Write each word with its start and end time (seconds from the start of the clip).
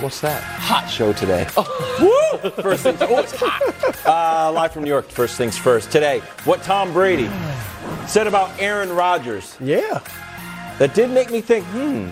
What's 0.00 0.20
that? 0.20 0.42
hot 0.42 0.86
show 0.86 1.12
today. 1.12 1.46
Woo! 2.00 2.50
First 2.62 2.82
things, 2.82 2.98
oh, 3.02 3.18
it's 3.18 3.32
hot. 3.34 3.62
Uh, 4.08 4.50
live 4.52 4.72
from 4.72 4.84
New 4.84 4.88
York. 4.88 5.06
First 5.10 5.36
things 5.36 5.58
first. 5.58 5.90
Today, 5.92 6.20
what 6.44 6.62
Tom 6.62 6.94
Brady 6.94 7.28
said 8.06 8.26
about 8.26 8.50
Aaron 8.58 8.90
Rodgers. 8.90 9.54
Yeah. 9.60 10.00
That 10.78 10.94
did 10.94 11.10
make 11.10 11.30
me 11.30 11.42
think, 11.42 11.66
hmm, 11.66 12.08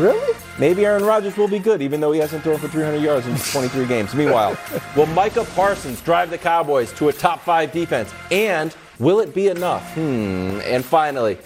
Really? 0.00 0.36
maybe 0.60 0.84
Aaron 0.86 1.04
Rodgers 1.04 1.36
will 1.36 1.48
be 1.48 1.58
good, 1.58 1.82
even 1.82 2.00
though 2.00 2.12
he 2.12 2.20
hasn't 2.20 2.44
thrown 2.44 2.58
for 2.58 2.68
300 2.68 2.98
yards 3.02 3.26
in 3.26 3.36
23 3.36 3.86
games. 3.86 4.14
Meanwhile, 4.14 4.56
will 4.96 5.06
Micah 5.06 5.44
Parsons 5.56 6.00
drive 6.02 6.30
the 6.30 6.38
Cowboys 6.38 6.92
to 6.94 7.08
a 7.08 7.12
top 7.12 7.40
five 7.42 7.72
defense? 7.72 8.12
And 8.30 8.74
will 9.00 9.18
it 9.18 9.34
be 9.34 9.48
enough? 9.48 9.94
Hmm. 9.94 10.60
And 10.62 10.84
finally, 10.84 11.36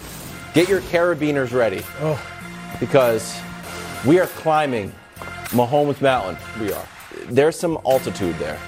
get 0.53 0.69
your 0.69 0.81
carabiners 0.81 1.51
ready. 1.51 1.81
Oh. 2.01 2.21
Because 2.79 3.35
we 4.05 4.19
are 4.19 4.27
climbing 4.27 4.93
Mahomes 5.51 6.01
Mountain. 6.01 6.37
We 6.59 6.73
are. 6.73 6.85
There's 7.29 7.57
some 7.59 7.77
altitude 7.85 8.35
there. 8.37 8.59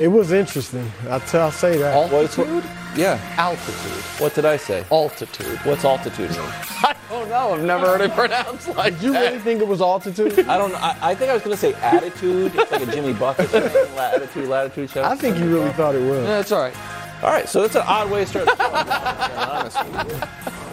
It 0.00 0.08
was 0.08 0.32
interesting. 0.32 0.90
I'll, 1.08 1.20
t- 1.20 1.38
I'll 1.38 1.52
say 1.52 1.76
that. 1.78 2.10
What's- 2.12 2.38
Altitude? 2.38 2.64
Yeah. 2.96 3.18
Altitude. 3.36 4.02
What 4.20 4.34
did 4.34 4.44
I 4.44 4.56
say? 4.56 4.84
Altitude. 4.90 5.58
What's 5.64 5.84
altitude 5.84 6.30
mean? 6.30 6.40
I 6.40 6.94
don't 7.10 7.28
know. 7.28 7.54
I've 7.54 7.62
never 7.62 7.86
heard 7.86 8.00
it 8.00 8.12
pronounced 8.12 8.68
like 8.76 8.94
Did 8.94 9.02
you 9.02 9.12
that. 9.12 9.20
really 9.20 9.38
think 9.40 9.60
it 9.60 9.68
was 9.68 9.80
altitude? 9.80 10.38
I 10.48 10.58
don't. 10.58 10.74
I, 10.76 10.96
I 11.02 11.14
think 11.14 11.30
I 11.30 11.34
was 11.34 11.42
going 11.42 11.54
to 11.56 11.60
say 11.60 11.74
attitude. 11.74 12.52
It's 12.54 12.70
like 12.72 12.86
a 12.86 12.90
Jimmy 12.92 13.12
Bucket 13.12 13.48
thing. 13.50 13.62
Latitude, 13.96 14.48
latitude 14.48 14.90
show. 14.90 15.02
I 15.04 15.16
think 15.16 15.38
you 15.38 15.52
really 15.52 15.72
thought 15.72 15.94
it 15.94 16.02
was. 16.08 16.20
Yeah, 16.22 16.36
That's 16.36 16.52
all 16.52 16.62
right. 16.62 16.74
All 17.22 17.30
right, 17.30 17.48
so 17.48 17.62
that's 17.62 17.74
an 17.76 17.82
odd 17.86 18.10
way 18.10 18.24
to 18.24 18.26
start 18.26 18.46
the 18.46 18.54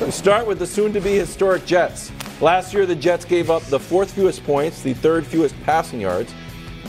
We 0.00 0.10
start 0.10 0.46
with 0.46 0.58
the 0.58 0.66
soon-to-be 0.66 1.16
historic 1.16 1.64
Jets. 1.64 2.12
Last 2.40 2.74
year, 2.74 2.84
the 2.84 2.94
Jets 2.94 3.24
gave 3.24 3.50
up 3.50 3.62
the 3.64 3.80
fourth 3.80 4.12
fewest 4.12 4.44
points, 4.44 4.82
the 4.82 4.92
third 4.92 5.26
fewest 5.26 5.54
passing 5.62 6.00
yards, 6.00 6.34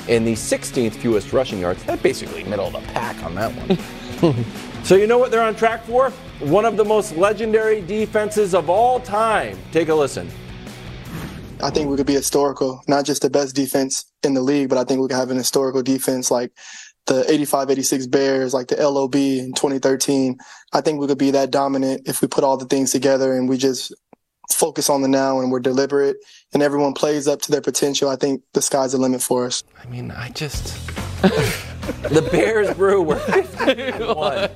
and 0.10 0.28
the 0.28 0.34
16th 0.34 0.94
fewest 0.96 1.32
rushing 1.32 1.60
yards. 1.60 1.84
That 1.86 2.04
basically 2.04 2.44
middle 2.44 2.68
of 2.68 2.74
the 2.74 2.80
pack 2.92 3.24
on 3.24 3.36
that 3.36 3.52
one. 3.56 4.46
so 4.84 4.96
you 4.96 5.08
know 5.08 5.18
what 5.18 5.32
they're 5.32 5.42
on 5.42 5.56
track 5.56 5.84
for? 5.86 6.10
One 6.40 6.66
of 6.66 6.76
the 6.76 6.84
most 6.84 7.16
legendary 7.16 7.82
defenses 7.82 8.54
of 8.54 8.70
all 8.70 9.00
time. 9.00 9.58
Take 9.72 9.88
a 9.88 9.96
listen. 9.96 10.30
I 11.64 11.72
think 11.72 11.90
we 11.90 11.96
could 11.98 12.06
be 12.06 12.14
historical, 12.14 12.84
not 12.88 13.06
just 13.06 13.22
the 13.22 13.30
best 13.30 13.56
defense 13.56 14.06
in 14.24 14.34
the 14.34 14.42
league, 14.42 14.70
but 14.70 14.78
I 14.78 14.84
think 14.84 15.02
we 15.02 15.08
could 15.08 15.16
have 15.16 15.32
an 15.32 15.38
historical 15.38 15.82
defense 15.82 16.30
like 16.30 16.52
the 17.08 17.26
85 17.32 17.72
86 17.72 18.08
Bears, 18.08 18.54
like 18.54 18.68
the 18.68 18.76
LOB 18.76 19.16
in 19.16 19.54
2013. 19.54 20.38
I 20.74 20.82
think 20.82 21.00
we 21.00 21.08
could 21.08 21.18
be 21.18 21.32
that 21.32 21.52
dominant 21.52 22.08
if 22.08 22.22
we 22.22 22.28
put 22.28 22.44
all 22.44 22.58
the 22.58 22.66
things 22.66 22.92
together 22.92 23.34
and 23.34 23.50
we 23.50 23.58
just 23.58 23.94
focus 24.52 24.90
on 24.90 25.02
the 25.02 25.08
now 25.08 25.40
and 25.40 25.52
we're 25.52 25.60
deliberate 25.60 26.18
and 26.54 26.64
everyone 26.64 26.94
plays 26.94 27.28
up 27.28 27.42
to 27.42 27.52
their 27.52 27.62
potential. 27.62 28.10
I 28.10 28.16
think 28.16 28.42
the 28.54 28.62
sky's 28.62 28.92
the 28.92 28.98
limit 28.98 29.22
for 29.22 29.46
us. 29.46 29.64
I 29.82 29.88
mean, 29.88 30.12
I 30.12 30.30
just. 30.30 30.78
the 32.10 32.28
Bears 32.32 32.74
brew 32.76 33.02
were 33.02 33.16
51. 33.20 34.50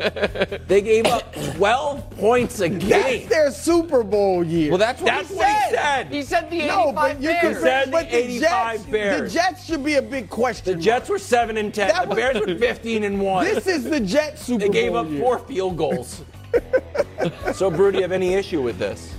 They 0.68 0.82
gave 0.82 1.06
up 1.06 1.34
12 1.56 2.10
points 2.12 2.60
a 2.62 2.70
That's 2.70 2.86
game. 2.86 3.28
their 3.30 3.52
Super 3.52 4.04
Bowl 4.04 4.44
year. 4.44 4.70
Well, 4.70 4.78
that's 4.78 5.02
what 5.02 5.08
That's 5.14 5.30
he 5.30 5.36
what 5.36 5.48
he 5.48 5.54
said. 5.54 5.72
said. 5.76 6.08
He 6.12 6.22
said 6.24 6.50
the 6.50 6.62
85 6.62 6.68
no, 6.86 6.92
but 6.94 7.22
you 7.22 7.30
Bears. 7.30 7.42
can 7.42 7.56
said 7.62 7.92
but 7.92 8.10
the 8.10 8.18
85 8.18 8.42
Jets, 8.78 8.86
Bears. 8.92 9.22
The 9.34 9.40
Jets 9.40 9.66
should 9.66 9.84
be 9.86 9.96
a 9.96 10.02
big 10.02 10.30
question. 10.30 10.78
The 10.78 10.84
Jets 10.84 11.10
were 11.10 11.20
7 11.20 11.58
and 11.58 11.74
10. 11.74 11.88
That 11.90 12.04
The 12.04 12.10
was- 12.10 12.16
Bears 12.18 12.40
were 12.48 12.56
15 12.58 13.04
and 13.04 13.22
1. 13.22 13.46
This 13.46 13.68
is 13.68 13.84
the 13.84 14.00
Jets 14.00 14.44
Super 14.46 14.60
Bowl. 14.66 14.68
they 14.74 14.82
gave 14.82 14.92
Bowl 14.94 15.02
up 15.02 15.10
year. 15.10 15.20
four 15.22 15.40
field 15.40 15.78
goals. 15.78 16.24
so, 17.54 17.70
Brew, 17.72 17.92
do 17.92 17.98
you 17.98 18.02
have 18.04 18.12
any 18.12 18.34
issue 18.34 18.62
with 18.62 18.78
this? 18.78 19.14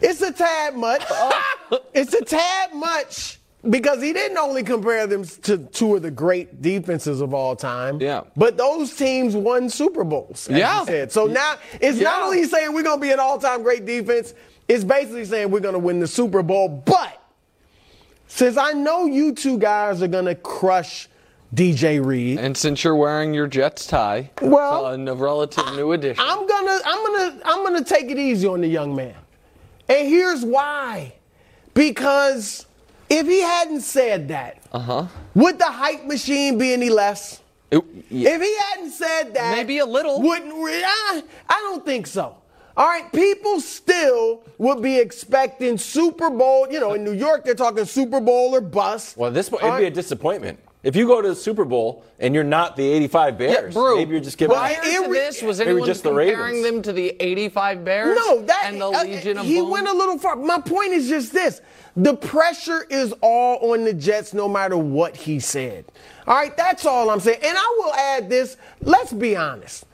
It's 0.00 0.20
a 0.22 0.30
tad 0.32 0.76
much. 0.76 1.02
Oh. 1.10 1.80
it's 1.94 2.14
a 2.14 2.24
tad 2.24 2.72
much 2.74 3.37
because 3.68 4.00
he 4.00 4.12
didn't 4.12 4.38
only 4.38 4.62
compare 4.62 5.06
them 5.06 5.24
to 5.24 5.58
two 5.58 5.96
of 5.96 6.02
the 6.02 6.10
great 6.10 6.62
defenses 6.62 7.20
of 7.20 7.34
all 7.34 7.56
time. 7.56 8.00
Yeah. 8.00 8.22
But 8.36 8.56
those 8.56 8.94
teams 8.94 9.34
won 9.34 9.68
Super 9.68 10.04
Bowls. 10.04 10.48
As 10.48 10.58
Yeah. 10.58 10.80
He 10.80 10.86
said. 10.86 11.12
So 11.12 11.26
now 11.26 11.56
it's 11.80 11.98
not 12.00 12.22
only 12.22 12.44
saying 12.44 12.72
we're 12.72 12.82
going 12.82 12.98
to 12.98 13.02
be 13.02 13.10
an 13.10 13.18
all-time 13.20 13.62
great 13.62 13.84
defense. 13.84 14.34
It's 14.68 14.84
basically 14.84 15.24
saying 15.24 15.50
we're 15.50 15.60
going 15.60 15.74
to 15.74 15.78
win 15.80 15.98
the 15.98 16.06
Super 16.06 16.42
Bowl. 16.42 16.68
But 16.68 17.20
since 18.28 18.56
I 18.56 18.72
know 18.72 19.06
you 19.06 19.34
two 19.34 19.58
guys 19.58 20.02
are 20.02 20.08
going 20.08 20.26
to 20.26 20.34
crush 20.34 21.08
DJ 21.54 22.04
Reed, 22.04 22.38
And 22.38 22.56
since 22.56 22.84
you're 22.84 22.94
wearing 22.94 23.32
your 23.32 23.46
Jets 23.46 23.86
tie, 23.86 24.30
Well, 24.42 24.86
a 24.86 25.14
relative 25.14 25.64
new 25.74 25.92
addition. 25.92 26.22
I'm 26.26 26.46
gonna 26.46 26.78
I'm 26.84 27.06
gonna 27.06 27.40
I'm 27.44 27.64
gonna 27.64 27.84
take 27.84 28.10
it 28.10 28.18
easy 28.18 28.46
on 28.46 28.60
the 28.60 28.68
young 28.68 28.94
man. 28.94 29.14
And 29.88 30.06
here's 30.06 30.44
why. 30.44 31.14
Because 31.72 32.66
if 33.10 33.26
he 33.26 33.40
hadn't 33.40 33.80
said 33.80 34.28
that, 34.28 34.62
uh-huh. 34.72 35.06
would 35.34 35.58
the 35.58 35.64
hype 35.64 36.04
machine 36.04 36.58
be 36.58 36.72
any 36.72 36.90
less? 36.90 37.40
It- 37.70 37.84
yeah. 38.10 38.30
If 38.30 38.42
he 38.42 38.56
hadn't 38.70 38.92
said 38.92 39.34
that, 39.34 39.56
Maybe 39.56 39.78
a 39.78 39.86
little. 39.86 40.22
Wouldn't 40.22 40.56
we? 40.56 40.72
I, 40.72 41.22
I 41.48 41.56
don't 41.70 41.84
think 41.84 42.06
so. 42.06 42.36
All 42.76 42.86
right, 42.86 43.12
people 43.12 43.60
still 43.60 44.44
would 44.56 44.80
be 44.80 44.98
expecting 44.98 45.76
Super 45.78 46.30
Bowl. 46.30 46.68
You 46.70 46.78
know, 46.78 46.94
in 46.94 47.02
New 47.04 47.12
York, 47.12 47.44
they're 47.44 47.54
talking 47.56 47.84
Super 47.84 48.20
Bowl 48.20 48.54
or 48.54 48.60
bust. 48.60 49.16
Well, 49.16 49.32
this 49.32 49.48
it'd 49.48 49.60
All 49.60 49.78
be 49.78 49.86
a 49.86 49.90
disappointment. 49.90 50.60
If 50.84 50.94
you 50.94 51.08
go 51.08 51.20
to 51.20 51.28
the 51.30 51.34
Super 51.34 51.64
Bowl 51.64 52.04
and 52.20 52.34
you're 52.34 52.44
not 52.44 52.76
the 52.76 52.88
85 52.88 53.36
Bears, 53.36 53.74
Brew, 53.74 53.96
maybe 53.96 54.12
you're 54.12 54.20
just 54.20 54.38
giving 54.38 54.56
Well, 54.56 54.60
Prior 54.64 54.78
it 54.80 55.04
to 55.04 55.10
re- 55.10 55.18
this, 55.18 55.42
was 55.42 55.60
anyone 55.60 55.84
just 55.84 56.04
the 56.04 56.10
comparing 56.10 56.38
Ravens. 56.38 56.64
them 56.64 56.82
to 56.82 56.92
the 56.92 57.16
85 57.20 57.84
Bears? 57.84 58.16
No, 58.16 58.42
that 58.42 58.66
and 58.66 58.80
the 58.80 58.86
uh, 58.86 59.02
Legion 59.02 59.38
of 59.38 59.44
he 59.44 59.58
Boom? 59.58 59.70
went 59.70 59.88
a 59.88 59.92
little 59.92 60.16
far. 60.18 60.36
My 60.36 60.60
point 60.60 60.92
is 60.92 61.08
just 61.08 61.32
this: 61.32 61.60
the 61.98 62.14
pressure 62.16 62.86
is 62.88 63.12
all 63.20 63.72
on 63.72 63.84
the 63.84 63.92
Jets, 63.92 64.32
no 64.32 64.48
matter 64.48 64.78
what 64.78 65.16
he 65.16 65.40
said. 65.40 65.84
All 66.28 66.34
right, 66.36 66.56
that's 66.56 66.86
all 66.86 67.10
I'm 67.10 67.18
saying. 67.20 67.40
And 67.42 67.56
I 67.58 67.76
will 67.78 67.92
add 67.94 68.30
this: 68.30 68.56
let's 68.82 69.12
be 69.12 69.34
honest. 69.36 69.84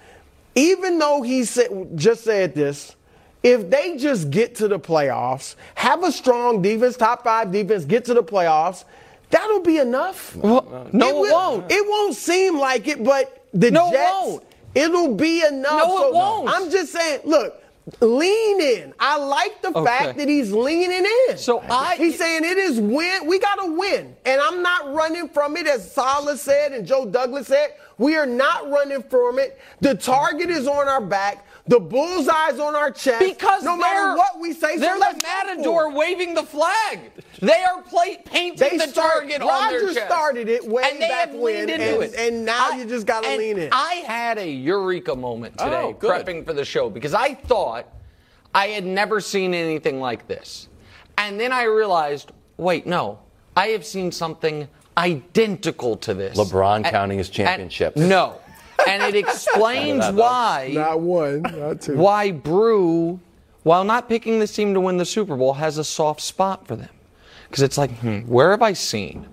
Even 0.54 0.98
though 0.98 1.22
he 1.22 1.44
said 1.44 1.70
just 1.97 2.22
said 2.25 2.54
this, 2.54 2.94
if 3.42 3.70
they 3.70 3.97
just 3.97 4.31
get 4.31 4.54
to 4.56 4.69
the 4.69 4.78
playoffs, 4.78 5.56
have 5.75 6.04
a 6.04 6.12
strong 6.12 6.60
defense, 6.62 6.97
top 6.97 7.24
five 7.24 7.51
defense, 7.51 7.84
get 7.86 8.04
to 8.04 8.15
the 8.15 8.22
playoffs, 8.22 8.84
that'll 9.30 9.60
be 9.60 9.78
enough. 9.78 10.36
Well, 10.36 10.89
no, 10.92 11.09
it, 11.09 11.15
will- 11.16 11.33
won't. 11.33 11.72
It 11.72 11.89
won't 11.89 12.15
seem 12.15 12.59
like 12.59 12.86
it, 12.86 13.03
but 13.03 13.45
the 13.54 13.71
No, 13.71 13.89
it 13.89 13.92
Jets, 13.95 14.12
won't. 14.12 14.45
it'll 14.74 15.15
be 15.15 15.42
enough. 15.45 15.72
No, 15.89 16.06
it 16.09 16.15
won't. 16.15 16.48
I'm 16.51 16.71
just 16.71 16.92
saying, 16.92 17.21
look, 17.24 17.60
lean 18.01 18.60
in. 18.60 18.95
I 18.98 19.19
like 19.19 19.60
the 19.60 19.69
Okay. 19.69 19.84
fact 19.84 20.19
that 20.19 20.28
he's 20.28 20.53
leaning 20.53 21.07
in. 21.28 21.36
So 21.36 21.63
I- 21.71 21.97
he's 21.97 22.19
saying 22.19 22.45
it 22.45 22.57
is 22.59 22.81
win. 22.81 23.27
We 23.27 23.39
got 23.39 23.57
to 23.57 23.72
win, 23.77 24.16
and 24.25 24.41
I'm 24.41 24.63
not 24.63 24.95
running 24.95 25.28
from 25.28 25.57
it, 25.57 25.66
as 25.66 25.91
Saleh 25.92 26.39
said 26.39 26.72
and 26.72 26.86
Joe 26.86 27.04
Douglas 27.07 27.48
said. 27.48 27.75
We 27.97 28.16
are 28.16 28.27
not 28.27 28.69
running 28.71 29.04
from 29.04 29.39
it. 29.39 29.57
The 29.81 29.95
target 29.95 30.51
is 30.51 30.66
on 30.66 30.89
our 30.89 31.01
back. 31.01 31.47
The 31.66 31.81
bullseye's 31.81 32.61
on 32.61 32.77
our 32.77 32.91
chest. 32.91 33.21
Because 33.21 33.63
no 33.63 33.75
matter 33.75 34.16
what 34.19 34.39
we 34.39 34.53
say, 34.53 34.77
they're 34.77 34.91
so 34.93 34.95
the 34.97 35.01
let's 35.01 35.22
for 35.22 35.27
matador 35.47 35.84
it. 35.91 35.95
waving 35.95 36.34
the 36.34 36.43
flag. 36.43 37.11
They 37.41 37.65
are 37.65 37.81
play, 37.83 38.19
painting 38.22 38.69
They 38.69 38.77
the 38.77 38.89
start- 38.89 39.13
target 39.13 39.41
on 39.41 39.47
their 39.71 39.81
Rodgers 39.81 39.95
chest. 39.95 40.07
started 40.07 40.49
it 40.51 40.66
way 40.66 40.83
and 40.91 40.97
they 41.01 41.09
back 41.09 41.31
have 41.31 41.39
when, 41.39 41.55
leaned 41.66 41.71
into 41.71 42.01
and- 42.01 42.15
it. 42.15 42.15
and 42.19 42.45
now 42.45 42.71
you 42.72 42.84
just 42.84 43.07
gotta 43.07 43.28
lean 43.37 43.59
in. 43.59 43.71
I 43.72 44.03
had 44.07 44.37
a 44.37 44.47
eureka 44.47 45.16
moment 45.16 45.57
today 45.57 45.71
Oh, 45.84 45.95
prepping 45.95 46.45
for 46.45 46.53
the 46.53 46.66
show 46.66 46.91
because 46.91 47.15
I 47.15 47.33
thought 47.33 47.87
I 48.55 48.66
had 48.69 48.84
never 48.84 49.21
seen 49.21 49.55
anything 49.55 50.01
like 50.01 50.28
this, 50.28 50.69
and 51.16 51.41
then 51.41 51.51
I 51.51 51.65
realized, 51.65 52.31
wait, 52.59 52.87
no, 52.87 53.21
I 53.57 53.69
have 53.69 53.87
seen 53.87 54.13
something 54.13 54.69
identical 54.99 55.97
to 55.97 56.13
this. 56.15 56.37
LeBron 56.39 56.77
And- 56.77 56.84
counting 56.87 57.19
his 57.19 57.28
and- 57.28 57.34
championships. 57.34 57.97
no. 57.97 58.34
And 58.86 59.03
it 59.03 59.15
explains 59.15 60.09
why 60.10 60.72
Not 60.74 61.00
one, 61.00 61.42
not 61.42 61.80
two. 61.80 61.97
why 61.97 62.30
Brew, 62.30 63.21
while 63.62 63.84
not 63.84 64.09
picking 64.09 64.38
this 64.38 64.54
team 64.54 64.74
to 64.74 64.80
win 64.80 64.97
the 64.97 65.04
Super 65.04 65.36
Bowl, 65.36 65.54
has 65.54 65.78
a 65.78 65.84
soft 65.84 66.21
spot 66.21 66.66
for 66.66 66.76
them. 66.76 66.91
Because 67.48 67.62
it's 67.62 67.78
like, 67.78 67.91
hmm, 67.98 68.21
where 68.21 68.50
have 68.50 68.62
I 68.62 68.72
seen 68.72 69.26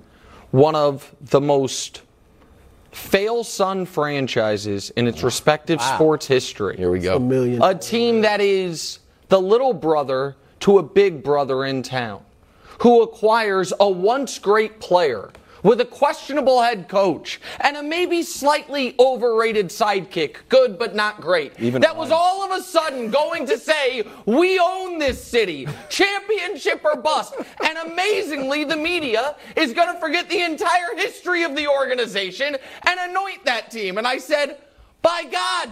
one 0.51 0.75
of 0.75 1.13
the 1.21 1.41
most 1.41 2.01
fail 2.91 3.43
son 3.43 3.85
franchises 3.85 4.89
in 4.91 5.07
its 5.07 5.23
respective 5.23 5.81
sports 5.81 6.27
history? 6.27 6.77
Here 6.77 6.91
we 6.91 6.99
go. 6.99 7.15
A 7.15 7.19
million. 7.19 7.61
A 7.63 7.73
team 7.73 8.21
that 8.21 8.41
is 8.41 8.99
the 9.29 9.41
little 9.41 9.73
brother 9.73 10.35
to 10.61 10.77
a 10.77 10.83
big 10.83 11.23
brother 11.23 11.65
in 11.65 11.81
town, 11.81 12.23
who 12.79 13.01
acquires 13.01 13.73
a 13.79 13.89
once 13.89 14.37
great 14.37 14.79
player 14.79 15.31
with 15.63 15.81
a 15.81 15.85
questionable 15.85 16.61
head 16.61 16.87
coach 16.87 17.39
and 17.59 17.77
a 17.77 17.83
maybe 17.83 18.23
slightly 18.23 18.95
overrated 18.99 19.67
sidekick, 19.67 20.37
good 20.49 20.77
but 20.77 20.95
not 20.95 21.21
great. 21.21 21.53
Even 21.59 21.81
that 21.81 21.95
was 21.95 22.11
all 22.11 22.43
of 22.43 22.51
a 22.59 22.63
sudden 22.63 23.09
going 23.11 23.45
to 23.47 23.57
say, 23.57 24.03
We 24.25 24.59
own 24.59 24.97
this 24.97 25.23
city, 25.23 25.67
championship 25.89 26.83
or 26.83 26.95
bust. 26.95 27.35
And 27.63 27.77
amazingly, 27.91 28.63
the 28.63 28.77
media 28.77 29.35
is 29.55 29.73
going 29.73 29.93
to 29.93 29.99
forget 29.99 30.29
the 30.29 30.41
entire 30.41 30.95
history 30.95 31.43
of 31.43 31.55
the 31.55 31.67
organization 31.67 32.57
and 32.87 32.99
anoint 32.99 33.45
that 33.45 33.71
team. 33.71 33.97
And 33.97 34.07
I 34.07 34.17
said, 34.17 34.57
By 35.01 35.25
God, 35.31 35.69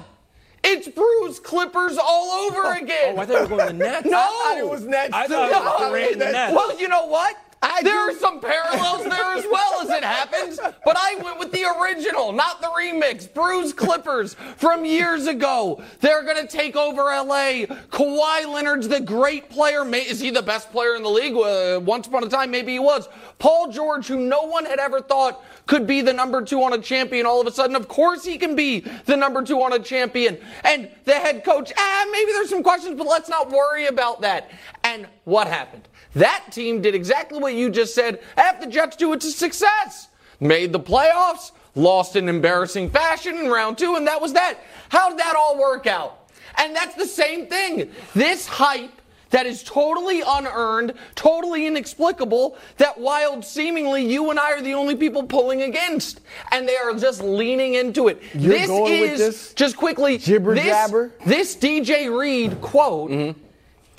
it's 0.64 0.88
Brew's 0.88 1.40
Clippers 1.40 1.98
all 1.98 2.48
over 2.48 2.62
oh, 2.66 2.78
again. 2.82 3.16
Oh, 3.18 3.22
I 3.22 3.26
thought 3.26 3.34
you 3.34 3.42
were 3.42 3.48
going 3.48 3.68
to 3.68 3.74
the 3.74 3.80
Nets. 3.80 4.06
No, 4.10 4.18
I 4.18 4.50
thought 4.50 4.58
it 4.58 4.70
was 4.70 4.86
Nets, 4.86 5.14
I 5.14 5.28
thought 5.28 5.50
it 5.50 5.92
was 5.92 6.18
No, 6.18 6.26
the 6.26 6.32
Nets. 6.32 6.54
Well, 6.54 6.80
you 6.80 6.88
know 6.88 7.06
what? 7.06 7.38
I 7.62 7.82
there 7.84 7.94
do- 7.94 8.00
are 8.00 8.14
some 8.20 8.40
parallels 8.40 9.04
there 9.04 9.32
as 9.38 9.46
well 9.52 9.82
as 9.82 9.90
it 9.90 10.04
happens, 10.04 10.60
but 10.86 10.96
I 10.98 11.16
went 11.22 11.40
with 11.40 11.52
the 11.52 11.66
original, 11.66 12.32
not 12.32 12.62
the 12.62 12.68
remix. 12.68 13.32
Brew's 13.34 13.74
Clippers 13.74 14.36
from 14.56 14.86
years 14.86 15.28
ago. 15.28 15.84
They're 16.00 16.24
going 16.24 16.38
to 16.38 16.48
take 16.48 16.78
over 16.78 17.02
LA. 17.02 17.66
Kawhi 17.92 18.46
Leonard's 18.54 18.88
the 18.88 19.02
great 19.02 19.50
player. 19.50 19.84
May- 19.84 20.08
Is 20.08 20.20
he 20.22 20.30
the 20.30 20.42
best 20.42 20.72
player 20.72 20.96
in 20.96 21.04
the 21.04 21.10
league? 21.10 21.36
Uh, 21.36 21.82
once 21.84 22.08
upon 22.08 22.24
a 22.24 22.30
time, 22.30 22.50
maybe 22.52 22.72
he 22.72 22.80
was. 22.80 23.10
Paul 23.40 23.72
George, 23.72 24.08
who 24.08 24.16
no 24.18 24.44
one 24.44 24.64
had 24.66 24.80
ever 24.80 25.02
thought 25.02 25.44
could 25.66 25.86
be 25.86 26.00
the 26.02 26.14
number 26.14 26.42
two 26.42 26.64
on 26.64 26.72
a 26.74 26.78
champion, 26.80 27.26
all 27.26 27.42
of 27.42 27.48
a 27.48 27.52
sudden, 27.52 27.76
of 27.76 27.88
course, 27.90 28.24
he 28.24 28.38
can 28.38 28.56
be 28.56 28.80
the 29.06 29.18
number 29.18 29.44
two 29.44 29.62
on 29.62 29.74
a 29.74 29.80
champion. 29.80 30.38
And 30.64 30.90
the 31.04 31.14
head 31.16 31.44
coach, 31.44 31.74
ah, 31.78 32.06
maybe 32.12 32.32
there's 32.32 32.50
some 32.50 32.64
questions, 32.64 32.98
but 32.98 33.06
let's 33.06 33.28
not 33.30 33.50
worry 33.52 33.88
about 33.88 34.22
that. 34.22 34.50
And 34.86 35.08
what 35.26 35.48
happened? 35.48 35.89
That 36.16 36.46
team 36.52 36.82
did 36.82 36.96
exactly 36.96 37.40
what 37.40 37.54
you 37.54 37.70
just 37.70 37.94
said. 37.94 38.22
Half 38.36 38.62
the 38.62 38.68
Jets 38.68 38.96
do, 38.96 39.14
it's 39.14 39.26
a 39.26 39.32
success. 39.32 40.08
Made 40.40 40.74
the 40.74 40.80
playoffs, 40.80 41.52
lost 41.76 42.16
in 42.16 42.30
embarrassing 42.30 42.90
fashion 42.90 43.38
in 43.38 43.50
round 43.50 43.78
two, 43.78 43.96
and 43.96 44.08
that 44.08 44.20
was 44.22 44.34
that. 44.34 44.60
How 44.90 45.10
did 45.10 45.20
that 45.20 45.36
all 45.36 45.60
work 45.60 45.86
out? 45.86 46.30
And 46.58 46.76
that's 46.76 46.96
the 46.96 47.06
same 47.06 47.48
thing. 47.48 47.92
This 48.14 48.48
hype 48.48 49.00
that 49.30 49.46
is 49.46 49.64
totally 49.64 50.22
unearned, 50.26 50.94
totally 51.16 51.68
inexplicable, 51.68 52.58
that 52.78 53.00
wild 53.00 53.46
seemingly 53.46 54.04
you 54.06 54.30
and 54.32 54.40
I 54.40 54.54
are 54.54 54.62
the 54.62 54.74
only 54.74 54.96
people 54.96 55.24
pulling 55.24 55.62
against. 55.62 56.22
And 56.52 56.68
they 56.68 56.76
are 56.76 56.94
just 56.96 57.22
leaning 57.22 57.76
into 57.76 58.08
it. 58.08 58.22
You're 58.34 58.54
this 58.54 58.68
going 58.68 58.94
is, 58.94 59.20
this 59.20 59.54
just 59.54 59.78
quickly, 59.78 60.18
jibber 60.18 60.56
this, 60.56 60.66
jabber? 60.66 61.12
this 61.26 61.56
DJ 61.56 62.16
Reed 62.18 62.60
quote 62.62 63.12
mm-hmm. 63.12 63.40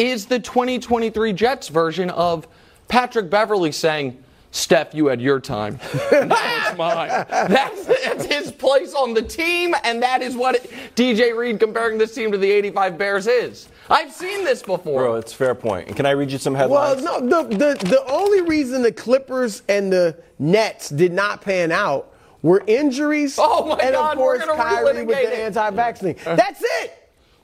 Is 0.01 0.25
the 0.25 0.39
2023 0.39 1.35
Jets 1.35 1.69
version 1.69 2.09
of 2.09 2.49
Patrick 2.89 3.29
Beverley 3.29 3.71
saying, 3.71 4.25
Steph, 4.51 4.95
you 4.95 5.09
had 5.09 5.21
your 5.21 5.41
time. 5.41 5.79
now 6.11 6.37
it's 6.57 6.79
mine. 6.79 7.09
That's, 7.29 7.85
that's 7.85 8.25
his 8.25 8.51
place 8.51 8.95
on 8.95 9.13
the 9.13 9.21
team, 9.21 9.75
and 9.85 10.03
that 10.03 10.23
is 10.23 10.35
what 10.35 10.55
it, 10.55 10.71
DJ 10.97 11.37
Reed 11.37 11.61
comparing 11.61 11.99
this 11.99 12.15
team 12.15 12.33
to 12.33 12.39
the 12.39 12.51
85 12.51 12.97
Bears 12.97 13.27
is. 13.27 13.69
I've 13.91 14.11
seen 14.11 14.43
this 14.43 14.63
before. 14.63 15.03
Bro, 15.03 15.17
it's 15.17 15.35
a 15.35 15.37
fair 15.37 15.55
point. 15.55 15.89
And 15.89 15.97
can 15.97 16.07
I 16.07 16.13
read 16.13 16.33
you 16.33 16.39
some 16.39 16.55
headlines? 16.55 17.03
Well, 17.03 17.21
no, 17.21 17.47
the, 17.47 17.55
the, 17.55 17.85
the 17.85 18.03
only 18.09 18.41
reason 18.41 18.81
the 18.81 18.93
Clippers 18.93 19.65
and 19.69 19.93
the 19.93 20.17
Nets 20.39 20.89
did 20.89 21.13
not 21.13 21.43
pan 21.43 21.73
out 21.73 22.11
were 22.41 22.65
injuries 22.67 23.37
Oh, 23.39 23.67
my 23.67 23.77
and, 23.81 23.93
God, 23.93 24.13
of 24.13 24.17
course, 24.17 24.47
gonna 24.47 24.57
Kyrie 24.57 25.05
with 25.05 25.19
the 25.19 25.43
anti-vax 25.43 25.99
thing. 25.99 26.17
That's 26.25 26.63
it. 26.63 27.00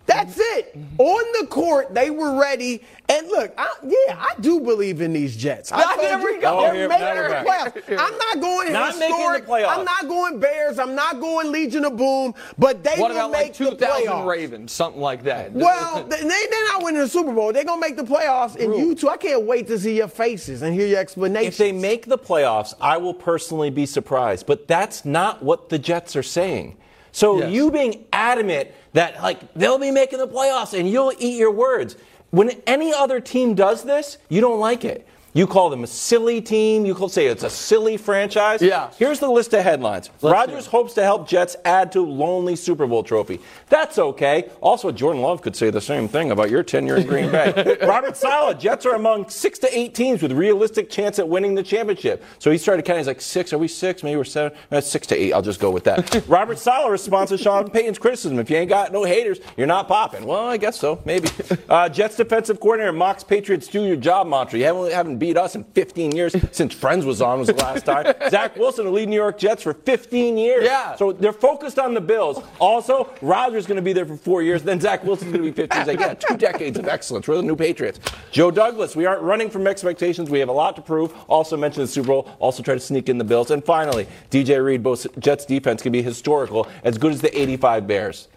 That's 0.07 0.39
it. 0.39 0.77
On 0.99 1.25
the 1.41 1.47
court, 1.49 1.93
they 1.95 2.11
were 2.11 2.41
ready. 2.41 2.83
And 3.09 3.27
look, 3.29 3.53
I, 3.59 3.69
yeah, 3.85 4.17
I 4.19 4.35
do 4.41 4.61
believe 4.61 5.01
in 5.01 5.13
these 5.13 5.37
Jets. 5.37 5.71
I 5.73 5.83
told 5.83 6.01
there 6.01 6.19
you, 6.21 6.25
we 6.37 6.41
go. 6.41 6.61
They're 6.63 6.71
Oh, 6.71 6.75
here- 6.75 6.89
making 6.89 7.07
the 7.07 7.29
back. 7.29 7.47
playoffs. 7.47 7.99
I'm 7.99 8.19
not 8.19 8.41
going 8.41 8.73
Not 8.73 8.99
making 8.99 9.11
the 9.11 9.17
historic. 9.17 9.47
playoffs. 9.47 9.79
I'm 9.79 9.85
not 9.85 10.09
going 10.09 10.39
Bears. 10.41 10.79
I'm 10.79 10.95
not 10.95 11.21
going 11.21 11.53
Legion 11.53 11.85
of 11.85 11.97
Boom. 11.97 12.35
But 12.59 12.83
they 12.85 12.95
what 12.97 13.11
will 13.11 13.17
about 13.19 13.31
make 13.33 13.43
like 13.49 13.53
the 13.57 13.65
2000 13.71 14.07
playoffs. 14.07 14.27
Ravens, 14.27 14.73
something 14.73 15.01
like 15.01 15.23
that? 15.25 15.53
Well, 15.53 16.05
they, 16.05 16.17
they're 16.21 16.65
not 16.73 16.83
winning 16.83 17.01
the 17.03 17.09
Super 17.09 17.33
Bowl. 17.33 17.53
They're 17.53 17.65
going 17.65 17.81
to 17.81 17.87
make 17.89 17.97
the 17.97 18.05
playoffs. 18.05 18.57
And 18.57 18.75
you 18.75 18.95
two, 18.95 19.09
I 19.09 19.17
can't 19.17 19.43
wait 19.43 19.67
to 19.69 19.79
see 19.79 19.97
your 19.97 20.09
faces 20.09 20.63
and 20.63 20.75
hear 20.75 20.87
your 20.87 20.99
explanations. 21.01 21.55
If 21.55 21.59
they 21.59 21.73
make 21.73 22.07
the 22.07 22.19
playoffs, 22.19 22.75
I 22.81 22.97
will 22.97 23.15
personally 23.15 23.71
be 23.71 23.87
surprised. 23.87 24.47
But 24.47 24.67
that's 24.69 25.05
not 25.05 25.43
what 25.43 25.69
the 25.69 25.79
Jets 25.79 26.17
are 26.17 26.23
saying. 26.23 26.77
So 27.13 27.39
Yes. 27.39 27.51
you 27.53 27.71
being 27.71 28.05
adamant 28.13 28.69
that 28.97 29.23
like 29.23 29.53
they'll 29.53 29.79
be 29.79 29.91
making 29.91 30.19
the 30.19 30.27
playoffs 30.27 30.77
and 30.77 30.91
you'll 30.91 31.13
eat 31.19 31.39
your 31.39 31.51
words. 31.51 31.97
When 32.31 32.51
any 32.67 32.95
other 32.95 33.21
team 33.21 33.55
does 33.55 33.85
this, 33.85 34.17
you 34.31 34.41
don't 34.41 34.59
like 34.59 34.87
it. 34.87 35.07
You 35.37 35.47
call 35.47 35.69
them 35.69 35.85
a 35.85 35.87
silly 35.87 36.41
team. 36.41 36.87
You 36.87 36.95
could 36.95 37.11
say 37.11 37.27
it's 37.27 37.43
a 37.43 37.51
silly 37.51 37.99
franchise. 37.99 38.63
Yeah. 38.63 38.91
Here's 38.99 39.21
the 39.21 39.29
list 39.29 39.53
of 39.53 39.63
headlines. 39.63 40.09
Rodgers 40.23 40.65
hopes 40.65 40.95
to 40.95 41.03
help 41.03 41.29
Jets 41.29 41.57
add 41.67 41.93
to 41.93 42.01
lonely 42.01 42.57
Super 42.57 42.87
Bowl 42.87 43.03
trophy. 43.03 43.41
That's 43.69 43.99
okay. 43.99 44.49
Also, 44.63 44.91
Jordan 44.91 45.21
Love 45.21 45.43
could 45.43 45.55
say 45.55 45.69
the 45.69 45.79
same 45.79 46.09
thing 46.09 46.31
about 46.31 46.49
your 46.49 46.63
tenure 46.63 46.97
in 46.97 47.07
Green 47.07 47.31
Bay. 47.31 47.77
Robert 47.87 48.17
Saleh, 48.17 48.59
Jets 48.59 48.87
are 48.87 48.95
among 48.95 49.29
six 49.29 49.59
to 49.59 49.79
eight 49.79 49.95
teams 49.95 50.23
with 50.23 50.33
realistic 50.33 50.89
chance 50.89 51.19
at 51.19 51.29
winning 51.29 51.55
the 51.55 51.63
championship. 51.63 52.25
So 52.39 52.51
he 52.51 52.57
started 52.57 52.87
counting. 52.87 53.01
He's 53.01 53.07
like 53.07 53.21
six. 53.21 53.53
Are 53.53 53.59
we 53.59 53.69
six? 53.69 54.03
Maybe 54.03 54.17
we're 54.17 54.25
seven. 54.25 54.57
Uh, 54.73 54.81
six 54.81 55.07
to 55.09 55.17
eight. 55.17 55.35
I'll 55.35 55.43
just 55.43 55.61
go 55.61 55.71
with 55.71 55.85
that. 55.85 56.25
Robert 56.29 56.59
Saleh 56.59 56.91
responds 56.91 57.31
to 57.31 57.37
Sean 57.37 57.69
Payton's 57.69 57.99
criticism. 57.99 58.39
If 58.39 58.49
you 58.49 58.57
ain't 58.57 58.71
got 58.71 58.91
no 58.91 59.05
haters, 59.05 59.41
you're 59.59 59.67
not 59.67 59.87
popping. 59.87 60.25
Well, 60.25 60.47
I 60.47 60.57
guess 60.57 60.81
so. 60.81 61.03
Maybe. 61.05 61.29
Uh, 61.69 61.89
Jets 61.89 62.17
defensive 62.17 62.61
coordinator 62.61 62.93
mocks 62.93 63.25
Patriots 63.25 63.67
do 63.67 63.83
your 63.85 63.97
job 63.97 64.29
mantra. 64.29 64.59
You 64.59 64.67
haven't, 64.67 64.93
haven't 64.93 65.19
beat 65.19 65.26
us 65.35 65.55
in 65.55 65.65
15 65.65 66.15
years 66.15 66.37
since 66.53 66.75
Friends 66.75 67.05
was 67.05 67.23
on 67.23 67.39
was 67.39 67.49
the 67.49 67.55
last 67.55 67.87
time. 67.87 68.15
Zach 68.31 68.57
Wilson 68.57 68.85
will 68.85 68.93
lead 68.93 69.09
New 69.09 69.17
York 69.17 69.39
Jets 69.39 69.63
for 69.63 69.73
15 69.73 70.37
years. 70.37 70.65
Yeah. 70.65 70.95
So 70.97 71.13
they're 71.13 71.33
focused 71.33 71.79
on 71.79 71.95
the 71.95 72.01
Bills. 72.01 72.39
Also, 72.59 73.11
Rodgers 73.23 73.67
going 73.67 73.77
to 73.77 73.83
be 73.83 73.93
there 73.93 74.05
for 74.05 74.17
four 74.17 74.43
years. 74.43 74.63
Then 74.63 74.79
Zach 74.81 75.05
Wilson's 75.05 75.33
going 75.33 75.45
to 75.45 75.51
be 75.51 75.57
15. 75.57 75.79
He's 75.79 75.89
like, 75.89 76.01
yeah, 76.01 76.15
two 76.15 76.37
decades 76.37 76.79
of 76.79 76.87
excellence. 76.87 77.27
We're 77.27 77.37
the 77.37 77.43
new 77.43 77.57
Patriots. 77.57 77.99
Joe 78.31 78.51
Douglas, 78.51 78.95
we 78.95 79.07
aren't 79.07 79.23
running 79.23 79.49
from 79.49 79.67
expectations. 79.67 80.29
We 80.29 80.41
have 80.41 80.49
a 80.49 80.53
lot 80.53 80.77
to 80.77 80.83
prove. 80.83 81.15
Also 81.29 81.57
mentioned 81.57 81.85
the 81.85 81.91
Super 81.91 82.09
Bowl. 82.09 82.31
Also 82.39 82.63
try 82.63 82.75
to 82.75 82.81
sneak 82.81 83.09
in 83.09 83.19
the 83.19 83.25
Bills. 83.25 83.51
And 83.51 83.65
finally, 83.65 84.07
DJ 84.31 84.63
Reed, 84.63 84.83
both 84.83 85.07
Jets 85.19 85.47
defense 85.47 85.83
can 85.83 85.93
be 85.93 86.03
historical, 86.03 86.69
as 86.85 86.99
good 86.99 87.13
as 87.13 87.21
the 87.21 87.41
85 87.41 87.87
Bears. 87.87 88.29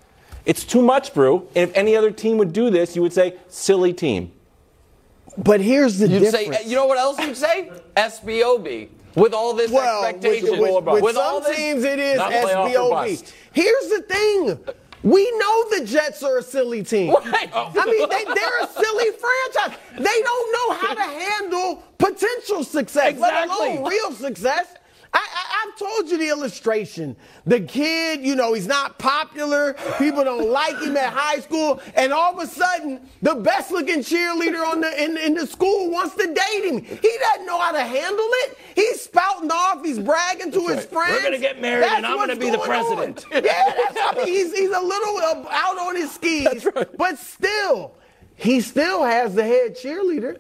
It's 0.46 0.64
too 0.64 0.82
much, 0.82 1.14
Brew. 1.14 1.48
And 1.56 1.70
if 1.70 1.76
any 1.76 1.96
other 1.96 2.12
team 2.12 2.38
would 2.38 2.54
do 2.54 2.70
this, 2.70 2.96
you 2.96 3.02
would 3.02 3.14
say, 3.14 3.36
silly 3.50 3.94
team. 3.94 4.32
But 5.38 5.62
here's 5.62 5.98
the 6.00 6.08
You'd 6.08 6.20
difference. 6.20 6.58
say, 6.58 6.66
you 6.66 6.76
know 6.76 6.86
what 6.86 6.98
else 6.98 7.20
you'd 7.20 7.38
say? 7.38 7.72
SBOB. 7.96 8.90
With 9.16 9.34
all 9.34 9.54
this 9.54 9.72
well, 9.72 10.06
expectation. 10.06 10.60
with, 10.60 10.84
with 10.86 11.04
With 11.04 11.16
some 11.16 11.24
all 11.24 11.42
this- 11.42 11.56
teams 11.58 11.84
it 11.84 12.00
is 12.00 12.18
Not 12.18 12.32
playoff 12.32 12.74
or 12.76 13.06
SBOB. 13.06 13.34
Here's 13.54 13.88
the 13.90 14.02
thing. 14.04 14.60
We 15.02 15.32
know 15.38 15.70
the 15.80 15.86
Jets 15.86 16.24
are 16.24 16.40
a 16.40 16.44
silly 16.44 16.84
team. 16.84 17.14
Right. 17.14 17.50
I 17.54 17.86
mean, 17.86 18.10
they, 18.10 18.26
they're 18.26 18.60
a 18.64 18.68
silly 18.68 19.12
franchise. 19.12 19.80
They 19.98 20.22
don't 20.22 20.52
know 20.54 20.74
how 20.76 20.94
to 20.94 21.02
handle 21.02 21.84
potential 21.98 22.64
success, 22.66 23.18
let 23.18 23.48
alone 23.48 23.88
real 23.88 24.12
success. 24.12 24.68
I, 25.14 25.18
I, 25.20 25.66
I've 25.68 25.78
told 25.78 26.10
you 26.10 26.18
the 26.18 26.30
illustration. 26.30 27.16
The 27.46 27.62
kid, 27.62 28.22
you 28.22 28.36
know, 28.36 28.54
he's 28.54 28.68
not 28.68 29.00
popular. 29.00 29.74
People 29.98 30.24
don't 30.24 30.50
like 30.50 30.80
him 30.82 30.96
at 30.98 31.12
high 31.14 31.40
school, 31.40 31.82
and 31.96 32.14
all 32.14 32.34
of 32.34 32.44
a 32.44 32.48
sudden, 32.48 33.02
the 33.22 33.36
best-looking 33.36 34.00
cheerleader 34.00 34.66
on 34.66 34.82
the 34.82 35.04
in, 35.04 35.18
in 35.18 35.34
the 35.34 35.48
school 35.48 35.90
wants 35.90 36.16
to 36.16 36.28
date 36.28 36.66
him. 36.66 36.84
He 36.84 37.18
doesn't 37.20 37.46
know 37.46 37.60
how 37.60 37.72
to 37.72 37.84
handle 37.84 38.28
it. 38.44 38.58
He's 38.76 39.02
spouting 39.02 39.52
off. 39.52 39.84
He's 39.84 40.00
bragging 40.00 40.52
to 40.52 40.68
his 40.68 40.86
friends. 40.86 41.12
We're 41.14 41.24
gonna 41.24 41.40
get 41.40 41.62
married, 41.62 41.86
and 41.86 42.06
I'm 42.06 42.18
gonna 42.18 42.36
be 42.36 42.50
the 42.50 42.60
president. 42.60 43.26
Yeah, 43.32 43.42
that's. 43.42 43.98
I 43.98 44.14
mean, 44.16 44.28
he's 44.28 44.54
he's 44.54 44.72
a 44.72 44.82
little 44.82 45.18
uh, 45.18 45.46
out 45.50 45.78
on 45.78 45.96
his 45.96 46.12
skis, 46.12 46.68
but 46.98 47.18
still. 47.18 47.96
He 48.40 48.62
still 48.62 49.04
has 49.04 49.36
the 49.36 49.44
head 49.44 49.76
cheerleader, 49.76 50.40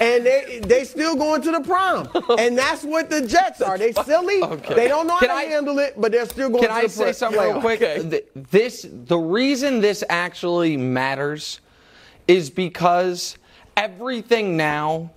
and 0.00 0.26
they 0.26 0.60
they 0.64 0.82
still 0.84 1.14
going 1.14 1.40
to 1.42 1.52
the 1.52 1.60
prom, 1.60 2.08
and 2.38 2.58
that's 2.58 2.82
what 2.82 3.10
the 3.10 3.24
Jets 3.26 3.62
are. 3.62 3.78
They 3.78 3.92
silly, 3.92 4.42
Okay. 4.42 4.74
they 4.74 4.88
don't 4.88 5.06
know 5.06 5.18
Can 5.18 5.28
how 5.30 5.36
I- 5.36 5.44
to 5.44 5.50
handle 5.50 5.78
it, 5.78 5.94
but 5.96 6.10
they're 6.10 6.26
still 6.28 6.48
going 6.50 6.62
to 6.62 6.68
the 6.68 6.72
promise. 6.74 6.94
Can 6.96 7.04
to 7.04 7.04
I 7.04 7.06
the 7.08 7.12
say 7.14 7.18
something 7.18 7.40
real 7.40 7.60
quick? 7.60 7.78
Th- 7.80 8.24
This 8.50 8.86
the 8.90 9.18
reason 9.18 9.80
this 9.80 10.02
actually 10.08 10.76
matters 10.76 11.60
is 12.26 12.50
because 12.50 13.36
everything 13.76 14.56
now 14.56 15.10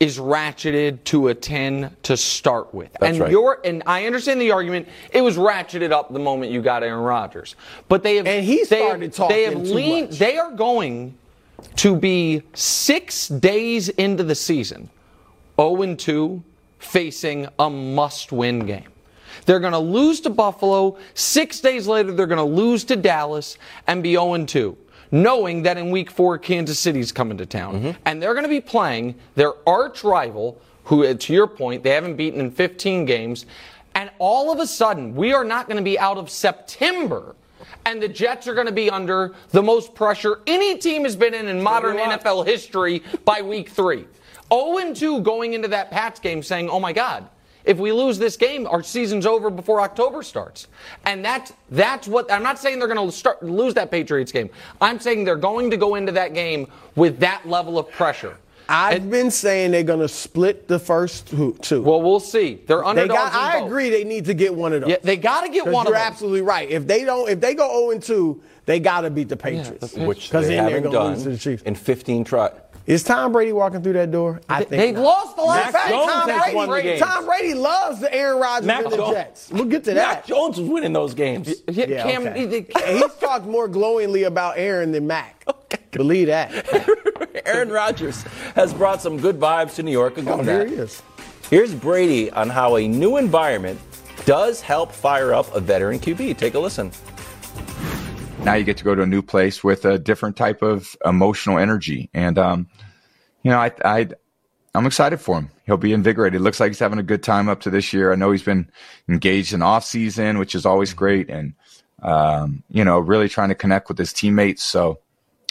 is 0.00 0.18
ratcheted 0.18 1.02
to 1.04 1.28
a 1.28 1.34
10 1.34 1.96
to 2.02 2.16
start 2.16 2.74
with. 2.74 2.90
That's 3.00 3.12
and 3.12 3.20
right. 3.20 3.30
you're 3.30 3.60
and 3.64 3.82
I 3.86 4.06
understand 4.06 4.40
the 4.40 4.50
argument. 4.50 4.88
It 5.12 5.20
was 5.20 5.36
ratcheted 5.36 5.92
up 5.92 6.12
the 6.12 6.18
moment 6.18 6.50
you 6.50 6.60
got 6.62 6.82
Aaron 6.82 7.00
Rodgers. 7.04 7.54
But 7.88 8.02
they 8.02 8.16
have 8.16 8.26
And 8.26 8.44
he 8.44 8.64
they 8.64 8.82
have- 8.82 9.12
talking 9.12 9.34
they 9.36 9.44
have 9.44 9.62
leaned 9.62 10.12
they 10.14 10.36
are 10.36 10.50
going 10.50 11.16
to 11.76 11.96
be 11.96 12.42
6 12.54 13.28
days 13.28 13.88
into 13.90 14.22
the 14.22 14.34
season 14.34 14.88
0 15.56 15.94
2 15.94 16.42
facing 16.78 17.48
a 17.58 17.70
must-win 17.70 18.66
game. 18.66 18.88
They're 19.46 19.60
going 19.60 19.72
to 19.72 19.78
lose 19.78 20.20
to 20.20 20.30
Buffalo. 20.30 20.98
6 21.14 21.60
days 21.60 21.86
later 21.86 22.12
they're 22.12 22.26
going 22.26 22.38
to 22.38 22.44
lose 22.44 22.84
to 22.84 22.96
Dallas 22.96 23.58
and 23.86 24.02
be 24.02 24.12
0 24.12 24.44
2 24.44 24.76
knowing 25.14 25.62
that 25.62 25.78
in 25.78 25.92
week 25.92 26.10
four, 26.10 26.36
Kansas 26.38 26.78
City's 26.78 27.12
coming 27.12 27.38
to 27.38 27.46
town. 27.46 27.74
Mm-hmm. 27.76 27.90
And 28.04 28.20
they're 28.20 28.34
going 28.34 28.44
to 28.44 28.48
be 28.48 28.60
playing 28.60 29.14
their 29.36 29.52
arch 29.66 30.02
rival, 30.02 30.60
who, 30.84 31.14
to 31.14 31.32
your 31.32 31.46
point, 31.46 31.84
they 31.84 31.90
haven't 31.90 32.16
beaten 32.16 32.40
in 32.40 32.50
15 32.50 33.04
games. 33.04 33.46
And 33.94 34.10
all 34.18 34.52
of 34.52 34.58
a 34.58 34.66
sudden, 34.66 35.14
we 35.14 35.32
are 35.32 35.44
not 35.44 35.68
going 35.68 35.76
to 35.76 35.84
be 35.84 35.98
out 35.98 36.18
of 36.18 36.28
September. 36.28 37.36
And 37.86 38.02
the 38.02 38.08
Jets 38.08 38.46
are 38.48 38.54
going 38.54 38.66
to 38.66 38.72
be 38.72 38.90
under 38.90 39.34
the 39.50 39.62
most 39.62 39.94
pressure 39.94 40.40
any 40.46 40.78
team 40.78 41.04
has 41.04 41.16
been 41.16 41.34
in 41.34 41.48
in 41.48 41.62
modern 41.62 41.96
NFL 41.96 42.46
history 42.46 43.02
by 43.24 43.42
week 43.42 43.68
three. 43.68 44.06
0 44.52 44.94
2 44.94 45.20
going 45.20 45.54
into 45.54 45.68
that 45.68 45.90
Pats 45.90 46.20
game 46.20 46.42
saying, 46.42 46.68
oh 46.68 46.80
my 46.80 46.92
God, 46.92 47.28
if 47.64 47.78
we 47.78 47.92
lose 47.92 48.18
this 48.18 48.36
game, 48.36 48.66
our 48.66 48.82
season's 48.82 49.26
over 49.26 49.50
before 49.50 49.80
October 49.80 50.22
starts. 50.22 50.68
And 51.06 51.24
that's 51.24 51.52
that's 51.70 52.06
what 52.06 52.30
I'm 52.30 52.42
not 52.42 52.58
saying 52.58 52.78
they're 52.78 52.88
going 52.92 53.08
to 53.08 53.14
start 53.14 53.42
lose 53.42 53.74
that 53.74 53.90
Patriots 53.90 54.32
game. 54.32 54.50
I'm 54.80 55.00
saying 55.00 55.24
they're 55.24 55.36
going 55.36 55.70
to 55.70 55.76
go 55.76 55.94
into 55.94 56.12
that 56.12 56.34
game 56.34 56.68
with 56.94 57.18
that 57.20 57.48
level 57.48 57.78
of 57.78 57.90
pressure. 57.90 58.36
I've 58.68 59.10
been 59.10 59.30
saying 59.30 59.70
they're 59.72 59.82
going 59.82 60.00
to 60.00 60.08
split 60.08 60.68
the 60.68 60.78
first 60.78 61.28
two. 61.28 61.56
two. 61.60 61.82
Well, 61.82 62.00
we'll 62.02 62.20
see. 62.20 62.60
They're 62.66 62.80
they 62.80 62.84
underdogs. 62.86 63.12
got, 63.18 63.34
I 63.34 63.58
both. 63.60 63.66
agree 63.68 63.90
they 63.90 64.04
need 64.04 64.24
to 64.26 64.34
get 64.34 64.54
one 64.54 64.72
of 64.72 64.80
them. 64.80 64.90
Yeah, 64.90 64.96
they 65.02 65.16
got 65.16 65.42
to 65.42 65.48
get 65.50 65.66
one 65.66 65.86
of 65.86 65.92
them. 65.92 66.00
you're 66.00 66.06
absolutely 66.06 66.42
right. 66.42 66.70
If 66.70 66.86
they 66.86 67.04
don't, 67.04 67.28
if 67.28 67.40
they 67.40 67.54
go 67.54 67.90
0 67.90 68.00
2, 68.00 68.42
they 68.66 68.80
got 68.80 69.02
to 69.02 69.10
beat 69.10 69.28
the 69.28 69.36
Patriots. 69.36 69.92
which 69.94 70.28
because 70.28 70.46
they 70.48 70.54
then 70.56 70.64
they're 70.66 70.74
haven't 70.76 70.92
going 70.92 71.04
to 71.04 71.08
lose 71.10 71.18
to 71.18 71.24
done 71.24 71.32
the 71.34 71.38
Chiefs. 71.38 71.62
in 71.64 71.74
15 71.74 72.24
tries. 72.24 72.52
Is 72.86 73.02
Tom 73.02 73.32
Brady 73.32 73.52
walking 73.52 73.82
through 73.82 73.94
that 73.94 74.10
door? 74.10 74.42
I 74.46 74.58
think 74.58 74.68
They've 74.70 74.94
not. 74.94 75.02
lost 75.04 75.36
the 75.36 75.42
last 75.42 75.66
In 75.68 75.72
fact, 75.72 75.88
Jones 75.88 76.12
Tom 76.12 76.28
has 76.28 76.42
Brady, 76.42 76.56
won 76.56 76.70
the 76.70 76.82
games. 76.82 77.00
Tom 77.00 77.24
Brady 77.24 77.54
loves 77.54 78.00
the 78.00 78.14
Aaron 78.14 78.38
Rodgers 78.40 78.66
Mac 78.66 78.84
and 78.84 78.92
the 78.92 78.96
Jones- 78.98 79.14
Jets. 79.14 79.50
We'll 79.50 79.64
get 79.64 79.84
to 79.84 79.94
that. 79.94 80.14
Mac. 80.16 80.26
Jones 80.26 80.60
was 80.60 80.68
winning 80.68 80.92
those 80.92 81.14
games. 81.14 81.48
Yeah, 81.66 81.86
Yeah, 81.86 82.02
Cam, 82.02 82.26
okay. 82.28 82.44
they- 82.44 82.92
He's 82.98 83.14
talked 83.14 83.46
more 83.46 83.68
glowingly 83.68 84.24
about 84.24 84.58
Aaron 84.58 84.92
than 84.92 85.06
Mac. 85.06 85.46
Believe 85.94 86.26
that. 86.28 86.52
Aaron 87.46 87.70
Rodgers 87.70 88.22
has 88.54 88.72
brought 88.74 89.00
some 89.02 89.18
good 89.18 89.38
vibes 89.38 89.74
to 89.76 89.82
New 89.82 89.90
York. 89.92 90.18
I'll 90.18 90.28
Oh, 90.28 90.38
him 90.38 90.44
here 90.46 90.58
that. 90.58 90.68
he 90.68 90.74
is. 90.74 91.02
Here's 91.50 91.74
Brady 91.74 92.30
on 92.30 92.48
how 92.50 92.76
a 92.76 92.86
new 92.88 93.16
environment 93.16 93.80
does 94.24 94.60
help 94.60 94.92
fire 94.92 95.32
up 95.34 95.54
a 95.54 95.60
veteran 95.60 95.98
QB. 95.98 96.36
Take 96.38 96.54
a 96.54 96.58
listen. 96.58 96.90
now 98.44 98.54
you 98.54 98.64
get 98.64 98.76
to 98.78 98.84
go 98.84 98.94
to 98.94 99.02
a 99.02 99.06
new 99.06 99.22
place 99.22 99.62
with 99.64 99.84
a 99.84 99.98
different 99.98 100.36
type 100.36 100.62
of 100.62 100.96
emotional 101.04 101.58
energy. 101.58 102.10
And, 102.14 102.38
um, 102.38 102.66
you 103.42 103.50
know, 103.50 103.58
I, 103.58 103.72
I, 103.84 104.08
I'm 104.74 104.86
excited 104.86 105.18
for 105.20 105.38
him. 105.38 105.50
He'll 105.66 105.76
be 105.76 105.92
invigorated. 105.92 106.40
Looks 106.40 106.60
like 106.60 106.70
he's 106.70 106.78
having 106.78 106.98
a 106.98 107.02
good 107.02 107.22
time 107.22 107.48
up 107.48 107.60
to 107.60 107.70
this 107.70 107.92
year. 107.92 108.12
I 108.12 108.16
know 108.16 108.30
he's 108.32 108.42
been 108.42 108.70
engaged 109.08 109.52
in 109.54 109.62
off 109.62 109.84
season, 109.84 110.38
which 110.38 110.54
is 110.54 110.66
always 110.66 110.92
great. 110.94 111.30
And, 111.30 111.54
um, 112.02 112.62
you 112.70 112.84
know, 112.84 112.98
really 112.98 113.28
trying 113.28 113.50
to 113.50 113.54
connect 113.54 113.88
with 113.88 113.98
his 113.98 114.12
teammates. 114.12 114.62
So 114.62 114.98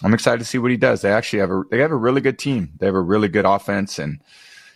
I'm 0.03 0.13
excited 0.13 0.39
to 0.39 0.45
see 0.45 0.57
what 0.57 0.71
he 0.71 0.77
does. 0.77 1.01
They 1.01 1.11
actually 1.11 1.39
have 1.39 1.51
a, 1.51 1.63
they 1.71 1.79
have 1.79 1.91
a 1.91 1.95
really 1.95 2.21
good 2.21 2.37
team. 2.37 2.71
They 2.79 2.85
have 2.85 2.95
a 2.95 3.01
really 3.01 3.29
good 3.29 3.45
offense 3.45 3.99
and, 3.99 4.19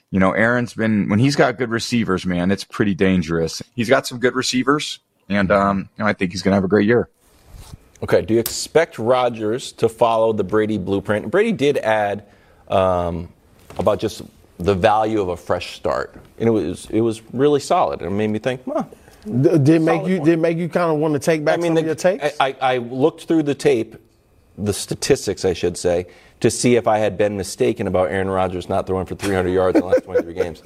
you 0.09 0.19
know, 0.19 0.31
Aaron's 0.31 0.73
been 0.73 1.09
when 1.09 1.19
he's 1.19 1.35
got 1.35 1.57
good 1.57 1.69
receivers, 1.69 2.25
man, 2.25 2.49
it's 2.49 2.63
pretty 2.63 2.95
dangerous. 2.95 3.61
He's 3.75 3.89
got 3.89 4.07
some 4.07 4.19
good 4.19 4.35
receivers, 4.35 4.99
and 5.27 5.51
um, 5.51 5.89
you 5.97 6.03
know, 6.03 6.09
I 6.09 6.13
think 6.13 6.31
he's 6.31 6.41
going 6.41 6.51
to 6.51 6.55
have 6.55 6.63
a 6.63 6.69
great 6.69 6.87
year. 6.87 7.09
Okay, 8.01 8.21
do 8.21 8.33
you 8.35 8.39
expect 8.39 8.99
Rodgers 8.99 9.71
to 9.73 9.89
follow 9.89 10.31
the 10.31 10.43
Brady 10.43 10.77
blueprint? 10.77 11.29
Brady 11.29 11.51
did 11.51 11.77
add 11.77 12.25
um, 12.67 13.33
about 13.77 13.99
just 13.99 14.21
the 14.59 14.75
value 14.75 15.19
of 15.19 15.29
a 15.29 15.37
fresh 15.37 15.75
start, 15.75 16.15
and 16.39 16.47
it 16.47 16.51
was 16.51 16.89
it 16.89 17.01
was 17.01 17.21
really 17.33 17.59
solid. 17.59 18.01
It 18.01 18.09
made 18.09 18.29
me 18.29 18.39
think, 18.39 18.61
huh. 18.65 18.83
Did 19.25 19.81
make 19.81 20.07
you 20.07 20.19
one. 20.19 20.25
did 20.25 20.39
make 20.39 20.57
you 20.57 20.69
kind 20.69 20.89
of 20.89 20.99
want 20.99 21.15
to 21.15 21.19
take 21.19 21.43
back 21.43 21.55
I 21.55 21.57
mean, 21.57 21.69
some 21.69 21.75
the, 21.75 21.81
of 21.81 21.85
your 21.85 21.95
takes? 21.95 22.39
I, 22.39 22.47
I 22.61 22.75
I 22.75 22.77
looked 22.77 23.25
through 23.25 23.43
the 23.43 23.55
tape, 23.55 23.97
the 24.57 24.73
statistics, 24.73 25.45
I 25.45 25.53
should 25.53 25.77
say, 25.77 26.07
to 26.39 26.49
see 26.49 26.75
if 26.75 26.87
I 26.87 26.97
had 26.97 27.17
been 27.17 27.37
mistaken 27.37 27.87
about 27.87 28.09
Aaron 28.11 28.29
Rodgers 28.29 28.69
not 28.69 28.87
throwing 28.87 29.05
for 29.05 29.15
300 29.15 29.49
yards 29.49 29.75
in 29.75 29.81
the 29.81 29.87
last 29.87 30.03
23 30.03 30.33
games. 30.33 30.63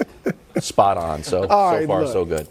Spot 0.59 0.97
on. 0.97 1.23
So 1.23 1.45
All 1.47 1.71
so 1.71 1.77
right, 1.77 1.87
far 1.87 2.03
look. 2.03 2.13
so 2.13 2.25
good. 2.25 2.47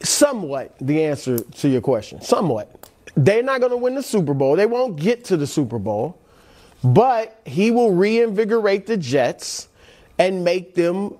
Somewhat 0.00 0.76
the 0.80 1.04
answer 1.04 1.38
to 1.40 1.68
your 1.68 1.80
question. 1.80 2.20
Somewhat. 2.22 2.88
They're 3.16 3.42
not 3.42 3.60
going 3.60 3.72
to 3.72 3.76
win 3.76 3.94
the 3.94 4.02
Super 4.02 4.34
Bowl. 4.34 4.54
They 4.54 4.66
won't 4.66 4.96
get 4.96 5.24
to 5.26 5.36
the 5.36 5.46
Super 5.46 5.78
Bowl, 5.78 6.18
but 6.84 7.40
he 7.44 7.72
will 7.72 7.92
reinvigorate 7.92 8.86
the 8.86 8.96
Jets 8.96 9.68
and 10.18 10.44
make 10.44 10.74
them 10.74 11.16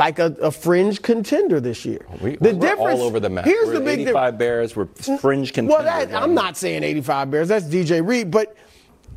like 0.00 0.18
a, 0.18 0.34
a 0.40 0.50
fringe 0.50 1.02
contender 1.02 1.60
this 1.60 1.84
year. 1.84 2.06
We, 2.22 2.36
the 2.36 2.56
we're 2.56 2.74
all 2.74 3.02
over 3.02 3.20
the 3.20 3.28
map. 3.28 3.44
Here's 3.44 3.66
we're 3.66 3.74
the 3.74 3.80
big 3.80 4.00
85 4.00 4.06
difference. 4.06 4.38
Bears. 4.38 4.76
We're 4.76 5.18
fringe 5.18 5.52
contenders. 5.52 5.84
Well, 5.84 6.06
that, 6.06 6.14
I'm 6.14 6.32
not 6.32 6.56
saying 6.56 6.82
85 6.82 7.30
Bears. 7.30 7.48
That's 7.48 7.66
DJ 7.66 8.04
Reed. 8.04 8.30
But 8.30 8.56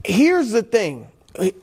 here's 0.04 0.52
the 0.52 0.62
thing. 0.62 1.08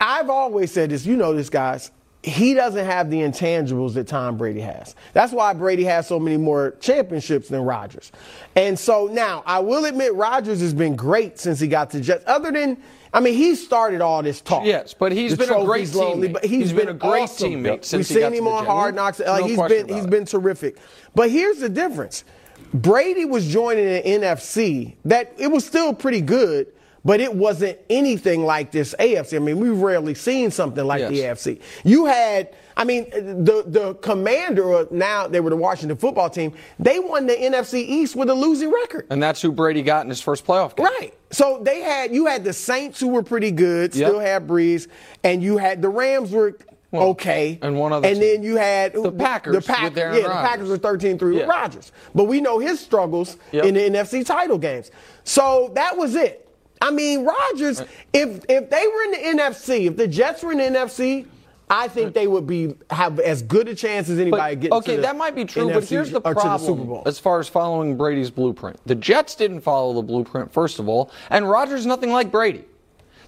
I've 0.00 0.30
always 0.30 0.72
said 0.72 0.88
this. 0.90 1.04
You 1.04 1.16
know 1.16 1.34
this, 1.34 1.50
guys. 1.50 1.90
He 2.22 2.54
doesn't 2.54 2.84
have 2.84 3.10
the 3.10 3.18
intangibles 3.18 3.92
that 3.94 4.06
Tom 4.06 4.38
Brady 4.38 4.60
has. 4.60 4.94
That's 5.12 5.34
why 5.34 5.52
Brady 5.52 5.84
has 5.84 6.06
so 6.06 6.18
many 6.18 6.38
more 6.38 6.74
championships 6.80 7.48
than 7.48 7.60
Rodgers. 7.60 8.12
And 8.56 8.78
so 8.78 9.06
now, 9.06 9.42
I 9.44 9.58
will 9.58 9.84
admit, 9.84 10.14
Rodgers 10.14 10.60
has 10.60 10.72
been 10.72 10.96
great 10.96 11.38
since 11.38 11.60
he 11.60 11.68
got 11.68 11.90
to 11.90 12.00
Jets. 12.00 12.24
Other 12.26 12.52
than, 12.52 12.82
I 13.12 13.20
mean, 13.20 13.34
he 13.34 13.54
started 13.56 14.00
all 14.00 14.22
this 14.22 14.40
talk. 14.40 14.64
Yes, 14.64 14.94
but 14.94 15.10
he's 15.12 15.32
The 15.36 15.46
been 15.46 15.54
a 15.54 15.64
great 15.64 15.92
lonely, 15.94 16.28
teammate. 16.28 16.32
but 16.34 16.44
he's 16.44 16.68
been 16.72 16.86
been 16.86 16.88
a 16.90 16.94
great 16.98 17.22
awesome. 17.24 17.50
teammate 17.52 17.84
since 17.84 18.08
We've 18.08 18.16
he 18.18 18.20
got 18.22 18.30
seen 18.32 18.38
him 18.38 18.44
the 18.44 18.50
on. 18.50 18.66
Hard 18.66 18.94
Knocks. 18.94 19.18
Like, 19.18 19.40
No 19.42 19.46
he's 19.48 19.58
been 19.68 19.88
he's 19.88 20.04
it. 20.04 20.10
been 20.10 20.24
terrific. 20.24 20.76
But 21.14 21.30
here's 21.30 21.58
the 21.58 21.68
difference. 21.68 22.24
Brady 22.72 23.24
was 23.24 23.48
joining 23.48 23.86
an 23.86 24.02
NFC 24.22 24.94
that 25.04 25.32
it 25.38 25.48
was 25.48 25.66
still 25.66 25.92
pretty 25.92 26.20
good, 26.20 26.68
but 27.04 27.20
it 27.20 27.34
wasn't 27.34 27.78
anything 27.88 28.44
like 28.44 28.70
this 28.70 28.94
AFC. 29.00 29.34
I 29.34 29.38
mean, 29.40 29.58
we've 29.58 29.76
rarely 29.76 30.14
seen 30.14 30.52
something 30.52 30.84
like 30.84 31.08
the 31.08 31.14
Yes. 31.16 31.46
AFC. 31.46 31.60
You 31.82 32.06
had, 32.06 32.54
I 32.76 32.84
mean, 32.84 33.10
the 33.10 33.64
the 33.66 33.94
commander 33.94 34.86
now 34.90 35.26
they 35.26 35.40
were 35.40 35.50
the 35.50 35.56
Washington 35.56 35.96
football 35.98 36.30
team. 36.30 36.52
They 36.78 36.98
won 36.98 37.26
the 37.26 37.34
NFC 37.34 37.74
East 37.86 38.16
with 38.16 38.30
a 38.30 38.34
losing 38.34 38.70
record. 38.72 39.06
And 39.10 39.22
that's 39.22 39.42
who 39.42 39.52
Brady 39.52 39.82
got 39.82 40.04
in 40.04 40.08
his 40.08 40.20
first 40.20 40.46
playoff 40.46 40.76
game. 40.76 40.86
Right. 40.86 41.12
So 41.30 41.60
they 41.62 41.80
had 41.80 42.14
you 42.14 42.26
had 42.26 42.44
the 42.44 42.52
Saints 42.52 42.98
who 43.00 43.08
were 43.08 43.22
pretty 43.22 43.50
good, 43.50 43.94
Yep. 43.94 44.08
still 44.08 44.20
had 44.20 44.46
Brees, 44.46 44.88
and 45.24 45.42
you 45.42 45.58
had 45.58 45.82
the 45.82 45.88
Rams 45.88 46.30
were 46.30 46.56
Well, 46.92 47.08
okay, 47.08 47.58
and 47.62 47.78
one 47.78 47.92
other 47.92 48.06
and 48.08 48.18
team. 48.20 48.34
then 48.34 48.42
you 48.42 48.56
had 48.56 48.92
The 48.94 49.12
Packers 49.12 49.54
The 49.54 49.60
Packers, 49.72 49.96
yeah, 49.96 50.22
the 50.22 50.28
Packers 50.28 50.68
were 50.68 50.78
13-3 50.78 51.20
Yeah. 51.34 51.40
with 51.40 51.48
Rodgers, 51.48 51.92
but 52.14 52.24
we 52.24 52.40
know 52.40 52.58
his 52.58 52.80
struggles 52.80 53.36
Yep. 53.52 53.64
in 53.64 53.74
the 53.74 53.80
NFC 53.90 54.24
title 54.24 54.58
games. 54.58 54.90
So 55.24 55.70
that 55.74 55.96
was 55.96 56.14
it. 56.16 56.48
I 56.82 56.90
mean, 56.90 57.24
Rodgers, 57.24 57.82
if 58.12 58.40
if 58.48 58.70
they 58.70 58.86
were 58.86 59.02
in 59.04 59.10
the 59.36 59.42
NFC, 59.42 59.86
if 59.86 59.96
the 59.96 60.08
Jets 60.08 60.42
were 60.42 60.52
in 60.52 60.58
the 60.58 60.64
NFC. 60.64 61.26
I 61.70 61.86
think 61.86 62.14
they 62.14 62.26
would 62.26 62.48
be 62.48 62.74
have 62.90 63.20
as 63.20 63.42
good 63.42 63.68
a 63.68 63.74
chance 63.76 64.08
as 64.08 64.18
anybody 64.18 64.56
But, 64.56 64.60
getting 64.60 64.78
okay, 64.78 64.96
the 64.96 65.02
that 65.02 65.16
might 65.16 65.36
be 65.36 65.44
true, 65.44 65.70
but 65.72 65.84
here's 65.84 66.10
the 66.10 66.20
or 66.20 66.34
to 66.34 66.40
the 66.40 66.58
Super 66.58 66.74
problem 66.74 66.86
Bowl. 66.88 67.02
as 67.06 67.20
far 67.20 67.38
as 67.38 67.48
following 67.48 67.96
Brady's 67.96 68.30
blueprint. 68.30 68.80
The 68.86 68.96
Jets 68.96 69.36
didn't 69.36 69.60
follow 69.60 69.94
the 69.94 70.02
blueprint, 70.02 70.52
first 70.52 70.80
of 70.80 70.88
all, 70.88 71.12
and 71.30 71.48
Rodgers 71.48 71.86
nothing 71.86 72.10
like 72.10 72.32
Brady. 72.32 72.64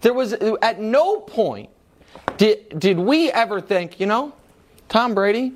There 0.00 0.12
was 0.12 0.32
at 0.32 0.80
no 0.80 1.20
point 1.20 1.70
did 2.36 2.80
did 2.80 2.98
we 2.98 3.30
ever 3.30 3.60
think, 3.60 4.00
you 4.00 4.06
know, 4.06 4.32
Tom 4.88 5.14
Brady 5.14 5.52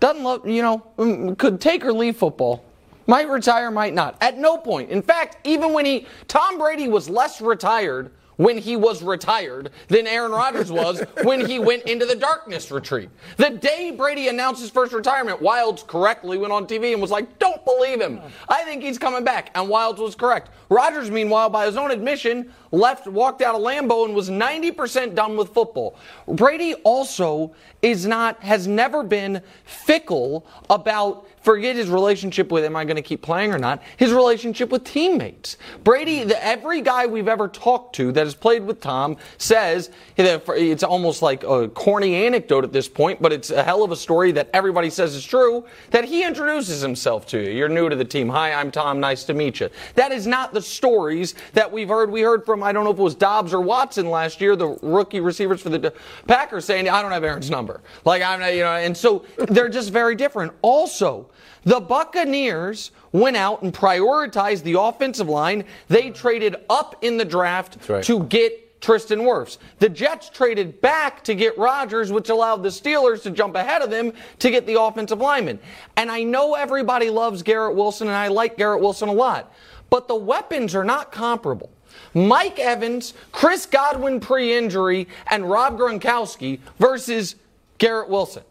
doesn't 0.00 0.22
love, 0.24 0.48
you 0.48 0.62
know, 0.62 0.82
mm, 0.96 1.36
could 1.36 1.60
take 1.60 1.84
or 1.84 1.92
leave 1.92 2.16
football. 2.16 2.64
Might 3.06 3.28
retire, 3.28 3.70
might 3.70 3.94
not. 3.94 4.16
At 4.20 4.38
no 4.38 4.56
point. 4.58 4.90
In 4.90 5.00
fact, 5.02 5.36
even 5.46 5.72
when 5.74 5.84
he 5.84 6.06
Tom 6.28 6.58
Brady 6.58 6.88
was 6.88 7.08
less 7.10 7.42
retired 7.42 8.10
when 8.36 8.58
he 8.58 8.76
was 8.76 9.02
retired 9.02 9.70
than 9.88 10.06
Aaron 10.06 10.32
Rodgers 10.32 10.70
was 10.70 11.00
when 11.22 11.44
he 11.44 11.58
went 11.58 11.84
into 11.84 12.06
the 12.06 12.14
darkness 12.14 12.70
retreat. 12.70 13.10
The 13.36 13.50
day 13.50 13.90
Brady 13.90 14.28
announced 14.28 14.60
his 14.60 14.70
first 14.70 14.92
retirement, 14.92 15.40
Wildes 15.40 15.86
correctly 15.86 16.38
went 16.38 16.52
on 16.52 16.66
TV 16.66 16.92
and 16.92 17.00
was 17.00 17.10
like, 17.10 17.38
"Don't 17.38 17.64
believe 17.64 18.00
him. 18.00 18.20
I 18.48 18.64
think 18.64 18.82
he's 18.82 18.98
coming 18.98 19.24
back." 19.24 19.50
And 19.54 19.68
Wildes 19.68 19.98
was 19.98 20.14
correct. 20.14 20.50
Rodgers, 20.68 21.10
meanwhile, 21.10 21.48
by 21.48 21.66
his 21.66 21.76
own 21.76 21.90
admission, 21.90 22.52
left, 22.72 23.06
walked 23.06 23.42
out 23.42 23.54
of 23.54 23.60
Lambeau 23.60 24.04
and 24.04 24.14
was 24.14 24.28
90% 24.30 25.14
done 25.14 25.36
with 25.36 25.50
football. 25.50 25.96
Brady 26.26 26.74
also 26.82 27.54
is 27.82 28.06
not, 28.06 28.42
has 28.42 28.66
never 28.66 29.02
been 29.02 29.40
fickle 29.64 30.46
about 30.68 31.26
forget 31.46 31.76
his 31.76 31.88
relationship 31.88 32.50
with 32.50 32.64
am 32.64 32.74
I 32.74 32.84
going 32.84 32.96
to 32.96 33.02
keep 33.02 33.22
playing 33.22 33.54
or 33.54 33.58
not, 33.58 33.80
his 33.98 34.12
relationship 34.12 34.70
with 34.70 34.82
teammates. 34.82 35.56
Brady, 35.84 36.24
the, 36.24 36.44
every 36.44 36.80
guy 36.80 37.06
we've 37.06 37.28
ever 37.28 37.46
talked 37.46 37.94
to 37.96 38.10
that 38.10 38.24
has 38.24 38.34
played 38.34 38.64
with 38.64 38.80
Tom 38.80 39.16
says 39.38 39.90
it's 40.16 40.82
almost 40.82 41.22
like 41.22 41.44
a 41.44 41.68
corny 41.68 42.16
anecdote 42.16 42.64
at 42.64 42.72
this 42.72 42.88
point, 42.88 43.22
but 43.22 43.32
it's 43.32 43.52
a 43.52 43.62
hell 43.62 43.84
of 43.84 43.92
a 43.92 43.96
story 43.96 44.32
that 44.32 44.50
everybody 44.52 44.90
says 44.90 45.14
is 45.14 45.24
true, 45.24 45.64
that 45.92 46.04
he 46.04 46.24
introduces 46.24 46.80
himself 46.80 47.28
to 47.28 47.38
you. 47.38 47.52
You're 47.52 47.68
new 47.68 47.88
to 47.88 47.94
the 47.94 48.04
team. 48.04 48.28
Hi, 48.28 48.52
I'm 48.52 48.72
Tom. 48.72 48.98
Nice 48.98 49.22
to 49.24 49.32
meet 49.32 49.60
you. 49.60 49.70
That 49.94 50.10
is 50.10 50.26
not 50.26 50.52
the 50.52 50.60
stories 50.60 51.36
that 51.52 51.70
we've 51.70 51.88
heard. 51.88 52.10
We 52.10 52.22
heard 52.22 52.44
from, 52.44 52.64
I 52.64 52.72
don't 52.72 52.82
know 52.82 52.90
if 52.90 52.98
it 52.98 53.02
was 53.02 53.14
Doubs 53.14 53.54
or 53.54 53.60
Watson 53.60 54.10
last 54.10 54.40
year, 54.40 54.56
the 54.56 54.76
rookie 54.82 55.20
receivers 55.20 55.62
for 55.62 55.68
the 55.68 55.94
Packers 56.26 56.64
saying, 56.64 56.88
I 56.88 57.02
don't 57.02 57.12
have 57.12 57.22
Aaron's 57.22 57.50
number. 57.50 57.82
Like, 58.04 58.20
I'm, 58.20 58.40
you 58.52 58.64
know, 58.64 58.72
and 58.72 58.96
so 58.96 59.24
they're 59.36 59.68
just 59.68 59.90
very 59.92 60.16
different. 60.16 60.52
Also, 60.60 61.30
the 61.66 61.80
Buccaneers 61.80 62.92
went 63.10 63.36
out 63.36 63.62
and 63.62 63.74
prioritized 63.74 64.62
the 64.62 64.80
offensive 64.80 65.28
line. 65.28 65.64
They 65.88 66.10
traded 66.10 66.56
up 66.70 66.96
in 67.02 67.16
the 67.16 67.24
draft 67.24 67.88
right. 67.88 68.04
to 68.04 68.22
get 68.22 68.80
Tristan 68.80 69.20
Wirfs. 69.20 69.58
The 69.80 69.88
Jets 69.88 70.30
traded 70.30 70.80
back 70.80 71.24
to 71.24 71.34
get 71.34 71.58
Rodgers, 71.58 72.12
which 72.12 72.28
allowed 72.28 72.62
the 72.62 72.68
Steelers 72.68 73.22
to 73.24 73.32
jump 73.32 73.56
ahead 73.56 73.82
of 73.82 73.90
them 73.90 74.12
to 74.38 74.50
get 74.50 74.64
the 74.64 74.80
offensive 74.80 75.18
lineman. 75.18 75.58
And 75.96 76.08
I 76.08 76.22
know 76.22 76.54
everybody 76.54 77.10
loves 77.10 77.42
Garrett 77.42 77.74
Wilson, 77.74 78.06
and 78.06 78.16
I 78.16 78.28
like 78.28 78.56
Garrett 78.56 78.80
Wilson 78.80 79.08
a 79.08 79.12
lot, 79.12 79.52
but 79.90 80.06
the 80.06 80.14
weapons 80.14 80.74
are 80.76 80.84
not 80.84 81.10
comparable. 81.10 81.70
Mike 82.14 82.60
Evans, 82.60 83.12
Chris 83.32 83.66
Godwin 83.66 84.20
pre 84.20 84.56
injury, 84.56 85.08
and 85.30 85.50
Rob 85.50 85.76
Gronkowski 85.76 86.60
versus 86.78 87.34
Garrett 87.78 88.08
Wilson. 88.08 88.44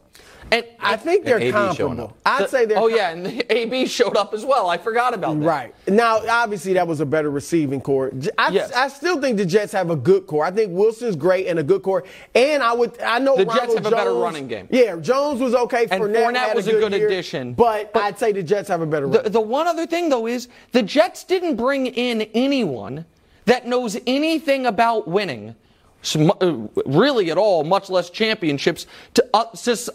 And 0.52 0.64
I 0.80 0.96
think 0.96 1.26
they're 1.26 1.40
AB 1.40 1.52
comparable. 1.52 2.16
I'd 2.26 2.50
say 2.50 2.66
they're 2.66 2.78
Oh 2.78 2.88
com- 2.88 2.96
yeah, 2.96 3.10
and 3.10 3.26
the 3.26 3.58
AB 3.58 3.88
showed 3.88 4.16
up 4.16 4.34
as 4.34 4.46
well. 4.46 4.70
I 4.70 4.78
forgot 4.78 5.14
about 5.14 5.40
that. 5.40 5.46
Right. 5.46 5.76
Now, 5.88 6.20
obviously, 6.30 6.74
that 6.74 6.88
was 6.88 7.00
a 7.02 7.06
better 7.06 7.32
receiving 7.32 7.82
core. 7.82 8.12
J- 8.12 8.30
I, 8.38 8.50
Yes. 8.50 8.72
I 8.72 8.88
still 8.90 9.20
think 9.20 9.38
the 9.38 9.46
Jets 9.46 9.74
have 9.74 9.90
a 9.90 9.96
good 9.96 10.28
core. 10.28 10.46
I 10.46 10.52
think 10.52 10.72
Wilson's 10.72 11.16
great 11.16 11.48
and 11.48 11.58
a 11.60 11.64
good 11.64 11.82
core. 11.82 12.04
And 12.36 12.62
I 12.62 12.74
would, 12.74 13.02
I 13.02 13.18
know 13.20 13.36
The 13.36 13.46
Jets 13.46 13.58
Ronald 13.58 13.78
have 13.78 13.86
a 13.88 13.96
better 13.96 14.14
running 14.14 14.48
game. 14.48 14.68
Yeah, 14.70 14.96
Jones 14.98 15.42
was 15.42 15.56
okay. 15.56 15.88
And 15.90 16.04
Fournette, 16.04 16.16
Fournette 16.26 16.36
had 16.36 16.56
was 16.56 16.68
a 16.68 16.72
good, 16.74 16.92
good 16.92 16.94
year. 17.00 17.08
addition. 17.08 17.54
But, 17.54 17.92
But- 17.92 18.04
I'd 18.04 18.20
say 18.20 18.32
the 18.32 18.44
Jets 18.44 18.70
have 18.70 18.82
a 18.82 18.86
better 18.86 19.08
The, 19.08 19.22
run. 19.24 19.32
the 19.32 19.42
one 19.42 19.68
other 19.68 19.88
thing 19.88 20.10
though 20.10 20.28
is 20.28 20.48
the 20.74 20.84
Jets 20.84 21.24
didn't 21.24 21.56
bring 21.56 21.88
in 21.88 22.22
anyone 22.36 23.06
that 23.46 23.68
knows 23.68 23.98
anything 24.08 24.66
about 24.68 25.08
winning. 25.08 25.56
Sm- 26.06 26.30
uh, 26.40 26.54
Really, 26.86 27.32
at 27.32 27.38
all, 27.38 27.64
much 27.64 27.90
less 27.90 28.10
championships, 28.10 28.86
to, 29.16 29.26
uh, 29.34 29.46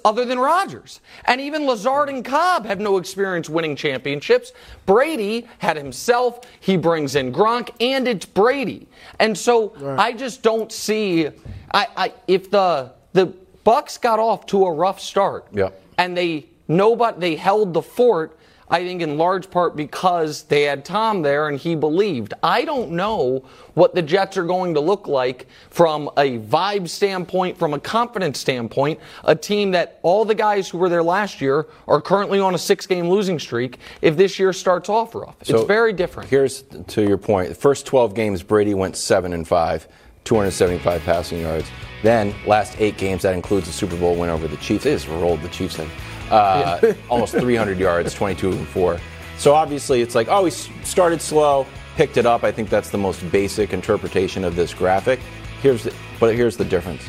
other 0.04 0.24
than 0.24 0.38
Rodgers. 0.38 1.00
And 1.24 1.40
even 1.40 1.66
Lazard 1.66 2.08
and 2.08 2.24
Cobb 2.24 2.66
have 2.66 2.80
no 2.80 2.96
experience 2.96 3.48
winning 3.48 3.76
championships. 3.76 4.52
Brady 4.86 5.46
had 5.58 5.76
himself, 5.76 6.40
he 6.58 6.76
brings 6.76 7.14
in 7.14 7.32
Gronk, 7.32 7.70
and 7.80 8.08
it's 8.08 8.26
Brady. 8.26 8.88
And 9.18 9.36
so 9.38 9.72
I 9.98 10.12
just 10.12 10.42
don't 10.42 10.72
see. 10.72 11.28
I, 11.72 11.86
I 11.96 12.12
if 12.26 12.50
the 12.50 12.92
the 13.12 13.32
Bucs 13.64 14.00
got 14.00 14.18
off 14.18 14.46
to 14.46 14.64
a 14.66 14.72
rough 14.72 15.00
start, 15.00 15.46
Yeah. 15.52 15.70
and 15.98 16.16
they 16.16 16.46
nobody 16.66 17.20
they 17.20 17.36
held 17.36 17.74
the 17.74 17.82
fort. 17.82 18.36
I 18.70 18.84
think 18.84 19.02
in 19.02 19.18
large 19.18 19.50
part 19.50 19.74
because 19.74 20.44
they 20.44 20.62
had 20.62 20.84
Tom 20.84 21.22
there 21.22 21.48
and 21.48 21.58
he 21.58 21.74
believed. 21.74 22.34
I 22.42 22.64
don't 22.64 22.92
know 22.92 23.44
what 23.74 23.94
the 23.94 24.02
Jets 24.02 24.36
are 24.36 24.44
going 24.44 24.74
to 24.74 24.80
look 24.80 25.08
like 25.08 25.46
from 25.70 26.08
a 26.16 26.38
vibe 26.38 26.88
standpoint, 26.88 27.58
from 27.58 27.74
a 27.74 27.80
confidence 27.80 28.38
standpoint. 28.38 29.00
A 29.24 29.34
team 29.34 29.72
that 29.72 29.98
all 30.02 30.24
the 30.24 30.34
guys 30.34 30.68
who 30.68 30.78
were 30.78 30.88
there 30.88 31.02
last 31.02 31.40
year 31.40 31.66
are 31.88 32.00
currently 32.00 32.38
on 32.38 32.54
a 32.54 32.58
six 32.58 32.86
game 32.86 33.08
losing 33.08 33.38
streak 33.38 33.78
if 34.02 34.16
this 34.16 34.38
year 34.38 34.52
starts 34.52 34.88
off 34.88 35.14
rough. 35.14 35.36
So 35.42 35.58
it's 35.58 35.66
very 35.66 35.92
different. 35.92 36.30
Here's 36.30 36.62
to 36.62 37.02
your 37.02 37.18
point. 37.18 37.48
The 37.48 37.54
first 37.56 37.86
12 37.86 38.14
games, 38.14 38.42
Brady 38.42 38.74
went 38.74 38.96
seven 38.96 39.32
and 39.32 39.46
five, 39.46 39.88
275 40.30 41.02
passing 41.02 41.40
yards. 41.40 41.68
Then 42.04 42.32
last 42.46 42.80
eight 42.80 42.96
games, 42.96 43.22
that 43.22 43.34
includes 43.34 43.66
the 43.66 43.72
Super 43.72 43.96
Bowl 43.96 44.14
win 44.14 44.30
over 44.30 44.46
the 44.46 44.56
Chiefs. 44.58 44.84
They 44.84 44.92
just 44.92 45.08
rolled 45.08 45.42
the 45.42 45.48
Chiefs 45.48 45.80
in. 45.80 45.90
Uh, 46.30 46.94
almost 47.10 47.34
300 47.34 47.80
yards, 47.80 48.14
22 48.14 48.52
and 48.52 48.68
four. 48.68 49.00
So 49.38 49.54
obviously, 49.54 50.02
it's 50.02 50.14
like, 50.14 50.28
oh, 50.28 50.44
he 50.44 50.52
started 50.52 51.20
slow, 51.20 51.66
picked 51.96 52.16
it 52.16 52.26
up. 52.26 52.44
I 52.44 52.52
think 52.52 52.68
that's 52.68 52.90
the 52.90 52.98
most 52.98 53.28
basic 53.32 53.72
interpretation 53.72 54.44
of 54.44 54.54
this 54.54 54.72
graphic. 54.72 55.18
Here's 55.62 55.82
the, 55.82 55.92
but 56.20 56.36
here's 56.36 56.56
the 56.56 56.64
difference. 56.64 57.02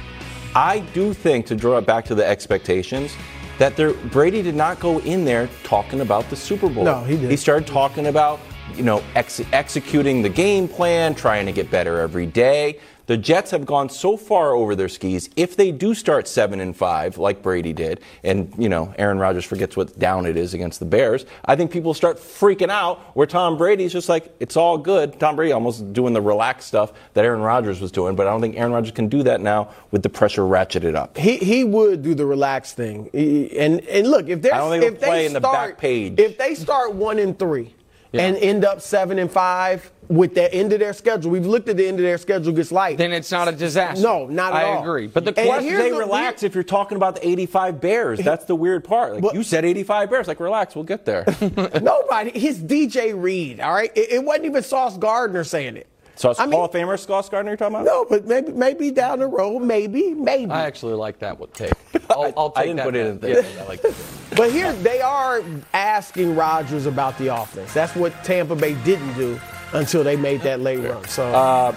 I 0.55 0.79
do 0.79 1.13
think 1.13 1.45
to 1.45 1.55
draw 1.55 1.77
it 1.77 1.85
back 1.85 2.05
to 2.05 2.15
the 2.15 2.25
expectations 2.25 3.15
that 3.59 3.77
there, 3.77 3.93
Brady 3.93 4.41
did 4.41 4.55
not 4.55 4.79
go 4.79 4.97
in 5.01 5.25
there 5.25 5.47
talking 5.63 6.01
about 6.01 6.27
the 6.31 6.35
Super 6.35 6.67
Bowl. 6.67 6.85
No, 6.85 7.03
he 7.03 7.13
didn't. 7.13 7.29
He 7.29 7.37
started 7.37 7.67
talking 7.67 8.07
about, 8.07 8.39
you 8.75 8.81
know, 8.81 9.03
ex- 9.13 9.43
executing 9.53 10.23
the 10.23 10.29
game 10.29 10.67
plan, 10.67 11.13
trying 11.13 11.45
to 11.45 11.51
get 11.51 11.69
better 11.69 11.99
every 11.99 12.25
day. 12.25 12.79
The 13.11 13.17
Jets 13.17 13.51
have 13.51 13.65
gone 13.65 13.89
so 13.89 14.15
far 14.15 14.55
over 14.55 14.73
their 14.73 14.87
skis. 14.87 15.29
If 15.35 15.57
they 15.57 15.73
do 15.73 15.93
start 15.93 16.29
seven 16.29 16.61
and 16.61 16.73
five, 16.73 17.17
like 17.17 17.43
Brady 17.43 17.73
did, 17.73 17.99
and 18.23 18.53
you 18.57 18.69
know 18.69 18.95
Aaron 18.97 19.19
Rodgers 19.19 19.43
forgets 19.43 19.75
what 19.75 19.99
down 19.99 20.25
it 20.25 20.37
is 20.37 20.53
against 20.53 20.79
the 20.79 20.85
Bears, 20.85 21.25
I 21.43 21.57
think 21.57 21.71
people 21.71 21.93
start 21.93 22.19
freaking 22.19 22.69
out. 22.69 22.99
Where 23.13 23.27
Tom 23.27 23.57
Brady's 23.57 23.91
just 23.91 24.07
like, 24.07 24.33
it's 24.39 24.55
all 24.55 24.77
good. 24.77 25.19
Tom 25.19 25.35
Brady 25.35 25.51
almost 25.51 25.91
doing 25.91 26.13
the 26.13 26.21
relaxed 26.21 26.69
stuff 26.69 26.93
that 27.13 27.25
Aaron 27.25 27.41
Rodgers 27.41 27.81
was 27.81 27.91
doing, 27.91 28.15
but 28.15 28.27
I 28.27 28.29
don't 28.29 28.39
think 28.39 28.55
Aaron 28.55 28.71
Rodgers 28.71 28.93
can 28.93 29.09
do 29.09 29.23
that 29.23 29.41
now 29.41 29.73
with 29.91 30.03
the 30.03 30.09
pressure 30.09 30.43
ratcheted 30.43 30.95
up. 30.95 31.17
he 31.17 31.35
he 31.35 31.65
would 31.65 32.03
do 32.03 32.15
the 32.15 32.25
relaxed 32.25 32.77
thing. 32.77 33.09
He- 33.11 33.59
and 33.59 33.81
and 33.87 34.09
look, 34.09 34.29
if 34.29 34.41
they 34.41 34.51
I 34.51 34.57
don't 34.57 34.71
think 34.71 34.85
if 34.85 35.01
they 35.01 35.27
the 35.27 35.39
start 35.39 35.71
back 35.71 35.77
page. 35.77 36.17
if 36.17 36.37
they 36.37 36.55
start 36.55 36.93
one 36.93 37.19
and 37.19 37.37
three 37.37 37.75
and 38.13 38.35
end 38.37 38.65
up 38.65 38.81
seven 38.81 39.19
and 39.19 39.31
five 39.31 39.91
with 40.09 40.35
the 40.35 40.53
end 40.53 40.73
of 40.73 40.79
their 40.79 40.91
schedule, 40.91 41.31
we've 41.31 41.45
looked 41.45 41.69
at 41.69 41.77
the 41.77 41.87
end 41.87 41.97
of 41.97 42.03
their 42.03 42.17
schedule 42.17 42.51
gets 42.51 42.69
light. 42.71 42.97
then 42.97 43.13
it's 43.13 43.31
not 43.31 43.47
a 43.47 43.51
disaster. 43.53 44.03
No, 44.03 44.27
not 44.27 44.51
at 44.53 44.57
I 44.57 44.63
all. 44.65 44.79
I 44.79 44.81
agree. 44.81 45.07
But 45.07 45.23
the 45.23 45.31
question 45.31 45.73
they 45.77 45.89
the- 45.91 45.97
relax 45.97 46.43
if 46.43 46.53
you're 46.53 46.65
talking 46.65 46.97
about 46.97 47.15
the 47.15 47.25
85 47.27 47.79
Bears. 47.79 48.19
That's 48.19 48.43
the 48.45 48.55
weird 48.55 48.83
part. 48.83 49.13
Like 49.13 49.21
But- 49.21 49.35
you 49.35 49.43
said 49.43 49.63
85 49.63 50.09
Bears. 50.09 50.27
Like 50.27 50.41
relax, 50.41 50.75
we'll 50.75 50.83
get 50.83 51.05
there. 51.05 51.23
Nobody. 51.81 52.37
His 52.37 52.59
DJ 52.59 53.13
Reed. 53.19 53.61
All 53.61 53.73
right. 53.73 53.91
It, 53.95 54.11
it 54.11 54.23
wasn't 54.25 54.45
even 54.45 54.63
Sauce 54.63 54.97
Gardner 54.97 55.43
saying 55.45 55.77
it. 55.77 55.87
So 56.15 56.29
it's 56.31 56.39
I 56.39 56.45
mean- 56.45 56.53
Hall 56.53 56.65
of 56.65 56.71
Famer 56.71 56.99
Sauce 56.99 57.29
Gardner 57.29 57.51
you're 57.51 57.57
talking 57.57 57.75
about? 57.75 57.85
No, 57.85 58.05
but 58.05 58.25
maybe 58.27 58.51
maybe 58.51 58.91
down 58.91 59.19
the 59.19 59.27
road, 59.27 59.59
maybe 59.61 60.13
maybe. 60.13 60.51
I 60.51 60.65
actually 60.65 60.93
like 60.93 61.19
that 61.19 61.39
one 61.39 61.49
take. 61.53 61.73
I'll, 62.09 62.33
I'll 62.37 62.53
I 62.55 62.63
didn't 62.63 62.77
that 62.77 62.85
put 62.85 62.95
it 62.95 63.07
in 63.07 63.19
there. 63.19 63.41
Yeah, 63.43 63.61
I 63.61 63.67
like 63.67 63.81
that. 63.81 63.93
But 64.35 64.49
here 64.51 64.71
they 64.71 65.01
are 65.01 65.41
asking 65.73 66.37
Rodgers 66.37 66.85
about 66.85 67.17
the 67.17 67.27
offense. 67.35 67.73
That's 67.73 67.93
what 67.97 68.13
Tampa 68.23 68.55
Bay 68.55 68.75
didn't 68.85 69.13
do 69.15 69.37
until 69.73 70.05
they 70.05 70.15
made 70.15 70.39
that 70.41 70.61
late 70.61 70.77
run. 70.79 71.05
So 71.09 71.25
Uh, 71.33 71.75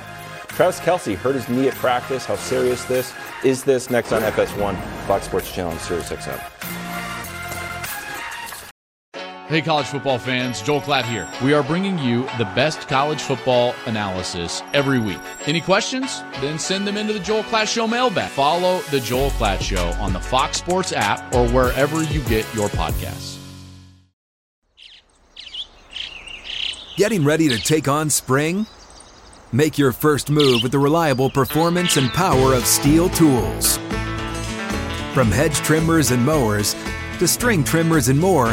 Travis 0.48 0.78
Kelce 0.78 1.16
hurt 1.16 1.34
his 1.34 1.48
knee 1.48 1.66
at 1.66 1.74
practice. 1.74 2.24
How 2.24 2.36
serious 2.36 2.84
this 2.84 3.12
is? 3.42 3.64
This 3.64 3.90
next 3.90 4.12
on 4.12 4.22
FS1 4.22 4.80
Fox 5.06 5.24
Sports 5.26 5.52
Channel 5.52 5.72
on 5.72 5.78
Sirius 5.80 6.10
XM. 6.10 6.40
Hey, 9.54 9.62
college 9.62 9.86
football 9.86 10.18
fans, 10.18 10.60
Joel 10.60 10.80
Klatt 10.80 11.04
here. 11.04 11.28
We 11.40 11.54
are 11.54 11.62
bringing 11.62 11.96
you 11.96 12.24
the 12.38 12.50
best 12.56 12.88
college 12.88 13.22
football 13.22 13.72
analysis 13.86 14.64
every 14.72 14.98
week. 14.98 15.20
Any 15.46 15.60
questions? 15.60 16.24
Then 16.40 16.58
send 16.58 16.88
them 16.88 16.96
into 16.96 17.12
the 17.12 17.20
Joel 17.20 17.44
Klatt 17.44 17.72
Show 17.72 17.86
mailbag. 17.86 18.30
Follow 18.30 18.80
the 18.90 18.98
Joel 18.98 19.30
Klatt 19.30 19.60
Show 19.60 19.90
on 20.02 20.12
the 20.12 20.18
Fox 20.18 20.56
Sports 20.58 20.92
app 20.92 21.32
or 21.32 21.46
wherever 21.50 22.02
you 22.02 22.20
get 22.22 22.52
your 22.52 22.68
podcasts. 22.70 23.38
Getting 26.96 27.24
ready 27.24 27.48
to 27.48 27.60
take 27.60 27.86
on 27.86 28.10
spring? 28.10 28.66
Make 29.52 29.78
your 29.78 29.92
first 29.92 30.30
move 30.30 30.64
with 30.64 30.72
the 30.72 30.80
reliable 30.80 31.30
performance 31.30 31.96
and 31.96 32.10
power 32.10 32.54
of 32.54 32.64
STIHL 32.64 33.14
tools. 33.14 33.76
From 35.14 35.30
hedge 35.30 35.54
trimmers 35.58 36.10
and 36.10 36.26
mowers 36.26 36.74
to 37.20 37.28
string 37.28 37.62
trimmers 37.62 38.08
and 38.08 38.18
more, 38.18 38.52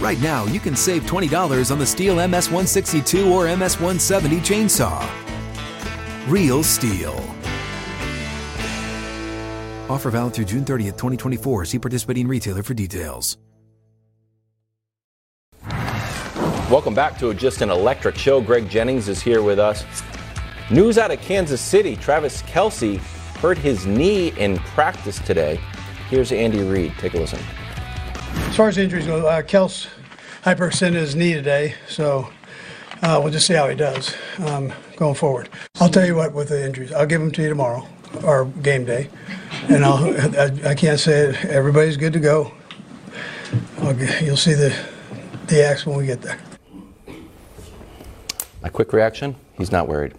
right 0.00 0.20
now 0.20 0.44
you 0.46 0.60
can 0.60 0.76
save 0.76 1.02
$20 1.04 1.70
on 1.70 1.78
the 1.78 1.84
STIHL 1.84 2.16
MS162 2.16 3.30
or 3.30 3.46
MS170 3.46 4.40
chainsaw. 4.40 5.08
Real 6.28 6.62
STIHL. 6.62 7.34
Offer 9.90 10.10
valid 10.10 10.34
through 10.34 10.46
June 10.46 10.64
30th, 10.64 10.96
2024. 10.96 11.66
See 11.66 11.78
participating 11.78 12.26
retailer 12.26 12.62
for 12.62 12.74
details. 12.74 13.36
Welcome 16.70 16.94
back 16.94 17.18
to 17.18 17.34
Just 17.34 17.60
an 17.60 17.70
Electric 17.70 18.16
Show. 18.16 18.40
Greg 18.40 18.68
Jennings 18.70 19.08
is 19.08 19.20
here 19.20 19.42
with 19.42 19.58
us. 19.58 19.84
News 20.70 20.96
out 20.96 21.10
of 21.10 21.20
Kansas 21.20 21.60
City 21.60 21.94
Travis 21.94 22.40
Kelce 22.42 22.96
hurt 23.36 23.58
his 23.58 23.84
knee 23.84 24.28
in 24.38 24.56
practice 24.56 25.18
today. 25.18 25.60
Here's 26.08 26.32
Andy 26.32 26.62
Reid. 26.62 26.94
Take 26.98 27.12
a 27.12 27.18
listen. 27.18 27.38
As 28.36 28.56
far 28.56 28.68
as 28.68 28.78
injuries 28.78 29.06
go, 29.06 29.26
uh, 29.26 29.42
Kels 29.42 29.88
hyperextended 30.42 30.94
his 30.94 31.14
knee 31.16 31.34
today, 31.34 31.74
so 31.88 32.28
Uh, 33.02 33.20
we'll 33.20 33.32
just 33.32 33.46
see 33.46 33.52
how 33.52 33.68
he 33.68 33.74
does 33.74 34.14
um, 34.46 34.72
going 34.96 35.14
forward. 35.14 35.50
I'll 35.78 35.90
tell 35.90 36.06
you 36.06 36.14
what 36.14 36.32
with 36.32 36.48
the 36.48 36.64
injuries. 36.64 36.90
I'll 36.90 37.04
give 37.04 37.20
them 37.20 37.30
to 37.32 37.42
you 37.42 37.50
tomorrow 37.50 37.86
or 38.22 38.46
game 38.62 38.86
day, 38.86 39.10
and 39.68 39.84
I'll. 39.84 40.04
I, 40.38 40.70
I 40.70 40.74
can't 40.74 40.98
say 40.98 41.26
it. 41.28 41.44
Everybody's 41.44 41.98
good 41.98 42.14
to 42.14 42.20
go. 42.20 42.50
I'll, 43.82 43.94
you'll 44.22 44.38
see 44.38 44.54
the 44.54 44.74
the 45.48 45.62
acts 45.62 45.84
when 45.84 45.98
we 45.98 46.06
get 46.06 46.22
there. 46.22 46.38
My 48.62 48.70
quick 48.70 48.94
reaction: 48.94 49.34
He's 49.58 49.72
not 49.72 49.86
worried. 49.86 50.14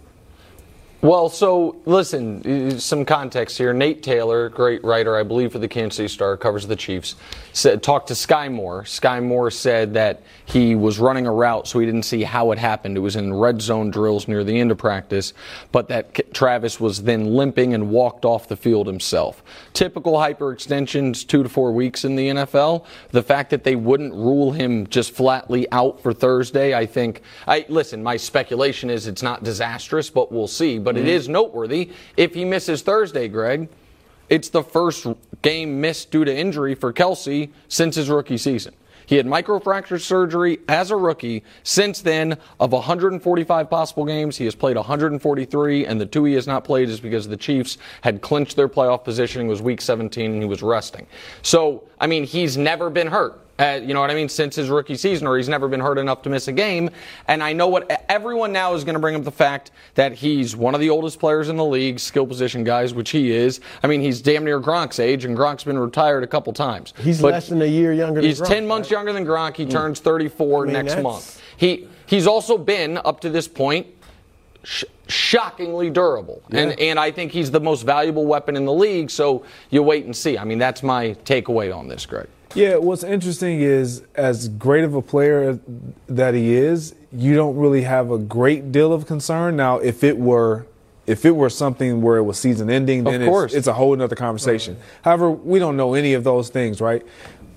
Well, 1.02 1.28
so 1.28 1.76
listen, 1.84 2.72
uh, 2.72 2.78
some 2.78 3.04
context 3.04 3.58
here. 3.58 3.74
Nate 3.74 4.02
Taylor, 4.02 4.48
great 4.48 4.82
writer, 4.82 5.14
I 5.16 5.24
believe, 5.24 5.52
for 5.52 5.58
the 5.58 5.68
Kansas 5.68 5.96
City 5.96 6.08
Star, 6.08 6.38
covers 6.38 6.66
the 6.66 6.74
Chiefs, 6.74 7.16
said, 7.52 7.82
talked 7.82 8.08
to 8.08 8.14
Skyy 8.14 8.50
Moore. 8.50 8.82
Skyy 8.84 9.22
Moore 9.22 9.50
said 9.50 9.92
that 9.92 10.22
he 10.46 10.74
was 10.74 10.98
running 10.98 11.26
a 11.26 11.32
route, 11.32 11.68
so 11.68 11.80
he 11.80 11.86
didn't 11.86 12.04
see 12.04 12.22
how 12.22 12.50
it 12.50 12.58
happened. 12.58 12.96
It 12.96 13.00
was 13.00 13.14
in 13.14 13.34
red 13.34 13.60
zone 13.60 13.90
drills 13.90 14.26
near 14.26 14.42
the 14.42 14.58
end 14.58 14.70
of 14.70 14.78
practice, 14.78 15.34
but 15.70 15.88
that 15.88 16.32
Travis 16.32 16.80
was 16.80 17.02
then 17.02 17.34
limping 17.34 17.74
and 17.74 17.90
walked 17.90 18.24
off 18.24 18.48
the 18.48 18.56
field 18.56 18.86
himself. 18.86 19.42
Typical 19.74 20.14
hyperextensions, 20.14 21.26
two 21.26 21.42
to 21.42 21.48
four 21.48 21.72
weeks 21.72 22.06
in 22.06 22.16
the 22.16 22.28
NFL. 22.28 22.86
The 23.10 23.22
fact 23.22 23.50
that 23.50 23.64
they 23.64 23.76
wouldn't 23.76 24.14
rule 24.14 24.52
him 24.52 24.86
just 24.86 25.12
flatly 25.12 25.70
out 25.72 26.00
for 26.00 26.14
Thursday, 26.14 26.74
I 26.74 26.86
think. 26.86 27.20
I 27.46 27.66
listen. 27.68 28.02
My 28.02 28.16
speculation 28.16 28.88
is 28.88 29.06
it's 29.06 29.22
not 29.22 29.44
disastrous, 29.44 30.08
but 30.08 30.32
we'll 30.32 30.48
see. 30.48 30.78
But 30.86 30.96
it 30.96 31.00
mm-hmm. 31.00 31.08
is 31.08 31.28
noteworthy 31.28 31.90
if 32.16 32.34
he 32.34 32.44
misses 32.44 32.80
Thursday, 32.80 33.26
Greg. 33.26 33.68
It's 34.28 34.50
the 34.50 34.62
first 34.62 35.04
game 35.42 35.80
missed 35.80 36.12
due 36.12 36.24
to 36.24 36.32
injury 36.32 36.76
for 36.76 36.92
Kelce 36.92 37.50
since 37.66 37.96
his 37.96 38.08
rookie 38.08 38.38
season. 38.38 38.72
He 39.04 39.16
had 39.16 39.26
microfracture 39.26 40.00
surgery 40.00 40.60
as 40.68 40.92
a 40.92 40.96
rookie. 40.96 41.42
Since 41.64 42.02
then, 42.02 42.38
of 42.60 42.70
145 42.70 43.68
possible 43.68 44.04
games, 44.04 44.36
he 44.36 44.44
has 44.44 44.54
played 44.54 44.76
143, 44.76 45.86
and 45.86 46.00
the 46.00 46.06
two 46.06 46.22
he 46.22 46.34
has 46.34 46.46
not 46.46 46.62
played 46.62 46.88
is 46.88 47.00
because 47.00 47.26
the 47.26 47.36
Chiefs 47.36 47.78
had 48.02 48.22
clinched 48.22 48.54
their 48.54 48.68
playoff 48.68 49.02
positioning. 49.02 49.48
It 49.48 49.50
was 49.50 49.62
Week 49.62 49.80
17, 49.80 50.30
and 50.30 50.40
he 50.40 50.48
was 50.48 50.62
resting. 50.62 51.08
So, 51.42 51.82
I 52.00 52.06
mean, 52.06 52.22
he's 52.22 52.56
never 52.56 52.90
been 52.90 53.08
hurt. 53.08 53.40
Uh, 53.58 53.80
you 53.82 53.94
know 53.94 54.00
what 54.02 54.10
I 54.10 54.14
mean? 54.14 54.28
Since 54.28 54.56
his 54.56 54.68
rookie 54.68 54.96
season, 54.96 55.26
or 55.26 55.36
he's 55.38 55.48
never 55.48 55.66
been 55.66 55.80
hurt 55.80 55.96
enough 55.98 56.20
to 56.22 56.28
miss 56.28 56.46
a 56.48 56.52
game. 56.52 56.90
And 57.26 57.42
I 57.42 57.52
know 57.54 57.68
what 57.68 58.04
everyone 58.08 58.52
now 58.52 58.74
is 58.74 58.84
going 58.84 58.94
to 58.94 59.00
bring 59.00 59.14
up 59.16 59.24
the 59.24 59.30
fact 59.30 59.70
that 59.94 60.12
he's 60.12 60.54
one 60.54 60.74
of 60.74 60.80
the 60.80 60.90
oldest 60.90 61.18
players 61.18 61.48
in 61.48 61.56
the 61.56 61.64
league, 61.64 61.98
skill 61.98 62.26
position 62.26 62.64
guys, 62.64 62.92
which 62.92 63.10
he 63.10 63.32
is. 63.32 63.60
I 63.82 63.86
mean, 63.86 64.00
he's 64.02 64.20
damn 64.20 64.44
near 64.44 64.60
Gronk's 64.60 64.98
age, 64.98 65.24
and 65.24 65.36
Gronk's 65.36 65.64
been 65.64 65.78
retired 65.78 66.22
a 66.22 66.26
couple 66.26 66.52
times. 66.52 66.92
He's 66.98 67.22
But 67.22 67.32
less 67.32 67.48
than 67.48 67.62
a 67.62 67.66
year 67.66 67.92
younger 67.94 68.20
than 68.20 68.28
He's 68.28 68.40
Gronk, 68.40 68.48
10 68.48 68.66
months 68.66 68.90
right? 68.90 68.96
younger 68.98 69.12
than 69.14 69.24
Gronk. 69.24 69.56
He 69.56 69.64
turns 69.64 70.00
34 70.00 70.62
I 70.62 70.64
mean, 70.66 70.72
next 70.74 70.88
that's- 70.88 71.02
month. 71.02 71.40
He 71.56 71.88
he's 72.04 72.26
also 72.26 72.58
been 72.58 72.98
up 72.98 73.20
to 73.20 73.30
this 73.30 73.48
point 73.48 73.86
sh- 74.62 74.84
shockingly 75.08 75.88
durable. 75.88 76.42
And 76.50 76.78
and 76.78 76.98
I 77.00 77.10
think 77.10 77.32
he's 77.32 77.50
the 77.50 77.60
most 77.60 77.82
valuable 77.84 78.26
weapon 78.26 78.56
in 78.56 78.66
the 78.66 78.72
league, 78.74 79.10
so 79.10 79.44
you 79.70 79.82
wait 79.82 80.04
and 80.04 80.14
see. 80.14 80.36
I 80.36 80.44
mean, 80.44 80.58
that's 80.58 80.82
my 80.82 81.16
takeaway 81.24 81.74
on 81.74 81.88
this, 81.88 82.04
Greg. 82.04 82.26
Yeah, 82.54 82.76
what's 82.76 83.02
interesting 83.04 83.60
is 83.60 84.02
as 84.14 84.48
great 84.48 84.84
of 84.84 84.94
a 84.94 85.02
player 85.02 85.58
that 86.06 86.34
he 86.34 86.54
is, 86.54 86.94
you 87.12 87.34
don't 87.34 87.56
really 87.56 87.82
have 87.82 88.10
a 88.10 88.18
great 88.18 88.72
deal 88.72 88.92
of 88.92 89.06
concern. 89.06 89.56
Now, 89.56 89.78
if 89.78 90.02
it 90.04 90.16
were 90.18 90.66
if 91.06 91.24
it 91.24 91.30
were 91.36 91.50
something 91.50 92.02
where 92.02 92.16
it 92.16 92.24
was 92.24 92.36
season 92.38 92.68
ending, 92.68 93.04
then 93.04 93.22
it's, 93.22 93.54
it's 93.54 93.66
a 93.68 93.72
whole 93.74 94.00
other 94.02 94.16
conversation. 94.16 94.76
However, 95.02 95.30
we 95.30 95.58
don't 95.60 95.76
know 95.76 95.94
any 95.94 96.14
of 96.14 96.24
those 96.24 96.48
things, 96.48 96.80
right? 96.80 97.06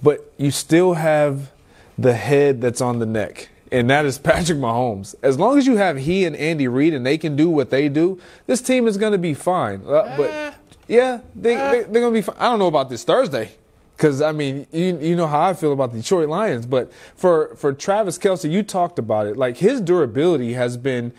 But 0.04 0.32
you 0.38 0.52
still 0.52 0.94
have 0.94 1.52
the 1.98 2.14
head 2.14 2.62
that's 2.62 2.80
on 2.80 3.00
the 3.00 3.06
neck. 3.08 3.50
And 3.72 3.90
that 3.90 4.06
is 4.06 4.18
Patrick 4.20 4.60
Mahomes. 4.60 5.16
As 5.24 5.40
long 5.40 5.58
as 5.58 5.66
you 5.66 5.78
have 5.78 5.98
he 5.98 6.26
and 6.26 6.36
Andy 6.36 6.68
Reid 6.68 6.94
and 6.94 7.06
they 7.06 7.18
can 7.18 7.36
do 7.36 7.50
what 7.50 7.72
they 7.72 7.90
do, 7.90 8.20
this 8.46 8.62
team 8.62 8.88
is 8.88 8.98
going 8.98 9.14
to 9.14 9.18
be 9.18 9.34
fine. 9.34 9.82
Uh, 9.86 10.14
but 10.16 10.56
yeah, 10.88 11.22
they, 11.36 11.56
they, 11.56 11.84
they're 11.90 12.02
going 12.02 12.14
to 12.14 12.18
be 12.18 12.22
fine. 12.22 12.36
I 12.38 12.46
don't 12.50 12.60
know 12.60 12.68
about 12.68 12.90
this 12.90 13.04
Thursday. 13.04 13.52
Because 14.00 14.22
I 14.22 14.32
mean, 14.32 14.66
you, 14.72 14.98
you 15.02 15.14
know 15.18 15.28
how 15.28 15.42
I 15.42 15.54
feel 15.54 15.74
about 15.74 15.92
the 15.92 15.98
Detroit 15.98 16.30
Lions, 16.30 16.66
but 16.66 16.90
for 17.18 17.54
for 17.56 17.74
Travis 17.74 18.18
Kelce, 18.18 18.50
you 18.50 18.64
talked 18.64 18.98
about 18.98 19.28
it. 19.28 19.36
Like 19.36 19.58
his 19.58 19.82
durability 19.82 20.54
has 20.54 20.78
been 20.78 21.12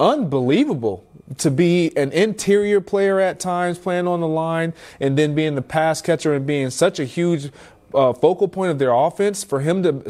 unbelievable. 0.00 1.06
To 1.38 1.50
be 1.50 1.94
an 1.94 2.10
interior 2.12 2.80
player 2.80 3.20
at 3.20 3.38
times, 3.38 3.78
playing 3.78 4.06
on 4.06 4.20
the 4.20 4.28
line, 4.28 4.72
and 4.98 5.18
then 5.18 5.34
being 5.34 5.56
the 5.56 5.62
pass 5.62 6.00
catcher 6.00 6.32
and 6.32 6.46
being 6.46 6.70
such 6.70 6.98
a 6.98 7.04
huge 7.04 7.50
uh, 7.92 8.14
focal 8.14 8.48
point 8.48 8.70
of 8.70 8.78
their 8.78 8.92
offense, 8.92 9.44
for 9.44 9.60
him 9.60 9.82
to 9.82 10.02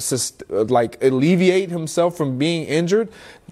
like 0.49 1.03
alleviate 1.03 1.71
himself 1.71 2.17
from 2.17 2.39
being 2.39 2.67
injured, 2.67 3.09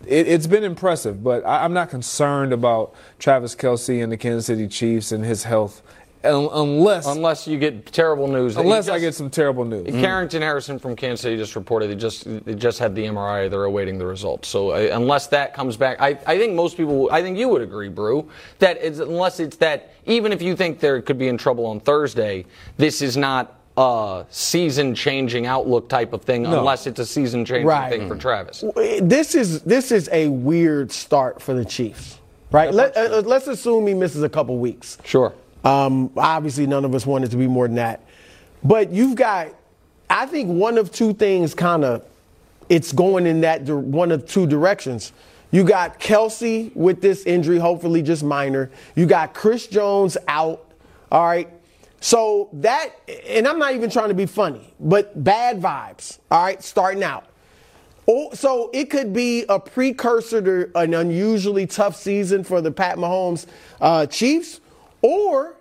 it, 0.06 0.28
it's 0.28 0.46
been 0.46 0.62
impressive. 0.62 1.24
But 1.24 1.44
I, 1.44 1.64
I'm 1.64 1.72
not 1.72 1.90
concerned 1.90 2.52
about 2.52 2.94
Travis 3.18 3.56
Kelce 3.56 4.00
and 4.00 4.12
the 4.12 4.16
Kansas 4.16 4.46
City 4.46 4.68
Chiefs 4.68 5.10
and 5.10 5.24
his 5.24 5.42
health, 5.42 5.82
unless 6.24 7.06
Unless 7.06 7.46
you 7.46 7.58
get 7.58 7.86
terrible 7.86 8.28
news. 8.28 8.56
unless 8.56 8.88
I 8.88 8.98
get 8.98 9.14
some 9.14 9.30
terrible 9.30 9.64
news. 9.64 9.86
Carrington 9.90 10.42
Harrison 10.42 10.78
from 10.78 10.94
Kansas 10.96 11.22
City 11.22 11.36
just 11.36 11.56
reported 11.56 11.88
they 11.90 11.94
just 11.96 12.24
they 12.44 12.54
just 12.54 12.78
had 12.78 12.94
the 12.94 13.04
MRI. 13.04 13.50
They're 13.50 13.64
awaiting 13.64 13.98
the 13.98 14.06
results. 14.06 14.48
So 14.48 14.70
uh, 14.70 14.90
unless 14.92 15.26
that 15.28 15.54
comes 15.54 15.76
back, 15.76 16.00
I, 16.00 16.18
I 16.26 16.38
think 16.38 16.54
most 16.54 16.76
people, 16.76 17.08
I 17.10 17.22
think 17.22 17.38
you 17.38 17.48
would 17.48 17.62
agree, 17.62 17.88
Brew, 17.88 18.28
that 18.58 18.78
it's, 18.82 18.98
unless 18.98 19.40
it's 19.40 19.56
that 19.58 19.94
even 20.06 20.32
if 20.32 20.42
you 20.42 20.56
think 20.56 20.80
there 20.80 21.00
could 21.02 21.18
be 21.18 21.28
in 21.28 21.38
trouble 21.38 21.66
on 21.66 21.80
Thursday, 21.80 22.44
this 22.76 23.00
is 23.02 23.16
not 23.16 23.56
a 23.76 24.26
season-changing 24.30 25.46
outlook 25.46 25.88
type 25.88 26.12
of 26.12 26.22
thing, 26.22 26.44
unless 26.44 26.86
it's 26.86 26.98
a 26.98 27.06
season-changing 27.06 27.66
Right. 27.66 27.90
thing 27.90 28.08
for 28.08 28.16
Travis. 28.16 28.62
This 29.00 29.34
is 29.34 29.62
this 29.62 29.90
is 29.90 30.08
a 30.12 30.28
weird 30.28 30.92
start 30.92 31.40
for 31.40 31.54
the 31.54 31.64
Chiefs, 31.64 32.18
right? 32.50 32.74
Let, 32.74 32.94
uh, 32.96 33.22
let's 33.24 33.46
assume 33.46 33.86
he 33.86 33.94
misses 33.94 34.22
a 34.22 34.28
couple 34.28 34.58
weeks. 34.58 34.98
Sure. 35.04 35.32
Um, 35.64 36.10
obviously, 36.16 36.66
none 36.66 36.84
of 36.84 36.94
us 36.94 37.04
want 37.04 37.24
it 37.24 37.28
to 37.28 37.36
be 37.36 37.46
more 37.46 37.66
than 37.66 37.76
that. 37.76 38.02
But 38.62 38.90
you've 38.92 39.14
got, 39.14 39.48
I 40.08 40.26
think, 40.26 40.48
one 40.48 40.78
of 40.78 40.92
two 40.92 41.14
things 41.14 41.54
kind 41.54 41.84
of, 41.84 42.04
it's 42.68 42.92
going 42.92 43.26
in 43.26 43.40
that 43.42 43.64
dir- 43.64 43.78
one 43.78 44.12
of 44.12 44.26
two 44.26 44.46
directions. 44.46 45.12
You 45.50 45.64
got 45.64 45.98
Kelce 45.98 46.74
with 46.76 47.00
this 47.00 47.24
injury, 47.24 47.58
hopefully 47.58 48.02
just 48.02 48.22
minor. 48.22 48.70
You 48.94 49.06
got 49.06 49.34
Chris 49.34 49.66
Jones 49.66 50.16
out. 50.28 50.64
All 51.10 51.26
right. 51.26 51.48
So 52.00 52.48
that, 52.54 52.90
and 53.26 53.46
I'm 53.46 53.58
not 53.58 53.74
even 53.74 53.90
trying 53.90 54.08
to 54.08 54.14
be 54.14 54.26
funny, 54.26 54.72
but 54.80 55.22
bad 55.22 55.60
vibes. 55.60 56.18
All 56.30 56.42
right, 56.42 56.62
starting 56.62 57.02
out. 57.02 57.26
Oh, 58.08 58.30
so 58.32 58.70
it 58.72 58.90
could 58.90 59.12
be 59.12 59.44
a 59.48 59.60
precursor 59.60 60.40
to 60.40 60.78
an 60.78 60.94
unusually 60.94 61.66
tough 61.66 61.96
season 61.96 62.42
for 62.42 62.60
the 62.60 62.70
Pat 62.70 62.96
Mahomes 62.96 63.46
uh, 63.80 64.06
Chiefs, 64.06 64.59
or 65.02 65.56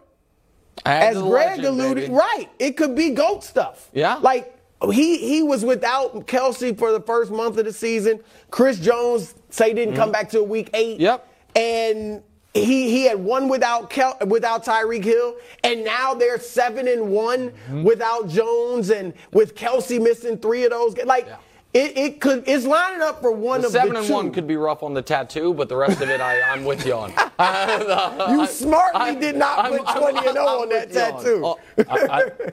as 0.85 1.17
Greg 1.17 1.57
legend, 1.57 1.65
alluded, 1.67 2.03
baby. 2.05 2.13
right? 2.13 2.47
It 2.59 2.77
could 2.77 2.95
be 2.95 3.11
goat 3.11 3.43
stuff. 3.43 3.89
Yeah. 3.93 4.15
like 4.15 4.55
he 4.91 5.17
he 5.17 5.43
was 5.43 5.65
without 5.65 6.25
Kelce 6.27 6.77
for 6.77 6.91
the 6.93 7.01
first 7.01 7.31
month 7.31 7.57
of 7.57 7.65
the 7.65 7.73
season. 7.73 8.21
Chris 8.49 8.79
Jones 8.79 9.35
say 9.49 9.73
didn't 9.73 9.95
come 9.95 10.11
back 10.11 10.29
till 10.29 10.45
week 10.45 10.69
eight. 10.73 10.95
Mm-hmm. 10.95 11.01
Yep. 11.03 11.27
and. 11.55 12.23
He, 12.55 12.89
he 12.89 13.03
had 13.03 13.19
one 13.19 13.47
without 13.47 13.91
Kel, 13.91 14.17
without 14.25 14.65
Tyreek 14.65 15.03
Hill, 15.03 15.35
and 15.63 15.85
now 15.85 16.15
they're 16.15 16.39
seven 16.39 16.87
and 16.87 17.09
one 17.11 17.49
Mm-hmm. 17.51 17.83
without 17.83 18.27
Jones, 18.27 18.89
and 18.89 19.13
with 19.31 19.53
Kelce 19.53 20.01
missing 20.01 20.35
three 20.35 20.63
of 20.65 20.71
those. 20.71 20.97
Like 21.05 21.27
it, 21.73 21.97
it 21.97 22.21
could 22.21 22.43
it's 22.47 22.65
lining 22.65 23.01
up 23.01 23.21
for 23.21 23.31
one 23.31 23.61
the 23.61 23.67
of 23.67 23.73
seven 23.73 23.93
the 23.93 23.99
and 23.99 24.09
one 24.09 24.31
could 24.31 24.47
be 24.47 24.55
rough 24.55 24.81
on 24.83 24.93
the 24.93 25.01
tattoo, 25.01 25.53
but 25.53 25.69
the 25.69 25.75
rest 25.75 26.01
of 26.01 26.09
it, 26.09 26.19
I, 26.21 26.41
I'm 26.41 26.65
with 26.65 26.85
you 26.85 26.93
on. 26.93 27.09
you 28.39 28.45
smartly 28.47 29.01
I'm- 29.01 29.19
did 29.19 29.35
not 29.35 29.59
I'm- 29.59 29.77
put 29.77 29.87
I'm- 29.87 29.99
20 30.13 30.17
and 30.17 30.33
0 30.33 30.45
I'm 30.47 30.59
on 30.61 30.69
that 30.69 30.87
with 30.87 30.95
you 30.95 31.01
on. 31.03 31.11
tattoo. 31.23 31.41
Oh, 31.45 31.59
I, 31.89 32.21
I, 32.21 32.51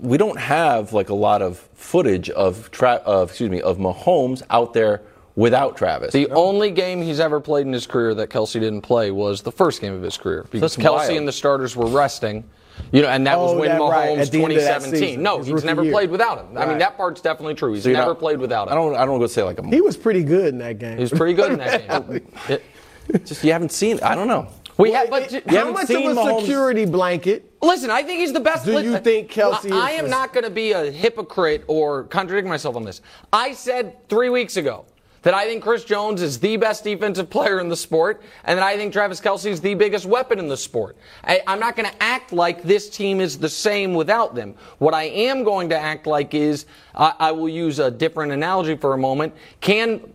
we 0.00 0.18
don't 0.18 0.38
have 0.38 0.92
like 0.92 1.08
a 1.10 1.14
lot 1.14 1.40
of 1.42 1.58
footage 1.74 2.30
of, 2.30 2.70
tra- 2.72 3.02
of 3.04 3.28
excuse 3.30 3.50
me 3.50 3.60
of 3.60 3.78
Mahomes 3.78 4.42
out 4.50 4.74
there 4.74 5.02
without 5.36 5.76
Travis. 5.76 6.12
The 6.12 6.28
only 6.30 6.72
game 6.72 7.00
he's 7.00 7.20
ever 7.20 7.38
played 7.38 7.64
in 7.68 7.72
his 7.72 7.86
career 7.86 8.12
that 8.14 8.28
Kelce 8.30 8.54
didn't 8.54 8.82
play 8.82 9.12
was 9.12 9.40
the 9.42 9.52
first 9.52 9.80
game 9.80 9.94
of 9.94 10.02
his 10.02 10.16
career 10.16 10.44
because 10.50 10.74
That's 10.74 10.84
Kelce 10.88 10.96
wild. 10.96 11.10
and 11.18 11.28
the 11.28 11.32
starters 11.32 11.76
were 11.76 11.86
resting. 11.86 12.42
You 12.92 13.02
know, 13.02 13.08
and 13.08 13.26
that 13.26 13.38
was 13.38 13.52
Oh, 13.52 13.58
when 13.58 13.68
that 13.68 13.80
right, 13.80 14.10
Mahomes 14.16 14.22
at 14.22 14.30
the 14.30 14.42
end 14.42 14.52
of 14.52 14.62
that 14.62 14.74
2017. 14.82 15.22
no, 15.22 15.38
his 15.38 15.46
he's 15.48 15.64
never 15.64 15.82
year. 15.82 15.92
played 15.92 16.10
without 16.10 16.38
him. 16.38 16.56
I 16.56 16.66
mean, 16.66 16.78
that 16.78 16.96
part's 16.96 17.20
definitely 17.20 17.54
true. 17.54 17.72
He's 17.74 17.84
So 17.84 17.90
never 17.92 18.08
not- 18.08 18.18
played 18.18 18.38
without 18.38 18.68
him. 18.68 18.72
I 18.72 18.76
don't. 18.76 18.94
I 18.96 19.04
don't 19.04 19.18
go 19.18 19.26
say 19.26 19.42
like 19.42 19.58
a. 19.58 19.66
he 19.66 19.80
was 19.80 19.96
pretty 19.96 20.22
good 20.24 20.48
in 20.48 20.58
that 20.58 20.78
game. 20.78 20.96
He 20.96 21.02
was 21.02 21.10
pretty 21.12 21.34
good 21.34 21.52
in 21.52 21.58
that 21.58 21.88
game. 22.08 22.26
It- 22.48 22.64
just 23.24 23.42
you 23.44 23.52
haven't 23.52 23.72
seen. 23.72 23.98
I 24.02 24.14
don't 24.14 24.28
know. 24.28 24.48
we 24.76 24.92
had, 24.92 25.08
but 25.10 25.32
How 25.32 25.40
haven't 25.50 25.72
much 25.74 25.84
of 25.90 25.96
a 25.96 26.00
Mahomes- 26.14 26.40
security 26.40 26.84
blanket? 26.84 27.50
Listen, 27.62 27.90
I 27.90 28.02
think 28.02 28.20
he's 28.20 28.32
the 28.34 28.40
best. 28.40 28.64
Do 28.66 28.76
li- 28.76 28.84
you 28.84 28.98
think 28.98 29.30
Kelce 29.32 29.72
I 29.72 29.92
is 29.92 30.00
am 30.04 30.10
not 30.10 30.32
going 30.34 30.44
to 30.44 30.50
be 30.50 30.72
a 30.72 30.90
hypocrite 30.90 31.64
or 31.66 32.04
contradict 32.04 32.46
myself 32.46 32.76
on 32.76 32.84
this. 32.84 33.00
I 33.32 33.52
said 33.52 34.08
three 34.08 34.28
weeks 34.28 34.56
ago 34.58 34.84
that 35.22 35.34
I 35.34 35.46
think 35.46 35.62
Chris 35.62 35.84
Jones 35.84 36.22
is 36.22 36.38
the 36.38 36.56
best 36.56 36.84
defensive 36.84 37.30
player 37.30 37.60
in 37.60 37.68
the 37.68 37.76
sport, 37.76 38.22
and 38.44 38.58
that 38.58 38.64
I 38.64 38.76
think 38.76 38.92
Travis 38.92 39.20
Kelce 39.20 39.46
is 39.46 39.60
the 39.60 39.74
biggest 39.74 40.06
weapon 40.06 40.38
in 40.38 40.48
the 40.48 40.56
sport. 40.56 40.96
I, 41.24 41.42
I'm 41.46 41.60
not 41.60 41.76
going 41.76 41.88
to 41.88 42.02
act 42.02 42.32
like 42.32 42.62
this 42.62 42.88
team 42.88 43.20
is 43.20 43.38
the 43.38 43.48
same 43.48 43.94
without 43.94 44.34
them. 44.34 44.54
What 44.78 44.94
I 44.94 45.04
am 45.04 45.44
going 45.44 45.68
to 45.70 45.78
act 45.78 46.06
like 46.06 46.34
is 46.34 46.66
I, 46.94 47.14
I 47.18 47.32
will 47.32 47.48
use 47.48 47.78
a 47.78 47.90
different 47.90 48.32
analogy 48.32 48.76
for 48.76 48.94
a 48.94 48.98
moment. 48.98 49.34
Can 49.60 50.12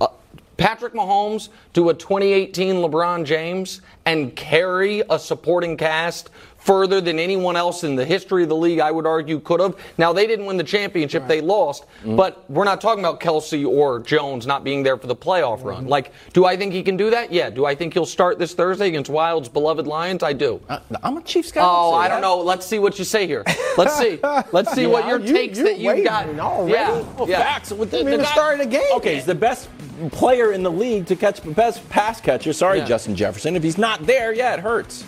uh, 0.00 0.08
Patrick 0.56 0.94
Mahomes 0.94 1.50
do 1.72 1.90
a 1.90 1.94
2018 1.94 2.76
LeBron 2.76 3.24
James 3.24 3.82
and 4.06 4.34
carry 4.36 5.02
a 5.10 5.18
supporting 5.18 5.76
cast 5.76 6.30
further 6.66 7.00
than 7.00 7.20
anyone 7.20 7.54
else 7.54 7.84
in 7.84 7.94
the 7.94 8.04
history 8.04 8.42
of 8.42 8.48
the 8.48 8.56
league, 8.56 8.80
I 8.80 8.90
would 8.90 9.06
argue, 9.06 9.38
could 9.38 9.60
have. 9.60 9.76
Now, 9.98 10.12
they 10.12 10.26
didn't 10.26 10.46
win 10.46 10.56
the 10.56 10.64
championship, 10.64 11.22
right. 11.22 11.28
they 11.28 11.40
lost, 11.40 11.84
mm-hmm. 11.84 12.16
but 12.16 12.48
we're 12.50 12.64
not 12.64 12.80
talking 12.80 13.04
about 13.04 13.20
Kelce 13.20 13.66
or 13.66 14.00
Jones 14.00 14.46
not 14.46 14.64
being 14.64 14.82
there 14.82 14.96
for 14.96 15.06
the 15.06 15.14
playoff 15.14 15.58
mm-hmm. 15.58 15.68
run. 15.68 15.86
Like, 15.86 16.12
do 16.32 16.44
I 16.44 16.56
think 16.56 16.72
he 16.72 16.82
can 16.82 16.96
do 16.96 17.10
that? 17.10 17.32
Yeah. 17.32 17.50
Do 17.50 17.64
I 17.64 17.74
think 17.76 17.94
he'll 17.94 18.04
start 18.04 18.38
this 18.40 18.52
Thursday 18.52 18.88
against 18.88 19.10
Wildes' 19.10 19.52
beloved 19.52 19.86
Lions? 19.86 20.24
I 20.24 20.32
do. 20.32 20.60
Uh, 20.68 20.80
I'm 21.02 21.16
a 21.16 21.22
Chiefs 21.22 21.52
guy. 21.52 21.62
Oh, 21.64 21.94
I 21.94 22.08
don't 22.08 22.20
know. 22.20 22.40
Let's 22.40 22.66
see 22.66 22.80
what 22.80 22.98
you 22.98 23.04
say 23.04 23.26
here. 23.26 23.44
Let's 23.78 23.96
see. 23.96 24.18
Let's 24.52 24.72
see 24.72 24.82
yeah, 24.82 24.88
what 24.88 25.06
your 25.06 25.20
you, 25.20 25.32
takes 25.32 25.58
that 25.58 25.78
you've 25.78 26.04
got. 26.04 26.28
Already. 26.38 26.72
Yeah. 26.72 27.00
Well, 27.16 27.28
yeah. 27.28 27.38
Facts. 27.38 27.70
With 27.70 27.92
the, 27.92 28.02
the, 28.02 28.16
the 28.16 28.26
start 28.26 28.54
of 28.54 28.66
the 28.66 28.70
game. 28.70 28.96
Okay, 28.96 29.14
he's 29.14 29.24
the 29.24 29.34
best 29.34 29.68
player 30.10 30.52
in 30.52 30.62
the 30.62 30.70
league 30.70 31.06
to 31.06 31.16
catch 31.16 31.42
best 31.54 31.88
pass 31.88 32.20
catcher. 32.20 32.52
Sorry, 32.52 32.78
yeah. 32.78 32.86
Justin 32.86 33.14
Jefferson. 33.14 33.54
If 33.54 33.62
he's 33.62 33.78
not 33.78 34.04
there, 34.04 34.32
yeah, 34.32 34.54
it 34.54 34.60
hurts. 34.60 35.04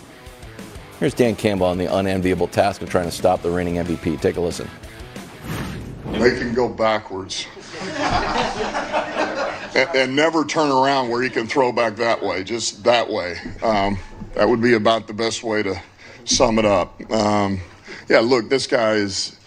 Here's 0.99 1.13
Dan 1.13 1.37
Campbell 1.37 1.67
on 1.67 1.77
the 1.77 1.85
unenviable 1.85 2.49
task 2.49 2.81
of 2.81 2.89
trying 2.89 3.05
to 3.05 3.11
stop 3.11 3.41
the 3.41 3.49
reigning 3.49 3.75
MVP. 3.75 4.19
Take 4.19 4.35
a 4.35 4.41
listen. 4.41 4.69
They 6.11 6.31
can 6.37 6.53
go 6.53 6.67
backwards. 6.67 7.47
and, 9.73 9.89
and, 9.95 10.13
never 10.13 10.43
turn 10.43 10.69
around 10.69 11.07
where 11.07 11.21
he 11.21 11.29
can 11.29 11.47
throw 11.47 11.71
back 11.71 11.95
that 11.95 12.21
way, 12.21 12.43
just 12.43 12.83
that 12.83 13.09
way. 13.09 13.37
Um, 13.63 13.97
that 14.33 14.49
would 14.49 14.61
be 14.61 14.73
about 14.73 15.07
the 15.07 15.13
best 15.13 15.41
way 15.41 15.63
to 15.63 15.81
sum 16.25 16.59
it 16.59 16.65
up. 16.65 16.99
Um, 17.09 17.61
yeah, 18.09 18.19
look, 18.19 18.49
this 18.49 18.67
guy 18.67 18.95
is 18.95 19.38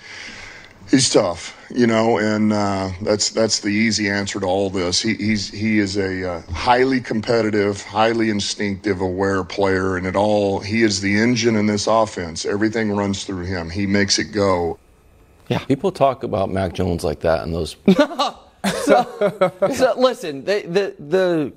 he's 0.93 1.11
tough, 1.11 1.57
you 1.75 1.87
know, 1.89 2.19
and 2.19 2.53
uh, 2.53 2.91
that's 3.01 3.31
that's 3.31 3.61
the 3.61 3.71
easy 3.71 4.09
answer 4.09 4.39
to 4.39 4.47
all 4.47 4.71
this. 4.71 5.03
He, 5.03 5.15
he's 5.15 5.51
he 5.51 5.81
is 5.81 5.97
a 5.97 6.35
uh, 6.35 6.43
highly 6.53 7.01
competitive, 7.01 7.83
highly 7.83 8.31
instinctive, 8.31 9.01
aware 9.01 9.43
player, 9.43 9.97
and 9.97 10.07
it 10.07 10.15
all 10.15 10.61
he 10.61 10.83
is 10.83 11.01
the 11.01 11.19
engine 11.19 11.57
in 11.57 11.67
this 11.67 11.89
offense. 11.89 12.47
Everything 12.47 12.93
runs 12.93 13.25
through 13.25 13.47
him. 13.47 13.71
He 13.71 13.87
makes 13.87 14.21
it 14.21 14.27
go. 14.27 14.79
Yeah, 15.49 15.59
people 15.65 15.91
talk 15.91 16.23
about 16.23 16.51
Mac 16.51 16.75
Jones 16.75 17.03
like 17.03 17.21
that, 17.21 17.43
and 17.43 17.53
those. 17.53 17.75
so, 18.85 19.53
so 19.75 19.95
listen, 19.97 20.45
the 20.45 20.63
the 20.63 20.95
the 21.03 21.53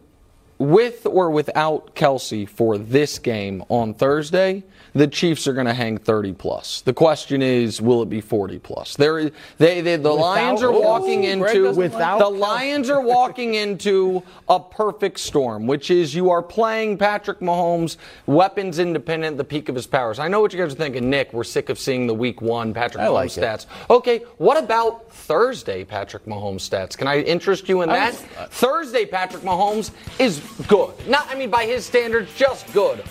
with 0.57 1.05
or 1.05 1.29
without 1.29 1.95
Kelce 1.95 2.47
for 2.47 2.77
this 2.77 3.19
game 3.19 3.63
on 3.69 3.93
Thursday 3.93 4.63
the 4.95 5.07
Chiefs 5.07 5.45
are 5.45 5.53
going 5.53 5.67
to 5.67 5.73
hang 5.73 5.97
30 5.97 6.31
plus. 6.33 6.81
The 6.81 6.93
question 6.93 7.41
is, 7.41 7.81
will 7.81 8.01
it 8.01 8.09
be 8.09 8.21
40 8.21 8.59
plus? 8.59 8.95
There, 8.95 9.29
they, 9.57 9.81
they, 9.81 9.97
the 9.97 10.09
without, 10.09 10.15
Lions 10.15 10.63
are 10.63 10.71
walking 10.71 11.25
into 11.25 11.73
without 11.73 12.19
the 12.19 12.29
Lions 12.29 12.89
are 12.89 13.01
walking 13.05 13.55
into 13.55 14.23
a 14.47 14.57
perfect 14.57 15.19
storm, 15.19 15.67
which 15.67 15.91
is 15.91 16.15
you 16.15 16.29
are 16.29 16.41
playing 16.41 16.97
Patrick 16.97 17.41
Mahomes, 17.41 17.97
weapons 18.25 18.79
independent, 18.79 19.35
the 19.35 19.43
peak 19.43 19.67
of 19.67 19.75
his 19.75 19.85
powers. 19.85 20.17
I 20.17 20.29
know 20.29 20.39
what 20.39 20.53
you 20.53 20.59
guys 20.59 20.71
are 20.71 20.77
thinking, 20.77 21.09
Nick. 21.09 21.33
We're 21.33 21.43
sick 21.43 21.67
of 21.67 21.77
seeing 21.77 22.07
the 22.07 22.13
Week 22.13 22.41
One 22.41 22.73
Patrick 22.73 23.03
I 23.03 23.07
Mahomes 23.07 23.13
like 23.13 23.31
stats. 23.31 23.65
Okay, 23.89 24.19
what 24.37 24.57
about 24.57 25.11
Thursday 25.11 25.83
Patrick 25.83 26.23
Mahomes 26.25 26.61
stats? 26.69 26.97
Can 26.97 27.07
I 27.07 27.19
interest 27.19 27.67
you 27.67 27.81
in 27.81 27.89
that? 27.89 28.13
Uh, 28.37 28.45
Thursday 28.45 29.05
Patrick 29.05 29.43
Mahomes 29.43 29.91
is 30.19 30.39
good. 30.69 30.93
Not, 31.05 31.27
I 31.29 31.35
mean, 31.35 31.49
by 31.49 31.65
his 31.65 31.85
standards, 31.85 32.33
just 32.37 32.71
good. 32.71 33.03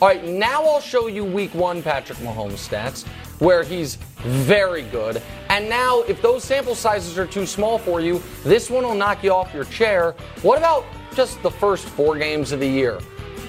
All 0.00 0.08
right, 0.08 0.24
now 0.24 0.62
I'll 0.64 0.80
show 0.80 1.08
you 1.08 1.24
week 1.24 1.54
one 1.54 1.82
Patrick 1.82 2.18
Mahomes 2.18 2.66
stats 2.68 3.06
where 3.40 3.62
he's 3.62 3.96
very 4.22 4.82
good. 4.82 5.22
And 5.48 5.68
now, 5.68 6.00
if 6.02 6.22
those 6.22 6.44
sample 6.44 6.74
sizes 6.74 7.18
are 7.18 7.26
too 7.26 7.46
small 7.46 7.78
for 7.78 8.00
you, 8.00 8.22
this 8.44 8.70
one 8.70 8.84
will 8.84 8.94
knock 8.94 9.24
you 9.24 9.32
off 9.32 9.52
your 9.52 9.64
chair. 9.64 10.14
What 10.42 10.58
about 10.58 10.84
just 11.14 11.42
the 11.42 11.50
first 11.50 11.86
four 11.86 12.16
games 12.16 12.52
of 12.52 12.60
the 12.60 12.68
year? 12.68 13.00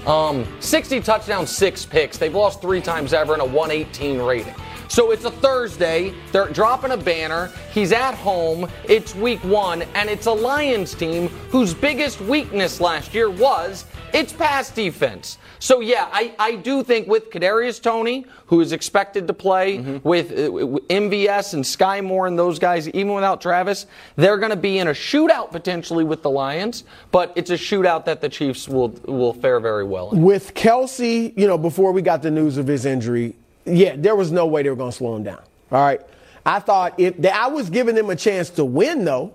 Um, 0.05 0.47
60 0.59 1.01
touchdowns, 1.01 1.49
six 1.55 1.85
picks. 1.85 2.17
They've 2.17 2.33
lost 2.33 2.61
three 2.61 2.81
times 2.81 3.13
ever 3.13 3.33
and 3.33 3.41
a 3.41 3.45
118 3.45 4.19
rating. 4.21 4.55
So 4.91 5.11
it's 5.11 5.23
a 5.23 5.31
Thursday. 5.31 6.13
They're 6.33 6.49
dropping 6.49 6.91
a 6.91 6.97
banner. 6.97 7.49
He's 7.73 7.93
at 7.93 8.13
home. 8.13 8.69
It's 8.83 9.15
week 9.15 9.41
one, 9.45 9.83
and 9.95 10.09
it's 10.09 10.25
a 10.25 10.33
Lions 10.33 10.93
team 10.93 11.29
whose 11.49 11.73
biggest 11.73 12.19
weakness 12.19 12.81
last 12.81 13.13
year 13.13 13.29
was 13.29 13.85
its 14.13 14.33
pass 14.33 14.69
defense. 14.69 15.37
So 15.59 15.79
yeah, 15.79 16.09
I, 16.11 16.35
I 16.37 16.55
do 16.55 16.83
think 16.83 17.07
with 17.07 17.29
Kadarius 17.29 17.81
Toney, 17.81 18.25
who 18.47 18.59
is 18.59 18.73
expected 18.73 19.27
to 19.27 19.33
play 19.33 19.77
mm-hmm. 19.77 20.05
with, 20.05 20.31
uh, 20.37 20.51
with 20.51 20.85
MVS 20.89 21.53
and 21.53 21.63
Skyy 21.63 22.03
Moore 22.03 22.27
and 22.27 22.37
those 22.37 22.59
guys, 22.59 22.89
even 22.89 23.13
without 23.13 23.39
Travis, 23.39 23.85
they're 24.17 24.39
going 24.39 24.49
to 24.49 24.57
be 24.57 24.79
in 24.79 24.89
a 24.89 24.91
shootout 24.91 25.51
potentially 25.51 26.03
with 26.03 26.21
the 26.21 26.29
Lions. 26.29 26.83
But 27.11 27.31
it's 27.35 27.49
a 27.49 27.57
shootout 27.57 28.03
that 28.05 28.19
the 28.19 28.27
Chiefs 28.27 28.67
will 28.67 28.89
will 29.05 29.33
fare 29.33 29.61
very 29.61 29.85
well. 29.85 30.11
In. 30.11 30.21
With 30.21 30.53
Kelce, 30.53 31.31
you 31.37 31.47
know, 31.47 31.57
before 31.57 31.93
we 31.93 32.01
got 32.01 32.21
the 32.21 32.31
news 32.31 32.57
of 32.57 32.67
his 32.67 32.85
injury, 32.85 33.35
yeah, 33.65 33.95
there 33.97 34.15
was 34.15 34.31
no 34.31 34.45
way 34.45 34.63
they 34.63 34.69
were 34.69 34.75
going 34.75 34.91
to 34.91 34.97
slow 34.97 35.15
him 35.15 35.23
down. 35.23 35.41
All 35.71 35.81
right, 35.81 36.01
I 36.45 36.59
thought 36.59 36.99
if 36.99 37.17
they, 37.17 37.29
I 37.29 37.47
was 37.47 37.69
giving 37.69 37.95
them 37.95 38.09
a 38.09 38.15
chance 38.15 38.49
to 38.51 38.65
win 38.65 39.05
though, 39.05 39.33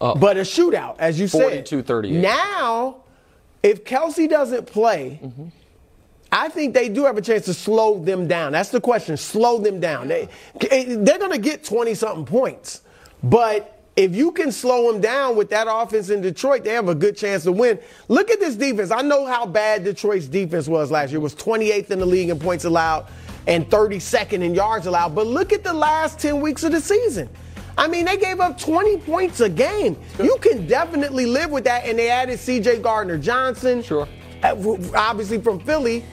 uh, 0.00 0.14
but 0.14 0.36
a 0.36 0.40
shootout, 0.40 0.96
as 0.98 1.18
you 1.20 1.28
42, 1.28 1.78
said. 1.78 1.86
38. 1.86 2.20
Now 2.20 3.02
if 3.66 3.84
Kelce 3.84 4.28
doesn't 4.28 4.66
play, 4.66 5.18
mm-hmm. 5.20 5.46
I 6.30 6.48
think 6.48 6.72
they 6.72 6.88
do 6.88 7.04
have 7.04 7.16
a 7.16 7.22
chance 7.22 7.46
to 7.46 7.54
slow 7.54 7.98
them 8.02 8.28
down. 8.28 8.52
That's 8.52 8.70
the 8.70 8.80
question. 8.80 9.16
Slow 9.16 9.58
them 9.58 9.80
down. 9.80 10.06
They, 10.06 10.28
they're 10.60 11.18
going 11.18 11.32
to 11.32 11.38
get 11.38 11.64
20 11.64 11.94
something 11.94 12.24
points. 12.24 12.82
But 13.24 13.82
if 13.96 14.14
you 14.14 14.30
can 14.30 14.52
slow 14.52 14.92
them 14.92 15.00
down 15.00 15.34
with 15.34 15.50
that 15.50 15.66
offense 15.68 16.10
in 16.10 16.20
Detroit, 16.20 16.62
they 16.62 16.74
have 16.74 16.88
a 16.88 16.94
good 16.94 17.16
chance 17.16 17.42
to 17.44 17.52
win. 17.52 17.78
Look 18.06 18.30
at 18.30 18.38
this 18.38 18.54
defense. 18.54 18.92
I 18.92 19.02
know 19.02 19.26
how 19.26 19.46
bad 19.46 19.82
Detroit's 19.82 20.28
defense 20.28 20.68
was 20.68 20.92
last 20.92 21.10
year. 21.10 21.18
It 21.18 21.22
was 21.22 21.34
28th 21.34 21.90
in 21.90 21.98
the 21.98 22.06
league 22.06 22.28
in 22.28 22.38
points 22.38 22.64
allowed 22.64 23.06
and 23.46 23.68
32nd 23.68 24.42
in 24.42 24.54
yards 24.54 24.86
allowed. 24.86 25.14
But 25.14 25.26
look 25.26 25.52
at 25.52 25.62
the 25.62 25.72
last 25.72 26.18
10 26.18 26.40
weeks 26.40 26.64
of 26.64 26.72
the 26.72 26.80
season. 26.80 27.28
I 27.78 27.88
mean, 27.88 28.06
they 28.06 28.16
gave 28.16 28.40
up 28.40 28.58
20 28.58 28.98
points 28.98 29.40
a 29.40 29.48
game. 29.48 29.98
You 30.18 30.36
can 30.40 30.66
definitely 30.66 31.26
live 31.26 31.50
with 31.50 31.64
that. 31.64 31.84
And 31.84 31.98
they 31.98 32.10
added 32.10 32.38
C.J. 32.38 32.78
Gardner 32.78 33.18
Johnson, 33.18 33.82
sure, 33.82 34.08
uh, 34.42 34.56
obviously 34.94 35.40
from 35.40 35.60
Philly, 35.60 36.04